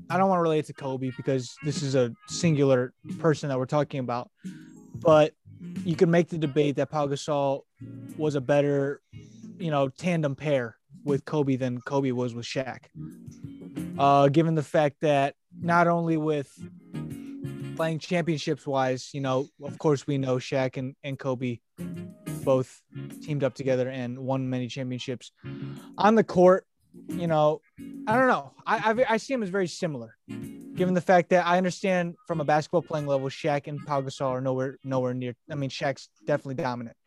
I 0.10 0.18
don't 0.18 0.30
want 0.30 0.40
to 0.40 0.44
relate 0.44 0.66
to 0.66 0.74
Kobe 0.74 1.12
because 1.16 1.56
this 1.64 1.84
is 1.84 1.94
a 1.94 2.12
singular 2.28 2.94
person 3.20 3.50
that 3.50 3.60
we're 3.60 3.66
talking 3.66 4.00
about. 4.00 4.32
But 4.96 5.34
you 5.86 5.96
can 5.96 6.10
make 6.10 6.30
the 6.30 6.38
debate 6.38 6.78
that 6.78 6.90
Pau 6.90 7.06
Gasol 7.08 7.62
was 8.18 8.36
a 8.36 8.42
better, 8.42 9.02
you 9.60 9.70
know, 9.70 9.90
tandem 9.90 10.36
pair 10.36 10.79
with 11.04 11.26
Kobe 11.26 11.56
than 11.56 11.82
Kobe 11.82 12.12
was 12.12 12.34
with 12.34 12.46
Shaq. 12.46 12.86
Uh, 13.98 14.30
given 14.30 14.56
the 14.56 14.64
fact 14.64 14.98
that 15.02 15.36
not 15.62 15.88
only 15.88 16.18
with 16.18 16.52
playing 17.76 18.00
championships 18.00 18.68
wise, 18.68 19.10
you 19.14 19.22
know, 19.22 19.48
of 19.64 19.78
course 19.78 20.06
we 20.06 20.18
know 20.18 20.36
Shaq 20.36 20.78
and, 20.78 20.96
and 21.04 21.18
Kobe 21.18 21.60
both 22.44 22.82
teamed 23.22 23.44
up 23.44 23.54
together 23.54 23.90
and 23.90 24.20
won 24.20 24.50
many 24.50 24.68
championships. 24.68 25.32
On 25.98 26.16
the 26.16 26.24
court, 26.24 26.66
you 27.08 27.28
know, 27.28 27.62
I 28.08 28.16
don't 28.16 28.28
know. 28.28 28.52
I, 28.66 28.92
I 28.92 29.14
I 29.14 29.18
see 29.18 29.34
him 29.34 29.44
as 29.44 29.50
very 29.50 29.68
similar, 29.68 30.16
given 30.76 30.94
the 30.94 31.02
fact 31.02 31.30
that 31.30 31.46
I 31.46 31.58
understand 31.58 32.16
from 32.28 32.42
a 32.42 32.44
basketball 32.44 32.82
playing 32.82 33.06
level, 33.06 33.30
Shaq 33.30 33.68
and 33.68 33.80
Pau 33.86 34.02
Gasol 34.02 34.28
are 34.28 34.42
nowhere 34.42 34.78
nowhere 34.84 35.14
near. 35.14 35.36
I 35.52 35.56
mean, 35.56 35.70
Shaq's 35.70 36.10
definitely 36.26 36.56
dominant. 36.56 36.98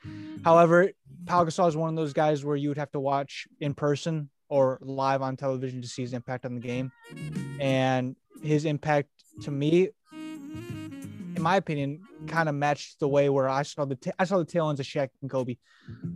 However, 0.44 0.90
Pau 1.26 1.44
Gasol 1.44 1.68
is 1.68 1.76
one 1.76 1.88
of 1.90 1.96
those 1.96 2.12
guys 2.12 2.44
where 2.44 2.56
you 2.56 2.68
would 2.68 2.78
have 2.78 2.92
to 2.92 3.00
watch 3.00 3.46
in 3.60 3.74
person 3.74 4.28
or 4.48 4.78
live 4.82 5.22
on 5.22 5.36
television 5.36 5.80
to 5.82 5.88
see 5.88 6.02
his 6.02 6.12
impact 6.12 6.44
on 6.44 6.54
the 6.54 6.60
game, 6.60 6.92
and 7.60 8.16
his 8.42 8.64
impact 8.64 9.08
to 9.42 9.50
me, 9.50 9.88
in 10.12 11.38
my 11.40 11.56
opinion, 11.56 12.00
kind 12.26 12.48
of 12.48 12.54
matched 12.54 13.00
the 13.00 13.08
way 13.08 13.28
where 13.30 13.48
I 13.48 13.62
saw 13.62 13.84
the 13.84 13.96
ta- 13.96 14.10
I 14.18 14.24
saw 14.24 14.38
the 14.38 14.44
tail 14.44 14.68
ends 14.68 14.80
of 14.80 14.86
Shaq 14.86 15.08
and 15.22 15.30
Kobe. 15.30 15.56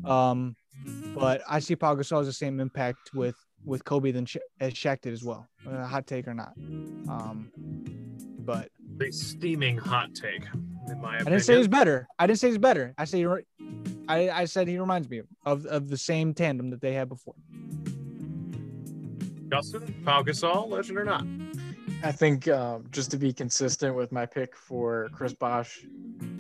Um, 0.05 0.55
but 1.15 1.41
I 1.49 1.61
see 1.61 1.75
Pau 1.77 1.95
Gasol 1.95 2.19
has 2.19 2.27
the 2.27 2.33
same 2.33 2.61
impact 2.61 3.15
with 3.15 3.37
with 3.65 3.85
Kobe 3.85 4.11
than 4.13 4.27
Sha- 4.27 4.41
as 4.61 4.75
Shaq 4.75 5.01
did 5.01 5.13
as 5.15 5.25
well. 5.25 5.49
Hot 5.65 6.07
take 6.07 6.29
or 6.29 6.35
not? 6.35 6.53
Um, 7.09 7.51
but 8.41 8.69
The 8.99 9.13
steaming 9.13 9.77
hot 9.77 10.15
take, 10.15 10.45
in 10.89 11.01
my 11.01 11.17
I 11.17 11.25
didn't 11.25 11.41
say 11.41 11.57
he's 11.59 11.69
better. 11.69 12.09
I 12.19 12.27
didn't 12.27 12.39
say 12.39 12.49
he's 12.49 12.59
better. 12.59 12.95
I 12.97 13.05
say 13.05 13.21
you're- 13.21 13.43
I 14.09 14.31
I 14.31 14.45
said 14.47 14.69
he 14.69 14.79
reminds 14.79 15.11
me 15.11 15.23
of 15.45 15.67
of 15.67 15.89
the 15.89 15.97
same 15.99 16.33
tandem 16.33 16.71
that 16.71 16.81
they 16.81 16.95
had 16.95 17.09
before. 17.09 17.35
Justin, 19.51 19.95
Pau 20.05 20.23
Gasol, 20.23 20.69
legend 20.69 20.99
or 20.99 21.05
not? 21.05 21.25
I 22.03 22.13
think 22.13 22.47
um, 22.49 22.85
just 22.91 23.11
to 23.13 23.17
be 23.17 23.33
consistent 23.33 23.95
with 23.95 24.13
my 24.13 24.27
pick 24.27 24.57
for 24.57 25.09
Chris 25.13 25.33
Bosh, 25.33 25.85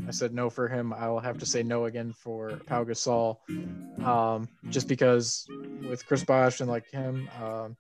I 0.07 0.11
said 0.11 0.34
no 0.34 0.50
for 0.50 0.68
him. 0.68 0.92
I 0.92 1.09
will 1.09 1.20
have 1.20 1.38
to 1.38 1.46
say 1.46 1.62
no 1.62 1.84
again 1.86 2.12
for 2.12 2.59
Pau 2.66 2.84
Gasol, 2.84 3.38
um, 4.04 4.48
just 4.70 4.86
because 4.88 5.46
with 5.88 6.04
Chris 6.07 6.24
Bosh 6.24 6.61
and 6.61 6.68
like 6.68 6.90
him, 6.90 7.28
um, 7.42 7.76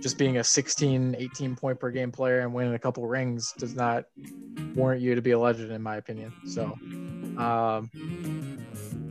just 0.00 0.18
being 0.18 0.38
a 0.38 0.44
16, 0.44 1.16
18 1.18 1.56
point 1.56 1.78
per 1.78 1.90
game 1.90 2.10
player 2.10 2.40
and 2.40 2.52
winning 2.52 2.74
a 2.74 2.78
couple 2.78 3.06
rings 3.06 3.52
does 3.58 3.74
not 3.74 4.04
warrant 4.74 5.02
you 5.02 5.14
to 5.14 5.22
be 5.22 5.32
a 5.32 5.38
legend, 5.38 5.72
in 5.72 5.82
my 5.82 5.96
opinion. 5.96 6.32
So 6.46 6.64
um, 7.38 7.90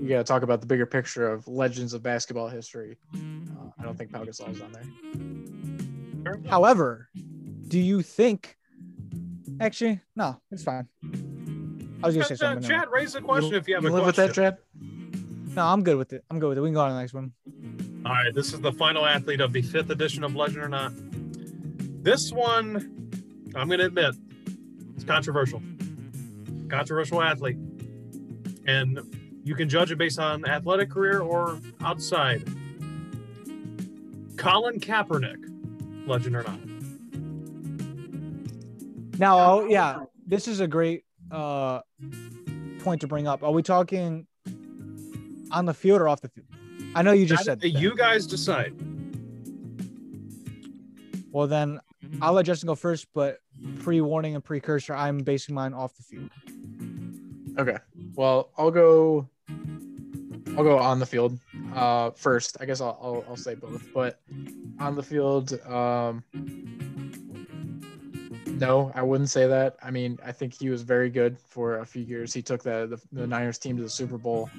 you 0.01 0.09
got 0.09 0.17
to 0.17 0.23
talk 0.23 0.43
about 0.43 0.61
the 0.61 0.67
bigger 0.67 0.85
picture 0.85 1.31
of 1.31 1.47
legends 1.47 1.93
of 1.93 2.01
basketball 2.03 2.47
history. 2.47 2.97
Uh, 3.15 3.69
I 3.79 3.83
don't 3.83 3.97
think 3.97 4.11
Pau 4.11 4.23
Gasol 4.23 4.51
is 4.51 4.61
on 4.61 4.71
there. 4.71 6.33
Fair. 6.33 6.49
However, 6.49 7.09
do 7.67 7.79
you 7.79 8.01
think? 8.01 8.57
Actually, 9.61 9.99
no, 10.15 10.39
it's 10.51 10.63
fine. 10.63 10.87
I 12.01 12.07
was 12.07 12.15
gonna 12.15 12.25
say 12.25 12.35
something. 12.35 12.61
never 12.61 12.81
Chad, 12.81 12.91
raise 12.91 13.15
a 13.15 13.21
question 13.21 13.55
if 13.55 13.67
you 13.67 13.75
have 13.75 13.83
you 13.83 13.89
a 13.89 13.91
live 13.91 14.03
question. 14.03 14.23
with 14.23 14.35
that, 14.35 14.41
Chad? 14.41 15.55
No, 15.55 15.65
I'm 15.65 15.83
good 15.83 15.97
with 15.97 16.13
it. 16.13 16.23
I'm 16.29 16.39
good 16.39 16.49
with 16.49 16.57
it. 16.57 16.61
We 16.61 16.67
can 16.67 16.75
go 16.75 16.81
on 16.81 16.89
to 16.89 16.93
the 16.93 16.99
next 17.01 17.13
one. 17.13 17.33
All 18.05 18.13
right, 18.13 18.33
this 18.33 18.53
is 18.53 18.61
the 18.61 18.71
final 18.71 19.05
athlete 19.05 19.41
of 19.41 19.51
the 19.51 19.61
fifth 19.61 19.89
edition 19.89 20.23
of 20.23 20.35
Legend 20.35 20.63
or 20.63 20.69
Not. 20.69 20.93
This 22.01 22.31
one, 22.31 23.11
I'm 23.55 23.67
going 23.67 23.79
to 23.79 23.87
admit, 23.87 24.15
it's 24.95 25.03
controversial. 25.03 25.61
Controversial 26.69 27.21
athlete. 27.21 27.57
And 28.65 28.99
you 29.43 29.53
can 29.53 29.67
judge 29.67 29.91
it 29.91 29.97
based 29.97 30.17
on 30.17 30.47
athletic 30.47 30.89
career 30.89 31.19
or 31.19 31.59
outside. 31.81 32.47
Colin 34.37 34.79
Kaepernick, 34.79 36.07
legend 36.07 36.37
or 36.37 36.43
not? 36.43 36.59
Now, 39.19 39.39
oh, 39.39 39.67
yeah, 39.67 40.05
this 40.25 40.47
is 40.47 40.61
a 40.61 40.67
great 40.67 41.03
uh, 41.29 41.81
point 42.79 43.01
to 43.01 43.07
bring 43.07 43.27
up. 43.27 43.43
Are 43.43 43.51
we 43.51 43.61
talking 43.61 44.25
on 45.51 45.65
the 45.65 45.73
field 45.73 45.99
or 45.99 46.07
off 46.07 46.21
the 46.21 46.29
field? 46.29 46.47
I 46.95 47.01
know 47.01 47.11
you 47.11 47.25
just 47.25 47.45
That- 47.45 47.59
said 47.59 47.61
that. 47.61 47.69
you 47.69 47.95
guys 47.95 48.25
decide. 48.25 48.73
Well, 51.31 51.47
then 51.47 51.79
I'll 52.21 52.33
let 52.33 52.45
Justin 52.45 52.67
go 52.67 52.75
first, 52.75 53.07
but 53.13 53.39
pre-warning 53.79 54.35
and 54.35 54.43
precursor, 54.43 54.93
I'm 54.95 55.19
basing 55.19 55.53
mine 55.53 55.73
off 55.73 55.93
the 55.95 56.03
field. 56.03 56.29
Okay. 57.59 57.77
Well, 58.15 58.49
I'll 58.57 58.71
go. 58.71 59.27
I'll 60.57 60.63
go 60.63 60.77
on 60.79 60.99
the 60.99 61.05
field 61.05 61.37
uh, 61.75 62.09
first. 62.11 62.57
I 62.59 62.65
guess 62.65 62.81
I'll, 62.81 62.97
I'll 63.01 63.23
I'll 63.29 63.35
say 63.37 63.53
both, 63.55 63.87
but 63.93 64.19
on 64.79 64.95
the 64.95 65.03
field, 65.03 65.53
um, 65.67 66.23
no, 68.59 68.91
I 68.93 69.01
wouldn't 69.01 69.29
say 69.29 69.47
that. 69.47 69.77
I 69.81 69.91
mean, 69.91 70.19
I 70.23 70.31
think 70.31 70.53
he 70.53 70.69
was 70.69 70.81
very 70.81 71.09
good 71.09 71.39
for 71.39 71.79
a 71.79 71.85
few 71.85 72.03
years. 72.03 72.33
He 72.33 72.41
took 72.41 72.61
the 72.61 72.87
the, 72.87 73.21
the 73.21 73.27
Niners 73.27 73.57
team 73.57 73.77
to 73.77 73.83
the 73.83 73.89
Super 73.89 74.17
Bowl, 74.17 74.49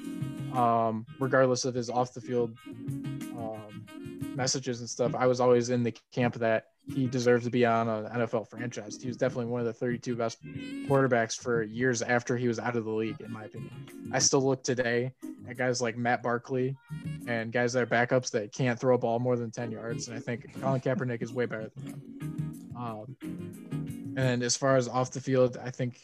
um, 0.55 1.07
regardless 1.19 1.65
of 1.65 1.75
his 1.75 1.91
off 1.91 2.15
the 2.15 2.21
field 2.21 2.57
um, 2.67 3.87
messages 4.35 4.81
and 4.81 4.89
stuff. 4.89 5.15
I 5.15 5.27
was 5.27 5.41
always 5.41 5.71
in 5.71 5.83
the 5.83 5.95
camp 6.13 6.35
that 6.37 6.69
he 6.95 7.07
deserves 7.07 7.45
to 7.45 7.51
be 7.51 7.65
on 7.67 7.89
an 7.89 8.07
NFL 8.07 8.49
franchise. 8.49 8.99
He 9.01 9.07
was 9.07 9.17
definitely 9.17 9.47
one 9.47 9.61
of 9.61 9.67
the 9.67 9.73
32 9.73 10.17
best 10.17 10.43
quarterbacks 10.89 11.39
for 11.39 11.63
years 11.63 12.03
after 12.03 12.37
he 12.37 12.49
was 12.49 12.59
out 12.59 12.77
of 12.77 12.85
the 12.85 12.91
league, 12.91 13.21
in 13.21 13.31
my 13.31 13.45
opinion. 13.45 13.71
I 14.13 14.19
still 14.19 14.41
look 14.41 14.65
today 14.65 15.13
at 15.49 15.57
guys 15.57 15.81
like 15.81 15.97
Matt 15.97 16.23
Barkley 16.23 16.77
and 17.27 17.53
guys 17.53 17.73
that 17.75 17.83
are 17.83 17.87
backups 17.87 18.31
that 18.33 18.53
can't 18.53 18.79
throw 18.79 18.95
a 18.95 18.99
ball 18.99 19.19
more 19.19 19.37
than 19.37 19.51
10 19.51 19.71
yards. 19.71 20.09
And 20.09 20.17
I 20.17 20.21
think 20.21 20.61
Colin 20.61 20.81
Kaepernick 20.81 21.23
is 21.23 21.33
way 21.33 21.47
better 21.47 21.71
than 21.77 21.85
them. 21.85 22.73
Um, 22.77 23.50
and 24.17 24.43
as 24.43 24.57
far 24.57 24.77
as 24.77 24.89
off 24.89 25.11
the 25.11 25.21
field, 25.21 25.59
I 25.63 25.71
think 25.71 26.01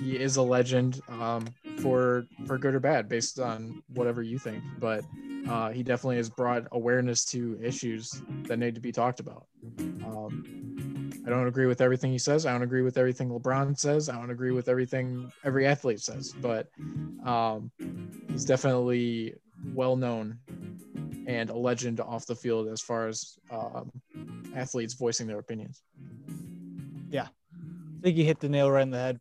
he 0.00 0.16
is 0.18 0.36
a 0.36 0.42
legend 0.42 1.00
um, 1.08 1.46
for 1.78 2.26
for 2.46 2.58
good 2.58 2.74
or 2.74 2.80
bad, 2.80 3.08
based 3.08 3.38
on 3.40 3.82
whatever 3.88 4.22
you 4.22 4.38
think. 4.38 4.62
But 4.78 5.04
uh, 5.48 5.70
he 5.70 5.82
definitely 5.82 6.16
has 6.16 6.30
brought 6.30 6.66
awareness 6.72 7.24
to 7.26 7.58
issues 7.62 8.22
that 8.44 8.58
need 8.58 8.74
to 8.74 8.80
be 8.80 8.92
talked 8.92 9.20
about. 9.20 9.46
Um, 9.78 11.10
I 11.26 11.30
don't 11.30 11.46
agree 11.46 11.66
with 11.66 11.80
everything 11.80 12.12
he 12.12 12.18
says. 12.18 12.44
I 12.44 12.52
don't 12.52 12.62
agree 12.62 12.82
with 12.82 12.98
everything 12.98 13.30
LeBron 13.30 13.78
says. 13.78 14.08
I 14.08 14.16
don't 14.16 14.30
agree 14.30 14.52
with 14.52 14.68
everything 14.68 15.32
every 15.42 15.66
athlete 15.66 16.00
says. 16.00 16.34
But 16.40 16.68
um, 17.24 17.70
he's 18.28 18.44
definitely 18.44 19.34
well 19.72 19.96
known 19.96 20.38
and 21.26 21.48
a 21.48 21.56
legend 21.56 22.00
off 22.00 22.26
the 22.26 22.34
field 22.34 22.68
as 22.68 22.82
far 22.82 23.08
as 23.08 23.38
um, 23.50 23.90
athletes 24.54 24.94
voicing 24.94 25.26
their 25.26 25.38
opinions. 25.38 25.82
I 27.22 28.02
think 28.02 28.16
you 28.16 28.24
hit 28.24 28.40
the 28.40 28.48
nail 28.48 28.70
right 28.70 28.82
in 28.82 28.90
the 28.90 28.98
head. 28.98 29.20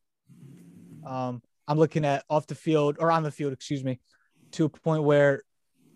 Um, 1.06 1.42
I'm 1.68 1.78
looking 1.78 2.06
at 2.06 2.24
off 2.30 2.48
the 2.48 2.56
field 2.56 2.98
or 3.00 3.12
on 3.12 3.24
the 3.24 3.32
field, 3.32 3.54
excuse 3.54 3.84
me, 3.84 4.00
to 4.52 4.66
a 4.66 4.70
point 4.70 5.04
where 5.04 5.44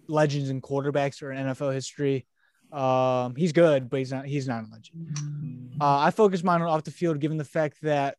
legends 0.07 0.49
and 0.49 0.61
quarterbacks 0.61 1.21
are 1.21 1.31
in 1.31 1.45
NFL 1.45 1.73
history. 1.73 2.25
Um, 2.71 3.35
he's 3.35 3.53
good, 3.53 3.89
but 3.89 3.99
he's 3.99 4.11
not. 4.11 4.25
He's 4.25 4.47
not 4.47 4.65
a 4.65 4.67
legend. 4.71 5.77
Uh, 5.79 5.99
I 5.99 6.11
focus 6.11 6.43
mine 6.43 6.61
on 6.61 6.67
off 6.67 6.83
the 6.83 6.91
field, 6.91 7.19
given 7.19 7.37
the 7.37 7.45
fact 7.45 7.77
that 7.83 8.17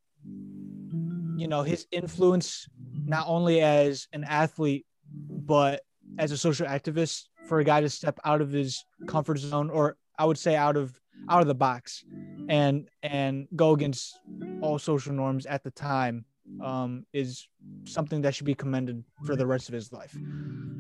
you 1.37 1.49
know 1.49 1.63
his 1.63 1.87
influence 1.91 2.67
not 3.05 3.27
only 3.27 3.61
as 3.61 4.09
an 4.13 4.25
athlete, 4.25 4.87
but 5.29 5.83
as 6.19 6.33
a 6.33 6.37
social 6.37 6.67
activist 6.67 7.25
for 7.47 7.61
a 7.61 7.65
guy 7.65 7.81
to 7.81 7.89
step 7.89 8.19
out 8.25 8.41
of 8.41 8.51
his 8.51 8.85
comfort 9.07 9.39
zone, 9.39 9.71
or 9.71 9.97
I 10.19 10.25
would 10.25 10.39
say 10.39 10.57
out 10.57 10.77
of 10.77 10.99
out 11.29 11.43
of 11.43 11.47
the 11.47 11.55
box, 11.55 12.05
and 12.49 12.89
and 13.03 13.47
go 13.55 13.73
against 13.73 14.19
all 14.61 14.79
social 14.79 15.13
norms 15.13 15.47
at 15.47 15.63
the 15.63 15.71
time 15.71 16.25
um, 16.63 17.05
is 17.13 17.47
something 17.85 18.23
that 18.23 18.35
should 18.35 18.47
be 18.47 18.55
commended 18.55 19.05
for 19.25 19.37
the 19.37 19.47
rest 19.47 19.69
of 19.69 19.75
his 19.75 19.93
life. 19.93 20.17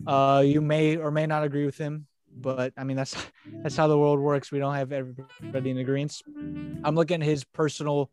Uh, 0.06 0.42
you 0.44 0.60
may 0.60 0.96
or 0.96 1.10
may 1.10 1.26
not 1.26 1.44
agree 1.44 1.66
with 1.66 1.76
him, 1.76 2.06
but 2.36 2.72
I 2.76 2.84
mean 2.84 2.96
that's 2.96 3.14
that's 3.62 3.76
how 3.76 3.86
the 3.86 3.98
world 3.98 4.18
works. 4.18 4.50
We 4.50 4.58
don't 4.58 4.74
have 4.74 4.92
everybody 4.92 5.70
in 5.70 5.78
agreement. 5.78 6.20
I'm 6.84 6.94
looking 6.94 7.22
at 7.22 7.28
his 7.28 7.44
personal. 7.44 8.10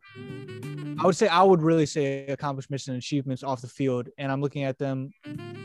I 0.97 1.06
would 1.06 1.16
say 1.16 1.28
I 1.28 1.43
would 1.43 1.62
really 1.62 1.86
say 1.86 2.26
accomplishments 2.28 2.88
and 2.88 2.97
achievements 2.97 3.43
off 3.43 3.62
the 3.62 3.68
field, 3.68 4.10
and 4.18 4.32
I'm 4.32 4.41
looking 4.41 4.64
at 4.64 4.78
them 4.78 5.12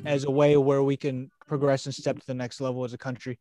as 0.04 0.24
a 0.24 0.30
way 0.30 0.56
where 0.56 0.82
we 0.82 0.96
can 0.96 1.30
progress 1.50 1.84
and 1.86 1.94
step 1.94 2.16
to 2.16 2.26
the 2.26 2.38
next 2.42 2.60
level 2.60 2.84
as 2.84 2.92
a 2.94 3.02
country. 3.08 3.36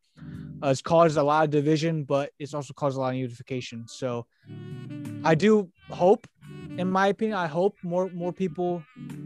Uh, 0.63 0.69
it's 0.73 0.81
caused 0.81 1.15
a 1.15 1.21
lot 1.21 1.43
of 1.45 1.51
division, 1.51 2.03
but 2.03 2.31
it's 2.39 2.55
also 2.55 2.73
caused 2.73 2.97
a 2.97 2.99
lot 2.99 3.11
of 3.13 3.15
unification. 3.15 3.85
So 3.87 4.25
I 5.23 5.35
do 5.35 5.69
hope, 5.91 6.25
in 6.81 6.89
my 6.89 7.07
opinion, 7.13 7.37
I 7.37 7.45
hope 7.45 7.75
more 7.83 8.09
more 8.23 8.33
people, 8.33 8.71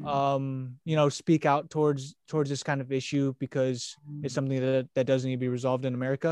um, 0.06 0.76
you 0.84 0.98
know, 0.98 1.08
speak 1.08 1.46
out 1.46 1.70
towards 1.70 2.02
towards 2.28 2.50
this 2.50 2.62
kind 2.70 2.82
of 2.82 2.92
issue 2.92 3.34
because 3.40 3.96
it's 4.22 4.36
something 4.38 4.60
that 4.60 4.90
that 4.96 5.06
does 5.12 5.24
need 5.24 5.38
to 5.40 5.44
be 5.48 5.54
resolved 5.60 5.86
in 5.86 5.94
America. 5.94 6.32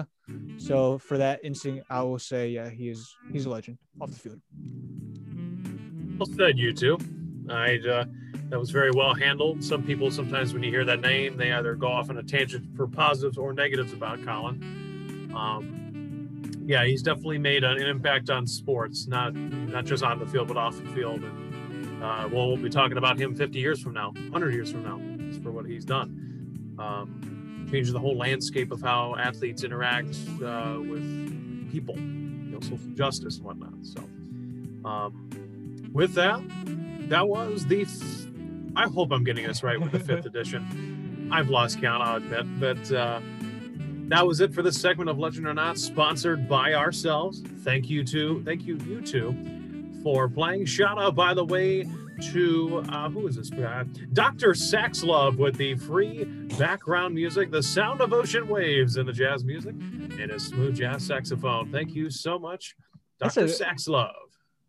So 0.57 0.97
for 1.07 1.17
that 1.23 1.39
instinct, 1.49 1.85
I 1.89 2.01
will 2.07 2.19
say, 2.31 2.41
yeah, 2.57 2.69
he 2.69 2.89
is 2.93 3.01
he's 3.31 3.45
a 3.45 3.51
legend 3.55 3.77
off 4.01 4.09
the 4.11 4.19
field. 4.25 4.39
Well 6.17 6.29
said, 6.37 6.57
you 6.63 6.73
two. 6.73 6.97
I 7.49 7.79
uh, 7.95 8.05
that 8.51 8.59
was 8.59 8.69
very 8.69 8.91
well 8.91 9.13
handled. 9.13 9.63
Some 9.63 9.81
people 9.81 10.11
sometimes 10.11 10.53
when 10.53 10.61
you 10.61 10.69
hear 10.69 10.83
that 10.83 10.99
name, 10.99 11.37
they 11.37 11.53
either 11.53 11.73
go 11.73 11.87
off 11.87 12.09
on 12.09 12.17
a 12.17 12.23
tangent 12.23 12.75
for 12.75 12.85
positives 12.85 13.37
or 13.37 13.53
negatives 13.53 13.93
about 13.93 14.23
Colin. 14.25 15.31
Um, 15.33 16.41
yeah, 16.65 16.83
he's 16.83 17.01
definitely 17.01 17.37
made 17.37 17.63
an 17.63 17.81
impact 17.81 18.29
on 18.29 18.45
sports, 18.45 19.07
not 19.07 19.33
not 19.33 19.85
just 19.85 20.03
on 20.03 20.19
the 20.19 20.25
field 20.25 20.49
but 20.49 20.57
off 20.57 20.75
the 20.75 20.89
field. 20.89 21.23
And 21.23 22.03
uh, 22.03 22.27
well, 22.29 22.49
we'll 22.49 22.57
be 22.57 22.69
talking 22.69 22.97
about 22.97 23.17
him 23.17 23.33
50 23.35 23.57
years 23.57 23.81
from 23.81 23.93
now, 23.93 24.11
100 24.11 24.53
years 24.53 24.69
from 24.69 24.83
now, 24.83 25.41
for 25.41 25.51
what 25.51 25.65
he's 25.65 25.85
done. 25.85 26.75
Um, 26.77 27.67
changed 27.71 27.93
the 27.93 27.99
whole 27.99 28.17
landscape 28.17 28.73
of 28.73 28.81
how 28.81 29.15
athletes 29.15 29.63
interact 29.63 30.17
uh, 30.43 30.77
with 30.77 31.71
people, 31.71 31.95
you 31.97 32.51
know, 32.51 32.59
social 32.59 32.79
justice 32.95 33.37
and 33.37 33.45
whatnot. 33.45 33.73
So. 33.83 34.01
Um, 34.83 35.89
with 35.93 36.13
that, 36.15 36.41
that 37.07 37.29
was 37.29 37.65
the. 37.65 37.85
I 38.75 38.87
hope 38.87 39.11
I'm 39.11 39.23
getting 39.23 39.45
this 39.47 39.63
right 39.63 39.79
with 39.79 39.91
the 39.91 39.99
fifth 39.99 40.25
edition. 40.25 41.29
I've 41.31 41.49
lost 41.49 41.79
count, 41.81 42.03
I'll 42.03 42.17
admit, 42.17 42.59
but 42.59 42.91
uh, 42.91 43.19
that 44.09 44.25
was 44.25 44.39
it 44.41 44.53
for 44.53 44.61
this 44.61 44.79
segment 44.79 45.09
of 45.09 45.17
Legend 45.19 45.47
or 45.47 45.53
Not, 45.53 45.77
sponsored 45.77 46.47
by 46.47 46.73
ourselves. 46.73 47.41
Thank 47.63 47.89
you 47.89 48.03
to 48.05 48.41
thank 48.43 48.63
you 48.65 48.77
you 48.77 49.01
two 49.01 49.35
for 50.03 50.27
playing. 50.27 50.65
Shout 50.65 50.97
out, 50.99 51.15
by 51.15 51.33
the 51.33 51.43
way, 51.45 51.87
to 52.31 52.83
uh, 52.89 53.09
who 53.09 53.27
is 53.27 53.35
this? 53.35 53.51
Uh, 53.51 53.83
Dr. 54.13 54.53
Sax 54.53 55.03
Love 55.03 55.37
with 55.37 55.55
the 55.55 55.75
free 55.75 56.23
background 56.57 57.13
music, 57.15 57.51
the 57.51 57.63
sound 57.63 58.01
of 58.01 58.13
ocean 58.13 58.47
waves 58.47 58.97
in 58.97 59.05
the 59.05 59.13
jazz 59.13 59.43
music, 59.43 59.71
and 59.73 60.31
a 60.31 60.39
smooth 60.39 60.75
jazz 60.75 61.05
saxophone. 61.05 61.71
Thank 61.71 61.93
you 61.93 62.09
so 62.09 62.37
much, 62.39 62.75
That's 63.19 63.35
Dr. 63.35 63.45
a- 63.45 63.49
Sax 63.49 63.87
Love. 63.87 64.15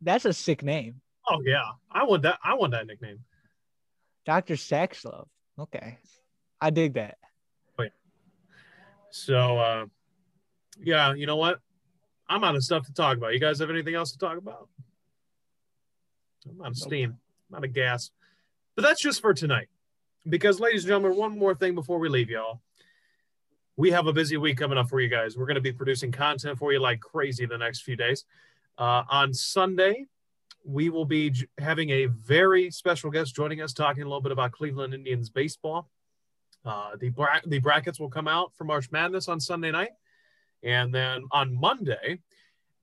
That's 0.00 0.24
a 0.24 0.32
sick 0.32 0.62
name, 0.64 1.00
Oh 1.30 1.40
yeah, 1.44 1.62
I 1.90 2.02
want 2.04 2.22
that. 2.22 2.38
I 2.44 2.54
want 2.54 2.72
that 2.72 2.86
nickname. 2.88 3.20
Doctor 4.24 4.54
Saxlove. 4.54 5.26
Okay, 5.58 5.98
I 6.60 6.70
dig 6.70 6.94
that. 6.94 7.18
Wait. 7.78 7.92
So, 9.10 9.58
uh, 9.58 9.86
yeah, 10.82 11.14
you 11.14 11.26
know 11.26 11.36
what? 11.36 11.58
I'm 12.28 12.44
out 12.44 12.56
of 12.56 12.64
stuff 12.64 12.86
to 12.86 12.94
talk 12.94 13.16
about. 13.16 13.34
You 13.34 13.40
guys 13.40 13.58
have 13.58 13.70
anything 13.70 13.94
else 13.94 14.12
to 14.12 14.18
talk 14.18 14.38
about? 14.38 14.68
I'm 16.48 16.60
out 16.62 16.68
of 16.68 16.76
steam. 16.76 17.18
I'm 17.50 17.58
out 17.58 17.64
of 17.64 17.72
gas. 17.72 18.10
But 18.74 18.82
that's 18.82 19.02
just 19.02 19.20
for 19.20 19.34
tonight. 19.34 19.68
Because, 20.28 20.60
ladies 20.60 20.84
and 20.84 20.88
gentlemen, 20.88 21.18
one 21.18 21.38
more 21.38 21.54
thing 21.54 21.74
before 21.74 21.98
we 21.98 22.08
leave, 22.08 22.30
y'all. 22.30 22.62
We 23.76 23.90
have 23.90 24.06
a 24.06 24.12
busy 24.12 24.36
week 24.36 24.58
coming 24.58 24.78
up 24.78 24.88
for 24.88 25.00
you 25.00 25.08
guys. 25.08 25.36
We're 25.36 25.46
going 25.46 25.56
to 25.56 25.60
be 25.60 25.72
producing 25.72 26.12
content 26.12 26.58
for 26.58 26.72
you 26.72 26.78
like 26.78 27.00
crazy 27.00 27.46
the 27.46 27.58
next 27.58 27.82
few 27.82 27.96
days. 27.96 28.24
Uh, 28.78 29.02
on 29.10 29.34
Sunday, 29.34 30.06
we 30.64 30.90
will 30.90 31.04
be 31.04 31.34
having 31.58 31.90
a 31.90 32.06
very 32.06 32.70
special 32.70 33.10
guest 33.10 33.34
joining 33.34 33.60
us, 33.60 33.72
talking 33.72 34.02
a 34.02 34.06
little 34.06 34.20
bit 34.20 34.32
about 34.32 34.52
Cleveland 34.52 34.94
Indians 34.94 35.30
baseball. 35.30 35.90
Uh, 36.64 36.96
the 37.00 37.08
bra- 37.08 37.40
the 37.46 37.58
brackets 37.58 37.98
will 37.98 38.10
come 38.10 38.28
out 38.28 38.54
for 38.54 38.64
March 38.64 38.90
Madness 38.92 39.28
on 39.28 39.40
Sunday 39.40 39.70
night, 39.70 39.90
and 40.62 40.94
then 40.94 41.24
on 41.32 41.54
Monday 41.54 42.20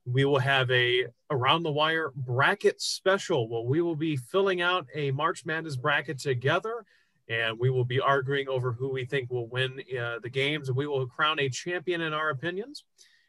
we 0.04 0.24
will 0.24 0.38
have 0.38 0.70
a 0.70 1.06
around 1.30 1.62
the 1.62 1.72
wire 1.72 2.12
bracket 2.14 2.80
special. 2.80 3.48
Well, 3.48 3.64
we 3.64 3.80
will 3.80 3.96
be 3.96 4.16
filling 4.16 4.60
out 4.60 4.86
a 4.94 5.10
March 5.12 5.46
Madness 5.46 5.76
bracket 5.76 6.18
together, 6.18 6.84
and 7.28 7.58
we 7.58 7.70
will 7.70 7.84
be 7.84 8.00
arguing 8.00 8.48
over 8.48 8.72
who 8.72 8.90
we 8.90 9.04
think 9.04 9.30
will 9.30 9.48
win 9.48 9.82
uh, 9.98 10.18
the 10.22 10.30
games, 10.30 10.68
and 10.68 10.76
we 10.76 10.86
will 10.86 11.06
crown 11.06 11.38
a 11.38 11.48
champion 11.48 12.00
in 12.00 12.12
our 12.12 12.30
opinions. 12.30 12.84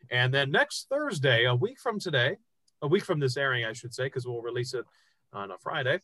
And 0.09 0.33
then 0.33 0.51
next 0.51 0.89
Thursday, 0.89 1.45
a 1.45 1.55
week 1.55 1.79
from 1.79 1.99
today, 1.99 2.37
a 2.81 2.87
week 2.87 3.05
from 3.05 3.19
this 3.19 3.37
airing, 3.37 3.65
I 3.65 3.73
should 3.73 3.93
say, 3.93 4.05
because 4.05 4.25
we'll 4.25 4.41
release 4.41 4.73
it 4.73 4.85
on 5.33 5.51
a 5.51 5.57
Friday. 5.57 5.99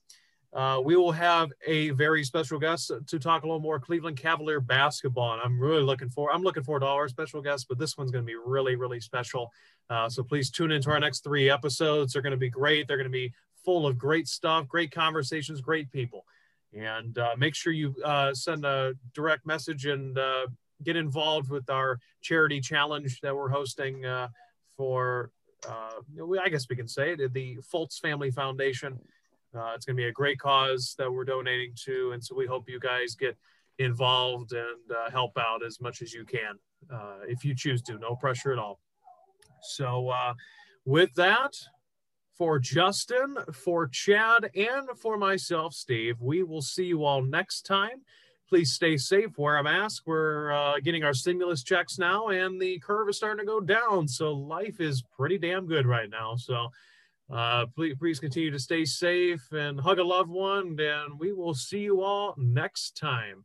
uh, 0.53 0.81
we 0.83 0.95
will 0.95 1.11
have 1.11 1.51
a 1.65 1.89
very 1.91 2.23
special 2.23 2.57
guest 2.57 2.91
to 3.05 3.19
talk 3.19 3.43
a 3.43 3.45
little 3.45 3.59
more 3.59 3.79
Cleveland 3.79 4.17
Cavalier 4.17 4.59
basketball. 4.59 5.33
And 5.33 5.41
I'm 5.43 5.59
really 5.59 5.83
looking 5.83 6.09
for, 6.09 6.31
I'm 6.31 6.41
looking 6.41 6.63
forward 6.63 6.79
to 6.81 6.85
all 6.85 6.95
our 6.95 7.09
special 7.09 7.41
guests, 7.41 7.65
but 7.67 7.77
this 7.77 7.97
one's 7.97 8.11
going 8.11 8.23
to 8.23 8.27
be 8.27 8.37
really, 8.37 8.75
really 8.75 8.99
special. 8.99 9.51
Uh, 9.89 10.09
so 10.09 10.23
please 10.23 10.49
tune 10.49 10.71
into 10.71 10.89
our 10.89 10.99
next 10.99 11.23
three 11.23 11.49
episodes. 11.49 12.13
They're 12.13 12.21
going 12.21 12.31
to 12.31 12.37
be 12.37 12.49
great. 12.49 12.87
They're 12.87 12.97
going 12.97 13.05
to 13.05 13.11
be 13.11 13.33
full 13.65 13.85
of 13.85 13.97
great 13.97 14.27
stuff, 14.27 14.67
great 14.67 14.91
conversations, 14.91 15.59
great 15.59 15.91
people. 15.91 16.25
And 16.73 17.17
uh, 17.17 17.35
make 17.37 17.53
sure 17.53 17.73
you 17.73 17.95
uh, 18.03 18.33
send 18.33 18.65
a 18.65 18.93
direct 19.13 19.45
message 19.45 19.85
and 19.85 20.17
uh, 20.17 20.47
get 20.83 20.95
involved 20.95 21.49
with 21.49 21.69
our 21.69 21.99
charity 22.21 22.61
challenge 22.61 23.19
that 23.21 23.35
we're 23.35 23.49
hosting 23.49 24.05
uh, 25.67 26.41
I 26.41 26.49
guess 26.49 26.67
we 26.69 26.75
can 26.75 26.87
say 26.87 27.13
it, 27.13 27.33
the 27.33 27.57
Fultz 27.73 27.99
Family 27.99 28.31
Foundation. 28.31 28.99
Uh, 29.55 29.71
it's 29.75 29.85
going 29.85 29.95
to 29.95 30.01
be 30.01 30.07
a 30.07 30.11
great 30.11 30.39
cause 30.39 30.95
that 30.97 31.11
we're 31.11 31.23
donating 31.23 31.73
to, 31.85 32.11
and 32.11 32.23
so 32.23 32.35
we 32.35 32.45
hope 32.45 32.69
you 32.69 32.79
guys 32.79 33.15
get 33.15 33.37
involved 33.79 34.53
and 34.53 34.91
uh, 34.91 35.09
help 35.09 35.37
out 35.37 35.65
as 35.65 35.79
much 35.79 36.01
as 36.01 36.13
you 36.13 36.25
can 36.25 36.57
uh, 36.93 37.19
if 37.27 37.43
you 37.45 37.55
choose 37.55 37.81
to. 37.83 37.97
No 37.97 38.15
pressure 38.15 38.51
at 38.51 38.59
all. 38.59 38.79
So, 39.61 40.09
uh, 40.09 40.33
with 40.85 41.13
that, 41.15 41.53
for 42.37 42.59
Justin, 42.59 43.37
for 43.51 43.87
Chad, 43.87 44.49
and 44.55 44.89
for 44.95 45.17
myself, 45.17 45.73
Steve, 45.73 46.17
we 46.21 46.43
will 46.43 46.61
see 46.61 46.85
you 46.85 47.03
all 47.03 47.21
next 47.23 47.63
time. 47.65 48.03
Please 48.49 48.71
stay 48.71 48.95
safe, 48.95 49.37
wear 49.37 49.57
a 49.57 49.63
mask. 49.63 50.03
We're 50.05 50.51
uh, 50.51 50.79
getting 50.81 51.03
our 51.03 51.13
stimulus 51.13 51.63
checks 51.63 51.99
now, 51.99 52.29
and 52.29 52.61
the 52.61 52.79
curve 52.79 53.09
is 53.09 53.17
starting 53.17 53.45
to 53.45 53.45
go 53.45 53.59
down. 53.59 54.07
So, 54.07 54.33
life 54.33 54.79
is 54.79 55.03
pretty 55.17 55.37
damn 55.37 55.65
good 55.65 55.85
right 55.85 56.09
now. 56.09 56.37
So, 56.37 56.69
uh, 57.29 57.65
please, 57.75 57.95
please 57.99 58.19
continue 58.19 58.51
to 58.51 58.59
stay 58.59 58.85
safe 58.85 59.45
and 59.51 59.79
hug 59.79 59.99
a 59.99 60.03
loved 60.03 60.29
one, 60.29 60.79
and 60.79 61.19
we 61.19 61.33
will 61.33 61.53
see 61.53 61.79
you 61.79 62.01
all 62.01 62.35
next 62.37 62.95
time. 62.95 63.43